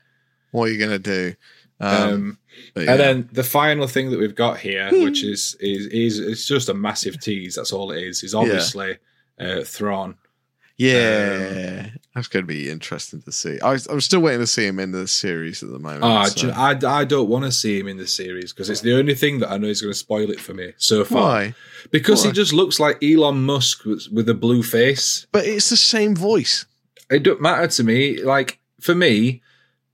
what 0.51 0.65
are 0.65 0.73
you 0.73 0.79
gonna 0.79 0.99
do? 0.99 1.35
Um, 1.81 1.97
um, 1.97 2.39
And 2.77 2.85
yeah. 2.87 2.97
then 2.97 3.29
the 3.33 3.43
final 3.45 3.87
thing 3.87 4.11
that 4.11 4.19
we've 4.19 4.35
got 4.35 4.59
here, 4.59 4.89
which 4.93 5.25
is 5.25 5.57
is 5.61 5.87
is 5.87 6.19
it's 6.19 6.47
just 6.47 6.69
a 6.69 6.75
massive 6.75 7.21
tease. 7.21 7.57
That's 7.57 7.73
all 7.73 7.91
it 7.91 8.03
is. 8.03 8.23
Is 8.23 8.35
obviously 8.35 8.99
uh, 9.39 9.63
Thrawn. 9.63 10.17
Yeah, 10.83 11.87
that's 12.15 12.29
going 12.29 12.43
to 12.45 12.47
be 12.47 12.71
interesting 12.71 13.23
to 13.23 13.33
see. 13.33 13.59
I, 13.61 13.79
I'm 13.91 14.01
still 14.01 14.21
waiting 14.21 14.41
to 14.41 14.47
see 14.47 14.67
him 14.67 14.79
in 14.79 14.93
the 14.93 15.07
series 15.09 15.63
at 15.63 15.71
the 15.71 15.79
moment. 15.79 16.05
Ah, 16.05 16.25
so- 16.25 16.49
do 16.49 16.53
I, 16.53 17.01
I 17.01 17.05
don't 17.05 17.29
want 17.29 17.45
to 17.45 17.53
see 17.53 17.79
him 17.79 17.89
in 17.89 17.97
the 17.97 18.07
series 18.07 18.53
because 18.53 18.69
it's 18.69 18.81
the 18.81 18.97
only 18.99 19.15
thing 19.15 19.39
that 19.41 19.51
I 19.51 19.59
know 19.59 19.69
is 19.69 19.81
going 19.81 19.93
to 19.93 19.99
spoil 19.99 20.31
it 20.31 20.41
for 20.41 20.55
me 20.55 20.73
so 20.77 21.05
far. 21.05 21.23
Why? 21.23 21.55
Because 21.91 22.23
Why? 22.23 22.29
he 22.29 22.33
just 22.35 22.53
looks 22.53 22.79
like 22.79 23.03
Elon 23.03 23.45
Musk 23.45 23.85
with, 23.85 24.09
with 24.13 24.29
a 24.29 24.35
blue 24.35 24.63
face. 24.63 25.27
But 25.33 25.47
it's 25.47 25.71
the 25.71 25.77
same 25.77 26.15
voice. 26.15 26.67
It 27.11 27.23
don't 27.23 27.41
matter 27.41 27.67
to 27.69 27.85
me. 27.85 28.23
Like 28.23 28.59
for 28.81 28.95
me, 28.95 29.43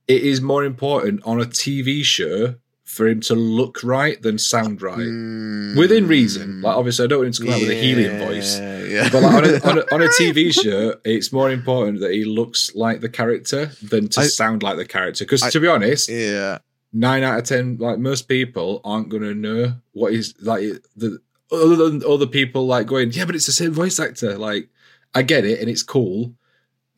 it 0.06 0.22
is 0.22 0.40
more 0.40 0.64
important 0.64 1.20
on 1.24 1.40
a 1.40 1.44
TV 1.44 2.02
show 2.02 2.54
for 2.98 3.06
him 3.06 3.20
to 3.20 3.34
look 3.34 3.82
right 3.82 4.20
than 4.20 4.36
sound 4.36 4.82
right 4.82 4.98
Mm, 4.98 5.78
within 5.78 6.06
reason. 6.06 6.60
Like 6.60 6.76
obviously, 6.76 7.04
I 7.04 7.08
don't 7.08 7.20
want 7.20 7.28
him 7.28 7.32
to 7.32 7.44
come 7.44 7.54
out 7.54 7.60
with 7.62 7.70
a 7.70 7.80
helium 7.80 8.18
voice. 8.18 8.58
Yeah, 8.58 9.08
But 9.10 9.22
like 9.22 9.34
on, 9.34 9.44
a, 9.44 9.68
on, 9.70 9.78
a, 9.78 9.94
on 9.94 10.02
a 10.02 10.08
TV 10.20 10.52
show, 10.52 10.94
it's 11.04 11.32
more 11.32 11.50
important 11.50 12.00
that 12.00 12.12
he 12.12 12.24
looks 12.24 12.74
like 12.74 13.00
the 13.00 13.08
character 13.08 13.70
than 13.82 14.08
to 14.10 14.20
I- 14.20 14.26
sound 14.26 14.62
like 14.62 14.76
the 14.76 14.84
character. 14.84 15.24
Because 15.24 15.42
to 15.52 15.60
be 15.60 15.68
honest, 15.68 16.08
yeah, 16.10 16.58
nine 16.92 17.22
out 17.22 17.38
of 17.38 17.44
ten, 17.44 17.76
like 17.78 17.98
most 17.98 18.28
people 18.28 18.80
aren't 18.84 19.08
going 19.08 19.22
to 19.22 19.34
know 19.34 19.74
what 19.92 20.12
is 20.12 20.34
like. 20.40 20.62
The 20.96 21.18
other 21.50 21.76
than 21.76 22.02
other 22.04 22.26
people 22.26 22.66
like 22.66 22.86
going, 22.86 23.12
yeah, 23.12 23.24
but 23.24 23.34
it's 23.34 23.46
the 23.46 23.52
same 23.52 23.72
voice 23.72 23.98
actor. 24.00 24.36
Like, 24.36 24.68
I 25.14 25.22
get 25.22 25.44
it, 25.46 25.60
and 25.60 25.68
it's 25.70 25.82
cool, 25.82 26.34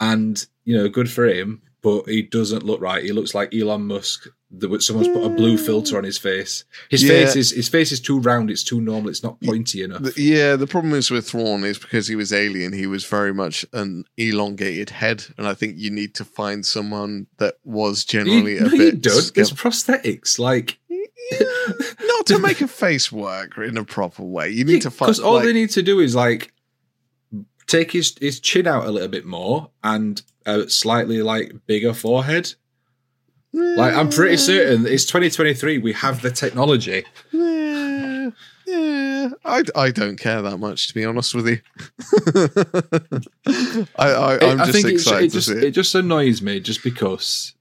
and 0.00 0.44
you 0.64 0.76
know, 0.76 0.88
good 0.88 1.10
for 1.10 1.26
him. 1.26 1.62
But 1.82 2.08
he 2.08 2.22
doesn't 2.22 2.62
look 2.64 2.80
right. 2.80 3.02
He 3.02 3.12
looks 3.12 3.34
like 3.34 3.54
Elon 3.54 3.86
Musk. 3.86 4.26
The, 4.52 4.80
someone's 4.80 5.06
put 5.08 5.22
a 5.24 5.28
blue 5.28 5.56
filter 5.56 5.96
on 5.96 6.02
his 6.02 6.18
face. 6.18 6.64
His 6.88 7.04
Yeah. 7.04 7.10
face 7.10 7.36
is 7.36 7.50
his 7.52 7.68
face 7.68 7.92
is 7.92 8.00
too 8.00 8.18
round. 8.18 8.50
It's 8.50 8.64
too 8.64 8.80
normal. 8.80 9.08
It's 9.10 9.22
not 9.22 9.40
pointy 9.40 9.82
enough. 9.84 10.18
Yeah. 10.18 10.56
The 10.56 10.66
problem 10.66 10.92
is 10.94 11.08
with 11.08 11.28
Thrawn 11.28 11.62
is 11.62 11.78
because 11.78 12.08
he 12.08 12.16
was 12.16 12.32
alien. 12.32 12.72
He 12.72 12.88
was 12.88 13.04
very 13.04 13.32
much 13.32 13.64
an 13.72 14.04
elongated 14.16 14.90
head, 14.90 15.24
and 15.38 15.46
I 15.46 15.54
think 15.54 15.78
you 15.78 15.90
need 15.90 16.14
to 16.16 16.24
find 16.24 16.66
someone 16.66 17.28
that 17.38 17.54
was 17.64 18.04
generally 18.04 18.54
You, 18.54 18.58
a 18.58 18.62
no, 18.62 18.72
you 18.72 18.78
bit. 18.78 19.00
don't. 19.02 19.22
scale- 19.22 19.40
It's 19.42 19.52
prosthetics. 19.52 20.38
Like 20.40 20.78
Yeah, 20.88 21.46
not 22.02 22.26
to 22.26 22.40
make 22.40 22.60
a 22.60 22.66
face 22.66 23.12
work 23.12 23.56
in 23.56 23.76
a 23.76 23.84
proper 23.84 24.24
way. 24.24 24.50
You 24.50 24.64
need 24.64 24.82
to 24.82 24.90
find 24.90 25.10
because 25.10 25.20
all 25.20 25.34
like, 25.34 25.44
they 25.44 25.52
need 25.52 25.70
to 25.70 25.82
do 25.82 26.00
is 26.00 26.16
like 26.16 26.52
take 27.68 27.92
his 27.92 28.16
his 28.20 28.40
chin 28.40 28.66
out 28.66 28.84
a 28.84 28.90
little 28.90 29.08
bit 29.08 29.24
more 29.24 29.70
and 29.84 30.22
a 30.44 30.68
slightly 30.68 31.22
like 31.22 31.52
bigger 31.66 31.94
forehead. 31.94 32.54
Like 33.52 33.94
I'm 33.94 34.10
pretty 34.10 34.36
certain 34.36 34.86
it's 34.86 35.04
2023. 35.06 35.78
We 35.78 35.92
have 35.94 36.22
the 36.22 36.30
technology. 36.30 37.04
Yeah, 37.32 38.30
yeah. 38.66 39.30
I, 39.44 39.64
I 39.74 39.90
don't 39.90 40.16
care 40.16 40.40
that 40.42 40.58
much 40.58 40.88
to 40.88 40.94
be 40.94 41.04
honest 41.04 41.34
with 41.34 41.48
you. 41.48 41.58
I, 43.98 44.08
I 44.12 44.38
I'm 44.50 44.60
I 44.60 44.66
just 44.66 44.84
it, 44.84 44.92
excited 44.92 45.24
it 45.24 45.30
just 45.30 45.48
see 45.48 45.54
it 45.54 45.64
it. 45.64 45.70
just 45.72 45.94
annoys 45.94 46.40
me 46.42 46.60
just 46.60 46.84
because 46.84 47.54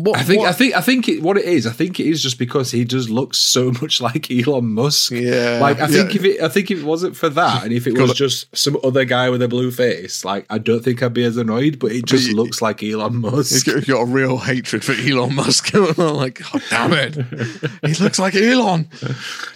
what, 0.00 0.18
I 0.18 0.22
think 0.22 0.40
what- 0.40 0.48
I 0.48 0.52
think 0.52 0.74
I 0.74 0.80
think 0.80 1.08
it, 1.08 1.22
what 1.22 1.36
it 1.36 1.44
is. 1.44 1.66
I 1.66 1.70
think 1.72 2.00
it 2.00 2.06
is 2.06 2.22
just 2.22 2.38
because 2.38 2.70
he 2.70 2.84
does 2.84 3.10
looks 3.10 3.36
so 3.38 3.70
much 3.82 4.00
like 4.00 4.30
Elon 4.30 4.72
Musk. 4.72 5.12
yeah, 5.12 5.58
Like 5.60 5.80
I 5.80 5.86
think 5.86 6.14
yeah. 6.14 6.20
if 6.20 6.24
it, 6.24 6.42
I 6.42 6.48
think 6.48 6.70
if 6.70 6.78
it 6.78 6.84
wasn't 6.84 7.14
for 7.16 7.28
that, 7.28 7.64
and 7.64 7.72
if 7.72 7.86
it 7.86 7.98
was 7.98 8.14
just 8.14 8.54
some 8.56 8.78
other 8.82 9.04
guy 9.04 9.28
with 9.30 9.42
a 9.42 9.48
blue 9.48 9.70
face, 9.70 10.24
like 10.24 10.46
I 10.48 10.58
don't 10.58 10.82
think 10.82 11.02
I'd 11.02 11.12
be 11.12 11.24
as 11.24 11.36
annoyed. 11.36 11.78
But 11.78 11.92
it 11.92 12.06
just 12.06 12.28
you- 12.28 12.36
looks 12.36 12.62
like 12.62 12.82
Elon 12.82 13.16
Musk. 13.16 13.66
he's 13.66 13.84
got 13.84 14.00
a 14.00 14.04
real 14.06 14.38
hatred 14.38 14.82
for 14.84 14.92
Elon 14.92 15.34
Musk. 15.34 15.72
Like, 15.98 16.40
God 16.52 16.62
damn 16.70 16.92
it. 16.92 17.14
He 17.86 17.94
looks 18.02 18.18
like 18.18 18.34
Elon. 18.34 18.88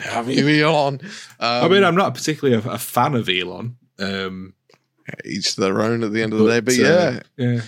Damn 0.03 0.29
you, 0.31 0.49
Elon. 0.67 1.01
Um, 1.03 1.65
I 1.65 1.69
mean, 1.69 1.83
I'm 1.85 1.95
not 1.95 2.15
particularly 2.15 2.63
a, 2.63 2.71
a 2.73 2.79
fan 2.79 3.15
of 3.15 3.29
Elon. 3.29 3.77
Um, 3.99 4.53
each 5.25 5.57
their 5.57 5.81
own 5.83 6.03
at 6.03 6.13
the 6.13 6.23
end 6.23 6.33
of 6.33 6.39
the 6.41 6.47
day. 6.49 6.61
But 6.61 6.75
uh, 6.75 6.77
yeah, 6.83 7.21
yeah. 7.37 7.61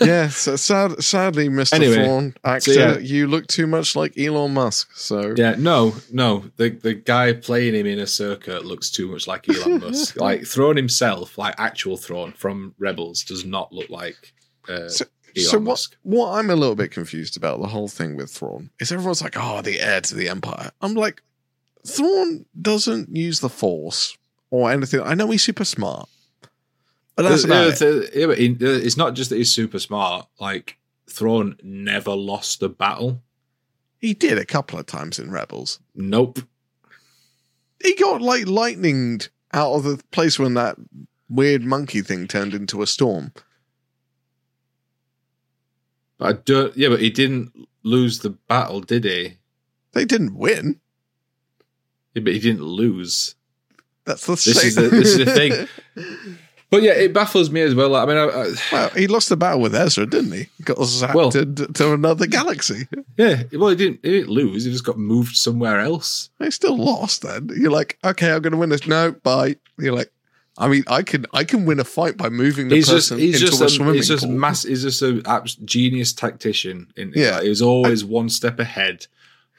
yeah. 0.00 0.28
So 0.28 0.56
sad, 0.56 1.02
sadly, 1.02 1.48
Mr. 1.48 1.74
Anyway, 1.74 1.94
Thrawn, 1.96 2.34
actor, 2.44 2.72
yeah. 2.72 2.98
you 2.98 3.26
look 3.26 3.46
too 3.46 3.66
much 3.66 3.96
like 3.96 4.16
Elon 4.18 4.54
Musk. 4.54 4.90
So 4.96 5.34
Yeah, 5.36 5.56
no, 5.58 5.94
no. 6.12 6.44
The 6.56 6.70
the 6.70 6.94
guy 6.94 7.32
playing 7.32 7.74
him 7.74 7.86
in 7.86 7.98
Ahsoka 7.98 8.62
looks 8.64 8.90
too 8.90 9.08
much 9.10 9.26
like 9.26 9.48
Elon 9.48 9.80
Musk. 9.82 10.16
like 10.20 10.46
Thrawn 10.46 10.76
himself, 10.76 11.36
like 11.38 11.54
actual 11.58 11.96
Thrawn 11.96 12.32
from 12.32 12.74
Rebels, 12.78 13.24
does 13.24 13.44
not 13.44 13.72
look 13.72 13.90
like 13.90 14.32
uh, 14.68 14.88
So- 14.88 15.06
Elon 15.36 15.46
so 15.48 15.58
what, 15.58 15.64
Musk. 15.64 15.96
what 16.04 16.28
I'm 16.38 16.48
a 16.48 16.54
little 16.54 16.76
bit 16.76 16.92
confused 16.92 17.36
about 17.36 17.60
the 17.60 17.66
whole 17.66 17.88
thing 17.88 18.16
with 18.16 18.30
Thrawn 18.30 18.70
is 18.78 18.92
everyone's 18.92 19.20
like, 19.20 19.34
oh, 19.36 19.62
the 19.62 19.80
heir 19.80 20.00
to 20.00 20.14
the 20.14 20.28
Empire. 20.28 20.70
I'm 20.80 20.94
like, 20.94 21.22
Thrawn 21.84 22.46
doesn't 22.62 23.14
use 23.14 23.40
the 23.40 23.48
Force 23.48 24.16
or 24.50 24.70
anything. 24.70 25.00
I 25.00 25.14
know 25.14 25.28
he's 25.30 25.42
super 25.42 25.64
smart, 25.64 26.08
but 27.16 27.22
that's 27.22 27.44
about 27.44 27.80
uh, 27.82 27.86
it. 27.86 28.10
yeah, 28.14 28.26
but 28.26 28.38
he, 28.38 28.48
uh, 28.50 28.56
it's 28.60 28.96
not 28.96 29.14
just 29.14 29.30
that 29.30 29.36
he's 29.36 29.52
super 29.52 29.78
smart. 29.78 30.26
Like 30.40 30.78
Thrawn 31.08 31.56
never 31.62 32.12
lost 32.14 32.62
a 32.62 32.68
battle. 32.68 33.22
He 34.00 34.14
did 34.14 34.36
a 34.38 34.44
couple 34.44 34.78
of 34.78 34.86
times 34.86 35.18
in 35.18 35.30
Rebels. 35.30 35.80
Nope. 35.94 36.40
He 37.82 37.94
got 37.94 38.20
like 38.22 38.44
lightninged 38.44 39.28
out 39.52 39.72
of 39.74 39.84
the 39.84 40.02
place 40.10 40.38
when 40.38 40.54
that 40.54 40.76
weird 41.28 41.62
monkey 41.62 42.02
thing 42.02 42.26
turned 42.26 42.52
into 42.54 42.82
a 42.82 42.86
storm. 42.86 43.32
I 46.20 46.32
don't. 46.32 46.76
Yeah, 46.76 46.88
but 46.88 47.00
he 47.00 47.10
didn't 47.10 47.52
lose 47.82 48.20
the 48.20 48.30
battle, 48.30 48.80
did 48.80 49.04
he? 49.04 49.38
They 49.92 50.04
didn't 50.04 50.36
win. 50.36 50.80
Yeah, 52.14 52.22
but 52.22 52.32
he 52.32 52.38
didn't 52.40 52.62
lose. 52.64 53.34
That's 54.04 54.26
the 54.26 54.32
This 54.32 54.54
same. 54.60 54.68
is 54.68 54.74
the- 54.76 54.88
this 54.88 55.08
is 55.08 55.18
the 55.18 55.26
thing. 55.26 56.38
But 56.74 56.82
yeah, 56.82 56.92
it 56.92 57.12
baffles 57.12 57.50
me 57.50 57.60
as 57.60 57.74
well. 57.74 57.90
Like, 57.90 58.02
I 58.02 58.06
mean, 58.06 58.16
I, 58.18 58.22
I, 58.24 58.54
Well, 58.72 58.88
he 58.90 59.06
lost 59.06 59.28
the 59.28 59.36
battle 59.36 59.60
with 59.60 59.74
Ezra, 59.74 60.06
didn't 60.06 60.32
he? 60.32 60.48
Got 60.64 60.78
zapped 60.78 61.14
Well- 61.14 61.30
to, 61.30 61.44
to 61.46 61.92
another 61.92 62.26
galaxy. 62.26 62.88
yeah. 63.16 63.44
Well, 63.52 63.70
he 63.70 63.76
didn't. 63.76 64.00
He 64.02 64.10
didn't 64.10 64.30
lose. 64.30 64.64
He 64.64 64.72
just 64.72 64.84
got 64.84 64.98
moved 64.98 65.36
somewhere 65.36 65.78
else. 65.80 66.30
They 66.38 66.50
still 66.50 66.76
lost 66.76 67.22
then. 67.22 67.48
You're 67.56 67.70
like, 67.70 67.98
okay, 68.04 68.32
I'm 68.32 68.42
going 68.42 68.52
to 68.52 68.58
win 68.58 68.70
this. 68.70 68.86
No, 68.86 69.12
bye. 69.12 69.56
You're 69.78 69.94
like, 69.94 70.10
I 70.58 70.68
mean, 70.68 70.84
I 70.86 71.02
can 71.02 71.26
I 71.32 71.42
can 71.44 71.64
win 71.64 71.80
a 71.80 71.84
fight 71.84 72.16
by 72.16 72.28
moving 72.28 72.68
the 72.68 72.76
He's 72.76 72.86
just 72.88 73.10
he's 73.12 73.34
into 73.42 73.46
just 73.50 73.60
a 73.60 73.64
a, 73.64 73.68
swimming 73.68 73.94
he's 73.94 74.06
just 74.08 74.24
pool. 74.24 74.32
mass 74.32 74.62
he's 74.62 74.82
just 74.82 75.02
a 75.02 75.42
genius 75.64 76.12
tactician. 76.12 76.92
In, 76.96 77.12
Yeah. 77.14 77.38
yeah, 77.38 77.42
he 77.42 77.48
was 77.48 77.60
always 77.62 78.04
one 78.04 78.28
step 78.28 78.58
ahead. 78.60 79.06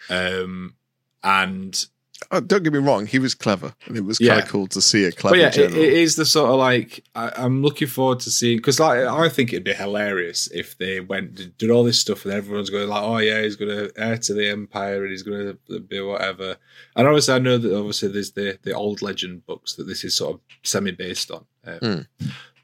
Um, 0.10 0.76
and 1.24 1.86
Oh, 2.32 2.40
don't 2.40 2.64
get 2.64 2.72
me 2.72 2.80
wrong, 2.80 3.06
he 3.06 3.20
was 3.20 3.36
clever, 3.36 3.76
and 3.88 3.98
it 3.98 4.02
was 4.06 4.18
kind 4.20 4.28
Yeah. 4.28 4.38
of 4.40 4.48
cool 4.48 4.68
to 4.68 4.82
see 4.82 5.04
a 5.04 5.12
clever 5.12 5.36
but 5.36 5.40
yeah, 5.42 5.48
it, 5.50 5.54
general. 5.54 5.82
it 5.84 5.94
is 5.94 6.16
the 6.16 6.26
sort 6.26 6.50
of 6.50 6.58
like 6.58 7.04
I, 7.14 7.32
I'm 7.36 7.62
looking 7.62 7.90
forward 7.90 8.22
to 8.22 8.32
seeing 8.32 8.58
because 8.58 8.80
like 8.80 9.00
I 9.00 9.28
think 9.30 9.52
it'd 9.52 9.66
be 9.66 9.74
hilarious 9.74 10.48
if 10.54 10.78
they 10.78 11.02
went 11.02 11.58
did 11.58 11.70
all 11.70 11.84
this 11.84 12.00
stuff 12.00 12.24
and 12.26 12.34
everyone's 12.34 12.70
going 12.70 12.88
like, 12.88 13.04
oh 13.04 13.18
yeah, 13.18 13.42
he's 13.42 13.58
going 13.58 13.70
to 13.72 13.92
heir 13.98 14.18
to 14.18 14.34
the 14.34 14.50
empire 14.50 15.02
and 15.04 15.12
he's 15.12 15.24
going 15.24 15.58
to 15.68 15.80
be 15.82 16.00
whatever. 16.00 16.56
And 16.96 17.06
obviously, 17.06 17.34
I 17.36 17.40
know 17.40 17.58
that 17.58 17.78
obviously 17.78 18.08
there's 18.10 18.32
the 18.32 18.58
the 18.64 18.74
old 18.74 19.02
legend 19.02 19.46
books 19.46 19.74
that 19.76 19.84
this 19.84 20.04
is 20.06 20.16
sort 20.16 20.36
of 20.36 20.40
semi 20.64 20.92
based 20.92 21.32
on. 21.32 21.46
Um, 21.66 22.08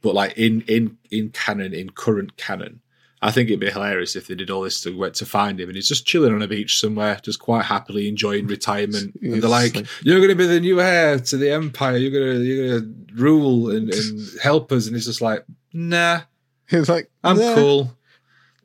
But 0.02 0.16
like 0.16 0.38
in 0.38 0.62
in 0.62 0.98
in 1.12 1.30
canon, 1.30 1.74
in 1.74 1.90
current 1.92 2.38
canon. 2.38 2.80
I 3.24 3.30
think 3.32 3.50
it'd 3.50 3.60
be 3.60 3.70
hilarious 3.70 4.16
if 4.16 4.28
they 4.28 4.34
did 4.36 4.50
all 4.50 4.62
this 4.64 4.82
to 4.82 4.98
went 4.98 5.14
to 5.16 5.26
find 5.28 5.60
him, 5.60 5.70
and 5.70 5.76
he's 5.76 5.88
just 5.88 6.08
chilling 6.08 6.34
on 6.34 6.42
a 6.42 6.48
beach 6.48 6.80
somewhere, 6.80 7.20
just 7.22 7.40
quite 7.40 7.66
happily 7.66 8.08
enjoying 8.08 8.48
retirement. 8.48 9.16
And 9.22 9.42
they're 9.44 9.50
like, 9.50 9.76
like- 9.76 9.88
"You're 10.02 10.18
going 10.20 10.30
to 10.30 10.36
be 10.36 10.48
the 10.48 10.60
new 10.60 10.82
heir 10.82 11.20
to 11.20 11.38
the 11.38 11.52
empire. 11.52 11.98
You're 11.98 12.12
going 12.12 12.38
to 12.40 12.44
you're 12.44 12.68
going 12.70 12.82
to 12.82 13.14
rule 13.22 13.70
and, 13.70 13.94
and 13.94 14.30
help 14.42 14.72
us." 14.72 14.88
And 14.88 14.96
he's 14.96 15.06
just 15.06 15.22
like, 15.22 15.46
"Nah, 15.72 16.22
He's 16.68 16.90
like, 16.90 17.12
I'm 17.24 17.38
"Nah." 17.38 17.54
cool. 17.56 17.98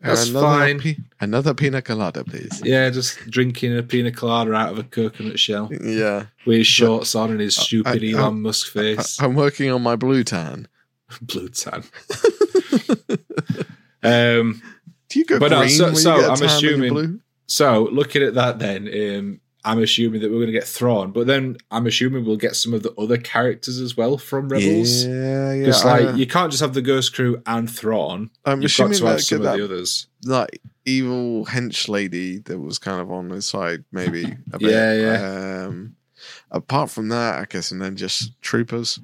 That's 0.01 0.29
another 0.29 0.47
fine." 0.81 1.05
another 1.21 1.53
pina 1.53 1.83
colada, 1.83 2.23
please. 2.25 2.63
Yeah, 2.65 2.89
just 2.91 3.19
drinking 3.29 3.77
a 3.77 3.83
pina 3.83 4.13
colada 4.13 4.55
out 4.55 4.71
of 4.73 4.79
a 4.79 4.85
coconut 4.85 5.39
shell 5.39 5.69
Yeah, 5.83 6.27
with 6.47 6.59
his 6.59 6.67
shorts 6.67 7.15
on 7.15 7.31
and 7.31 7.41
his 7.41 7.57
stupid 7.57 8.03
I- 8.03 8.07
I- 8.07 8.11
Elon 8.13 8.41
Musk 8.43 8.73
face, 8.73 9.21
I, 9.21 9.25
am 9.25 9.35
working 9.35 9.71
on 9.71 9.83
my 9.83 9.97
blue 9.97 10.23
tan. 10.25 10.69
blue 11.21 11.49
tan. 11.49 11.85
um, 14.07 14.63
Do 15.09 15.19
you 15.19 15.25
go 15.25 15.39
But 15.39 15.51
No, 15.51 15.67
so 15.67 15.93
so 15.95 16.15
you 16.17 16.21
get 16.23 16.29
a 16.29 16.33
I'm 16.33 16.43
assuming- 16.43 16.93
blue? 16.93 17.21
So 17.49 17.89
looking 17.93 18.23
at 18.23 18.35
that, 18.35 18.59
then 18.59 18.89
um, 18.89 19.41
I'm 19.65 19.81
assuming 19.81 20.21
that 20.21 20.31
we're 20.31 20.39
going 20.39 20.47
to 20.49 20.53
get 20.53 20.65
Thrawn, 20.65 21.13
but 21.13 21.27
then 21.29 21.57
I'm 21.71 21.87
assuming 21.87 22.25
we'll 22.25 22.37
get 22.37 22.57
some 22.57 22.75
of 22.75 22.83
the 22.83 22.93
other 22.95 23.17
characters 23.19 23.79
as 23.81 23.97
well 23.97 24.19
from 24.19 24.49
Rebels. 24.49 25.05
Yeah, 25.05 25.53
yeah. 25.53 25.67
Because 25.67 25.85
like 25.85 26.17
you 26.17 26.27
can't 26.27 26.51
just 26.51 26.61
have 26.61 26.75
the 26.75 26.83
Ghost 26.83 27.15
Crew 27.15 27.41
and 27.47 27.71
Thrawn. 27.71 28.31
I'm 28.45 28.63
You've 28.63 28.71
got 28.77 28.91
assuming 28.91 28.99
to 28.99 29.07
have 29.07 29.23
some 29.23 29.47
of 29.47 29.57
the 29.57 29.65
others. 29.65 30.09
like 30.25 30.61
evil 30.85 31.47
hench 31.47 31.89
lady 31.89 32.39
that 32.39 32.59
was 32.59 32.79
kind 32.81 33.01
of 33.01 33.11
on 33.13 33.31
his 33.31 33.47
side, 33.47 33.85
maybe 33.93 34.25
a 34.53 34.59
bit. 34.59 34.71
Yeah, 34.73 34.93
yeah. 34.95 35.67
Um, 35.67 35.95
apart 36.51 36.91
from 36.91 37.09
that, 37.11 37.39
I 37.41 37.45
guess, 37.49 37.71
and 37.71 37.81
then 37.81 37.95
just 37.97 38.41
troopers. 38.43 38.99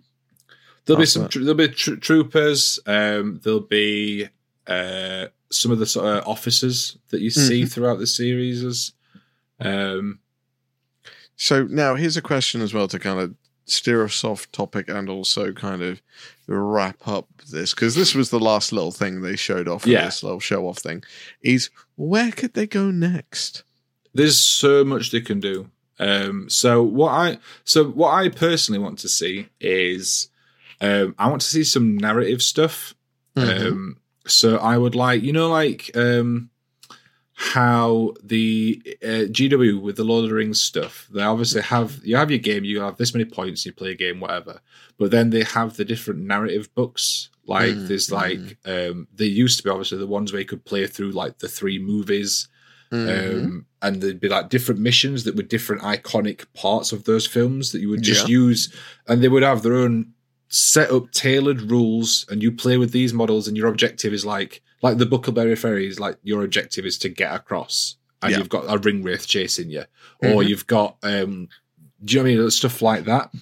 There'll 0.85 0.99
be 1.01 1.07
some. 1.07 1.29
tr- 1.29 1.41
There'll 1.41 1.55
be 1.55 1.69
tr- 1.69 1.95
troopers. 1.95 2.81
Um, 2.87 3.41
there'll 3.45 3.61
be 3.61 4.29
uh, 4.67 5.27
some 5.51 5.73
of 5.73 5.79
the 5.79 5.87
sort 5.87 6.07
of 6.07 6.27
officers 6.27 6.97
that 7.11 7.21
you 7.21 7.31
see 7.31 7.63
Mm-hmm. 7.63 7.69
throughout 7.69 7.99
the 7.99 8.07
series. 8.07 8.65
As 8.65 8.93
um, 9.61 10.19
So 11.37 11.65
now 11.65 11.95
here's 11.95 12.17
a 12.17 12.23
question 12.23 12.61
as 12.63 12.73
well 12.75 12.89
to 12.89 12.99
kind 12.99 13.19
of 13.21 13.35
steer 13.65 14.05
us 14.05 14.25
off 14.25 14.51
topic 14.53 14.89
and 14.89 15.09
also 15.09 15.53
kind 15.53 15.83
of 15.83 16.03
wrap 16.49 17.07
up 17.07 17.29
this 17.51 17.73
because 17.75 17.95
this 17.95 18.15
was 18.15 18.31
the 18.31 18.41
last 18.41 18.73
little 18.73 18.91
thing 18.93 19.23
they 19.23 19.37
showed 19.37 19.69
off. 19.69 19.87
Yeah. 19.87 20.05
this 20.05 20.23
little 20.23 20.41
show 20.41 20.67
off 20.69 20.79
thing 20.79 21.03
is 21.43 21.71
where 21.97 22.33
could 22.33 22.55
they 22.55 22.67
go 22.67 22.91
next? 22.91 23.65
there's 24.15 24.37
so 24.39 24.85
much 24.85 25.11
they 25.11 25.23
can 25.23 25.41
do. 25.41 25.71
Um, 25.99 26.51
so 26.51 26.83
what 26.83 27.13
I 27.13 27.39
so 27.65 27.85
what 27.85 28.11
I 28.13 28.29
personally 28.29 28.79
want 28.79 28.99
to 29.01 29.09
see 29.09 29.49
is 29.61 30.29
um, 30.83 31.15
I 31.19 31.29
want 31.31 31.41
to 31.41 31.47
see 31.47 31.65
some 31.65 31.97
narrative 31.97 32.43
stuff. 32.43 32.95
Mm-hmm. 33.37 33.67
Um, 33.69 33.97
so 34.27 34.57
I 34.59 34.79
would 34.79 34.95
like 34.95 35.23
you 35.23 35.33
know 35.33 35.49
like 35.49 35.91
um, 35.97 36.51
how 37.35 38.13
the 38.23 38.81
uh, 39.03 39.27
GW 39.31 39.81
with 39.81 39.97
the 39.97 40.05
Lord 40.05 40.25
of 40.25 40.31
the 40.31 40.37
Rings 40.37 40.61
stuff. 40.61 41.09
They 41.13 41.23
obviously 41.23 41.63
have 41.63 42.01
you 42.05 42.17
have 42.17 42.31
your 42.31 42.39
game, 42.39 42.65
you 42.65 42.81
have 42.81 42.97
this 42.97 43.15
many 43.15 43.25
points, 43.25 43.65
you 43.67 43.73
play 43.73 43.91
a 43.93 43.95
game, 43.97 44.21
whatever. 44.21 44.61
But 44.99 45.11
then 45.11 45.31
they 45.31 45.43
have 45.45 45.77
the 45.77 45.85
different 45.85 46.21
narrative 46.21 46.73
books. 46.75 47.31
Like 47.47 47.75
Mm, 47.75 47.89
there's 47.89 48.13
like 48.13 48.59
um, 48.65 49.09
there 49.15 49.27
used 49.27 49.59
to 49.59 49.65
be 49.65 49.71
obviously 49.71 49.99
the 49.99 50.07
ones 50.07 50.33
where 50.33 50.41
you 50.41 50.47
could 50.47 50.65
play 50.65 50.87
through 50.87 51.11
like 51.13 51.39
the 51.39 51.49
three 51.49 51.79
movies. 51.79 52.49
Mhm. 52.93 53.37
Um, 53.39 53.67
and 53.81 54.01
there'd 54.01 54.21
be 54.21 54.29
like 54.29 54.51
different 54.51 54.81
missions 54.81 55.25
that 55.25 55.35
were 55.35 55.43
different 55.43 55.83
iconic 55.83 56.45
parts 56.53 56.93
of 56.93 57.05
those 57.05 57.27
films 57.27 57.73
that 57.73 57.81
you 57.81 57.89
would 57.89 58.03
just 58.03 58.29
Yeah. 58.29 58.33
use, 58.39 58.73
and 59.09 59.23
they 59.23 59.29
would 59.29 59.43
have 59.43 59.63
their 59.63 59.75
own 59.75 60.12
set 60.55 60.91
up 60.91 61.11
tailored 61.13 61.63
rules. 61.71 62.27
And 62.31 62.43
you 62.43 62.53
play 62.53 62.77
with 62.77 62.93
these 62.93 63.13
models, 63.15 63.49
and 63.49 63.57
your 63.57 63.69
objective 63.69 64.13
is 64.13 64.25
like 64.27 64.63
like 64.83 64.99
the 64.99 65.07
Bucklebury 65.07 65.57
Ferries. 65.59 65.99
Like 65.99 66.19
your 66.23 66.45
objective 66.45 66.85
is 66.85 66.99
to 66.99 67.09
get 67.09 67.35
across, 67.35 67.97
and 68.21 68.31
Yeah. 68.33 68.39
you've 68.39 68.49
got 68.49 68.65
a 68.69 68.79
ring 68.79 69.03
wraith 69.03 69.27
chasing 69.27 69.71
you, 69.71 69.85
or 70.21 70.43
Mhm. 70.43 70.49
you've 70.49 70.67
got 70.67 70.97
um, 71.03 71.49
do 72.05 72.15
you 72.15 72.19
know 72.23 72.25
what 72.31 72.33
I 72.33 72.43
mean 72.43 72.51
stuff 72.51 72.83
like 72.83 73.05
that. 73.05 73.33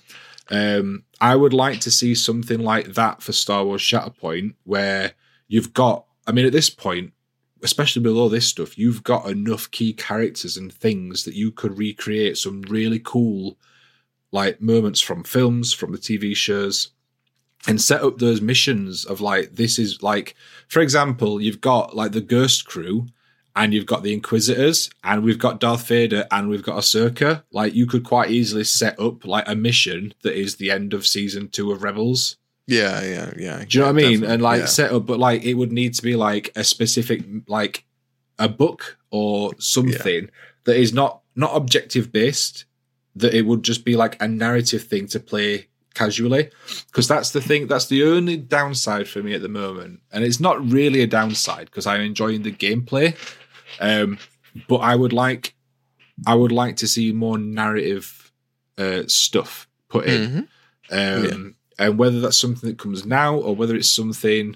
Um, 0.51 1.05
I 1.21 1.37
would 1.37 1.53
like 1.55 1.81
to 1.81 1.91
see 1.91 2.15
something 2.15 2.61
like 2.61 2.95
that 2.95 3.23
for 3.23 3.33
Star 3.33 3.65
Wars 3.65 3.83
Shatterpoint, 3.83 4.55
where 4.65 5.13
you've 5.49 5.73
got. 5.75 6.07
I 6.27 6.33
mean, 6.33 6.45
at 6.47 6.53
this 6.53 6.71
point, 6.71 7.13
especially 7.63 8.03
with 8.03 8.17
all 8.17 8.29
this 8.29 8.47
stuff, 8.47 8.77
you've 8.79 9.03
got 9.03 9.29
enough 9.31 9.71
key 9.71 9.93
characters 9.93 10.57
and 10.57 10.73
things 10.73 11.25
that 11.25 11.35
you 11.35 11.51
could 11.53 11.77
recreate 11.79 12.37
some 12.39 12.63
really 12.63 12.99
cool 12.99 13.59
like 14.33 14.61
moments 14.61 15.01
from 15.01 15.25
films, 15.25 15.73
from 15.73 15.91
the 15.93 15.99
TV 15.99 16.37
shows, 16.37 16.91
and 17.67 17.81
set 17.81 18.03
up 18.03 18.19
those 18.19 18.41
missions 18.41 19.05
of 19.05 19.21
like 19.21 19.57
this 19.57 19.79
is 19.79 20.03
like, 20.03 20.35
for 20.69 20.81
example, 20.81 21.41
you've 21.41 21.61
got 21.61 21.95
like 21.95 22.13
the 22.13 22.21
Ghost 22.21 22.67
Crew. 22.67 23.07
And 23.57 23.75
you've 23.75 23.85
got 23.85 24.05
the 24.05 24.13
Inquisitors, 24.13 24.91
and 25.03 25.25
we've 25.25 25.39
got 25.39 25.59
Darth 25.59 25.89
Vader, 25.89 26.25
and 26.31 26.49
we've 26.49 26.63
got 26.63 26.79
Ahsoka. 26.79 27.43
Like 27.51 27.75
you 27.75 27.85
could 27.85 28.05
quite 28.05 28.31
easily 28.31 28.63
set 28.63 28.99
up 29.01 29.27
like 29.27 29.47
a 29.49 29.57
mission 29.57 30.15
that 30.23 30.39
is 30.39 30.57
the 30.57 30.71
end 30.71 30.95
of 30.95 31.05
season 31.05 31.49
two 31.49 31.73
of 31.73 31.83
Rebels. 31.83 32.37
Yeah, 32.69 33.03
yeah, 33.03 33.33
yeah. 33.37 33.65
Do 33.65 33.67
you 33.77 33.81
know 33.81 33.93
what 33.93 34.05
I 34.05 34.09
mean? 34.09 34.25
And 34.25 34.41
like 34.41 34.61
yeah. 34.61 34.67
set 34.67 34.93
up, 34.93 35.05
but 35.05 35.19
like 35.19 35.43
it 35.43 35.55
would 35.55 35.73
need 35.73 35.95
to 35.95 36.03
be 36.03 36.15
like 36.15 36.53
a 36.55 36.63
specific, 36.63 37.25
like 37.49 37.85
a 38.39 38.49
book 38.49 38.99
or 39.11 39.53
something 39.59 40.31
that 40.65 40.77
is 40.77 40.93
not 40.95 41.23
not 41.35 41.57
objective 41.57 42.13
based. 42.13 42.67
That 43.17 43.35
it 43.35 43.47
would 43.47 43.65
just 43.65 43.85
be 43.85 43.97
like 43.97 44.17
a 44.23 44.29
narrative 44.29 44.85
thing 44.85 45.09
to 45.09 45.19
play 45.19 45.67
casually, 45.95 46.51
because 46.87 47.09
that's 47.09 47.31
the 47.31 47.41
thing. 47.41 47.67
That's 47.67 47.87
the 47.87 48.05
only 48.05 48.37
downside 48.37 49.09
for 49.09 49.23
me 49.23 49.35
at 49.35 49.43
the 49.43 49.49
moment, 49.49 50.01
and 50.13 50.25
it's 50.25 50.41
not 50.41 50.65
really 50.71 51.03
a 51.03 51.07
downside 51.07 51.67
because 51.67 51.87
I'm 51.87 52.01
enjoying 52.01 52.43
the 52.43 52.53
gameplay. 52.53 53.17
Um, 53.81 54.19
but 54.69 54.79
I 54.79 54.97
would 54.97 55.13
like, 55.13 55.55
I 56.27 56.35
would 56.35 56.53
like 56.53 56.77
to 56.77 56.89
see 56.89 57.13
more 57.13 57.39
narrative 57.39 58.33
uh, 58.79 59.03
stuff 59.07 59.69
put 59.89 60.07
in. 60.07 60.49
Mhm. 60.91 61.33
Um, 61.33 61.57
And 61.79 61.99
whether 61.99 62.21
that's 62.21 62.37
something 62.37 62.69
that 62.69 62.79
comes 62.79 63.07
now 63.07 63.37
or 63.37 63.57
whether 63.57 63.75
it's 63.75 63.89
something, 63.89 64.55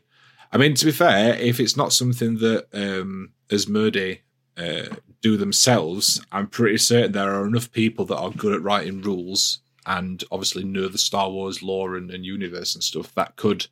I 0.52 0.58
mean, 0.58 0.74
to 0.74 0.84
be 0.84 0.92
fair, 0.92 1.34
if 1.36 1.58
it's 1.58 1.74
not 1.74 1.92
something 1.94 2.36
that 2.38 2.66
um, 2.74 3.30
Asmodee 3.48 4.18
uh, 4.58 4.96
do 5.22 5.38
themselves, 5.38 6.20
I'm 6.32 6.48
pretty 6.48 6.76
certain 6.76 7.12
there 7.12 7.32
are 7.32 7.46
enough 7.46 7.72
people 7.72 8.04
that 8.06 8.18
are 8.18 8.30
good 8.30 8.52
at 8.52 8.62
writing 8.62 9.00
rules 9.00 9.60
and 9.86 10.22
obviously 10.30 10.64
know 10.64 10.88
the 10.88 10.98
Star 10.98 11.30
Wars 11.30 11.62
lore 11.62 11.96
and, 11.96 12.10
and 12.10 12.24
universe 12.24 12.74
and 12.74 12.82
stuff 12.82 13.14
that 13.14 13.36
could 13.36 13.66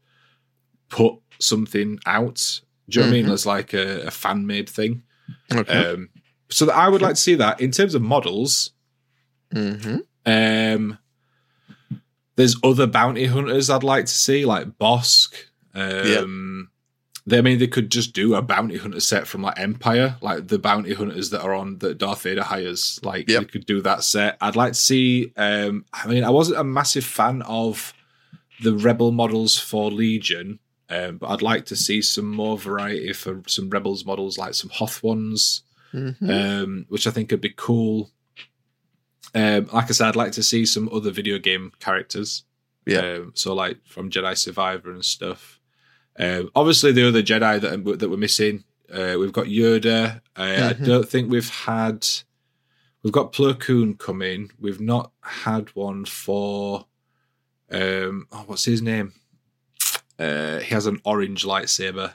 put 0.89 1.14
something 1.39 1.98
out. 2.06 2.60
Do 2.89 2.98
you 2.98 3.06
know 3.06 3.10
what 3.10 3.16
I 3.16 3.22
mean? 3.22 3.30
As 3.32 3.47
like 3.47 3.72
a, 3.72 4.02
a 4.06 4.10
fan 4.10 4.47
made 4.47 4.68
thing. 4.68 5.02
Okay. 5.52 5.93
Um, 5.93 6.10
so 6.51 6.66
that 6.66 6.76
I 6.76 6.89
would 6.89 7.01
like 7.01 7.14
to 7.14 7.20
see 7.20 7.36
that 7.36 7.60
in 7.60 7.70
terms 7.70 7.94
of 7.94 8.02
models. 8.02 8.72
hmm 9.52 9.98
Um, 10.26 10.98
there's 12.36 12.56
other 12.62 12.86
bounty 12.86 13.26
hunters 13.26 13.70
I'd 13.70 13.82
like 13.82 14.06
to 14.06 14.12
see, 14.12 14.44
like 14.44 14.78
Bossk. 14.78 15.34
Um, 15.74 16.70
they, 17.27 17.39
I 17.39 17.40
mean, 17.40 17.59
they 17.59 17.66
could 17.69 17.90
just 17.90 18.12
do 18.15 18.35
a 18.35 18.43
bounty 18.43 18.77
hunter 18.78 19.01
set 19.01 19.27
from 19.27 19.43
like 19.43 19.59
Empire, 19.59 20.16
like 20.20 20.49
the 20.49 20.59
bounty 20.59 20.94
hunters 20.94 21.31
that 21.31 21.43
are 21.43 21.55
on 21.55 21.78
that 21.78 21.99
Darth 21.99 22.23
Vader 22.23 22.43
hires. 22.43 22.99
Like 23.03 23.28
Yep. 23.28 23.40
they 23.40 23.47
could 23.47 23.66
do 23.66 23.81
that 23.82 24.03
set. 24.05 24.36
I'd 24.40 24.57
like 24.57 24.73
to 24.73 24.78
see. 24.78 25.32
Um, 25.36 25.85
I 25.93 26.07
mean, 26.09 26.24
I 26.24 26.31
wasn't 26.31 26.59
a 26.61 26.65
massive 26.65 27.05
fan 27.05 27.43
of 27.43 27.93
the 28.62 28.74
Rebel 28.74 29.12
models 29.12 29.59
for 29.59 29.90
Legion, 29.90 30.59
um, 30.89 31.19
but 31.19 31.28
I'd 31.28 31.43
like 31.43 31.66
to 31.66 31.77
see 31.77 32.03
some 32.03 32.28
more 32.28 32.59
variety 32.59 33.12
for 33.12 33.43
some 33.47 33.70
Rebels 33.70 34.05
models, 34.05 34.36
like 34.39 34.55
some 34.55 34.70
Hoth 34.70 35.03
ones 35.03 35.62
hmm 35.93 36.11
um, 36.31 36.86
which 36.89 37.07
I 37.07 37.11
think 37.11 37.31
would 37.32 37.43
be 37.43 37.53
cool. 37.55 38.11
Um, 39.35 39.66
like 39.73 39.85
I 39.85 39.93
said, 39.93 40.09
I'd 40.09 40.16
like 40.16 40.32
to 40.32 40.43
see 40.43 40.66
some 40.66 40.89
other 40.93 41.11
video 41.11 41.39
game 41.39 41.73
characters. 41.81 42.44
Yeah. 42.86 42.99
Um, 43.16 43.32
so 43.35 43.55
like 43.55 43.78
from 43.86 44.11
Jedi 44.11 44.36
Survivor 44.36 44.90
and 44.90 45.05
stuff. 45.05 45.61
Um, 46.18 46.51
obviously, 46.55 46.93
the 46.93 47.09
other 47.09 47.22
Jedi 47.22 47.60
that 47.60 47.98
that 47.98 48.09
we're 48.10 48.16
missing, 48.16 48.64
uh, 48.93 49.16
we've 49.18 49.32
got 49.32 49.47
Yoda. 49.47 50.20
Uh, 50.36 50.43
I 50.43 50.72
Mhm. 50.74 50.84
don't 50.84 51.09
think 51.09 51.30
we've 51.30 51.48
had. 51.48 52.06
We've 53.02 53.12
got 53.12 53.32
Plo 53.32 53.59
Koon 53.59 53.94
coming. 53.94 54.51
We've 54.60 54.80
not 54.80 55.12
had 55.20 55.74
one 55.74 56.05
for 56.05 56.86
Um, 57.70 58.26
oh, 58.30 58.43
what's 58.47 58.66
his 58.66 58.82
name? 58.82 59.14
Uh, 60.18 60.59
he 60.59 60.74
has 60.74 60.84
an 60.86 61.01
orange 61.06 61.43
lightsaber. 61.44 62.12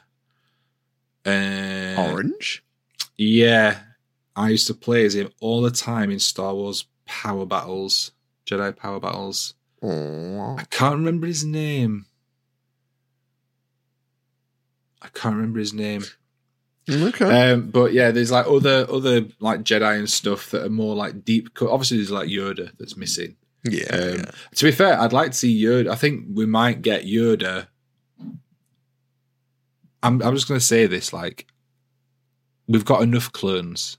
Uh, 1.26 1.96
Orange. 1.98 2.64
Yeah, 3.18 3.80
I 4.36 4.50
used 4.50 4.68
to 4.68 4.74
play 4.76 5.06
as 5.06 5.16
him 5.16 5.32
all 5.40 5.62
the 5.62 5.72
time 5.72 6.12
in 6.12 6.20
Star 6.20 6.54
Wars 6.54 6.86
Power 7.06 7.46
Battles, 7.46 8.12
Jedi 8.46 8.76
Power 8.76 9.00
Battles. 9.00 9.56
Oh, 9.82 10.56
I 10.58 10.64
can't 10.66 10.96
remember 10.96 11.26
his 11.28 11.44
name. 11.44 12.06
I 15.08 15.20
can't 15.20 15.36
remember 15.36 15.60
his 15.60 15.74
name. 15.74 16.04
okay. 16.90 17.52
Um, 17.52 17.70
but 17.70 17.94
yeah, 17.94 18.12
there's 18.12 18.32
like 18.32 18.48
other 18.48 18.86
other 18.92 19.26
like 19.40 19.62
Jedi 19.64 19.98
and 19.98 20.10
stuff 20.10 20.52
that 20.52 20.66
are 20.66 20.70
more 20.70 20.96
like 20.96 21.26
deep. 21.26 21.50
Obviously, 21.62 21.98
there's 21.98 22.12
like 22.12 22.30
Yoda 22.30 22.72
that's 22.78 22.96
missing. 22.98 23.36
yeah, 23.64 23.86
Um, 23.92 24.16
yeah. 24.20 24.32
To 24.56 24.66
be 24.66 24.72
fair, 24.72 25.00
I'd 25.00 25.14
like 25.14 25.32
to 25.32 25.38
see 25.38 25.64
Yoda. 25.64 25.90
I 25.90 25.96
think 25.96 26.26
we 26.34 26.46
might 26.46 26.82
get 26.82 27.06
Yoda. 27.06 27.68
I'm 30.04 30.22
I'm 30.22 30.36
just 30.36 30.48
going 30.48 30.60
to 30.60 30.66
say 30.66 30.86
this: 30.88 31.12
like, 31.12 31.48
we've 32.68 32.86
got 32.86 33.02
enough 33.02 33.32
clones. 33.32 33.98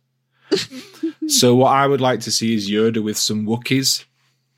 so 1.27 1.55
what 1.57 1.73
I 1.73 1.87
would 1.87 2.01
like 2.01 2.21
to 2.21 2.31
see 2.31 2.55
is 2.55 2.71
Yoda 2.71 3.03
with 3.03 3.19
some 3.19 3.45
Wookiees. 3.47 4.05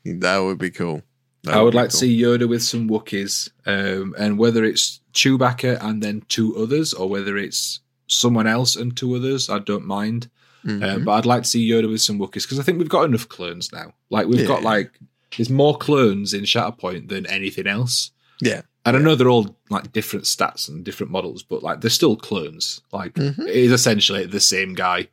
That 0.05 0.37
would 0.37 0.57
be 0.57 0.71
cool. 0.71 1.01
That 1.43 1.55
I 1.55 1.61
would 1.61 1.71
be 1.71 1.77
like 1.77 1.89
to 1.89 1.97
see 1.97 2.17
Yoda 2.21 2.47
with 2.47 2.63
some 2.63 2.87
Wookiees, 2.87 3.49
um, 3.65 4.15
and 4.17 4.37
whether 4.37 4.63
it's 4.63 5.00
Chewbacca 5.13 5.77
and 5.81 6.01
then 6.01 6.23
two 6.27 6.55
others, 6.57 6.93
or 6.93 7.07
whether 7.09 7.37
it's 7.37 7.79
someone 8.07 8.47
else 8.47 8.75
and 8.75 8.95
two 8.95 9.15
others, 9.15 9.49
I 9.49 9.59
don't 9.59 9.85
mind. 9.85 10.29
Uh, 10.63 10.69
Mhm. 10.69 11.05
but 11.05 11.11
I'd 11.13 11.25
like 11.25 11.43
to 11.43 11.49
see 11.49 11.67
Yoda 11.67 11.89
with 11.89 12.01
some 12.01 12.19
Wookiees 12.19 12.43
because 12.43 12.59
I 12.59 12.63
think 12.63 12.77
we've 12.77 12.87
got 12.89 13.05
enough 13.05 13.27
clones 13.29 13.71
now. 13.73 13.93
Like 14.11 14.27
we've 14.27 14.47
got 14.47 14.61
like 14.63 14.91
there's 15.35 15.49
more 15.49 15.77
clones 15.77 16.33
in 16.33 16.43
Shatterpoint 16.43 17.07
than 17.09 17.25
anything 17.25 17.65
else. 17.65 18.11
Yeah. 18.41 18.61
And 18.85 18.95
I 18.97 18.99
know 18.99 19.15
they're 19.15 19.29
all 19.29 19.55
like 19.69 19.91
different 19.91 20.25
stats 20.25 20.67
and 20.69 20.83
different 20.83 21.11
models, 21.11 21.41
but 21.41 21.63
like 21.63 21.81
they're 21.81 21.89
still 21.89 22.15
clones. 22.15 22.81
Like 22.91 23.13
Mhm. 23.15 23.39
it 23.47 23.55
is 23.55 23.71
essentially 23.71 24.25
the 24.25 24.39
same 24.39 24.73
guy. 24.75 25.07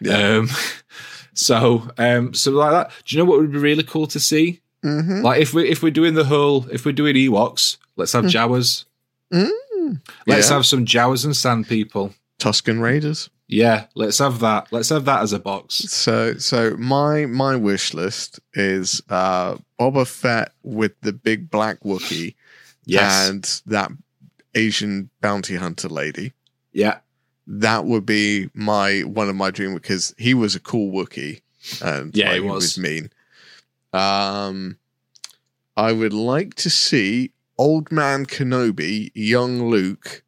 Yeah. 0.00 0.36
Um, 0.38 0.48
so 1.34 1.88
um, 1.98 2.32
so 2.34 2.50
like 2.52 2.70
that. 2.72 2.90
Do 3.04 3.16
you 3.16 3.22
know 3.22 3.28
what 3.30 3.40
would 3.40 3.52
be 3.52 3.58
really 3.58 3.82
cool 3.82 4.06
to 4.06 4.20
see? 4.20 4.60
Mhm. 4.84 5.22
Like 5.22 5.40
if 5.40 5.52
we 5.54 5.68
if 5.68 5.82
we're 5.82 5.90
doing 5.90 6.14
the 6.14 6.24
whole 6.24 6.66
if 6.70 6.84
we're 6.86 6.92
doing 6.92 7.16
Ewoks, 7.16 7.76
let's 7.96 8.12
have 8.12 8.24
Jawas. 8.24 8.84
Mm. 9.34 10.00
Let's 10.26 10.48
Yeah. 10.48 10.54
have 10.54 10.66
some 10.66 10.84
Jawas 10.86 11.24
and 11.24 11.36
Sand 11.36 11.68
people. 11.68 12.14
Tusken 12.38 12.80
Raiders. 12.80 13.30
Yeah, 13.48 13.86
let's 13.94 14.18
have 14.18 14.40
that. 14.40 14.68
Let's 14.70 14.88
have 14.88 15.04
that 15.04 15.22
as 15.22 15.32
a 15.32 15.38
box. 15.38 15.74
So 15.74 16.34
so 16.38 16.76
my 16.78 17.26
my 17.26 17.56
wish 17.56 17.92
list 17.92 18.40
is 18.54 19.02
uh 19.10 19.56
Boba 19.78 20.06
Fett 20.06 20.52
with 20.62 20.92
the 21.02 21.12
big 21.12 21.50
black 21.50 21.80
Wookie 21.80 22.34
Yes. 22.86 23.28
and 23.28 23.62
that 23.66 23.90
Asian 24.54 25.10
bounty 25.20 25.56
hunter 25.56 25.88
lady. 25.88 26.32
yeah. 26.72 26.98
That 27.46 27.84
would 27.84 28.06
be 28.06 28.48
my 28.54 29.00
one 29.02 29.28
of 29.28 29.36
my 29.36 29.50
dream 29.50 29.74
because 29.74 30.14
he 30.16 30.32
was 30.32 30.54
a 30.54 30.60
cool 30.60 30.90
Wookie 30.92 31.42
and 31.82 32.16
Yeah, 32.16 32.28
like, 32.28 32.34
he 32.36 32.40
was. 32.40 32.78
mean. 32.78 33.10
Um 33.92 34.78
I 35.76 35.92
would 35.92 36.12
like 36.14 36.54
to 36.56 36.70
see 36.70 37.32
old 37.58 37.90
man 37.92 38.26
Kenobi, 38.26 39.10
young 39.14 39.68
Luke, 39.70 40.22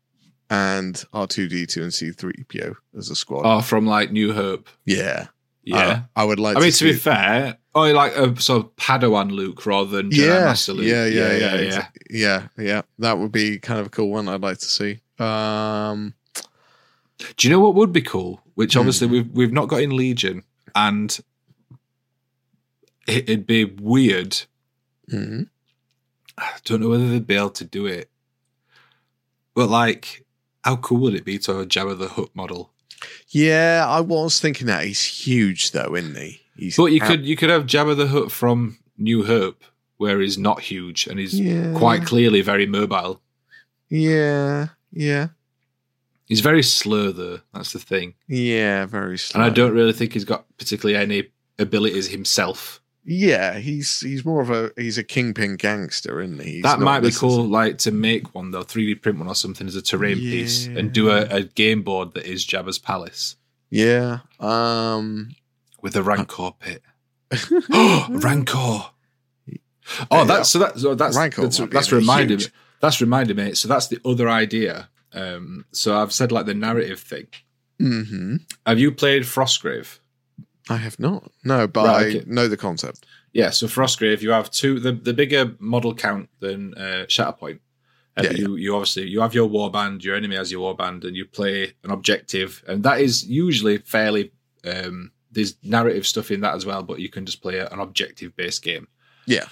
and 0.49 0.95
R2D2 1.13 1.77
and 1.83 1.91
C3PO 1.93 2.77
as 2.97 3.11
a 3.11 3.17
squad. 3.17 3.43
Oh, 3.45 3.61
from 3.61 3.87
like 3.87 4.13
New 4.13 4.33
Hope. 4.33 4.69
yeah. 4.85 5.27
Yeah. 5.69 5.77
Uh, 5.79 6.01
I 6.15 6.25
would 6.25 6.39
like 6.39 6.55
to. 6.55 6.61
I 6.61 6.63
mean, 6.63 6.71
to 6.71 6.79
to 6.79 6.85
be 6.85 6.93
fair, 6.93 7.59
oh, 7.75 7.91
like 7.91 8.15
a 8.17 8.41
sort 8.41 8.65
of 8.65 8.77
Padawan 8.77 9.33
Luke 9.33 9.67
rather 9.67 9.91
than 9.97 10.11
Jedi 10.11 10.27
yeah, 10.29 10.45
Master 10.45 10.73
Luke. 10.75 10.87
yeah, 10.87 11.07
yeah, 11.07 11.33
yeah, 11.37 11.55
yeah, 11.57 11.57
exa- 11.71 11.89
yeah, 12.09 12.47
yeah. 12.57 12.83
That 13.01 13.19
would 13.19 13.33
be 13.33 13.59
kind 13.59 13.81
of 13.81 13.87
a 13.87 13.91
cool 13.91 14.11
one. 14.11 14.29
I'd 14.29 14.43
like 14.43 14.59
to 14.59 14.65
see. 14.65 15.01
Um, 15.19 16.15
Do 17.19 17.49
you 17.49 17.51
know 17.51 17.59
what 17.59 17.75
would 17.75 17.93
be 17.93 18.01
cool? 18.01 18.41
Which 18.55 18.75
Hmm. 18.75 18.79
obviously 18.79 19.09
we've 19.09 19.29
we've 19.33 19.53
not 19.53 19.67
got 19.67 19.81
in 19.83 19.97
Legion, 19.97 20.45
and 20.77 21.19
it, 23.09 23.25
it'd 23.29 23.47
be 23.49 23.65
weird. 23.65 24.43
mhm. 25.11 25.49
I 26.39 26.53
don't 26.65 26.81
know 26.81 26.89
whether 26.89 27.09
they'd 27.09 27.27
be 27.27 27.37
able 27.37 27.51
to 27.51 27.65
do 27.65 27.87
it, 27.87 28.11
but 29.55 29.69
like, 29.69 30.25
how 30.65 30.77
cool 30.77 31.01
would 31.03 31.15
it 31.15 31.25
be 31.25 31.39
to 31.41 31.53
have 31.53 31.61
a 31.63 31.67
Jabba 31.67 31.99
the 31.99 32.09
Hutt 32.09 32.31
model? 32.35 32.73
Yeah, 33.29 33.85
I 33.87 34.01
was 34.01 34.41
thinking 34.41 34.67
that 34.69 34.85
he's 34.85 35.03
huge 35.03 35.71
though, 35.73 35.95
isn't 35.95 36.17
he? 36.17 36.41
He's 36.57 36.77
But 36.77 36.87
you 36.87 37.03
out- 37.03 37.09
could 37.09 37.27
you 37.27 37.37
could 37.37 37.51
have 37.51 37.67
Jabba 37.67 37.97
the 37.97 38.09
Hutt 38.09 38.31
from 38.33 38.79
New 38.99 39.25
Hope, 39.25 39.63
where 39.99 40.21
he's 40.21 40.39
not 40.39 40.61
huge 40.61 41.07
and 41.07 41.19
he's 41.19 41.39
yeah, 41.39 41.73
quite 41.75 42.05
clearly 42.05 42.41
very 42.41 42.67
mobile. 42.67 43.21
Yeah, 43.89 44.69
yeah, 44.93 45.29
He's 46.27 46.41
very 46.41 46.63
slow 46.65 47.13
though. 47.13 47.39
That's 47.55 47.73
the 47.73 47.79
thing. 47.79 48.15
yeah. 48.27 48.85
Very 48.87 49.17
slow. 49.19 49.41
And 49.41 49.49
I 49.49 49.55
don't 49.55 49.73
really 49.75 49.93
think 49.93 50.13
he's 50.15 50.25
got 50.25 50.45
particularly 50.59 50.97
any 51.01 51.29
abilities 51.59 52.09
himself. 52.09 52.81
Yeah, 53.09 53.59
he's 53.59 54.01
he's 54.01 54.25
more 54.25 54.41
of 54.41 54.51
a 54.51 54.73
he's 54.77 54.99
a 54.99 55.05
kingpin 55.05 55.55
gangster, 55.57 56.21
isn't 56.21 56.41
he? 56.41 56.55
He's 56.55 56.63
that 56.65 56.81
might 56.81 57.01
be 57.01 57.13
cool, 57.13 57.45
like 57.47 57.79
to 57.79 57.93
make 57.93 58.35
one 58.35 58.51
though, 58.51 58.65
3D 58.65 59.01
print 59.01 59.19
one 59.19 59.29
or 59.29 59.35
something 59.37 59.69
as 59.69 59.77
a 59.77 59.83
terrain 59.83 60.19
piece 60.19 60.67
and 60.67 60.93
do 60.93 61.11
a, 61.11 61.23
a 61.27 61.43
game 61.45 61.83
board 61.83 62.15
that 62.15 62.27
is 62.27 62.45
Jabba's 62.45 62.81
palace 62.81 63.37
Yeah. 63.71 64.19
Um. 64.41 65.37
with 65.83 65.95
a 65.95 66.03
Rancor 66.03 66.51
pit. 66.59 66.83
Oh, 67.71 68.07
Rancor! 68.11 68.91
Oh, 70.11 70.25
that's 70.25 70.51
so 70.51 70.59
that's 70.59 70.83
so 70.83 70.95
that's 70.97 71.17
Rancor 71.17 71.43
that's, 71.43 71.59
that's 71.59 71.93
reminded 71.93 72.41
huge- 72.41 72.47
me. 72.51 72.59
That's 72.81 73.01
reminded 73.01 73.37
me. 73.37 73.55
So 73.55 73.69
that's 73.69 73.87
the 73.87 74.01
other 74.05 74.29
idea. 74.29 74.89
Um, 75.13 75.65
so 75.73 75.97
I've 75.97 76.13
said 76.13 76.33
like 76.33 76.47
the 76.47 76.55
narrative 76.55 76.99
thing. 77.01 77.29
hmm 77.79 78.37
Have 78.67 78.79
you 78.81 78.91
played 78.93 79.23
Frostgrave? 79.23 79.99
I 80.69 80.77
have 80.77 80.99
not. 80.99 81.31
No, 81.45 81.67
but 81.67 81.87
Right, 81.87 82.17
I 82.17 82.25
know 82.27 82.49
the 82.49 82.57
concept. 82.57 83.07
Yeah, 83.33 83.51
so 83.51 83.67
Frostgrave, 83.67 84.23
you 84.23 84.31
have 84.31 84.51
two 84.51 84.81
the, 84.81 84.93
the 84.93 85.13
bigger 85.13 85.55
model 85.59 85.95
count 85.95 86.29
than 86.41 86.75
uh, 86.75 87.07
Shatterpoint. 87.07 87.61
Uh, 88.17 88.23
Yeah, 88.25 88.31
you 88.33 88.57
you 88.57 88.75
obviously 88.75 89.07
you 89.09 89.21
have 89.21 89.35
your 89.35 89.49
warband, 89.49 90.03
your 90.03 90.17
enemy 90.17 90.37
has 90.37 90.51
your 90.51 90.75
warband, 90.75 91.05
and 91.05 91.17
you 91.17 91.27
play 91.27 91.75
an 91.85 91.91
objective, 91.91 92.65
and 92.67 92.83
that 92.83 93.01
is 93.01 93.25
usually 93.27 93.79
fairly. 93.79 94.33
Um, 94.65 95.13
there's 95.31 95.57
narrative 95.63 96.07
stuff 96.07 96.31
in 96.31 96.41
that 96.41 96.55
as 96.55 96.65
well, 96.65 96.83
but 96.83 96.99
you 96.99 97.11
can 97.11 97.27
just 97.27 97.43
play 97.43 97.59
an 97.59 97.79
objective 97.79 98.35
based 98.37 98.63
game. 98.63 98.89
Yeah. 99.27 99.45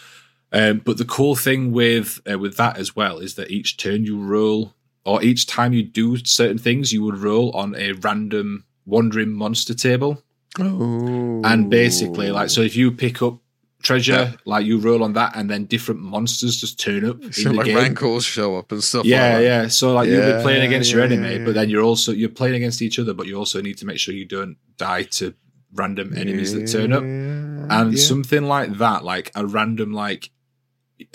Um, 0.51 0.79
but 0.79 0.99
the 0.99 1.05
cool 1.05 1.37
thing 1.37 1.73
with 1.73 2.21
uh, 2.31 2.39
with 2.39 2.57
that 2.57 2.79
as 2.79 2.97
well 2.97 3.19
is 3.19 3.35
that 3.35 3.51
each 3.51 3.77
turn 3.77 4.05
you 4.05 4.19
roll, 4.19 4.75
or 5.05 5.23
each 5.23 5.47
time 5.47 5.73
you 5.73 5.83
do 5.83 6.17
certain 6.25 6.59
things, 6.59 6.93
you 6.93 7.03
would 7.05 7.19
roll 7.19 7.51
on 7.53 7.75
a 7.77 7.93
random 7.93 8.65
wandering 8.87 9.33
monster 9.33 9.75
table. 9.75 10.23
Oh. 10.61 11.41
And 11.45 11.69
basically, 11.71 12.31
like, 12.31 12.51
so 12.51 12.61
if 12.61 12.77
you 12.77 12.91
pick 12.93 13.23
up 13.23 13.39
treasure, 13.83 14.13
Yeah. 14.13 14.33
like 14.47 14.65
you 14.67 14.79
roll 14.79 15.03
on 15.03 15.13
that, 15.15 15.37
and 15.37 15.51
then 15.51 15.65
different 15.67 16.01
monsters 16.01 16.57
just 16.61 16.79
turn 16.81 17.05
up 17.05 17.23
so 17.35 17.43
in 17.51 17.53
the 17.53 17.59
like 17.59 17.67
game. 17.67 17.77
rancors 17.77 18.25
show 18.25 18.57
up 18.57 18.73
and 18.73 18.83
stuff. 18.83 19.05
yeah, 19.05 19.23
like 19.23 19.33
that. 19.39 19.43
yeah. 19.43 19.69
So 19.69 19.93
like 19.93 20.09
you'll 20.09 20.21
Yeah, 20.27 20.37
be 20.39 20.43
playing 20.43 20.63
against 20.67 20.91
your 20.93 21.03
enemy, 21.03 21.29
yeah, 21.33 21.39
yeah. 21.39 21.45
but 21.45 21.55
then 21.55 21.69
you're 21.71 21.83
also 21.83 22.13
you're 22.13 22.29
playing 22.31 22.55
against 22.55 22.81
each 22.83 22.99
other, 22.99 23.13
but 23.15 23.27
you 23.27 23.37
also 23.37 23.61
need 23.61 23.77
to 23.79 23.87
make 23.87 23.99
sure 23.99 24.15
you 24.15 24.25
don't 24.27 24.57
die 24.79 25.03
to 25.19 25.35
random 25.75 26.17
enemies 26.17 26.53
that 26.55 26.67
turn 26.69 26.93
up. 26.93 27.03
And 27.03 27.93
yeah. 27.95 27.99
something 28.01 28.45
like 28.45 28.79
that, 28.79 29.05
like 29.05 29.31
a 29.35 29.45
random 29.47 29.93
like, 29.93 30.31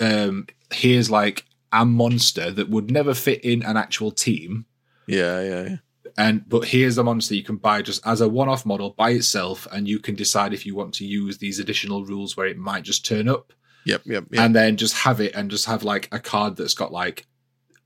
um, 0.00 0.46
here's 0.72 1.10
like 1.10 1.44
a 1.72 1.84
monster 1.86 2.50
that 2.50 2.68
would 2.68 2.90
never 2.90 3.14
fit 3.14 3.42
in 3.44 3.62
an 3.62 3.76
actual 3.76 4.10
team. 4.10 4.66
yeah, 5.08 5.40
yeah, 5.42 5.62
yeah. 5.62 5.76
And 6.20 6.48
but 6.48 6.64
here's 6.66 6.98
a 6.98 7.04
monster 7.04 7.34
you 7.34 7.42
can 7.42 7.56
buy 7.56 7.82
just 7.82 8.06
as 8.06 8.20
a 8.20 8.28
one-off 8.28 8.66
model 8.66 8.90
by 9.02 9.10
itself, 9.10 9.66
and 9.72 9.88
you 9.88 9.98
can 9.98 10.14
decide 10.14 10.52
if 10.52 10.64
you 10.66 10.74
want 10.74 10.92
to 10.94 11.04
use 11.06 11.38
these 11.38 11.58
additional 11.58 12.04
rules 12.04 12.36
where 12.36 12.46
it 12.46 12.58
might 12.58 12.84
just 12.84 13.06
turn 13.06 13.26
up, 13.28 13.52
Yep, 13.86 14.02
yep, 14.04 14.24
yep. 14.30 14.40
and 14.44 14.54
then 14.54 14.76
just 14.76 14.94
have 15.06 15.20
it 15.20 15.34
and 15.34 15.50
just 15.50 15.66
have 15.66 15.82
like 15.82 16.08
a 16.12 16.18
card 16.18 16.56
that's 16.56 16.74
got 16.74 16.92
like 16.92 17.26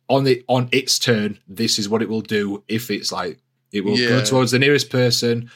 on 0.09 0.25
the 0.25 0.43
on 0.49 0.69
its 0.73 0.99
turn, 0.99 1.39
this 1.49 1.79
is 1.79 1.89
what 1.89 2.03
it 2.03 2.09
will 2.09 2.23
do. 2.39 2.63
If 2.69 2.91
it's 2.91 3.13
like 3.13 3.39
it 3.73 3.85
will 3.85 3.97
go 3.97 4.25
towards 4.25 4.51
the 4.53 4.59
nearest 4.59 4.91
person 4.91 5.51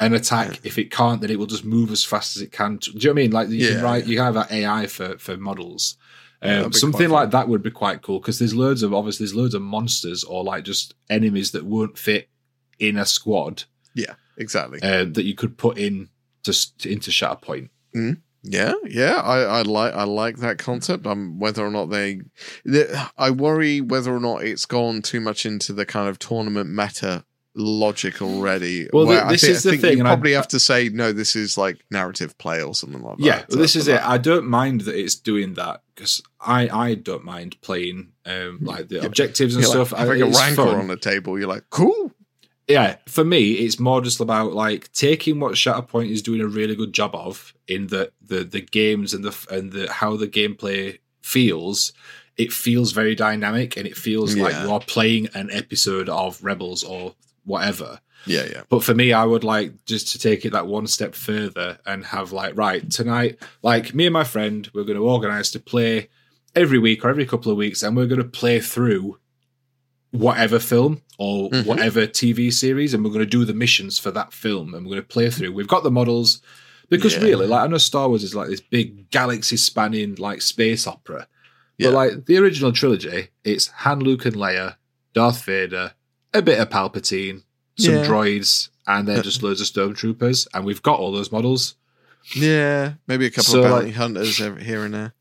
and 0.00 0.14
attack. 0.14 0.60
If 0.64 0.78
it 0.78 0.90
can't, 0.90 1.20
then 1.20 1.30
it 1.30 1.38
will 1.38 1.46
just 1.46 1.64
move 1.64 1.90
as 1.92 2.04
fast 2.04 2.36
as 2.36 2.42
it 2.42 2.50
can. 2.52 2.76
Do 2.76 2.90
you 2.92 2.98
know 3.00 3.10
what 3.10 3.12
I 3.12 3.22
mean? 3.22 3.30
Like 3.32 3.48
you 3.50 3.56
Yeah, 3.66 3.74
can 3.74 3.82
write, 3.84 4.04
yeah. 4.04 4.10
you 4.10 4.16
can 4.16 4.24
have 4.24 4.34
that 4.34 4.52
AI 4.52 4.86
for 4.86 5.18
for 5.18 5.36
models. 5.36 5.96
Um, 6.42 6.72
something 6.72 7.08
like 7.08 7.30
that 7.30 7.48
would 7.48 7.62
be 7.62 7.70
quite 7.70 8.02
cool 8.02 8.18
because 8.18 8.40
there's 8.40 8.54
loads 8.54 8.82
of 8.82 8.92
obviously 8.92 9.24
there's 9.24 9.34
loads 9.34 9.54
of 9.54 9.62
monsters 9.62 10.24
or 10.24 10.42
like 10.42 10.64
just 10.64 10.94
enemies 11.08 11.52
that 11.52 11.64
won't 11.64 11.96
fit 11.96 12.28
in 12.80 12.96
a 12.96 13.06
squad 13.06 13.62
yeah, 13.94 14.14
exactly. 14.36 14.80
uh, 14.82 15.04
that 15.04 15.22
you 15.22 15.34
could 15.36 15.56
put 15.56 15.78
in 15.78 16.08
just 16.42 16.84
into 16.84 17.12
Shatterpoint. 17.12 17.68
Yeah, 18.42 18.74
yeah, 18.84 19.20
I, 19.20 19.42
I 19.42 19.62
like 19.62 19.94
I 19.94 20.02
like 20.02 20.38
that 20.38 20.58
concept. 20.58 21.06
Um, 21.06 21.38
whether 21.38 21.64
or 21.64 21.70
not 21.70 21.90
they, 21.90 22.22
the, 22.64 23.10
I 23.16 23.30
worry 23.30 23.80
whether 23.80 24.12
or 24.12 24.18
not 24.18 24.42
it's 24.42 24.66
gone 24.66 25.00
too 25.00 25.20
much 25.20 25.46
into 25.46 25.72
the 25.72 25.86
kind 25.86 26.08
of 26.08 26.18
tournament 26.18 26.68
meta 26.68 27.24
logic 27.54 28.22
already. 28.22 28.88
Well, 28.92 29.06
th- 29.06 29.28
this 29.28 29.40
think- 29.42 29.50
is 29.52 29.62
the 29.62 29.76
thing, 29.76 29.92
You 29.94 29.98
and 30.00 30.08
I- 30.08 30.12
probably 30.14 30.32
have 30.32 30.48
to 30.48 30.60
say 30.60 30.88
no. 30.88 31.12
This 31.12 31.36
is 31.36 31.58
like 31.58 31.78
narrative 31.90 32.36
play 32.38 32.62
or 32.62 32.74
something 32.74 33.02
like 33.02 33.18
that. 33.18 33.24
Yeah, 33.24 33.44
this 33.48 33.76
is 33.76 33.88
it. 33.88 33.92
that- 33.92 34.06
I 34.08 34.18
don't 34.18 34.46
mind 34.46 34.82
that 34.82 34.94
it's 34.98 35.14
doing 35.14 35.54
that 35.54 35.82
because 35.94 36.22
I 36.40 36.68
I 36.68 36.94
don't 36.94 37.24
mind 37.24 37.60
playing 37.60 38.08
um 38.26 38.58
like 38.62 38.88
the 38.88 39.04
objectives 39.04 39.54
and 39.54 39.62
You're 39.64 39.74
like, 39.76 39.86
stuff. 39.88 39.98
having 39.98 40.22
a 40.22 40.26
rancor 40.26 40.56
fun. 40.64 40.74
on 40.76 40.88
the 40.88 40.96
table, 40.96 41.38
you're 41.38 41.48
like, 41.48 41.64
cool. 41.70 42.12
yeah, 42.68 42.96
for 43.06 43.24
me, 43.24 43.52
it's 43.52 43.78
more 43.78 44.00
just 44.00 44.20
about 44.20 44.54
like 44.54 44.90
taking 44.92 45.38
what 45.40 45.54
Shatterpoint 45.54 46.10
is 46.10 46.22
doing 46.22 46.40
a 46.40 46.46
really 46.46 46.74
good 46.74 46.92
job 46.94 47.14
of 47.14 47.52
in 47.68 47.88
the 47.88 48.12
the 48.26 48.44
the 48.44 48.60
games 48.62 49.12
and 49.12 49.24
the 49.24 49.36
and 49.50 49.72
the 49.72 49.92
how 49.92 50.16
the 50.16 50.28
gameplay 50.28 50.98
feels. 51.20 51.92
It 52.38 52.50
feels 52.50 52.92
very 52.92 53.14
dynamic 53.14 53.76
and 53.76 53.86
it 53.86 53.94
feels 53.96 54.34
like 54.34 54.54
Yeah. 54.54 54.64
you 54.64 54.70
are 54.72 54.80
playing 54.80 55.28
an 55.34 55.50
episode 55.52 56.08
of 56.08 56.42
Rebels 56.42 56.82
or 56.82 57.14
whatever. 57.44 58.00
Yeah, 58.26 58.44
yeah. 58.50 58.62
But 58.68 58.84
for 58.84 58.94
me, 58.94 59.12
I 59.12 59.24
would 59.24 59.42
like 59.44 59.84
just 59.84 60.12
to 60.12 60.18
take 60.18 60.44
it 60.44 60.52
that 60.52 60.66
one 60.68 60.86
step 60.86 61.14
further 61.14 61.78
and 61.86 62.04
have 62.04 62.30
like, 62.32 62.56
right, 62.56 62.88
tonight, 62.90 63.38
like 63.62 63.94
me 63.94 64.06
and 64.06 64.12
my 64.12 64.24
friend, 64.24 64.70
we're 64.74 64.84
going 64.84 64.98
to 64.98 65.04
organize 65.08 65.50
to 65.52 65.60
play 65.60 66.08
every 66.54 66.78
week 66.78 67.04
or 67.04 67.08
every 67.10 67.26
couple 67.26 67.50
of 67.50 67.58
weeks, 67.58 67.82
and 67.82 67.96
we're 67.96 68.06
going 68.06 68.22
to 68.22 68.28
play 68.28 68.60
through 68.60 69.18
whatever 70.10 70.58
film 70.58 71.00
or 71.18 71.48
Mhm. 71.50 71.64
whatever 71.66 72.06
TV 72.06 72.50
series, 72.50 72.92
and 72.92 73.02
we're 73.02 73.10
going 73.10 73.24
to 73.24 73.30
do 73.30 73.44
the 73.44 73.54
missions 73.54 73.98
for 73.98 74.10
that 74.10 74.32
film, 74.32 74.74
and 74.74 74.84
we're 74.84 74.90
going 74.92 75.02
to 75.02 75.08
play 75.08 75.30
through. 75.30 75.52
We've 75.52 75.66
got 75.66 75.82
the 75.82 75.90
models 75.90 76.42
because 76.90 77.14
Yeah. 77.14 77.20
really, 77.22 77.46
like 77.46 77.62
I 77.62 77.66
know 77.66 77.78
Star 77.78 78.08
Wars 78.08 78.22
is 78.22 78.34
like 78.34 78.48
this 78.48 78.60
big 78.60 79.08
galaxy 79.10 79.56
spanning 79.56 80.14
like 80.16 80.42
space 80.42 80.86
opera, 80.86 81.26
Yeah. 81.78 81.88
but 81.88 81.94
like 81.94 82.26
the 82.26 82.36
original 82.36 82.72
trilogy, 82.72 83.28
it's 83.44 83.68
Han, 83.68 84.00
Luke, 84.00 84.26
and 84.26 84.36
Leia, 84.36 84.76
Darth 85.14 85.42
Vader, 85.44 85.94
a 86.34 86.42
bit 86.42 86.58
of 86.58 86.68
Palpatine, 86.70 87.42
some 87.78 87.94
Yeah. 87.96 88.06
droids, 88.06 88.68
and 88.86 89.06
then 89.06 89.22
just 89.22 89.42
loads 89.42 89.60
of 89.60 89.66
stormtroopers, 89.66 90.46
and 90.54 90.64
we've 90.64 90.82
got 90.82 90.98
all 90.98 91.12
those 91.12 91.32
models. 91.32 91.74
Yeah, 92.34 92.94
maybe 93.06 93.26
a 93.26 93.30
couple 93.30 93.52
So, 93.52 93.58
of 93.64 93.70
like- 93.70 93.80
bounty 93.82 93.92
hunters 93.92 94.36
here 94.36 94.84
and 94.84 94.94
there. 94.94 95.14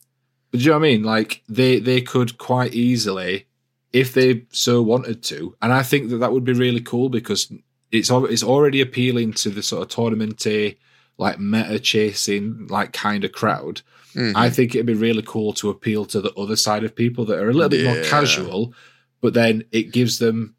But 0.52 0.60
do 0.60 0.64
you 0.66 0.72
know 0.72 0.80
what 0.80 0.86
I 0.86 0.90
mean? 0.92 1.04
Like 1.04 1.44
they 1.48 1.80
they 1.80 2.02
could 2.02 2.38
quite 2.38 2.74
easily, 2.74 3.46
if 3.94 4.14
they 4.14 4.44
so 4.52 4.82
wanted 4.82 5.24
to, 5.24 5.56
and 5.62 5.72
I 5.74 5.82
think 5.84 6.10
that 6.10 6.18
that 6.18 6.34
would 6.34 6.44
be 6.44 6.54
really 6.54 6.82
cool 6.82 7.10
because 7.10 7.52
it's 7.92 8.10
it's 8.12 8.44
already 8.44 8.82
appealing 8.82 9.34
to 9.34 9.50
the 9.50 9.64
sort 9.64 9.82
of 9.84 9.88
tournamenty, 9.96 10.76
like 11.18 11.40
meta 11.40 11.80
chasing, 11.80 12.68
like 12.70 12.92
kind 12.94 13.24
of 13.24 13.32
crowd. 13.32 13.82
Mhm. 14.14 14.34
I 14.36 14.50
think 14.50 14.76
it'd 14.76 14.86
be 14.86 14.94
really 14.94 15.24
cool 15.26 15.54
to 15.54 15.70
appeal 15.70 16.04
to 16.06 16.20
the 16.20 16.34
other 16.34 16.58
side 16.58 16.84
of 16.84 16.96
people 16.96 17.24
that 17.26 17.40
are 17.40 17.50
a 17.50 17.54
little 17.54 17.70
bit 17.70 17.86
more 17.86 18.04
casual, 18.04 18.74
but 19.22 19.34
then 19.34 19.64
it 19.72 19.92
gives 19.94 20.20
them 20.20 20.56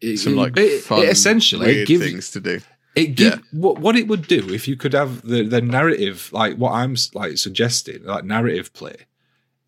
it, 0.00 0.18
Some 0.18 0.36
like 0.36 0.56
it, 0.56 0.82
fun, 0.82 1.00
it 1.02 1.08
essentially 1.08 1.66
weird 1.66 1.88
gives 1.88 2.04
things 2.04 2.30
to 2.32 2.40
do. 2.40 2.60
it 2.94 3.14
give 3.16 3.34
Yeah. 3.34 3.38
what 3.52 3.78
what 3.78 3.96
it 3.96 4.08
would 4.08 4.26
do 4.26 4.48
if 4.52 4.66
you 4.68 4.76
could 4.76 4.92
have 4.92 5.22
the 5.22 5.42
the 5.44 5.60
narrative 5.60 6.30
like 6.32 6.56
what 6.56 6.72
I'm 6.72 6.96
like 7.14 7.38
suggesting 7.38 8.04
like 8.04 8.24
narrative 8.24 8.72
play 8.72 8.96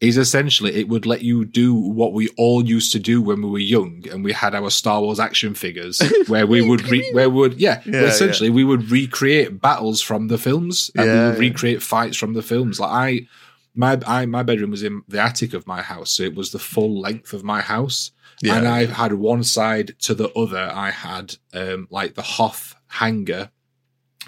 is 0.00 0.16
essentially 0.16 0.72
it 0.76 0.88
would 0.88 1.06
let 1.06 1.22
you 1.22 1.44
do 1.44 1.74
what 1.74 2.12
we 2.12 2.28
all 2.36 2.64
used 2.64 2.92
to 2.92 3.00
do 3.00 3.20
when 3.20 3.42
we 3.42 3.50
were 3.50 3.58
young 3.58 4.04
and 4.12 4.22
we 4.22 4.32
had 4.32 4.54
our 4.54 4.70
Star 4.70 5.00
Wars 5.00 5.18
action 5.18 5.54
figures 5.54 6.00
where 6.28 6.46
we 6.46 6.60
would 6.62 6.88
re- 6.88 7.10
where 7.12 7.28
would 7.28 7.54
yeah, 7.60 7.82
Yeah, 7.84 8.02
essentially 8.02 8.48
we 8.48 8.62
would 8.62 8.90
recreate 8.92 9.60
battles 9.60 10.00
from 10.00 10.28
the 10.28 10.38
films 10.38 10.90
and 10.94 11.04
we 11.04 11.10
Yeah, 11.16 11.26
would 11.30 11.34
yeah. 11.34 11.48
recreate 11.50 11.82
fights 11.82 12.16
from 12.16 12.34
the 12.34 12.42
films 12.42 12.78
like 12.78 12.90
I 12.92 13.26
my 13.74 13.98
I 14.06 14.24
my 14.26 14.44
bedroom 14.44 14.70
was 14.70 14.84
in 14.84 15.02
the 15.08 15.20
attic 15.20 15.52
of 15.52 15.66
my 15.66 15.82
house 15.82 16.10
so 16.12 16.22
it 16.22 16.36
was 16.36 16.52
the 16.52 16.58
full 16.60 17.00
length 17.00 17.32
of 17.32 17.42
my 17.42 17.60
house 17.60 18.12
Yeah, 18.42 18.56
and 18.56 18.68
I 18.68 18.86
had 18.86 19.14
one 19.14 19.42
side 19.44 19.94
to 20.00 20.14
the 20.14 20.30
other. 20.34 20.70
I 20.72 20.90
had 20.90 21.36
um, 21.54 21.88
like 21.90 22.14
the 22.14 22.22
Hoth 22.22 22.76
hanger 22.86 23.50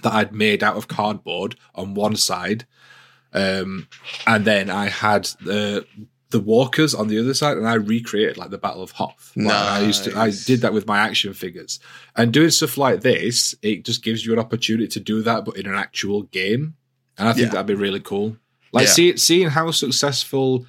that 0.03 0.12
I'd 0.12 0.35
made 0.35 0.62
out 0.62 0.77
of 0.77 0.89
cardboard 0.89 1.57
on 1.74 1.95
one 1.95 2.16
side, 2.16 2.66
um, 3.32 3.89
and 4.27 4.45
then 4.45 4.70
I 4.70 4.89
had 4.89 5.24
the 5.43 5.87
the 6.31 6.41
walkers 6.41 6.95
on 6.95 7.09
the 7.09 7.19
other 7.19 7.35
side, 7.35 7.57
and 7.57 7.66
I 7.69 7.74
recreated 7.74 8.37
like 8.37 8.51
the 8.51 8.59
Battle 8.59 8.82
of 8.82 8.93
Hoth. 8.93 9.32
Like, 9.35 9.53
I 9.55 9.81
used 9.81 10.05
to, 10.05 10.16
I 10.16 10.31
did 10.31 10.61
that 10.61 10.73
with 10.73 10.87
my 10.87 10.99
action 10.99 11.32
figures, 11.35 11.81
and 12.16 12.32
doing 12.32 12.51
stuff 12.51 12.78
like 12.78 13.01
this, 13.01 13.55
it 13.62 13.85
just 13.85 14.03
gives 14.05 14.24
you 14.24 14.32
an 14.32 14.39
opportunity 14.39 14.87
to 14.89 15.01
do 15.01 15.23
that, 15.23 15.45
but 15.45 15.57
in 15.57 15.66
an 15.66 15.74
actual 15.74 16.23
game, 16.24 16.74
and 17.19 17.28
I 17.28 17.32
think 17.32 17.47
Yeah. 17.47 17.53
that'd 17.53 17.66
be 17.66 17.74
really 17.74 18.01
cool. 18.01 18.37
Like 18.73 18.87
Yeah. 18.87 18.93
see, 18.93 19.16
seeing 19.16 19.49
how 19.49 19.70
successful 19.73 20.66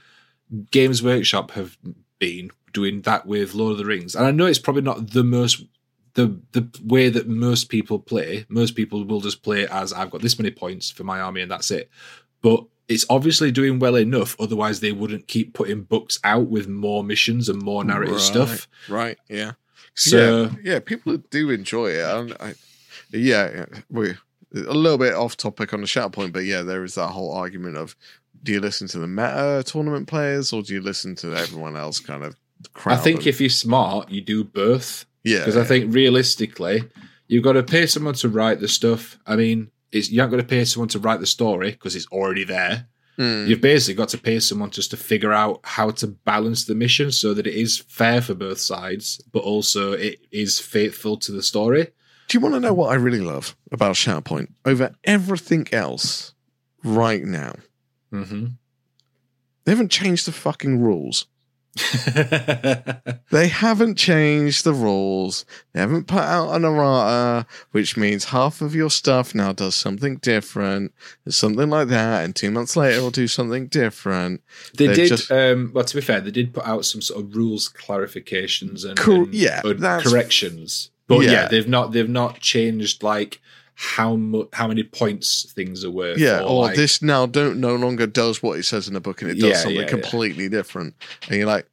Games 0.71 1.03
Workshop 1.03 1.51
have 1.51 1.77
been 2.19 2.49
doing 2.71 3.01
that 3.01 3.25
with 3.25 3.53
Lord 3.53 3.73
of 3.73 3.77
the 3.77 3.85
Rings, 3.85 4.15
and 4.15 4.25
I 4.25 4.31
know 4.31 4.45
it's 4.45 4.59
probably 4.59 4.83
not 4.83 5.11
the 5.11 5.23
most 5.23 5.63
the 6.13 6.39
the 6.51 6.67
way 6.83 7.09
that 7.09 7.27
most 7.27 7.69
people 7.69 7.97
play. 7.99 8.45
Most 8.49 8.75
people 8.75 9.05
will 9.05 9.21
just 9.21 9.43
play 9.43 9.67
as 9.67 9.93
I've 9.93 10.11
got 10.11 10.21
this 10.21 10.37
many 10.37 10.51
points 10.51 10.89
for 10.89 11.03
my 11.03 11.19
army 11.21 11.41
and 11.41 11.49
that's 11.51 11.71
it. 11.71 11.89
But 12.41 12.65
it's 12.89 13.05
obviously 13.09 13.51
doing 13.51 13.79
well 13.79 13.95
enough. 13.95 14.35
Otherwise, 14.39 14.81
they 14.81 14.91
wouldn't 14.91 15.27
keep 15.27 15.53
putting 15.53 15.83
books 15.83 16.19
out 16.25 16.47
with 16.47 16.67
more 16.67 17.03
missions 17.03 17.47
and 17.47 17.61
more 17.61 17.85
narrative 17.85 18.15
Right. 18.15 18.21
stuff. 18.21 18.67
Right. 18.89 19.17
Yeah. 19.29 19.53
So 19.93 20.51
yeah, 20.63 20.73
yeah, 20.73 20.79
people 20.79 21.15
do 21.17 21.49
enjoy 21.49 21.91
it. 21.91 22.35
I, 22.41 22.55
yeah, 23.11 23.65
we 23.89 24.11
a 24.53 24.73
little 24.73 24.97
bit 24.97 25.13
off 25.13 25.37
topic 25.37 25.73
on 25.73 25.79
the 25.79 25.87
Shatterpoint, 25.87 26.33
but 26.33 26.43
yeah, 26.43 26.61
there 26.61 26.83
is 26.83 26.95
that 26.95 27.07
whole 27.09 27.31
argument 27.33 27.77
of 27.77 27.95
do 28.43 28.51
you 28.51 28.59
listen 28.59 28.87
to 28.87 28.99
the 28.99 29.07
meta 29.07 29.63
tournament 29.65 30.07
players 30.07 30.51
or 30.51 30.61
do 30.61 30.73
you 30.73 30.81
listen 30.81 31.15
to 31.15 31.33
everyone 31.35 31.77
else 31.77 31.99
kind 31.99 32.23
of 32.23 32.35
crowd? 32.69 32.97
I 32.99 33.01
think 33.01 33.27
if 33.27 33.39
you're 33.41 33.49
smart, 33.49 34.09
you 34.09 34.21
do 34.21 34.43
both. 34.43 35.05
yeah, 35.23 35.39
Because 35.39 35.57
I 35.57 35.63
think 35.63 35.93
realistically, 35.93 36.83
you've 37.27 37.43
got 37.43 37.53
to 37.53 37.63
pay 37.63 37.85
someone 37.85 38.13
to 38.15 38.29
write 38.29 38.59
the 38.59 38.67
stuff. 38.67 39.17
I 39.25 39.35
mean, 39.35 39.71
it's, 39.91 40.09
you 40.09 40.21
aren't 40.21 40.31
going 40.31 40.43
to 40.43 40.47
pay 40.47 40.63
someone 40.65 40.89
to 40.89 40.99
write 40.99 41.19
the 41.19 41.25
story 41.27 41.71
because 41.71 41.95
it's 41.95 42.07
already 42.07 42.43
there. 42.43 42.87
Mm, 43.17 43.47
You've 43.47 43.61
basically 43.61 43.95
got 43.95 44.09
to 44.09 44.17
pay 44.17 44.39
someone 44.39 44.69
just 44.69 44.89
to 44.91 44.97
figure 44.97 45.33
out 45.33 45.59
how 45.63 45.91
to 45.91 46.07
balance 46.07 46.63
the 46.65 46.75
mission 46.75 47.11
so 47.11 47.33
that 47.33 47.45
it 47.45 47.53
is 47.53 47.77
fair 47.87 48.21
for 48.21 48.33
both 48.33 48.57
sides, 48.59 49.19
but 49.33 49.43
also 49.43 49.91
it 49.91 50.19
is 50.31 50.59
faithful 50.59 51.17
to 51.17 51.31
the 51.33 51.43
story. 51.43 51.89
do 52.29 52.37
you 52.37 52.39
want 52.39 52.55
to 52.55 52.61
know 52.61 52.73
what 52.73 52.89
I 52.91 52.95
really 52.95 53.19
love 53.19 53.55
about 53.71 53.95
Shatterpoint 53.95 54.47
over 54.65 54.95
everything 55.03 55.67
else 55.73 56.33
right 56.85 57.21
now? 57.23 57.55
Mm-hmm. 58.13 58.45
They 59.65 59.71
haven't 59.73 59.91
changed 59.91 60.25
the 60.25 60.31
fucking 60.31 60.79
rules. 60.81 61.27
They 63.31 63.47
haven't 63.47 63.95
changed 63.95 64.65
the 64.65 64.73
rules. 64.73 65.45
They 65.73 65.79
haven't 65.79 66.07
put 66.07 66.19
out 66.19 66.51
an 66.53 66.65
errata, 66.65 67.45
which 67.71 67.95
means 67.95 68.25
half 68.25 68.59
of 68.61 68.75
your 68.75 68.89
stuff 68.89 69.33
now 69.33 69.53
does 69.53 69.73
something 69.75 70.17
different, 70.17 70.93
something 71.29 71.69
like 71.69 71.87
that, 71.87 72.25
and 72.25 72.35
two 72.35 72.51
months 72.51 72.75
later 72.75 72.99
it 72.99 73.01
will 73.01 73.09
do 73.11 73.27
something 73.27 73.67
different. 73.67 74.41
they 74.77 74.87
They've 74.87 74.95
did. 74.97 75.07
just- 75.07 75.31
um, 75.31 75.71
well, 75.73 75.85
to 75.85 75.95
be 75.95 76.01
fair, 76.01 76.19
they 76.19 76.31
did 76.31 76.53
put 76.53 76.65
out 76.67 76.83
some 76.83 77.01
sort 77.01 77.23
of 77.23 77.35
rules 77.35 77.69
clarifications 77.69 78.83
and, 78.83 78.97
Cool, 78.97 79.23
and- 79.23 79.33
yeah, 79.33 79.61
and 79.63 79.79
corrections. 80.03 80.89
But 81.07 81.21
yeah. 81.21 81.31
Yeah. 81.31 81.47
they've 81.47 81.67
not 81.67 81.91
they've 81.93 82.07
not 82.09 82.39
changed 82.39 83.01
like 83.03 83.41
how 83.75 84.15
mu- 84.15 84.47
how 84.53 84.67
many 84.67 84.83
points 84.83 85.51
things 85.53 85.83
are 85.83 85.91
worth. 85.91 86.19
Yeah, 86.19 86.41
or, 86.41 86.49
or 86.49 86.61
like, 86.65 86.75
this 86.75 87.01
now 87.01 87.25
don't 87.25 87.59
no 87.59 87.75
longer 87.75 88.05
does 88.07 88.43
what 88.43 88.59
it 88.59 88.63
says 88.63 88.87
in 88.87 88.93
the 88.93 89.01
book 89.01 89.21
and 89.21 89.31
it 89.31 89.35
does 89.35 89.49
Yeah, 89.49 89.53
something 89.55 89.75
yeah, 89.75 89.81
yeah. 89.81 89.87
completely 89.87 90.49
different. 90.49 90.95
And 91.27 91.37
you're 91.37 91.47
like, 91.47 91.67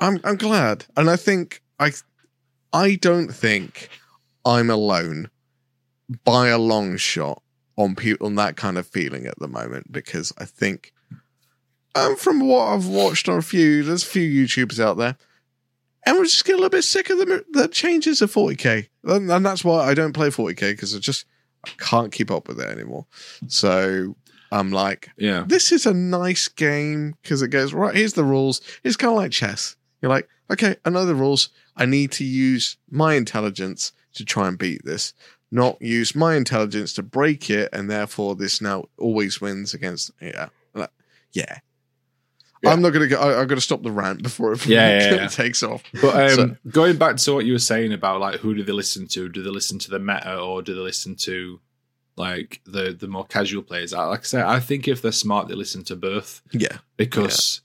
I'm 0.00 0.20
I'm 0.24 0.36
glad. 0.36 0.84
And 0.96 1.10
I 1.10 1.16
think 1.16 1.62
I 1.80 1.92
I 2.72 2.96
don't 2.96 3.32
think 3.32 3.88
I'm 4.44 4.70
alone 4.70 5.30
by 6.24 6.48
a 6.48 6.58
long 6.58 6.96
shot 6.96 7.42
on 7.76 7.94
people 7.94 8.26
on 8.26 8.34
that 8.36 8.56
kind 8.56 8.78
of 8.78 8.86
feeling 8.86 9.26
at 9.26 9.38
the 9.38 9.48
moment 9.48 9.92
because 9.92 10.32
I 10.38 10.44
think 10.44 10.92
um 11.94 12.16
from 12.16 12.40
what 12.46 12.66
I've 12.68 12.86
watched 12.86 13.28
on 13.28 13.38
a 13.38 13.42
few 13.42 13.82
there's 13.82 14.02
a 14.04 14.06
few 14.06 14.44
YouTubers 14.46 14.80
out 14.80 14.96
there 14.96 15.16
and 16.06 16.16
we're 16.16 16.24
just 16.24 16.44
getting 16.44 16.60
a 16.60 16.62
little 16.62 16.76
bit 16.76 16.84
sick 16.84 17.10
of 17.10 17.18
the, 17.18 17.44
the 17.50 17.68
changes 17.68 18.22
of 18.22 18.32
40k 18.32 18.88
and, 19.04 19.30
and 19.30 19.44
that's 19.44 19.64
why 19.64 19.84
I 19.84 19.94
don't 19.94 20.12
play 20.12 20.28
40k 20.28 20.72
because 20.72 20.94
I 20.94 20.98
just 20.98 21.26
I 21.64 21.70
can't 21.78 22.12
keep 22.12 22.30
up 22.30 22.46
with 22.46 22.60
it 22.60 22.68
anymore. 22.68 23.06
So 23.48 24.16
I'm 24.52 24.70
like 24.70 25.10
yeah. 25.18 25.44
this 25.46 25.72
is 25.72 25.86
a 25.86 25.94
nice 25.94 26.48
game 26.48 27.14
because 27.22 27.42
it 27.42 27.48
goes 27.48 27.72
right 27.72 27.94
here's 27.94 28.14
the 28.14 28.24
rules. 28.24 28.60
It's 28.84 28.96
kind 28.96 29.12
of 29.12 29.16
like 29.16 29.32
chess. 29.32 29.76
You're 30.00 30.10
like 30.10 30.28
okay 30.50 30.76
i 30.84 30.90
know 30.90 31.04
the 31.04 31.14
rules. 31.14 31.50
I 31.76 31.86
need 31.86 32.12
to 32.12 32.24
use 32.24 32.76
my 32.90 33.14
intelligence 33.14 33.92
to 34.14 34.24
try 34.24 34.48
and 34.48 34.58
beat 34.58 34.84
this 34.84 35.14
not 35.50 35.80
use 35.80 36.14
my 36.14 36.36
intelligence 36.36 36.92
to 36.92 37.02
break 37.02 37.48
it 37.48 37.70
and 37.72 37.90
therefore 37.90 38.36
this 38.36 38.60
now 38.60 38.84
always 38.98 39.40
wins 39.40 39.72
against 39.74 40.10
yeah. 40.20 40.48
Yeah. 41.32 41.58
Yeah. 42.62 42.70
I'm 42.72 42.82
not 42.82 42.90
gonna 42.90 43.06
go. 43.06 43.18
I, 43.20 43.40
I've 43.40 43.46
got 43.48 43.54
to 43.54 43.60
stop 43.60 43.82
the 43.82 43.90
rant 43.92 44.22
before 44.22 44.52
it 44.52 44.66
Yeah, 44.66 45.14
yeah, 45.14 45.26
takes 45.28 45.62
off. 45.62 45.82
But 46.02 46.30
um, 46.32 46.36
So- 46.36 46.56
going 46.70 46.96
back 46.96 47.16
to 47.18 47.32
what 47.34 47.44
you 47.46 47.52
were 47.52 47.58
saying 47.60 47.92
about 47.92 48.20
like 48.20 48.40
who 48.40 48.54
do 48.54 48.62
they 48.64 48.72
listen 48.72 49.06
to? 49.08 49.28
Do 49.28 49.42
they 49.42 49.50
listen 49.50 49.78
to 49.78 49.90
the 49.90 49.98
meta 50.00 50.36
or 50.40 50.60
do 50.62 50.74
they 50.74 50.80
listen 50.80 51.14
to 51.16 51.60
like 52.16 52.60
the 52.66 52.96
the 52.98 53.06
more 53.06 53.24
casual 53.26 53.62
players? 53.62 53.92
I- 53.94 54.04
Like 54.06 54.20
I 54.20 54.24
said, 54.24 54.44
I 54.44 54.58
think 54.58 54.88
if 54.88 55.00
they're 55.02 55.12
smart, 55.12 55.46
they 55.46 55.54
listen 55.54 55.84
to 55.84 55.94
both 55.96 56.42
Yeah, 56.52 56.78
because 56.96 57.60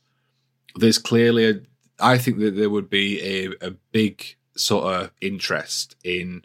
there's 0.75 0.99
clearly 0.99 1.49
a, 1.49 1.61
I 1.99 2.19
think 2.19 2.37
that 2.39 2.55
there 2.55 2.69
would 2.69 2.89
be 2.89 3.19
a, 3.21 3.67
a 3.67 3.71
big 3.91 4.35
sort 4.55 4.85
of 4.93 5.11
interest 5.21 5.95
in 6.03 6.43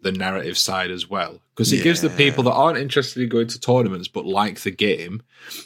the 0.00 0.12
narrative 0.12 0.56
side 0.56 0.90
as 0.90 1.10
well 1.10 1.41
because 1.54 1.72
it 1.72 1.82
gives 1.82 2.00
the 2.00 2.10
people 2.10 2.42
that 2.44 2.52
aren't 2.52 2.78
interested 2.78 3.22
in 3.22 3.28
going 3.28 3.46
to 3.48 3.60
tournaments 3.60 4.08
but 4.08 4.24
like 4.24 4.60
the 4.60 4.70
game 4.70 5.22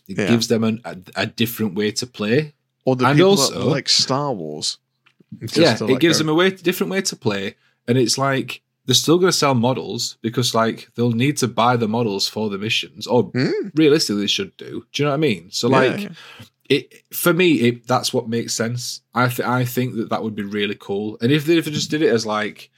it 0.08 0.18
Yeah. 0.18 0.26
gives 0.28 0.48
them 0.48 0.64
an, 0.64 0.80
a, 0.84 0.96
a 1.16 1.26
different 1.26 1.74
way 1.74 1.90
to 1.92 2.06
play 2.06 2.54
Or 2.84 2.96
the 2.96 3.06
And 3.06 3.16
people 3.16 3.30
also- 3.30 3.68
like 3.68 3.88
Star 3.88 4.32
Wars. 4.32 4.78
Yeah 5.54 5.76
it 5.80 6.00
gives 6.00 6.18
go- 6.18 6.24
them 6.24 6.28
a 6.30 6.34
way 6.34 6.50
different 6.50 6.90
way 6.90 7.02
to 7.02 7.16
play 7.16 7.54
and 7.88 7.98
it's 7.98 8.16
like 8.18 8.62
they're 8.86 8.94
still 8.94 9.18
going 9.18 9.32
to 9.32 9.36
sell 9.36 9.54
models 9.54 10.16
because 10.22 10.54
like 10.54 10.88
they'll 10.94 11.10
need 11.10 11.36
to 11.38 11.48
buy 11.48 11.76
the 11.76 11.88
models 11.88 12.28
for 12.28 12.48
the 12.48 12.58
missions 12.58 13.06
or 13.06 13.24
Hmm? 13.34 13.68
realistically 13.74 14.22
they 14.22 14.26
should 14.28 14.56
do 14.56 14.86
do 14.92 15.02
you 15.02 15.04
know 15.04 15.10
what 15.10 15.14
i 15.14 15.26
mean 15.28 15.50
so 15.50 15.68
Yeah, 15.68 15.76
like 15.78 16.00
yeah. 16.02 16.08
it 16.68 17.02
for 17.12 17.32
me 17.32 17.48
it 17.66 17.86
that's 17.88 18.12
what 18.14 18.28
makes 18.28 18.54
sense 18.54 19.00
i 19.14 19.26
th- 19.28 19.46
i 19.60 19.64
think 19.64 19.96
that 19.96 20.08
that 20.10 20.22
would 20.22 20.36
be 20.36 20.44
really 20.44 20.76
cool 20.78 21.18
and 21.20 21.32
if 21.32 21.44
they, 21.44 21.56
if 21.58 21.64
they 21.64 21.72
just 21.72 21.90
did 21.90 22.02
it 22.02 22.12
as 22.14 22.24
like 22.24 22.70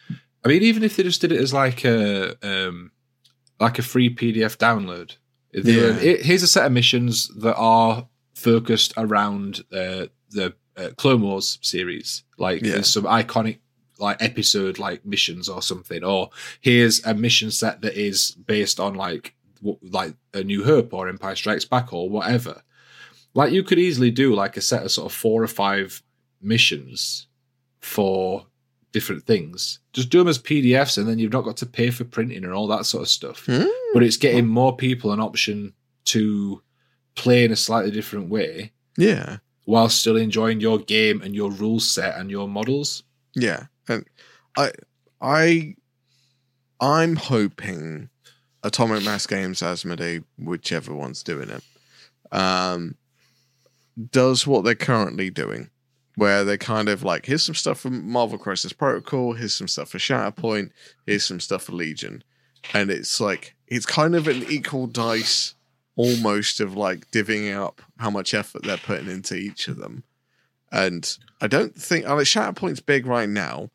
i 0.44 0.48
mean 0.48 0.62
even 0.62 0.82
if 0.82 0.96
they 0.96 1.02
just 1.02 1.20
did 1.20 1.32
it 1.32 1.40
as 1.40 1.52
like 1.52 1.84
a 1.84 2.34
um 2.42 2.90
like 3.60 3.78
a 3.78 3.82
free 3.82 4.08
pdf 4.14 4.56
download 4.56 5.16
they 5.52 5.76
were- 5.76 5.92
Yeah. 5.92 6.00
it- 6.10 6.26
here's 6.26 6.42
a 6.42 6.48
set 6.48 6.66
of 6.66 6.72
missions 6.72 7.28
that 7.36 7.56
are 7.56 8.06
focused 8.34 8.92
around 8.96 9.64
uh, 9.72 10.06
the 10.30 10.54
uh, 10.76 10.90
clone 10.96 11.22
wars 11.22 11.58
series 11.62 12.22
like 12.38 12.62
Yeah. 12.62 12.72
there's 12.72 12.88
some 12.92 13.04
iconic 13.04 13.58
like 13.98 14.22
episode 14.22 14.78
like 14.78 15.04
missions 15.04 15.48
or 15.48 15.60
something 15.60 16.04
or 16.04 16.30
here's 16.60 17.04
a 17.04 17.14
mission 17.14 17.50
set 17.50 17.80
that 17.80 17.94
is 17.94 18.30
based 18.46 18.78
on 18.78 18.94
like 18.94 19.34
w- 19.56 19.78
like 19.82 20.14
a 20.32 20.44
new 20.44 20.62
hope 20.64 20.94
or 20.94 21.08
empire 21.08 21.34
strikes 21.34 21.64
back 21.64 21.92
or 21.92 22.08
whatever 22.08 22.62
like 23.34 23.52
you 23.52 23.64
could 23.64 23.78
easily 23.78 24.12
do 24.12 24.32
like 24.34 24.56
a 24.56 24.60
set 24.60 24.84
of 24.84 24.92
sort 24.92 25.06
of 25.10 25.16
four 25.18 25.42
or 25.42 25.48
five 25.48 26.00
missions 26.40 27.26
for 27.80 28.46
different 28.98 29.24
things. 29.26 29.78
Just 29.92 30.10
do 30.10 30.18
them 30.18 30.28
as 30.28 30.38
pdfs 30.38 30.98
and 30.98 31.06
then 31.08 31.18
you've 31.18 31.32
not 31.32 31.44
got 31.44 31.56
to 31.58 31.66
pay 31.66 31.90
for 31.90 32.04
printing 32.04 32.44
and 32.44 32.52
all 32.52 32.66
that 32.68 32.86
sort 32.86 33.02
of 33.02 33.08
stuff. 33.08 33.46
Hmm? 33.46 33.64
but 33.94 34.02
it's 34.02 34.16
getting 34.16 34.46
more 34.46 34.76
people 34.76 35.12
an 35.12 35.20
option 35.20 35.72
to 36.06 36.62
play 37.14 37.44
in 37.44 37.52
a 37.52 37.56
slightly 37.56 37.90
different 37.90 38.28
way 38.28 38.72
Yeah. 38.96 39.38
while 39.64 39.88
still 39.88 40.16
enjoying 40.16 40.60
your 40.60 40.78
game 40.78 41.20
and 41.22 41.34
your 41.34 41.50
rule 41.50 41.80
set 41.80 42.16
and 42.18 42.30
your 42.30 42.48
models. 42.48 43.02
Yeah, 43.34 43.66
and 43.88 44.04
I, 44.56 44.72
I, 45.20 45.74
I'm 46.80 47.16
hoping 47.16 48.08
Atomic 48.62 49.04
Mass 49.04 49.26
Games, 49.26 49.60
Asmodee, 49.60 50.24
whichever 50.38 50.94
one's 50.94 51.22
doing 51.22 51.48
it, 51.50 51.62
um, 52.32 52.96
does 54.12 54.46
what 54.46 54.64
they're 54.64 54.74
currently 54.74 55.30
doing, 55.30 55.70
where 56.18 56.42
they're 56.42 56.58
kind 56.58 56.88
of 56.88 57.04
like 57.04 57.26
here's 57.26 57.44
some 57.44 57.54
stuff 57.54 57.78
for 57.78 57.90
Marvel 57.90 58.38
Crisis 58.38 58.72
Protocol, 58.72 59.34
here's 59.34 59.54
some 59.54 59.68
stuff 59.68 59.90
for 59.90 59.98
Shatterpoint, 59.98 60.72
here's 61.06 61.24
some 61.24 61.38
stuff 61.38 61.62
for 61.62 61.72
Legion, 61.72 62.24
and 62.74 62.90
it's 62.90 63.20
like 63.20 63.54
it's 63.68 63.86
kind 63.86 64.16
of 64.16 64.26
an 64.26 64.44
equal 64.50 64.88
dice, 64.88 65.54
almost 65.94 66.58
of 66.60 66.76
like 66.76 67.08
divvying 67.12 67.56
up 67.56 67.80
how 67.98 68.10
much 68.10 68.34
effort 68.34 68.64
they're 68.64 68.78
putting 68.78 69.08
into 69.08 69.36
each 69.36 69.68
of 69.68 69.76
them. 69.76 70.02
And 70.72 71.16
I 71.40 71.46
don't 71.46 71.74
think 71.74 72.04
I 72.04 72.10
mean, 72.10 72.24
Shatterpoint's 72.24 72.80
big 72.80 73.06
right 73.06 73.28
now, 73.28 73.70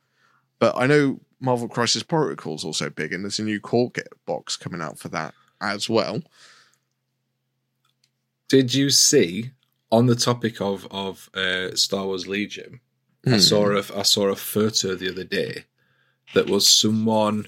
but 0.59 0.75
I 0.75 0.85
know 0.85 1.21
Marvel 1.39 1.69
Crisis 1.69 2.03
Protocol's 2.03 2.65
also 2.65 2.89
big, 2.89 3.13
and 3.13 3.23
there's 3.23 3.39
a 3.39 3.43
new 3.43 3.61
core 3.61 3.91
box 4.25 4.57
coming 4.57 4.81
out 4.81 4.99
for 4.99 5.07
that 5.09 5.33
as 5.61 5.89
well. 5.89 6.21
Did 8.49 8.73
you 8.73 8.89
see 8.89 9.51
on 9.97 10.05
the 10.07 10.15
topic 10.29 10.55
of 10.61 10.87
of 10.91 11.29
uh, 11.43 11.75
Star 11.75 12.05
Wars 12.07 12.25
Legion? 12.27 12.71
I 13.25 13.29
Hmm. 13.31 13.39
saw 13.51 13.63
a 13.77 13.83
I 14.01 14.03
saw 14.03 14.25
a 14.27 14.35
photo 14.53 14.87
the 14.95 15.09
other 15.13 15.23
day 15.41 15.53
that 16.33 16.47
was 16.53 16.67
someone 16.67 17.39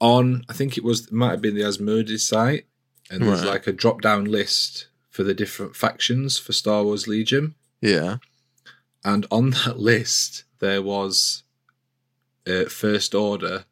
on. 0.00 0.44
I 0.50 0.52
think 0.58 0.76
it 0.78 0.84
was 0.84 0.98
it 1.06 1.12
might 1.12 1.30
have 1.34 1.42
been 1.46 1.54
the 1.58 1.68
Asmodee 1.70 2.18
site, 2.32 2.64
and 3.10 3.18
there's 3.22 3.40
Right. 3.42 3.54
like 3.54 3.66
a 3.68 3.72
drop 3.82 3.98
down 4.08 4.24
list 4.38 4.86
for 5.14 5.22
the 5.24 5.34
different 5.42 5.76
factions 5.76 6.38
for 6.38 6.52
Star 6.52 6.82
Wars 6.84 7.06
Legion, 7.06 7.54
Yeah. 7.80 8.16
and 9.04 9.26
on 9.30 9.50
that 9.60 9.78
list 9.78 10.44
there 10.58 10.82
was 10.82 11.42
uh, 12.52 12.64
First 12.82 13.14
Order 13.14 13.64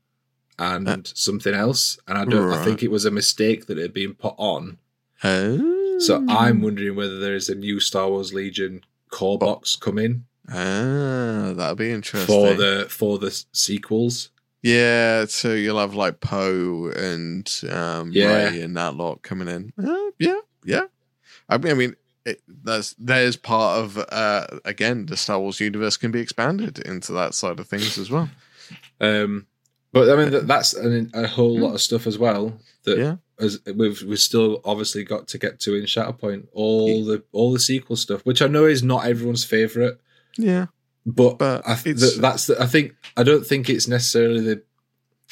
and 0.59 0.87
Uh, 0.89 0.99
something 1.05 1.55
else, 1.55 1.99
and 2.07 2.17
I 2.19 2.25
don't. 2.27 2.53
I 2.53 2.63
think 2.65 2.83
it 2.83 2.91
was 2.97 3.05
a 3.07 3.11
mistake 3.11 3.67
that 3.67 3.79
it 3.79 3.83
had 3.83 3.95
been 3.95 4.15
put 4.15 4.35
on. 4.37 4.79
Oh. 5.25 5.80
So 6.01 6.25
I'm 6.29 6.63
wondering 6.63 6.97
whether 6.97 7.19
there 7.19 7.35
is 7.35 7.49
a 7.49 7.55
new 7.55 7.79
Star 7.81 8.09
Wars 8.09 8.33
Legion 8.33 8.83
core 9.11 9.39
box 9.39 9.77
coming 9.77 10.25
Ah, 10.49 11.53
that'll 11.55 11.77
be 11.77 11.91
interesting. 11.93 12.27
for 12.27 12.55
the 12.55 12.87
for 12.89 13.19
the 13.19 13.31
sequels. 13.53 14.31
yeah, 14.63 15.25
so 15.27 15.55
you'll 15.55 15.79
have 15.79 15.95
like 15.95 16.21
Poe 16.21 16.91
and 16.97 17.49
um, 17.71 18.11
Yeah. 18.13 18.51
Rey 18.51 18.63
and 18.63 18.77
that 18.77 18.95
lot 18.97 19.23
coming 19.23 19.49
in. 19.49 19.73
Uh, 19.83 20.11
yeah, 20.19 20.41
yeah. 20.65 20.87
I 21.49 21.59
mean, 21.59 21.73
I 21.73 21.75
mean, 21.75 21.97
it, 22.25 22.41
there's 22.49 22.95
there's 22.99 23.37
part 23.37 23.79
of 23.85 23.99
uh, 24.11 24.47
again 24.65 25.07
the 25.07 25.17
Star 25.17 25.39
Wars 25.39 25.61
universe 25.61 25.97
can 25.97 26.11
be 26.11 26.21
expanded 26.21 26.79
into 26.81 27.13
that 27.13 27.35
side 27.35 27.61
of 27.61 27.69
things 27.69 27.97
as 27.99 28.11
well. 28.11 28.29
Um, 29.01 29.47
but 29.93 30.09
I 30.11 30.17
mean 30.17 30.31
that, 30.33 30.47
that's 30.47 30.75
an, 30.75 31.11
a 31.15 31.27
whole 31.27 31.59
lot 31.59 31.75
of 31.75 31.81
stuff 31.81 32.07
as 32.07 32.19
well 32.19 32.59
that 32.85 32.99
Yeah. 32.99 33.17
As 33.41 33.61
we've 33.75 34.03
we've 34.03 34.19
still 34.21 34.61
obviously 34.65 35.05
got 35.05 35.29
to 35.29 35.39
get 35.39 35.61
to 35.61 35.75
in 35.75 35.85
Shatterpoint. 35.85 36.47
All 36.53 37.05
the 37.05 37.23
all 37.33 37.53
the 37.53 37.59
sequel 37.61 37.97
stuff, 37.97 38.21
which 38.25 38.43
I 38.43 38.47
know 38.47 38.65
is 38.67 38.83
not 38.83 39.07
everyone's 39.07 39.45
favorite, 39.45 40.01
Yeah, 40.37 40.67
but, 41.07 41.39
But 41.39 41.63
I 41.67 41.75
th- 41.75 41.99
th- 41.99 42.17
that's 42.17 42.47
the, 42.47 42.61
I 42.63 42.67
think 42.67 42.95
I 43.17 43.23
don't 43.23 43.47
think 43.47 43.69
it's 43.71 43.89
necessarily 43.89 44.41
the. 44.43 44.63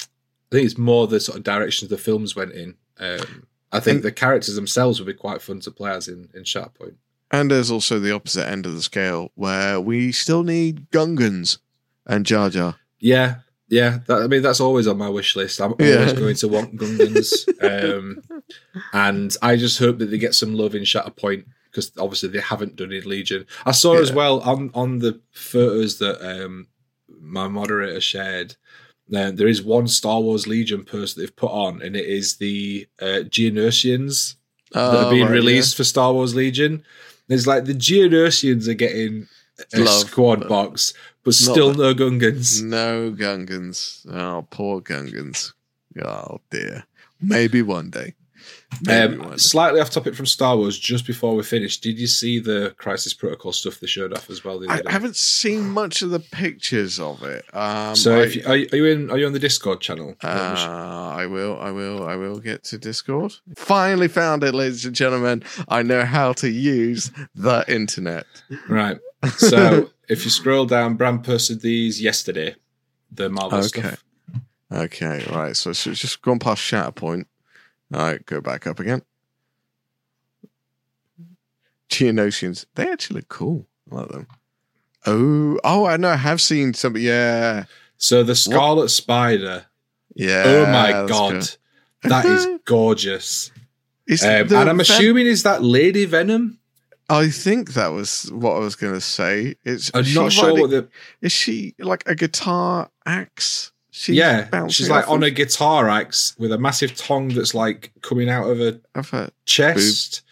I 0.00 0.50
think 0.56 0.64
it's 0.66 0.78
more 0.78 1.06
the 1.06 1.20
sort 1.20 1.36
of 1.38 1.44
directions 1.44 1.90
the 1.90 1.98
films 1.98 2.34
went 2.34 2.52
in. 2.52 2.74
Um, 2.98 3.46
I 3.70 3.80
think 3.80 3.96
And- 3.96 4.04
the 4.04 4.12
characters 4.12 4.54
themselves 4.54 4.98
would 4.98 5.06
be 5.06 5.12
quite 5.14 5.42
fun 5.42 5.60
to 5.60 5.70
play 5.70 5.90
as 5.90 6.08
in 6.08 6.28
in 6.34 6.44
Shatterpoint. 6.44 6.94
and 7.30 7.50
there's 7.50 7.70
also 7.70 7.98
the 8.00 8.10
opposite 8.14 8.48
end 8.48 8.64
of 8.64 8.74
the 8.74 8.80
scale 8.82 9.30
where 9.34 9.78
we 9.78 10.10
still 10.12 10.42
need 10.42 10.90
Gungans 10.90 11.58
and 12.06 12.24
Jar 12.24 12.48
Jar. 12.48 12.76
Yeah, 12.98 13.40
yeah. 13.68 13.98
That, 14.06 14.22
I 14.22 14.26
mean, 14.26 14.42
that's 14.42 14.60
always 14.60 14.86
on 14.86 14.98
my 14.98 15.08
wish 15.08 15.36
list. 15.36 15.60
I'm 15.60 15.74
Yeah. 15.78 15.96
always 15.96 16.12
going 16.14 16.36
to 16.36 16.48
want 16.48 16.76
Gungans, 16.76 17.32
um, 17.98 18.22
and 18.92 19.36
I 19.42 19.56
just 19.56 19.78
hope 19.78 19.98
that 19.98 20.06
they 20.10 20.18
get 20.18 20.34
some 20.34 20.54
love 20.54 20.74
in 20.74 20.82
Shatterpoint 20.82 21.44
because 21.70 21.92
obviously 21.98 22.30
they 22.30 22.40
haven't 22.40 22.76
done 22.76 22.92
in 22.92 23.04
Legion. 23.04 23.46
I 23.66 23.72
saw 23.72 23.98
as 24.00 24.12
well 24.12 24.40
on 24.40 24.70
on 24.74 24.98
the 25.00 25.20
photos 25.32 25.98
that 25.98 26.20
um, 26.44 26.68
my 27.20 27.48
moderator 27.48 28.00
shared. 28.00 28.56
Uh, 29.14 29.30
there 29.30 29.48
is 29.48 29.62
one 29.62 29.88
Star 29.88 30.20
Wars 30.20 30.46
Legion 30.46 30.84
post 30.84 31.14
that 31.14 31.22
they've 31.22 31.36
put 31.36 31.50
on, 31.50 31.80
and 31.82 31.96
it 31.96 32.04
is 32.04 32.36
the 32.36 32.86
uh, 33.00 33.24
Geonosians 33.28 34.34
that 34.72 34.80
are 34.80 35.06
Oh, 35.06 35.10
being 35.10 35.24
right, 35.24 35.32
released 35.32 35.76
for 35.76 35.84
Star 35.84 36.12
Wars 36.12 36.34
Legion. 36.34 36.84
It's 37.30 37.46
like 37.46 37.64
the 37.64 37.72
Geonosians 37.74 38.68
are 38.68 38.74
getting 38.74 39.26
a 39.74 39.78
Love, 39.80 40.06
squad 40.08 40.40
but 40.40 40.48
box, 40.50 40.92
but 41.28 41.46
not 41.46 41.52
still 41.54 41.74
no 41.74 41.94
Gungans. 41.94 42.62
No 42.62 43.10
Gungans. 43.12 44.06
Oh, 44.12 44.46
poor 44.50 44.80
Gungans. 44.80 45.52
Oh 46.04 46.40
dear. 46.50 46.84
Maybe 47.20 47.62
one 47.62 47.90
day. 47.90 48.14
Maybe 48.82 49.16
one 49.16 49.24
Um, 49.26 49.30
day. 49.32 49.36
slightly 49.38 49.80
off 49.80 49.90
topic 49.90 50.14
from 50.14 50.26
Star 50.26 50.56
Wars, 50.56 50.78
just 50.78 51.06
before 51.06 51.34
we 51.34 51.42
finish, 51.42 51.78
did 51.80 51.98
you 51.98 52.06
see 52.06 52.38
the 52.38 52.74
Crisis 52.76 53.12
Protocol 53.14 53.52
stuff 53.52 53.80
they 53.80 53.86
showed 53.86 54.12
off 54.12 54.30
as 54.30 54.44
well? 54.44 54.62
I 54.70 54.76
day? 54.82 54.82
haven't 54.90 55.16
seen 55.16 55.68
much 55.70 56.02
of 56.02 56.10
the 56.10 56.20
pictures 56.20 57.00
of 57.00 57.22
it. 57.24 57.44
Um, 57.54 57.96
so, 57.96 58.20
I, 58.20 58.24
you- 58.26 58.42
are 58.46 58.56
you 58.76 58.84
in? 58.84 59.10
Are 59.10 59.18
you 59.18 59.26
on 59.26 59.32
the 59.32 59.38
Discord 59.38 59.80
channel? 59.80 60.14
uh, 60.22 60.26
I 61.16 61.26
will, 61.26 61.58
I 61.60 61.70
will, 61.70 62.06
I 62.06 62.16
will 62.16 62.38
get 62.40 62.62
to 62.64 62.78
Discord. 62.78 63.34
Finally 63.56 64.08
found 64.08 64.44
it, 64.44 64.54
ladies 64.54 64.84
and 64.84 64.94
gentlemen. 64.94 65.42
I 65.68 65.82
know 65.82 66.04
how 66.04 66.32
to 66.34 66.48
use 66.50 67.10
the 67.34 67.64
internet. 67.68 68.26
right. 68.68 68.98
So, 69.36 69.90
if 70.08 70.24
you 70.24 70.30
scroll 70.30 70.66
down, 70.66 70.94
Bram 70.94 71.22
posted 71.22 71.60
these 71.60 72.00
yesterday. 72.00 72.56
The 73.12 73.28
Marvel 73.28 73.58
Okay. 73.60 73.80
stuff. 73.80 74.04
Okay, 74.70 75.24
right. 75.30 75.56
So 75.56 75.72
so 75.72 75.90
it's 75.90 76.00
just 76.00 76.20
gone 76.22 76.38
past 76.38 76.60
Shatterpoint. 76.62 77.24
All 77.94 78.00
right, 78.00 78.24
go 78.26 78.40
back 78.40 78.66
up 78.66 78.80
again. 78.80 79.02
Geonosians, 81.88 82.66
they 82.74 82.90
actually 82.90 83.16
look 83.20 83.28
cool. 83.28 83.66
I 83.90 83.94
like 83.96 84.08
them. 84.10 84.26
Oh, 85.06 85.58
oh, 85.64 85.86
I 85.86 85.96
know. 85.96 86.10
I 86.10 86.16
have 86.16 86.40
seen 86.40 86.74
some. 86.74 86.96
Yeah, 86.96 87.64
So 87.96 88.22
the 88.22 88.34
Scarlet 88.34 88.90
Spider. 88.90 89.66
yeah. 90.14 90.42
oh 90.44 90.66
my 90.66 91.06
god, 91.08 91.32
good. 91.32 91.56
that 92.10 92.24
is 92.26 92.46
gorgeous. 92.66 93.50
Is 94.06 94.22
Um, 94.22 94.28
and 94.30 94.54
I'm 94.54 94.80
assuming 94.80 95.26
is 95.26 95.42
that 95.44 95.62
Lady 95.62 96.04
Venom. 96.04 96.57
I 97.10 97.30
think 97.30 97.72
that 97.74 97.88
was 97.88 98.30
what 98.32 98.56
I 98.56 98.58
was 98.58 98.76
going 98.76 98.92
to 98.94 99.00
say. 99.00 99.56
It's 99.64 99.90
I'm 99.94 100.04
not 100.14 100.32
sure 100.32 100.48
riding- 100.48 100.60
what 100.60 100.70
the 100.70 100.88
is 101.22 101.32
she 101.32 101.74
like 101.78 102.02
a 102.06 102.14
guitar 102.14 102.90
axe? 103.06 103.72
She's 103.90 104.16
yeah. 104.16 104.66
She's 104.68 104.90
like 104.90 105.08
on 105.08 105.22
of- 105.22 105.28
a 105.28 105.30
guitar 105.30 105.88
axe 105.88 106.34
with 106.38 106.52
a 106.52 106.58
massive 106.58 106.94
tongue 106.96 107.28
that's 107.28 107.54
like 107.54 107.92
coming 108.02 108.28
out 108.28 108.48
of 108.48 108.58
her 108.58 108.80
of 108.94 109.10
her. 109.10 109.30
chest 109.46 110.22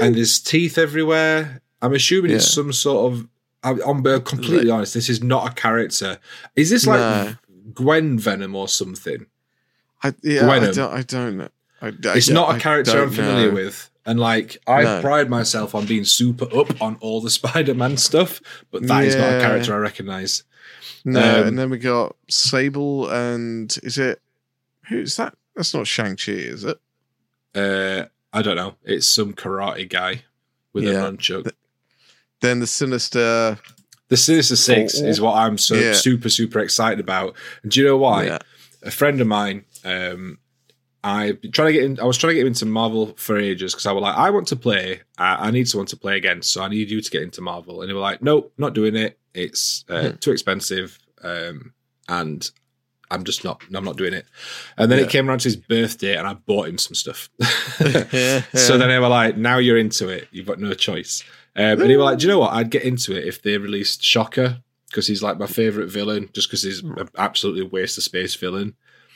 and 0.00 0.14
there's 0.16 0.40
teeth 0.40 0.78
everywhere. 0.78 1.60
I'm 1.82 1.92
assuming 1.92 2.30
it's 2.30 2.50
some 2.50 2.72
sort 2.72 3.12
of 3.12 3.28
I'm, 3.62 3.80
I'm 3.86 4.02
being 4.02 4.22
completely 4.22 4.70
honest. 4.70 4.94
This 4.94 5.08
is 5.08 5.22
not 5.22 5.50
a 5.50 5.54
character. 5.54 6.18
Is 6.56 6.70
this 6.70 6.86
like 6.86 7.00
No. 7.00 7.34
Gwen 7.74 8.18
Venom 8.18 8.54
or 8.54 8.68
something? 8.68 9.26
I, 10.02 10.12
yeah, 10.22 10.48
I 10.50 10.58
don't, 10.70 10.92
I 10.92 11.02
don't 11.02 11.36
know. 11.38 11.48
I, 11.82 11.86
I- 11.88 12.16
It's 12.16 12.28
yeah, 12.28 12.34
not 12.34 12.54
a 12.56 12.58
character 12.60 13.02
I'm 13.02 13.10
familiar 13.10 13.48
know. 13.48 13.54
with. 13.54 13.90
And 14.06 14.20
like, 14.20 14.58
I 14.66 14.82
No. 14.82 15.00
pride 15.00 15.30
myself 15.30 15.74
on 15.74 15.86
being 15.86 16.04
super 16.04 16.44
up 16.56 16.80
on 16.82 16.96
all 17.00 17.20
the 17.20 17.30
Spider-Man 17.38 17.96
stuff, 17.96 18.40
but 18.70 18.86
that 18.86 19.04
is 19.04 19.16
not 19.16 19.32
a 19.34 19.40
character 19.40 19.74
I 19.74 19.78
recognize. 19.78 20.42
No, 21.06 21.40
Um, 21.42 21.48
and 21.48 21.58
then 21.58 21.70
we 21.70 21.78
got 21.78 22.16
Sable, 22.28 23.08
and 23.10 23.76
is 23.82 23.98
it 23.98 24.20
who's 24.88 25.16
that? 25.16 25.34
That's 25.56 25.72
not 25.74 25.86
Shang 25.86 26.16
Chi, 26.16 26.32
is 26.32 26.64
it? 26.64 26.78
Uh, 27.54 28.06
I 28.32 28.42
don't 28.42 28.56
know. 28.56 28.74
It's 28.84 29.06
some 29.06 29.32
karate 29.32 29.88
guy 29.88 30.24
with 30.72 30.84
Yeah. 30.84 31.06
a 31.06 31.12
nunchuck. 31.12 31.52
Then 32.40 32.60
the 32.60 32.66
Sinister. 32.66 33.58
The 34.08 34.16
Sinister 34.18 34.56
Six 34.56 35.00
Oh, 35.00 35.06
is 35.06 35.20
what 35.20 35.34
I'm 35.36 35.56
so 35.56 35.74
yeah. 35.76 35.92
super 35.94 36.28
super 36.28 36.58
excited 36.58 37.00
about. 37.00 37.36
And 37.62 37.72
do 37.72 37.80
you 37.80 37.86
know 37.86 37.96
why? 37.96 38.24
Yeah. 38.26 38.38
A 38.82 38.90
friend 38.90 39.18
of 39.20 39.26
mine, 39.26 39.64
um, 39.84 40.38
I 41.06 41.32
trying 41.52 41.68
to 41.68 41.72
get 41.74 41.84
in. 41.84 42.00
I 42.00 42.04
was 42.04 42.16
trying 42.16 42.30
to 42.32 42.36
get 42.36 42.46
into 42.46 42.64
Marvel 42.66 43.14
for 43.16 43.36
ages 43.38 43.72
because 43.74 43.84
I 43.86 43.92
was 43.92 44.00
like, 44.02 44.16
I 44.16 44.30
want 44.30 44.48
to 44.48 44.56
play. 44.56 45.02
I, 45.18 45.48
I 45.48 45.50
need 45.50 45.68
someone 45.68 45.86
to 45.88 45.96
play 45.98 46.16
against, 46.16 46.50
so 46.52 46.62
I 46.62 46.68
need 46.68 46.90
you 46.90 47.00
to 47.02 47.10
get 47.10 47.22
into 47.22 47.42
Marvel. 47.42 47.82
And 47.82 47.90
they 47.90 47.94
were 47.94 48.00
like, 48.00 48.22
Nope, 48.22 48.52
not 48.56 48.72
doing 48.74 48.96
it. 48.96 49.18
It's 49.34 49.84
uh, 49.90 50.10
Hmm. 50.10 50.16
too 50.16 50.32
expensive, 50.32 50.98
um, 51.22 51.74
and 52.08 52.50
I'm 53.10 53.22
just 53.24 53.44
not. 53.44 53.60
I'm 53.74 53.84
not 53.84 53.98
doing 53.98 54.14
it. 54.14 54.24
And 54.78 54.90
then 54.90 54.98
Yeah. 54.98 55.04
it 55.04 55.10
came 55.10 55.28
around 55.28 55.40
to 55.40 55.48
his 55.48 55.56
birthday, 55.56 56.16
and 56.16 56.26
I 56.26 56.32
bought 56.34 56.68
him 56.68 56.78
some 56.78 56.94
stuff. 56.94 57.28
so 58.54 58.78
then 58.78 58.88
they 58.88 58.98
were 58.98 59.08
like, 59.08 59.36
"Now 59.36 59.58
you're 59.58 59.76
into 59.78 60.08
it. 60.08 60.28
You've 60.32 60.46
got 60.46 60.58
no 60.58 60.72
choice." 60.74 61.22
Um, 61.56 61.82
and 61.82 61.90
he 61.90 61.96
were 61.96 62.02
like, 62.04 62.18
"Do 62.18 62.26
you 62.26 62.32
know 62.32 62.38
what? 62.40 62.54
I'd 62.54 62.70
get 62.70 62.82
into 62.82 63.14
it 63.16 63.26
if 63.26 63.42
they 63.42 63.58
released 63.58 64.02
Shocker 64.02 64.62
because 64.88 65.06
he's 65.06 65.22
like 65.22 65.38
my 65.38 65.46
favorite 65.46 65.88
villain, 65.90 66.30
just 66.32 66.48
because 66.48 66.62
he's 66.62 66.82
an 66.82 67.08
absolutely 67.18 67.62
waste 67.66 67.98
of 67.98 68.04
space 68.04 68.34
villain." 68.34 68.74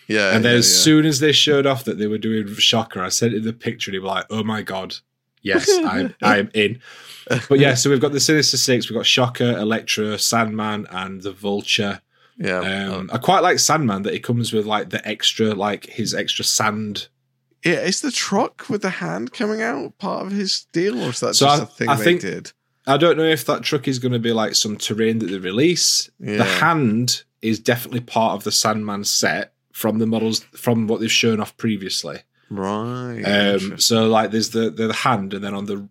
Yeah, 0.08 0.34
and 0.34 0.44
then 0.44 0.52
yeah, 0.52 0.58
as 0.58 0.70
yeah. 0.70 0.82
soon 0.84 1.06
as 1.06 1.20
they 1.20 1.32
showed 1.32 1.66
off 1.66 1.84
that 1.84 1.98
they 1.98 2.06
were 2.06 2.18
doing 2.18 2.46
Shocker, 2.54 3.02
I 3.02 3.08
sent 3.10 3.34
him 3.34 3.44
the 3.44 3.52
picture, 3.52 3.90
and 3.90 3.94
he 3.94 3.98
was 4.00 4.08
like, 4.08 4.26
"Oh 4.30 4.42
my 4.42 4.62
god." 4.62 4.96
Yes, 5.42 5.68
I'm 5.84 6.14
I'm 6.22 6.50
in. 6.54 6.80
But 7.48 7.60
yeah, 7.60 7.74
so 7.74 7.90
we've 7.90 8.00
got 8.00 8.12
the 8.12 8.20
Sinister 8.20 8.56
Six, 8.56 8.88
we've 8.90 8.96
got 8.96 9.06
Shocker, 9.06 9.56
Electro, 9.56 10.16
Sandman, 10.16 10.86
and 10.90 11.22
the 11.22 11.32
Vulture. 11.32 12.00
yeah, 12.38 12.60
Um, 12.60 13.08
I 13.12 13.18
quite 13.18 13.40
like 13.42 13.58
Sandman 13.60 14.02
that 14.02 14.14
he 14.14 14.18
comes 14.20 14.52
with 14.52 14.66
like 14.66 14.90
the 14.90 15.06
extra, 15.06 15.54
like 15.54 15.86
his 15.86 16.14
extra 16.14 16.44
sand 16.44 17.08
yeah. 17.64 17.80
Is 17.80 18.00
the 18.02 18.12
truck 18.12 18.68
with 18.68 18.82
the 18.82 18.90
hand 18.90 19.32
coming 19.32 19.62
out 19.62 19.98
part 19.98 20.24
of 20.26 20.32
his 20.32 20.66
deal, 20.72 21.02
or 21.02 21.10
is 21.10 21.20
that 21.20 21.34
So 21.34 21.46
just 21.46 21.60
I- 21.60 21.64
a 21.64 21.66
thing 21.66 21.88
I 21.88 21.96
they 21.96 22.04
think- 22.04 22.20
did? 22.22 22.52
I 22.86 22.96
don't 22.96 23.18
know 23.18 23.24
if 23.24 23.44
that 23.46 23.62
truck 23.64 23.86
is 23.86 23.98
going 23.98 24.12
to 24.12 24.18
be 24.18 24.32
like 24.32 24.54
some 24.54 24.76
terrain 24.78 25.18
that 25.18 25.26
they 25.26 25.36
release. 25.38 26.08
Yeah. 26.18 26.38
The 26.38 26.44
hand 26.44 27.24
is 27.42 27.58
definitely 27.60 28.00
part 28.00 28.32
of 28.34 28.44
the 28.44 28.52
Sandman 28.52 29.04
set 29.04 29.52
from 29.78 29.98
the 30.00 30.06
models 30.06 30.40
from 30.64 30.86
what 30.88 30.98
they've 31.00 31.20
shown 31.24 31.38
off 31.40 31.56
previously. 31.56 32.18
Right. 32.50 33.22
Um, 33.22 33.78
so 33.78 34.08
like 34.08 34.30
there's 34.32 34.50
the 34.50 34.70
the 34.70 34.92
hand, 34.92 35.34
and 35.34 35.44
then 35.44 35.54
on 35.54 35.66
the 35.66 35.88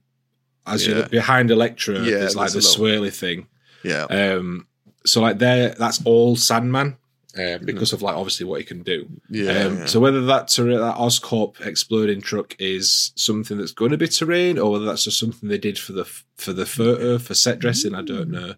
as 0.66 0.86
you 0.86 0.94
Yeah. 0.94 1.00
look 1.00 1.12
behind 1.12 1.52
Electro, 1.52 1.96
Yeah, 2.02 2.18
there's 2.20 2.36
like 2.36 2.52
the 2.52 2.60
swirly 2.60 3.14
thing. 3.14 3.48
yeah. 3.84 4.04
Um, 4.06 4.68
so 5.06 5.22
like 5.22 5.40
there, 5.40 5.70
that's 5.80 6.02
all 6.06 6.36
Sandman. 6.36 6.98
Um, 7.38 7.66
because 7.66 7.94
of 7.94 8.02
like 8.02 8.16
obviously 8.16 8.48
what 8.48 8.60
he 8.60 8.66
can 8.66 8.82
do. 8.82 9.08
Yeah. 9.30 9.66
um, 9.66 9.78
yeah. 9.78 9.86
So 9.86 10.00
whether 10.00 10.26
that 10.26 10.48
terra- 10.48 10.80
that 10.80 10.96
Oscorp 10.96 11.62
exploding 11.64 12.20
truck 12.20 12.56
is 12.58 13.12
something 13.16 13.58
that's 13.60 13.74
going 13.74 13.92
to 13.92 13.98
be 13.98 14.08
terrain, 14.08 14.58
or 14.58 14.72
whether 14.72 14.86
that's 14.86 15.04
just 15.04 15.20
something 15.20 15.48
they 15.48 15.60
did 15.60 15.78
for 15.78 15.94
the 15.94 16.06
for 16.38 16.52
the 16.52 16.66
photo 16.66 17.20
for 17.20 17.36
set 17.36 17.60
dressing, 17.60 17.94
I 17.94 18.02
don't 18.02 18.32
know. 18.32 18.56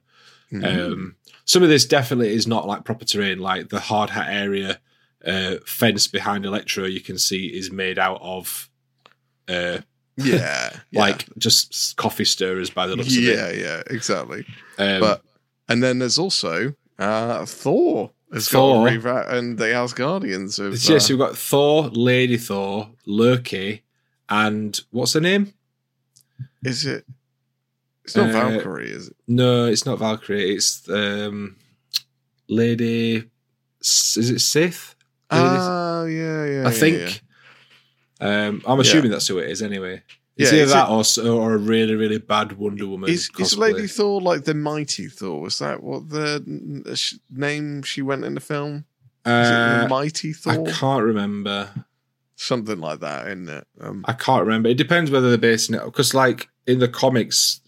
Mhm. 0.54 0.64
Um, 0.66 1.16
some 1.44 1.62
of 1.62 1.68
this 1.70 1.86
definitely 1.86 2.34
is 2.34 2.48
not 2.48 2.68
like 2.68 2.86
proper 2.86 3.04
terrain, 3.06 3.40
like 3.40 3.68
the 3.70 3.82
hard 3.82 4.12
hat 4.12 4.28
area 4.32 4.80
uh, 5.26 5.56
fence 5.66 6.08
behind 6.08 6.46
Electro. 6.46 6.86
You 6.86 7.02
can 7.02 7.18
see 7.18 7.48
is 7.48 7.72
made 7.72 8.00
out 8.00 8.20
of 8.22 8.70
uh, 9.48 9.80
yeah. 10.18 10.78
yeah. 10.92 11.00
like 11.00 11.26
just 11.38 11.96
coffee 11.98 12.26
stirrers 12.26 12.70
by 12.70 12.88
the 12.88 12.96
looks 12.96 13.16
of 13.16 13.24
it. 13.24 13.36
yeah, 13.38 13.52
yeah, 13.52 13.84
exactly. 13.88 14.46
Um, 14.78 15.00
but 15.00 15.22
and 15.68 15.82
then 15.84 16.00
there's 16.00 16.18
also 16.18 16.74
uh 16.98 17.46
Thor 17.46 18.12
has 18.34 18.50
Thor. 18.50 18.84
got 18.86 18.92
reva- 18.92 19.26
and 19.30 19.58
the 19.58 19.66
Asgardians 19.66 20.60
of 20.60 20.74
yes, 20.90 21.10
uh, 21.10 21.14
you've 21.14 21.20
got 21.20 21.38
Thor, 21.38 21.90
Lady 21.90 22.38
Thor, 22.38 22.90
Loki, 23.06 23.84
and 24.30 24.80
what's 24.92 25.14
her 25.14 25.22
name? 25.22 25.54
is 26.64 26.86
it 26.86 27.06
it's 28.04 28.16
not 28.16 28.30
Uh, 28.30 28.34
Valkyrie, 28.50 28.92
is 28.92 29.08
it? 29.10 29.16
No, 29.28 29.66
it's 29.66 29.86
not 29.86 30.00
Valkyrie. 30.00 30.56
It's 30.56 30.88
um, 30.90 31.56
Lady. 32.48 33.30
Is 33.82 34.30
it 34.30 34.40
Sif? 34.40 34.96
Oh 35.32 36.06
yeah, 36.06 36.46
yeah. 36.46 36.60
I 36.62 36.64
yeah, 36.64 36.70
think. 36.72 37.22
yeah. 38.22 38.48
Um, 38.48 38.62
I'm 38.66 38.80
assuming 38.80 39.12
that's 39.12 39.28
who 39.28 39.38
it 39.38 39.50
is. 39.50 39.62
Anyway, 39.62 40.04
it's 40.36 40.52
Yeah, 40.52 40.58
either 40.58 40.64
is 40.66 40.72
that 40.74 40.90
or, 40.90 41.00
s- 41.02 41.18
or 41.18 41.54
a 41.54 41.58
really 41.58 41.96
really 41.96 42.18
bad 42.18 42.54
Wonder 42.54 42.88
Woman. 42.88 43.10
Is, 43.10 43.30
is. 43.40 43.58
Lady 43.58 43.88
Thor 43.88 44.20
like 44.22 44.44
the 44.44 44.54
mighty 44.54 45.08
Thor? 45.08 45.40
Was 45.42 45.60
that 45.60 45.82
what 45.84 46.10
the 46.10 46.44
name 47.30 47.84
she 47.84 48.02
went 48.02 48.26
in 48.26 48.34
the 48.34 48.42
film? 48.42 48.86
Is 49.26 49.50
it 49.50 49.54
Uh, 49.54 49.88
mighty 49.90 50.34
Thor? 50.34 50.68
I 50.68 50.72
can't 50.72 51.04
remember. 51.04 51.70
Something 52.36 52.80
like 52.80 53.02
that, 53.02 53.28
isn't 53.28 53.50
it? 53.50 53.68
Um, 53.82 54.06
I 54.08 54.14
can't 54.14 54.46
remember. 54.46 54.70
It 54.70 54.78
depends 54.78 55.12
whether 55.12 55.28
they're 55.28 55.38
basing 55.38 55.76
it 55.76 55.84
because, 55.84 56.14
like 56.14 56.48
in 56.66 56.80
the 56.80 56.88
comics, 56.88 57.60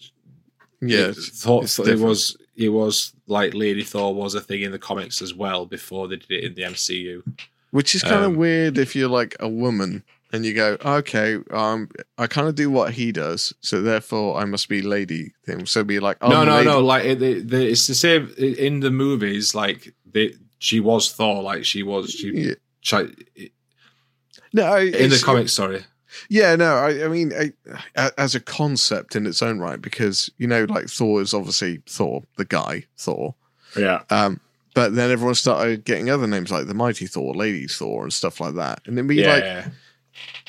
yeah, 0.81 1.11
Thor, 1.13 1.63
it 1.65 1.99
was 1.99 2.38
it 2.55 2.69
was 2.69 3.13
like 3.27 3.53
Lady 3.53 3.83
Thor 3.83 4.13
was 4.13 4.35
a 4.35 4.41
thing 4.41 4.61
in 4.61 4.71
the 4.71 4.79
comics 4.79 5.21
as 5.21 5.33
well 5.33 5.65
before 5.65 6.07
they 6.07 6.17
did 6.17 6.31
it 6.31 6.43
in 6.43 6.53
the 6.55 6.63
MCU. 6.63 7.23
which 7.71 7.95
is 7.95 8.03
kind 8.03 8.23
of 8.25 8.31
um, 8.31 8.35
weird 8.35 8.77
if 8.77 8.95
you're 8.95 9.09
like 9.09 9.35
a 9.39 9.47
woman 9.47 10.03
and 10.33 10.45
you 10.45 10.53
go, 10.53 10.77
okay, 10.83 11.37
um, 11.51 11.89
I 12.17 12.27
kind 12.27 12.47
of 12.47 12.55
do 12.55 12.69
what 12.69 12.93
he 12.93 13.11
does, 13.11 13.53
so 13.61 13.81
therefore 13.81 14.37
I 14.37 14.45
must 14.45 14.69
be 14.69 14.81
lady 14.81 15.33
thing. 15.45 15.65
So 15.65 15.83
be 15.83 15.99
like, 15.99 16.17
oh, 16.21 16.29
no, 16.29 16.43
no, 16.43 16.55
lady. 16.55 16.65
no. 16.67 16.79
Like 16.79 17.05
it, 17.05 17.21
it, 17.21 17.49
the, 17.49 17.69
it's 17.69 17.87
the 17.87 17.95
same 17.95 18.33
in 18.37 18.79
the 18.79 18.91
movies. 18.91 19.53
Like 19.53 19.93
they, 20.09 20.33
she 20.59 20.79
was 20.79 21.11
Thor. 21.11 21.41
Like 21.41 21.65
she 21.65 21.83
was 21.83 22.11
she. 22.11 22.31
Yeah. 22.33 22.53
She, 22.81 23.51
No, 24.53 24.77
in 24.77 25.09
the 25.09 25.21
comics, 25.23 25.53
sorry. 25.53 25.83
Yeah, 26.29 26.55
no, 26.55 26.75
I, 26.75 27.05
I 27.05 27.07
mean, 27.07 27.31
I, 27.95 28.11
as 28.17 28.35
a 28.35 28.39
concept 28.39 29.15
in 29.15 29.25
its 29.25 29.41
own 29.41 29.59
right, 29.59 29.81
because 29.81 30.29
you 30.38 30.47
know, 30.47 30.65
like 30.65 30.88
Thor 30.88 31.21
is 31.21 31.33
obviously 31.33 31.81
Thor, 31.88 32.23
the 32.38 32.45
guy 32.45 32.85
Thor. 32.97 33.35
Yeah. 33.77 34.01
Um, 34.09 34.39
but 34.73 34.95
then 34.95 35.11
everyone 35.11 35.35
started 35.35 35.83
getting 35.83 36.09
other 36.09 36.27
names 36.27 36.51
like 36.51 36.67
the 36.67 36.73
Mighty 36.73 37.05
Thor, 37.07 37.33
Lady 37.33 37.67
Thor, 37.67 38.03
and 38.03 38.13
stuff 38.13 38.39
like 38.39 38.55
that, 38.55 38.81
and 38.85 38.97
it'd 38.97 39.07
be 39.07 39.15
Yeah, 39.17 39.65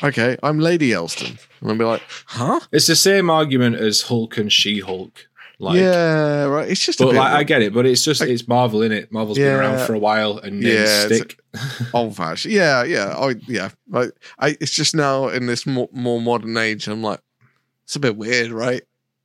like, 0.03 0.11
okay, 0.11 0.37
I'm 0.43 0.59
Lady 0.61 0.93
Elston, 0.93 1.39
and 1.61 1.71
I'd 1.71 1.79
be 1.79 1.85
like, 1.85 2.03
huh? 2.27 2.61
It's 2.71 2.87
the 2.87 2.97
same 2.97 3.31
argument 3.31 3.77
as 3.77 4.03
Hulk 4.03 4.37
and 4.37 4.53
She 4.53 4.81
Hulk. 4.81 5.27
Like, 5.63 5.77
yeah, 5.79 6.43
right. 6.45 6.69
It's 6.69 6.85
just 6.85 7.01
a 7.01 7.05
But 7.05 7.13
bit 7.13 7.19
like, 7.19 7.33
I 7.33 7.43
get 7.45 7.63
it, 7.63 7.73
but 7.73 7.87
it's 7.87 8.03
just 8.03 8.21
Like- 8.21 8.31
it's 8.31 8.49
Marvel 8.49 8.83
in 8.83 8.91
it. 8.91 9.13
Marvel's 9.13 9.39
been 9.39 9.55
around 9.55 9.87
for 9.87 9.95
a 9.95 9.99
while 9.99 10.39
and 10.39 10.61
Yeah, 10.63 11.07
stick. 11.07 11.39
old 11.95 12.17
fashioned. 12.17 12.53
Yeah, 12.53 12.83
yeah, 12.83 13.15
I, 13.17 13.37
yeah. 13.47 13.71
Like, 13.89 14.11
I, 14.41 14.57
it's 14.61 14.73
just 14.73 14.95
now 14.95 15.29
in 15.29 15.47
this 15.47 15.65
more, 15.65 15.89
more 15.93 16.21
modern 16.21 16.57
age, 16.57 16.89
I'm 16.89 17.01
like, 17.03 17.21
it's 17.85 17.95
a 17.95 18.01
bit 18.01 18.17
weird, 18.17 18.51
right? 18.51 18.83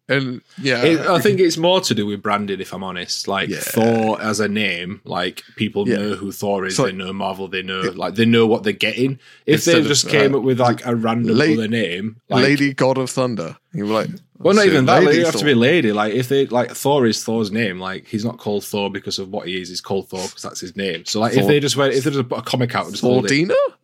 And 0.10 0.42
yeah, 0.62 0.84
It, 0.84 1.00
I 1.02 1.20
think 1.20 1.40
it's 1.42 1.58
more 1.58 1.82
to 1.82 1.94
do 1.94 2.06
with 2.06 2.22
branding, 2.22 2.62
if 2.62 2.74
I'm 2.74 2.84
honest. 2.84 3.28
Like 3.28 3.50
Yeah. 3.50 3.60
Thor 3.60 4.22
as 4.22 4.40
a 4.40 4.48
name, 4.48 5.02
like 5.04 5.44
people 5.58 5.88
Yeah. 5.88 5.98
know 5.98 6.14
who 6.16 6.32
Thor 6.32 6.66
is. 6.66 6.80
Like- 6.80 6.92
they 6.92 6.98
know 6.98 7.12
Marvel. 7.12 7.48
They 7.50 7.62
know 7.62 7.82
like 7.94 8.16
they 8.16 8.26
know 8.26 8.48
what 8.48 8.64
they're 8.64 8.72
getting. 8.74 9.20
If 9.46 9.66
they 9.66 9.74
Instead 9.74 9.78
of, 9.80 9.88
just 9.88 10.08
came 10.08 10.34
uh, 10.34 10.38
up 10.38 10.44
with 10.46 10.60
like 10.62 10.86
a 10.86 10.96
random 10.96 11.38
La- 11.38 11.46
other 11.46 11.68
name, 11.68 12.22
like, 12.30 12.44
Lady 12.44 12.74
God 12.74 12.98
of 12.98 13.10
Thunder. 13.10 13.58
You 13.74 13.86
were 13.86 13.94
like, 13.94 14.10
well, 14.40 14.56
not 14.56 14.66
even 14.66 14.86
that. 14.86 15.04
Like, 15.04 15.16
you 15.16 15.26
have 15.26 15.36
to 15.36 15.44
be 15.46 15.54
lady. 15.54 15.92
Like 15.92 16.14
if 16.14 16.30
they 16.30 16.46
like 16.48 16.72
Thor 16.72 17.06
is 17.06 17.22
Thor's 17.24 17.52
name. 17.52 17.80
Like 17.80 18.08
he's 18.08 18.24
not 18.24 18.38
called 18.38 18.64
Thor 18.64 18.90
because 18.90 19.20
of 19.20 19.30
what 19.30 19.48
he 19.48 19.60
is. 19.62 19.68
He's 19.68 19.82
called 19.82 20.08
Thor 20.08 20.24
because 20.26 20.42
that's 20.42 20.62
his 20.62 20.76
name. 20.78 21.04
So 21.06 21.20
like 21.20 21.36
if 21.36 21.46
they 21.48 21.60
just 21.60 21.76
went, 21.76 21.94
if 21.94 22.06
they 22.06 22.12
just 22.12 22.30
put 22.30 22.40
a 22.40 22.44
comic 22.44 22.74
out 22.76 22.86
and 22.86 22.94
just 22.94 23.04
called 23.04 23.30
it, 23.30 23.52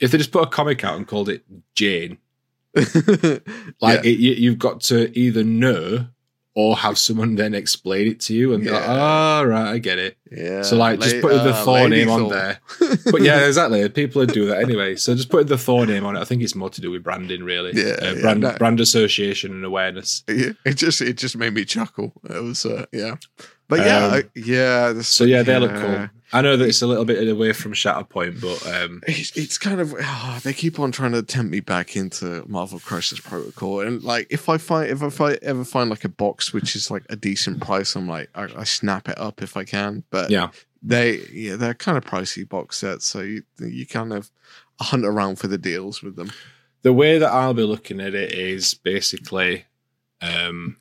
if 0.00 0.10
they 0.10 0.16
just 0.18 0.32
put 0.32 0.42
a 0.44 0.46
comic 0.46 0.82
out 0.84 0.96
and 0.96 1.06
called 1.06 1.28
it 1.28 1.44
Jane, 1.74 2.16
like 3.80 4.04
it, 4.04 4.18
you, 4.18 4.32
you've 4.32 4.58
got 4.58 4.80
to 4.82 5.16
either 5.18 5.44
know 5.44 6.06
or 6.54 6.76
have 6.76 6.98
someone 6.98 7.36
then 7.36 7.54
explain 7.54 8.08
it 8.08 8.18
to 8.20 8.34
you 8.34 8.52
and 8.52 8.64
be 8.64 8.70
like, 8.70 8.82
Yeah. 8.82 9.38
oh, 9.40 9.44
right, 9.44 9.72
I 9.74 9.78
get 9.78 9.98
it. 10.00 10.16
yeah. 10.30 10.62
So 10.62 10.76
like 10.76 10.98
just 11.00 11.14
La- 11.16 11.20
putting 11.22 11.44
the 11.44 11.50
uh, 11.54 11.64
Thor 11.64 11.88
name 11.88 12.10
on 12.10 12.28
there. 12.28 12.58
But 13.10 13.22
yeah, 13.22 13.46
exactly. 13.46 13.88
People 13.88 14.20
would 14.20 14.32
do 14.32 14.46
that 14.46 14.60
anyway. 14.62 14.96
So 14.96 15.14
just 15.14 15.28
put 15.30 15.46
the 15.46 15.56
Thor 15.56 15.86
name 15.86 16.04
on 16.04 16.16
it, 16.16 16.20
I 16.20 16.24
think 16.24 16.42
it's 16.42 16.56
more 16.56 16.68
to 16.70 16.80
do 16.80 16.90
with 16.90 17.04
branding, 17.04 17.44
really. 17.44 17.72
Yeah, 17.74 17.94
uh, 18.02 18.14
yeah, 18.14 18.20
brand 18.20 18.40
no. 18.40 18.52
brand 18.58 18.80
association 18.80 19.52
and 19.52 19.64
awareness. 19.64 20.24
Yeah, 20.28 20.50
it 20.66 20.74
just 20.74 21.00
it 21.00 21.16
just 21.18 21.36
made 21.36 21.54
me 21.54 21.64
chuckle. 21.64 22.12
It 22.28 22.42
was 22.42 22.66
uh, 22.66 22.86
yeah, 22.92 23.14
but 23.68 23.78
yeah, 23.80 24.04
Um, 24.06 24.12
I, 24.14 24.24
yeah. 24.34 25.00
So 25.02 25.24
yeah, 25.24 25.42
they 25.44 25.56
look 25.58 25.72
cool. 25.74 26.08
I 26.32 26.42
know 26.42 26.56
that 26.56 26.68
it's 26.68 26.80
a 26.82 26.86
little 26.86 27.04
bit 27.04 27.28
away 27.28 27.52
from 27.52 27.72
Shatterpoint, 27.72 28.40
but 28.40 28.64
um, 28.72 29.02
it's, 29.06 29.36
it's 29.36 29.58
kind 29.58 29.80
of 29.80 29.94
ah, 30.00 30.40
they 30.44 30.52
keep 30.52 30.78
on 30.78 30.92
trying 30.92 31.12
to 31.12 31.22
tempt 31.22 31.50
me 31.50 31.60
back 31.60 31.96
into 31.96 32.44
Marvel 32.48 32.78
Crisis 32.78 33.18
Protocol, 33.20 33.80
and 33.80 34.02
like 34.02 34.26
if 34.30 34.48
I 34.48 34.56
find 34.58 34.88
if, 34.90 35.20
I 35.20 35.32
ever 35.42 35.64
find 35.64 35.90
like 35.90 36.04
a 36.04 36.08
box 36.08 36.52
which 36.52 36.76
is 36.76 36.90
like 36.90 37.04
a 37.10 37.16
decent 37.16 37.60
price, 37.60 37.96
I'm 37.96 38.08
like 38.08 38.30
I, 38.34 38.48
I 38.56 38.64
snap 38.64 39.08
it 39.08 39.18
up 39.18 39.42
if 39.42 39.56
I 39.56 39.64
can. 39.64 40.04
But 40.10 40.30
yeah, 40.30 40.50
they 40.82 41.20
yeah 41.32 41.56
they're 41.56 41.74
kind 41.74 41.98
of 41.98 42.04
pricey 42.04 42.48
box 42.48 42.78
sets, 42.78 43.06
so 43.06 43.20
you 43.22 43.42
you 43.58 43.86
kind 43.86 44.12
of 44.12 44.30
hunt 44.80 45.04
around 45.04 45.36
for 45.40 45.48
the 45.48 45.58
deals 45.58 46.00
with 46.02 46.16
them. 46.16 46.30
the 46.82 46.92
way 46.92 47.18
that 47.18 47.30
I'll 47.32 47.54
be 47.54 47.64
looking 47.64 48.00
at 48.00 48.14
it 48.14 48.32
is 48.32 48.72
basically 48.72 49.64
um, 50.22 50.76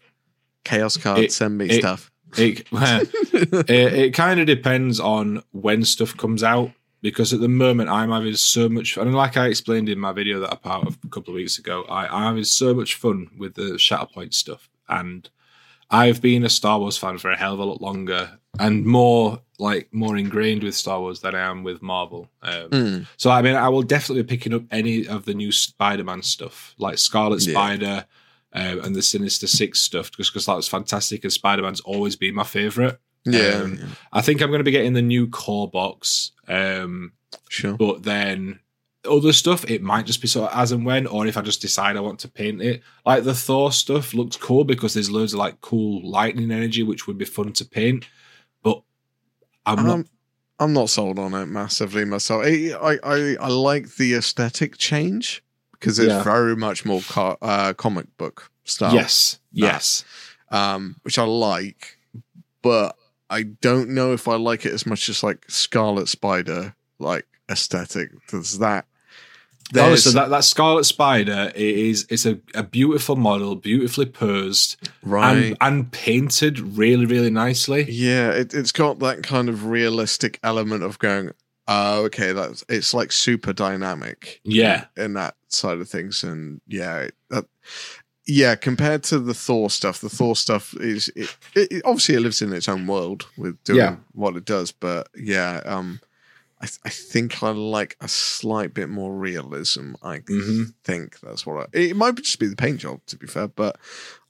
Chaos 0.63 0.95
cards, 0.97 1.21
It- 1.23 1.31
send 1.31 1.57
me 1.57 1.65
it- 1.69 1.79
stuff. 1.79 2.11
it, 2.37 3.69
it, 3.69 3.93
it 3.93 4.13
kind 4.13 4.39
of 4.39 4.45
depends 4.47 4.99
on 4.99 5.43
when 5.51 5.83
stuff 5.83 6.15
comes 6.15 6.43
out 6.43 6.71
because 7.01 7.33
at 7.33 7.39
the 7.39 7.47
moment 7.47 7.89
I'm 7.89 8.11
having 8.11 8.35
so 8.35 8.67
much 8.69 8.93
fun. 8.95 9.07
And 9.07 9.15
like 9.15 9.37
I 9.37 9.47
explained 9.47 9.89
in 9.89 9.99
my 9.99 10.11
video 10.11 10.39
that 10.41 10.51
I 10.51 10.55
put 10.55 10.71
out 10.71 10.87
a 11.03 11.07
couple 11.09 11.33
of 11.33 11.35
weeks 11.35 11.57
ago, 11.57 11.83
I, 11.89 12.07
I'm 12.07 12.23
having 12.23 12.43
so 12.43 12.73
much 12.73 12.95
fun 12.95 13.27
with 13.37 13.55
the 13.55 13.73
Shatterpoint 13.73 14.33
stuff. 14.33 14.69
And 14.87 15.29
I've 15.91 16.21
been 16.21 16.43
a 16.43 16.49
Star 16.49 16.77
Wars 16.79 16.97
fan 16.97 17.17
for 17.17 17.31
a 17.31 17.37
hell 17.37 17.53
of 17.53 17.59
a 17.59 17.63
lot 17.65 17.81
longer 17.81 18.37
and 18.59 18.85
more 18.85 19.39
like 19.57 19.87
more 19.93 20.17
ingrained 20.17 20.63
with 20.63 20.75
Star 20.75 20.99
Wars 20.99 21.21
than 21.21 21.35
I 21.35 21.39
am 21.49 21.63
with 21.63 21.81
Marvel. 21.81 22.29
Um, 22.41 22.69
Mm. 22.69 23.07
So 23.17 23.29
I 23.31 23.41
mean, 23.41 23.55
I 23.55 23.69
will 23.69 23.81
definitely 23.81 24.23
be 24.23 24.27
picking 24.27 24.53
up 24.53 24.63
any 24.71 25.07
of 25.07 25.25
the 25.25 25.33
new 25.33 25.51
Spider-Man 25.51 26.21
stuff, 26.21 26.75
like 26.77 26.97
Scarlet 26.97 27.45
Yeah. 27.45 27.53
Spider 27.53 28.05
um, 28.53 28.79
and 28.83 28.95
the 28.95 29.01
Sinister 29.01 29.47
Six 29.47 29.79
stuff, 29.79 30.11
just 30.11 30.31
because 30.33 30.45
that 30.45 30.55
was 30.55 30.67
fantastic. 30.67 31.23
And 31.23 31.33
Spider-Man's 31.33 31.81
always 31.81 32.15
been 32.15 32.35
my 32.35 32.43
favorite. 32.43 32.99
Yeah, 33.25 33.61
Um, 33.63 33.75
yeah, 33.75 33.85
I 34.13 34.21
think 34.21 34.41
I'm 34.41 34.49
going 34.49 34.59
to 34.59 34.63
be 34.63 34.71
getting 34.71 34.93
the 34.93 35.01
new 35.01 35.27
core 35.27 35.69
box, 35.69 36.31
um, 36.47 37.11
sure. 37.49 37.73
but 37.73 38.03
then 38.03 38.59
other 39.09 39.31
stuff 39.31 39.69
it 39.69 39.81
might 39.81 40.05
just 40.05 40.21
be 40.21 40.27
sort 40.27 40.51
of 40.51 40.57
as 40.57 40.71
and 40.71 40.85
when, 40.85 41.07
or 41.07 41.27
if 41.27 41.37
I 41.37 41.41
just 41.41 41.61
decide 41.61 41.97
I 41.97 42.01
want 42.01 42.19
to 42.19 42.27
paint 42.27 42.61
it. 42.61 42.81
Like 43.05 43.23
the 43.23 43.33
Thor 43.33 43.71
stuff 43.71 44.13
looks 44.13 44.35
cool 44.37 44.63
because 44.63 44.93
there's 44.93 45.11
loads 45.11 45.33
of 45.33 45.39
like 45.39 45.61
cool 45.61 46.09
lightning 46.09 46.51
energy, 46.51 46.83
which 46.83 47.07
would 47.07 47.17
be 47.17 47.25
fun 47.25 47.53
to 47.53 47.65
paint. 47.65 48.05
But 48.63 48.81
I'm 49.65 49.85
not. 49.85 49.93
Um, 49.93 50.05
I'm 50.61 50.73
not 50.73 50.89
sold 50.89 51.19
on 51.19 51.33
it 51.33 51.45
massively 51.45 52.03
myself. 52.03 52.43
I 52.45 52.73
I, 52.73 52.97
I, 53.03 53.35
I 53.39 53.47
like 53.47 53.95
the 53.95 54.15
aesthetic 54.15 54.77
change 54.77 55.43
because 55.79 55.99
it's 55.99 56.09
Yeah. 56.09 56.23
very 56.23 56.55
much 56.55 56.85
more 56.85 57.01
co- 57.01 57.37
uh, 57.41 57.73
comic 57.73 58.15
book 58.17 58.51
style. 58.63 58.93
yes, 58.93 59.39
yes. 59.51 60.03
um, 60.51 60.97
which 61.03 61.17
I 61.17 61.23
like, 61.23 61.97
but 62.61 62.95
I 63.29 63.43
don't 63.43 63.89
know 63.89 64.13
if 64.13 64.27
I 64.27 64.35
like 64.35 64.65
it 64.65 64.73
as 64.73 64.85
much 64.85 65.09
as 65.09 65.23
like 65.23 65.45
Scarlet 65.47 66.07
Spider 66.07 66.75
like 66.99 67.25
aesthetic. 67.49 68.11
Does 68.27 68.59
that? 68.59 68.85
Oh, 69.75 69.95
so 69.95 70.09
that, 70.11 70.29
that 70.29 70.43
Scarlet 70.43 70.85
Spider 70.85 71.51
it 71.53 71.61
is 71.61 72.07
it's 72.09 72.25
a, 72.25 72.39
a 72.55 72.63
beautiful 72.63 73.15
model, 73.15 73.55
beautifully 73.55 74.07
posed 74.07 74.77
right. 75.03 75.31
and, 75.37 75.57
and 75.61 75.91
painted 75.91 76.59
really, 76.59 77.05
really 77.05 77.29
nicely. 77.29 77.85
yeah, 77.87 78.31
it, 78.31 78.53
it's 78.55 78.71
got 78.71 78.97
that 78.99 79.21
kind 79.21 79.47
of 79.47 79.65
realistic 79.67 80.39
element 80.43 80.81
of 80.81 80.97
going. 80.97 81.31
Oh, 81.67 82.05
okay. 82.05 82.31
That's 82.33 82.65
it's 82.67 82.95
like 82.95 83.11
super 83.11 83.53
dynamic. 83.53 84.41
Yeah. 84.43 84.85
in 84.97 85.13
that 85.13 85.35
side 85.53 85.79
of 85.79 85.89
things, 85.89 86.23
and 86.23 86.61
yeah, 86.67 87.07
that, 87.29 87.45
yeah. 88.27 88.55
Compared 88.55 89.03
to 89.03 89.19
the 89.19 89.33
Thor 89.33 89.69
stuff, 89.69 90.01
the 90.01 90.09
Thor 90.09 90.35
stuff 90.35 90.73
is 90.79 91.09
it, 91.15 91.35
it, 91.55 91.81
obviously 91.85 92.15
it 92.15 92.21
lives 92.21 92.41
in 92.41 92.53
its 92.53 92.69
own 92.69 92.87
world 92.87 93.27
with 93.37 93.61
doing 93.63 93.79
Yeah. 93.79 93.95
what 94.13 94.35
it 94.35 94.45
does, 94.45 94.71
but 94.71 95.07
yeah, 95.15 95.61
um, 95.65 95.99
I, 96.61 96.65
th- 96.65 96.79
I 96.83 96.89
think 96.89 97.41
I 97.41 97.51
like 97.51 97.95
a 98.01 98.07
slight 98.09 98.73
bit 98.73 98.89
more 98.89 99.15
realism. 99.15 99.93
I 100.03 100.19
Mhm. 100.19 100.73
think 100.83 101.17
that's 101.21 101.45
what 101.45 101.69
I. 101.73 101.77
It 101.77 101.95
might 101.95 102.15
just 102.17 102.37
be 102.37 102.47
the 102.47 102.55
paint 102.57 102.81
job, 102.81 102.99
to 103.07 103.15
be 103.17 103.27
fair, 103.27 103.47
but 103.47 103.77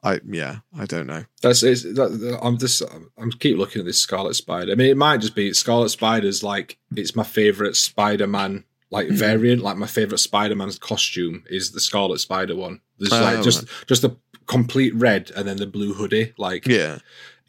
I 0.04 0.22
yeah, 0.30 0.60
I 0.78 0.86
don't 0.86 1.08
know. 1.08 1.26
That's 1.42 1.64
it's, 1.64 1.82
that, 1.84 2.40
I'm 2.42 2.60
just 2.60 2.84
I'm 3.18 3.32
keep 3.32 3.58
looking 3.58 3.80
at 3.80 3.86
this 3.88 4.00
Scarlet 4.00 4.36
Spider. 4.36 4.72
I 4.72 4.76
mean, 4.76 4.92
it 4.92 4.96
might 4.96 5.22
just 5.22 5.34
be 5.36 5.52
Scarlet 5.54 5.90
Spider's 5.90 6.44
like 6.44 6.78
it's 6.96 7.16
my 7.16 7.24
favorite 7.24 7.76
Spider-Man 7.76 8.64
like 8.90 9.08
variant. 9.10 9.62
Like 9.62 9.78
my 9.78 9.88
favorite 9.88 10.20
Spider-Man's 10.20 10.80
costume 10.80 11.44
is 11.50 11.72
the 11.72 11.80
Scarlet 11.80 12.20
Spider 12.20 12.56
one. 12.56 12.82
There's 12.98 13.14
Oh, 13.14 13.22
like 13.22 13.44
just 13.44 13.66
just 13.88 14.02
the 14.02 14.16
complete 14.48 14.96
red 14.96 15.32
and 15.36 15.48
then 15.48 15.58
the 15.58 15.68
blue 15.68 15.94
hoodie. 15.94 16.34
Like 16.38 16.68
Yeah, 16.68 17.00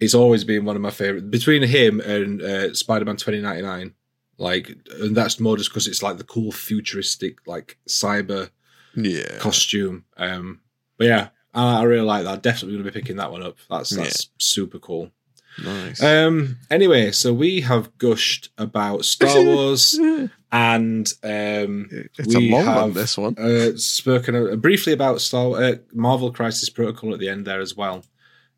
it's 0.00 0.14
always 0.14 0.44
been 0.44 0.64
one 0.64 0.76
of 0.76 0.82
my 0.82 0.90
favorite 0.90 1.30
between 1.30 1.62
him 1.62 2.00
and 2.00 2.42
uh, 2.42 2.74
Spider-Man 2.74 3.16
2099. 3.16 3.94
Like, 4.38 4.74
and 4.98 5.14
that's 5.14 5.38
more 5.38 5.58
just 5.58 5.68
because 5.68 5.86
it's 5.86 6.02
like 6.02 6.16
the 6.16 6.24
cool 6.24 6.50
futuristic 6.50 7.46
like 7.46 7.76
cyber 7.86 8.48
yeah, 8.96 9.36
costume. 9.38 10.06
Um, 10.16 10.60
but 10.96 11.08
yeah, 11.08 11.28
I, 11.52 11.80
I 11.80 11.82
really 11.82 12.06
like 12.06 12.24
that. 12.24 12.42
Definitely 12.42 12.76
going 12.76 12.84
to 12.84 12.90
be 12.90 13.00
picking 13.00 13.16
that 13.16 13.30
one 13.30 13.42
up. 13.42 13.56
That's 13.68 13.90
that's 13.90 14.28
super 14.38 14.78
cool. 14.78 15.10
Nice. 15.62 16.02
Um, 16.02 16.58
anyway, 16.70 17.10
so 17.12 17.32
we 17.32 17.60
have 17.62 17.96
gushed 17.98 18.50
about 18.58 19.04
Star 19.04 19.42
Wars 19.44 19.98
and 20.52 21.12
um, 21.22 21.88
it's 22.18 22.34
a 22.34 22.38
we 22.38 22.50
long 22.50 22.66
one. 22.66 22.74
have- 22.74 22.94
This 22.94 23.16
one. 23.18 23.36
uh, 23.38 23.76
spoken 23.76 24.34
uh, 24.34 24.56
briefly 24.56 24.92
about 24.92 25.20
Star 25.20 25.54
uh, 25.62 25.74
Marvel 25.92 26.32
Crisis 26.32 26.68
Protocol 26.68 27.12
at 27.14 27.20
the 27.20 27.28
end 27.28 27.46
there 27.46 27.60
as 27.60 27.76
well. 27.76 28.04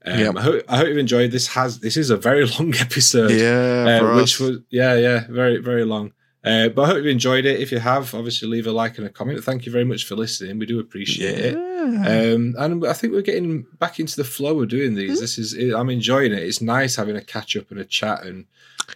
Um, 0.04 0.18
Yep. 0.18 0.36
I, 0.36 0.40
hope, 0.42 0.62
I 0.68 0.76
hope 0.78 0.88
you've 0.88 0.98
enjoyed 0.98 1.30
this. 1.30 1.46
Has 1.48 1.78
this 1.80 1.96
is 1.96 2.10
a 2.10 2.16
very 2.16 2.44
long 2.58 2.74
episode, 2.76 3.30
yeah, 3.30 4.00
uh, 4.02 4.16
which 4.16 4.34
us. 4.34 4.40
was 4.40 4.58
yeah 4.70 4.94
yeah 4.96 5.26
very 5.28 5.58
very 5.58 5.84
long. 5.84 6.12
Uh, 6.44 6.68
but 6.68 6.82
I 6.82 6.86
hope 6.88 7.04
you 7.04 7.10
enjoyed 7.10 7.44
it. 7.44 7.60
If 7.60 7.70
you 7.70 7.78
have, 7.78 8.12
obviously 8.14 8.48
leave 8.48 8.66
a 8.66 8.72
like 8.72 8.98
and 8.98 9.06
a 9.06 9.10
comment. 9.10 9.44
Thank 9.44 9.64
you 9.64 9.70
very 9.70 9.84
much 9.84 10.04
for 10.06 10.16
listening. 10.16 10.58
We 10.58 10.66
do 10.66 10.80
appreciate 10.80 11.38
it. 11.38 11.54
Um, 11.54 12.54
and 12.58 12.84
I 12.86 12.92
think 12.94 13.12
we're 13.12 13.22
getting 13.22 13.62
back 13.78 14.00
into 14.00 14.16
the 14.16 14.24
flow 14.24 14.60
of 14.60 14.68
doing 14.68 14.94
these. 14.94 15.20
This 15.20 15.38
is 15.38 15.54
I'm 15.72 15.90
enjoying 15.90 16.32
it. 16.32 16.42
It's 16.42 16.60
nice 16.60 16.96
having 16.96 17.16
a 17.16 17.20
catch 17.22 17.56
up 17.56 17.70
and 17.70 17.78
a 17.78 17.84
chat 17.84 18.24
and 18.24 18.46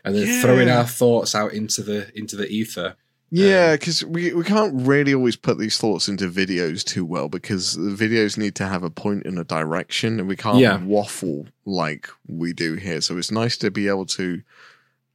and 0.04 0.14
then 0.14 0.26
Yeah. 0.26 0.40
throwing 0.42 0.68
our 0.68 0.84
thoughts 0.84 1.34
out 1.34 1.52
into 1.52 1.82
the 1.82 2.10
into 2.18 2.34
the 2.36 2.48
ether. 2.48 2.96
Yeah, 3.30 3.74
because 3.74 4.04
we, 4.04 4.32
we 4.34 4.44
can't 4.44 4.72
really 4.86 5.12
always 5.12 5.34
put 5.34 5.58
these 5.58 5.78
thoughts 5.78 6.08
into 6.08 6.30
videos 6.30 6.84
too 6.84 7.04
well 7.04 7.28
because 7.28 7.74
the 7.74 7.90
videos 7.90 8.38
need 8.38 8.54
to 8.54 8.66
have 8.66 8.84
a 8.84 8.90
point 8.90 9.24
and 9.26 9.36
a 9.36 9.42
direction, 9.44 10.20
and 10.20 10.28
we 10.28 10.36
can't 10.36 10.58
Yeah. 10.58 10.82
waffle 10.84 11.46
like 11.64 12.08
we 12.28 12.52
do 12.52 12.74
here. 12.74 13.00
So 13.00 13.18
it's 13.18 13.32
nice 13.32 13.56
to 13.58 13.70
be 13.72 13.88
able 13.88 14.06
to 14.06 14.42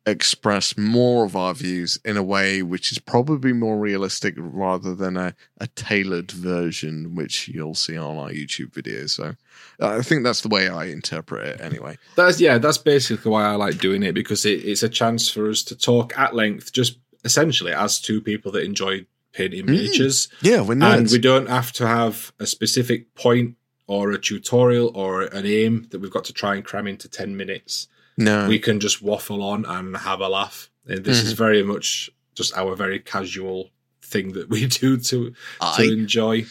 express 0.05 0.77
more 0.77 1.25
of 1.25 1.35
our 1.35 1.53
views 1.53 1.99
in 2.03 2.17
a 2.17 2.23
way 2.23 2.63
which 2.63 2.91
is 2.91 2.97
probably 2.97 3.53
more 3.53 3.77
realistic 3.77 4.33
rather 4.37 4.95
than 4.95 5.15
a, 5.15 5.35
a 5.59 5.67
tailored 5.67 6.31
version, 6.31 7.13
which 7.15 7.47
you'll 7.47 7.75
see 7.75 7.97
on 7.97 8.17
our 8.17 8.29
YouTube 8.31 8.71
videos. 8.71 9.11
So 9.11 9.35
uh, 9.79 9.97
I 9.97 10.01
think 10.01 10.23
that's 10.23 10.41
the 10.41 10.49
way 10.49 10.67
I 10.69 10.85
interpret 10.85 11.45
it 11.47 11.61
anyway. 11.61 11.97
That's 12.15 12.41
yeah, 12.41 12.57
that's 12.57 12.79
basically 12.79 13.31
why 13.31 13.43
I 13.45 13.55
like 13.55 13.77
doing 13.77 14.01
it 14.01 14.13
because 14.13 14.45
it, 14.45 14.65
it's 14.65 14.83
a 14.83 14.89
chance 14.89 15.29
for 15.29 15.49
us 15.49 15.61
to 15.63 15.75
talk 15.77 16.17
at 16.17 16.33
length, 16.33 16.73
just 16.73 16.97
essentially 17.23 17.71
as 17.73 18.01
two 18.01 18.21
people 18.21 18.51
that 18.53 18.63
enjoy 18.63 19.05
painting 19.33 19.65
Mm. 19.65 19.69
miniatures, 19.69 20.27
Yeah, 20.41 20.61
we're 20.61 20.81
and 20.83 21.09
we 21.09 21.19
don't 21.19 21.47
have 21.47 21.71
to 21.73 21.87
have 21.87 22.33
a 22.39 22.45
specific 22.47 23.13
point 23.15 23.55
or 23.87 24.11
a 24.11 24.17
tutorial 24.19 24.91
or 24.95 25.21
an 25.23 25.45
aim 25.45 25.87
that 25.91 25.99
we've 26.01 26.11
got 26.11 26.25
to 26.25 26.33
try 26.33 26.55
and 26.55 26.65
cram 26.65 26.87
into 26.87 27.07
ten 27.07 27.37
minutes. 27.37 27.87
No. 28.23 28.47
we 28.47 28.59
can 28.59 28.79
just 28.79 29.01
waffle 29.01 29.41
on 29.43 29.65
and 29.65 29.97
have 29.97 30.21
a 30.21 30.29
laugh. 30.29 30.69
And 30.87 31.03
this 31.03 31.17
Mm-hmm. 31.19 31.27
is 31.27 31.33
very 31.33 31.63
much 31.63 32.09
just 32.35 32.55
our 32.57 32.75
very 32.75 32.99
casual 32.99 33.69
thing 34.01 34.33
that 34.33 34.49
we 34.49 34.65
do 34.81 34.97
to 34.97 35.29
to 35.29 35.33
I, 35.61 35.83
enjoy. 35.83 36.45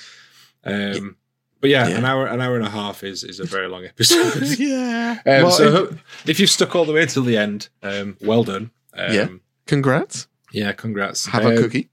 Um, 0.65 1.17
but 1.61 1.71
yeah, 1.71 1.89
Yeah. 1.89 1.99
an 1.99 2.05
hour 2.05 2.27
an 2.27 2.41
hour 2.41 2.57
and 2.57 2.67
a 2.67 2.71
half 2.71 3.03
is 3.05 3.23
is 3.25 3.41
a 3.41 3.45
very 3.45 3.69
long 3.69 3.85
episode. 3.85 4.43
yeah. 4.59 5.19
Um, 5.27 5.43
Well, 5.43 5.51
so 5.51 5.85
if- 5.85 6.29
if 6.29 6.41
you've 6.41 6.51
stuck 6.51 6.75
all 6.77 6.85
the 6.87 6.93
way 6.93 7.07
till 7.07 7.23
the 7.25 7.37
end, 7.37 7.69
um, 7.83 8.17
well 8.21 8.45
done. 8.45 8.71
Um, 8.95 9.15
Yeah. 9.15 9.29
congrats. 9.67 10.27
yeah, 10.53 10.73
congrats. 10.73 11.27
Have 11.27 11.45
a 11.45 11.49
Um, 11.51 11.57
cookie. 11.57 11.90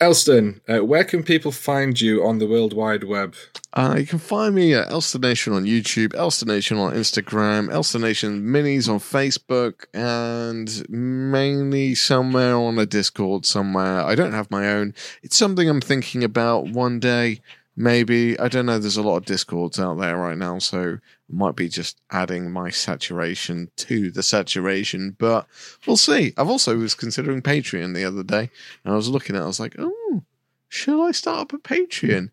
Elston, 0.00 0.62
uh, 0.66 0.78
where 0.78 1.04
can 1.04 1.22
people 1.22 1.52
find 1.52 2.00
you 2.00 2.24
on 2.24 2.38
the 2.38 2.46
World 2.46 2.72
Wide 2.72 3.04
Web? 3.04 3.34
Uh, 3.74 3.96
you 3.98 4.06
can 4.06 4.18
find 4.18 4.54
me 4.54 4.72
at 4.72 4.88
Elstonation 4.88 5.54
on 5.54 5.64
YouTube, 5.64 6.08
Elstonation 6.14 6.78
on 6.78 6.94
Instagram, 6.94 7.68
Elstonation 7.68 8.42
Minis 8.42 8.88
on 8.88 8.98
Facebook, 8.98 9.84
and 9.92 10.88
mainly 10.88 11.94
somewhere 11.94 12.56
on 12.56 12.78
a 12.78 12.86
Discord 12.86 13.44
somewhere. 13.44 14.00
I 14.00 14.14
don't 14.14 14.32
have 14.32 14.50
my 14.50 14.68
own. 14.68 14.94
It's 15.22 15.36
something 15.36 15.68
I'm 15.68 15.82
thinking 15.82 16.24
about 16.24 16.68
one 16.68 16.98
day. 16.98 17.42
Maybe 17.76 18.38
I 18.38 18.48
don't 18.48 18.66
know. 18.66 18.78
There's 18.78 18.96
a 18.96 19.02
lot 19.02 19.16
of 19.16 19.24
discords 19.24 19.78
out 19.78 19.98
there 19.98 20.16
right 20.16 20.36
now, 20.36 20.58
so 20.58 20.98
I 20.98 21.32
might 21.32 21.56
be 21.56 21.68
just 21.68 22.00
adding 22.10 22.50
my 22.50 22.68
saturation 22.70 23.70
to 23.76 24.10
the 24.10 24.22
saturation. 24.22 25.16
But 25.18 25.46
we'll 25.86 25.96
see. 25.96 26.34
I've 26.36 26.48
also 26.48 26.76
was 26.76 26.94
considering 26.94 27.42
Patreon 27.42 27.94
the 27.94 28.04
other 28.04 28.22
day, 28.22 28.50
and 28.84 28.92
I 28.92 28.96
was 28.96 29.08
looking 29.08 29.36
at. 29.36 29.40
it, 29.40 29.44
I 29.44 29.46
was 29.46 29.60
like, 29.60 29.76
oh, 29.78 30.22
should 30.68 31.02
I 31.02 31.12
start 31.12 31.40
up 31.40 31.52
a 31.52 31.58
Patreon? 31.58 32.30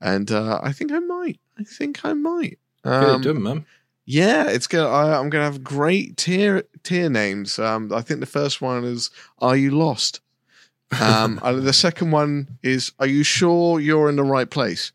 And 0.00 0.30
uh, 0.30 0.60
I 0.62 0.72
think 0.72 0.92
I 0.92 0.98
might. 0.98 1.40
I 1.58 1.64
think 1.64 2.04
I 2.04 2.12
might. 2.12 2.58
Um, 2.84 3.22
done, 3.22 3.42
man. 3.42 3.66
Yeah, 4.06 4.48
it's 4.48 4.66
gonna. 4.66 4.88
I, 4.88 5.18
I'm 5.18 5.30
gonna 5.30 5.44
have 5.44 5.64
great 5.64 6.18
tier 6.18 6.64
tier 6.82 7.08
names. 7.08 7.58
Um, 7.58 7.90
I 7.92 8.02
think 8.02 8.20
the 8.20 8.26
first 8.26 8.60
one 8.60 8.84
is 8.84 9.10
"Are 9.38 9.56
you 9.56 9.70
lost?" 9.70 10.20
Um, 11.00 11.40
and 11.44 11.62
the 11.62 11.72
second 11.72 12.10
one 12.10 12.58
is 12.62 12.92
"Are 12.98 13.06
you 13.06 13.22
sure 13.22 13.80
you're 13.80 14.08
in 14.08 14.16
the 14.16 14.24
right 14.24 14.48
place?" 14.48 14.92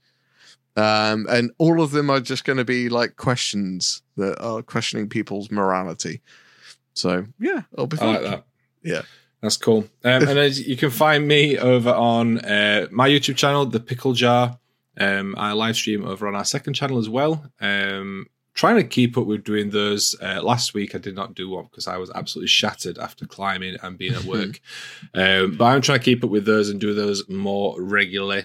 Um, 0.76 1.28
and 1.30 1.52
all 1.58 1.82
of 1.82 1.92
them 1.92 2.10
are 2.10 2.22
just 2.22 2.46
going 2.46 2.58
to 2.58 2.66
be 2.66 2.90
like 2.90 3.18
questions 3.18 4.02
that 4.18 4.40
are 4.42 4.62
questioning 4.62 5.10
people's 5.10 5.52
morality. 5.52 6.22
So 6.94 7.26
yeah, 7.40 7.64
it'll 7.74 7.88
be 7.88 7.98
I 8.00 8.06
like 8.06 8.22
that. 8.22 8.44
Yeah. 8.84 9.02
That's 9.42 9.58
cool. 9.58 9.86
Um, 10.04 10.28
and 10.28 10.38
as 10.38 10.68
you 10.68 10.76
can 10.76 10.90
find 10.90 11.28
me 11.28 11.58
over 11.58 11.92
on 11.92 12.40
uh, 12.40 12.88
my 12.92 13.08
YouTube 13.08 13.38
channel, 13.38 13.66
The 13.66 13.80
Pickle 13.80 14.14
Jar. 14.14 14.58
Um, 14.98 15.34
I 15.38 15.54
live 15.54 15.78
stream 15.78 16.06
over 16.06 16.28
on 16.28 16.36
our 16.36 16.44
second 16.44 16.74
channel 16.74 16.98
as 16.98 17.08
well. 17.08 17.46
Um, 17.62 18.28
trying 18.60 18.76
to 18.76 18.84
keep 18.84 19.18
up 19.18 19.26
with 19.26 19.46
doing 19.46 19.70
those. 19.70 20.16
Uh, 20.22 20.42
last 20.44 20.74
week 20.74 20.94
I 20.94 20.98
did 20.98 21.16
not 21.16 21.34
do 21.34 21.50
one 21.50 21.64
because 21.72 21.88
I 21.88 21.96
was 21.96 22.12
absolutely 22.14 22.50
shattered 22.50 22.98
after 22.98 23.26
climbing 23.26 23.78
and 23.82 23.98
being 23.98 24.14
at 24.14 24.26
work. 24.26 24.60
um, 25.14 25.56
but 25.56 25.64
I'm 25.64 25.82
trying 25.82 26.00
to 26.00 26.04
keep 26.04 26.26
up 26.26 26.30
with 26.30 26.44
those 26.46 26.68
and 26.68 26.78
do 26.78 26.94
those 26.94 27.28
more 27.30 27.82
regularly. 27.82 28.44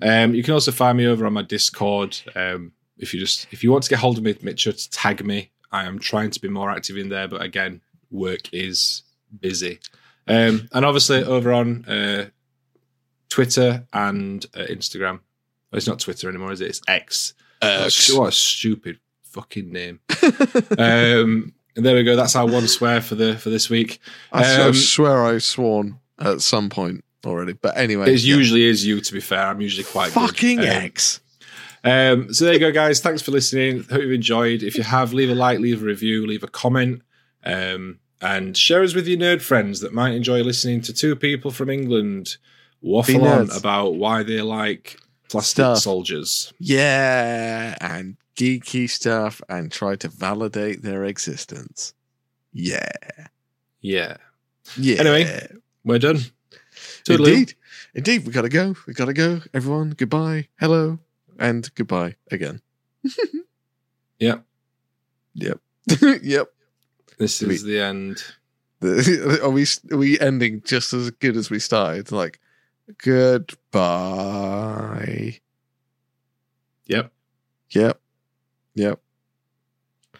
Um, 0.00 0.34
you 0.34 0.42
can 0.42 0.54
also 0.54 0.72
find 0.72 0.96
me 0.96 1.06
over 1.06 1.26
on 1.26 1.34
my 1.34 1.42
Discord. 1.42 2.18
Um, 2.34 2.72
if 2.96 3.12
you 3.12 3.20
just 3.20 3.48
if 3.50 3.62
you 3.62 3.70
want 3.70 3.84
to 3.84 3.90
get 3.90 3.98
hold 3.98 4.16
of 4.16 4.24
me, 4.24 4.34
make 4.40 4.58
sure 4.58 4.72
to 4.72 4.90
tag 4.90 5.22
me. 5.26 5.50
I 5.70 5.84
am 5.84 5.98
trying 5.98 6.30
to 6.30 6.40
be 6.40 6.48
more 6.48 6.70
active 6.70 6.96
in 6.96 7.10
there, 7.10 7.28
but 7.28 7.42
again, 7.42 7.82
work 8.10 8.52
is 8.54 9.02
busy. 9.40 9.78
Um, 10.26 10.70
and 10.72 10.86
obviously 10.86 11.22
over 11.22 11.52
on 11.52 11.84
uh, 11.84 12.30
Twitter 13.28 13.86
and 13.92 14.42
uh, 14.54 14.60
Instagram. 14.70 15.20
Oh, 15.70 15.76
it's 15.76 15.86
not 15.86 16.00
Twitter 16.00 16.30
anymore, 16.30 16.50
is 16.50 16.62
it? 16.62 16.68
It's 16.68 16.80
X. 16.88 17.34
Stu- 17.90 18.18
What 18.18 18.28
a 18.30 18.32
stupid 18.32 18.98
fucking 19.30 19.70
name. 19.72 20.00
um, 20.78 21.52
and 21.76 21.86
there 21.86 21.94
we 21.94 22.02
go. 22.04 22.16
That's 22.16 22.36
our 22.36 22.46
one 22.46 22.66
swear 22.68 23.00
for 23.00 23.14
the 23.14 23.36
for 23.36 23.50
this 23.50 23.70
week. 23.70 24.00
I, 24.32 24.60
Um, 24.62 24.74
swear 24.74 25.24
I've 25.24 25.42
sworn 25.42 25.98
at 26.18 26.40
some 26.40 26.68
point 26.68 27.04
already. 27.24 27.52
But 27.54 27.76
anyway, 27.76 28.12
It 28.12 28.22
yeah. 28.22 28.36
usually 28.36 28.64
is 28.64 28.84
you. 28.86 29.00
To 29.00 29.12
be 29.12 29.20
fair, 29.20 29.46
I'm 29.46 29.60
usually 29.60 29.84
quite 29.84 30.12
good. 30.12 30.28
fucking 30.28 30.58
Um, 30.60 30.64
X. 30.66 31.20
Um, 31.82 32.32
so 32.34 32.44
there 32.44 32.54
you 32.54 32.60
go, 32.60 32.72
guys. 32.72 33.00
Thanks 33.00 33.22
for 33.22 33.30
listening. 33.30 33.84
Hope 33.84 34.02
you've 34.02 34.12
enjoyed. 34.12 34.62
If 34.62 34.76
you 34.76 34.82
have, 34.84 35.12
leave 35.14 35.30
a 35.30 35.34
like, 35.34 35.60
leave 35.60 35.82
a 35.82 35.86
review, 35.86 36.26
leave 36.26 36.42
a 36.42 36.48
comment, 36.48 37.00
um, 37.44 38.00
and 38.20 38.54
share 38.56 38.82
us 38.82 38.94
with 38.94 39.06
your 39.08 39.18
nerd 39.18 39.40
friends 39.40 39.80
that 39.80 39.94
might 39.94 40.10
enjoy 40.12 40.42
listening 40.42 40.82
to 40.82 40.92
two 40.92 41.16
people 41.16 41.50
from 41.50 41.70
England 41.70 42.36
waffle 42.82 43.26
on 43.26 43.50
about 43.52 43.94
why 43.94 44.22
they 44.22 44.42
like 44.42 44.98
plastic 45.30 45.54
Stuff. 45.54 45.78
soldiers. 45.78 46.52
Yeah, 46.58 47.76
and 47.80 48.16
geeky 48.36 48.88
stuff 48.88 49.40
and 49.48 49.70
try 49.70 49.96
to 49.96 50.08
validate 50.08 50.82
their 50.82 51.04
existence. 51.04 51.94
Yeah. 52.52 52.88
Yeah. 53.80 54.16
Yeah. 54.76 55.00
Anyway, 55.00 55.48
We're 55.84 55.98
done. 55.98 56.18
Toodaloo. 57.04 57.28
Indeed. 57.28 57.54
Indeed, 57.94 58.26
we 58.26 58.32
gotta 58.32 58.48
go. 58.48 58.74
We 58.86 58.92
gotta 58.94 59.12
go. 59.12 59.40
Everyone, 59.54 59.90
goodbye. 59.90 60.48
Hello. 60.58 60.98
And 61.38 61.68
goodbye 61.74 62.16
again. 62.30 62.60
Yep. 64.18 64.44
Yep. 65.34 65.60
yep. 66.22 66.48
This 67.18 67.40
We- 67.40 67.54
is 67.54 67.62
the 67.62 67.80
end. 67.80 68.22
The- 68.80 69.40
Are 69.42 69.48
we 69.50 69.64
are 69.90 69.96
we 69.96 70.18
ending 70.20 70.62
just 70.64 70.92
as 70.92 71.10
good 71.10 71.36
as 71.38 71.48
we 71.50 71.58
started? 71.58 72.12
Like 72.12 72.38
goodbye. 72.98 74.60
Yep. 76.86 77.12
Yep. 77.70 78.00
Yep. 78.74 79.00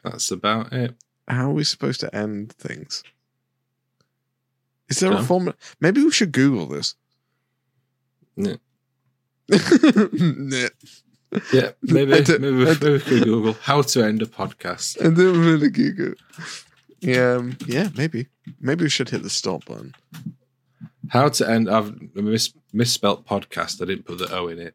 That's 0.05 0.31
about 0.31 0.73
it. 0.73 0.95
How 1.29 1.51
are 1.51 1.55
we 1.55 1.65
supposed 1.65 2.01
to 2.01 2.15
end 2.15 2.53
things? 2.53 3.03
Is 4.89 4.99
there 5.01 5.13
a 5.13 5.17
Um, 5.17 5.25
formula? 5.27 5.55
Maybe 5.81 6.03
we 6.03 6.11
should 6.11 6.33
Google 6.33 6.67
this. 6.67 6.95
Yeah. 8.37 8.57
Nah. 9.49 10.69
Yeah. 11.53 11.71
Maybe, 11.83 12.11
maybe, 12.11 12.39
maybe 12.39 12.91
we 12.91 12.99
could 13.01 13.23
Google 13.25 13.53
how 13.63 13.83
to 13.83 14.03
end 14.05 14.23
a 14.23 14.27
podcast. 14.27 14.99
I 15.01 15.05
don't 15.11 15.39
really 15.41 15.71
Google. 15.71 16.15
Yeah, 17.01 17.35
um, 17.37 17.57
yeah, 17.67 17.89
maybe. 17.97 18.27
Maybe 18.61 18.83
we 18.85 18.91
should 18.91 19.09
hit 19.11 19.23
the 19.23 19.31
stop 19.31 19.65
button. 19.67 19.95
How 21.11 21.29
to 21.29 21.49
end. 21.51 21.69
I've 21.71 22.15
mis- 22.15 22.53
misspelt 22.73 23.27
podcast. 23.27 23.83
I 23.83 23.85
didn't 23.87 24.05
put 24.07 24.19
the 24.19 24.35
O 24.35 24.49
in 24.49 24.59
it. 24.59 24.75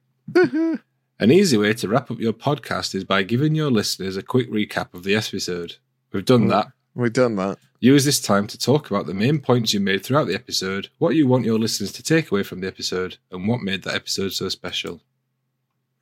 An 1.19 1.31
easy 1.31 1.57
way 1.57 1.73
to 1.73 1.87
wrap 1.87 2.11
up 2.11 2.19
your 2.19 2.33
podcast 2.33 2.93
is 2.93 3.03
by 3.05 3.23
giving 3.23 3.55
your 3.55 3.71
listeners 3.71 4.17
a 4.17 4.21
quick 4.21 4.51
recap 4.51 4.93
of 4.93 5.03
the 5.03 5.15
episode. 5.15 5.75
We've 6.11 6.25
done 6.25 6.47
Mm. 6.47 6.49
that. 6.49 6.67
We've 6.93 7.13
done 7.13 7.35
that. 7.37 7.57
Use 7.79 8.03
this 8.05 8.19
time 8.21 8.47
to 8.47 8.57
talk 8.57 8.89
about 8.89 9.05
the 9.05 9.13
main 9.13 9.39
points 9.39 9.73
you 9.73 9.79
made 9.79 10.03
throughout 10.03 10.27
the 10.27 10.33
episode, 10.35 10.89
what 10.97 11.15
you 11.15 11.27
want 11.27 11.45
your 11.45 11.59
listeners 11.59 11.91
to 11.93 12.03
take 12.03 12.31
away 12.31 12.41
from 12.43 12.59
the 12.61 12.67
episode, 12.67 13.17
and 13.31 13.47
what 13.47 13.61
made 13.61 13.83
that 13.83 13.95
episode 13.95 14.33
so 14.33 14.49
special. 14.49 15.01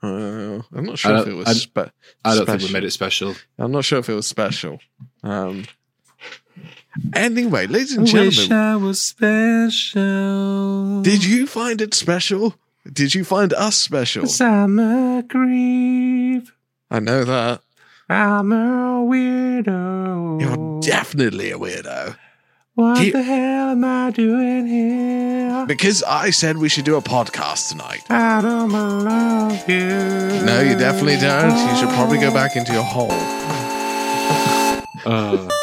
Uh, 0.02 0.62
I'm 0.74 0.86
not 0.86 0.98
sure 1.00 1.16
if 1.18 1.28
it 1.28 1.34
was. 1.34 1.48
I- 1.48 1.54
spe- 1.54 1.92
I 2.26 2.36
don't 2.36 2.46
think 2.46 2.62
we 2.64 2.72
made 2.72 2.84
it 2.84 2.92
special. 2.92 3.36
I'm 3.58 3.72
not 3.72 3.86
sure 3.86 4.00
if 4.00 4.10
it 4.10 4.14
was 4.14 4.28
special. 4.28 4.80
Um. 5.24 5.66
Anyway, 7.14 7.68
ladies 7.68 7.96
and 7.98 8.06
gentlemen, 8.06 8.52
I 8.52 8.76
was 8.76 9.02
special. 9.02 11.02
did 11.02 11.24
you 11.26 11.48
find 11.48 11.82
it 11.82 11.94
special? 11.94 12.56
Did 12.92 13.16
you 13.16 13.24
find 13.24 13.54
us 13.54 13.78
special? 13.78 14.26
I'm 14.42 14.78
a 14.80 15.24
grieve. 15.28 16.54
I 16.92 17.00
know 17.00 17.24
that. 17.24 17.62
I'm 18.10 18.52
a 18.52 19.04
weirdo. 19.10 20.42
You're 20.42 20.82
definitely 20.82 21.52
a 21.52 21.58
weirdo. 21.58 22.16
What 22.76 22.98
He- 23.00 23.12
the 23.12 23.24
hell 23.24 23.70
am 23.72 23.84
I 23.86 24.12
doing 24.12 24.68
here? 24.68 25.66
Because 25.68 26.04
I 26.04 26.30
said 26.32 26.58
we 26.58 26.70
should 26.70 26.86
do 26.86 26.96
a 26.98 27.02
podcast 27.02 27.70
tonight. 27.70 28.04
I 28.10 28.42
don't 28.42 28.70
belong 28.70 29.52
here. 29.66 30.44
No, 30.44 30.62
you 30.62 30.78
definitely 30.78 31.18
don't. 31.18 31.56
You 31.70 31.76
should 31.78 31.90
probably 31.90 32.18
go 32.20 32.32
back 32.34 32.56
into 32.56 32.74
your 32.74 32.84
hole. 32.84 33.12
Uh. 35.06 35.48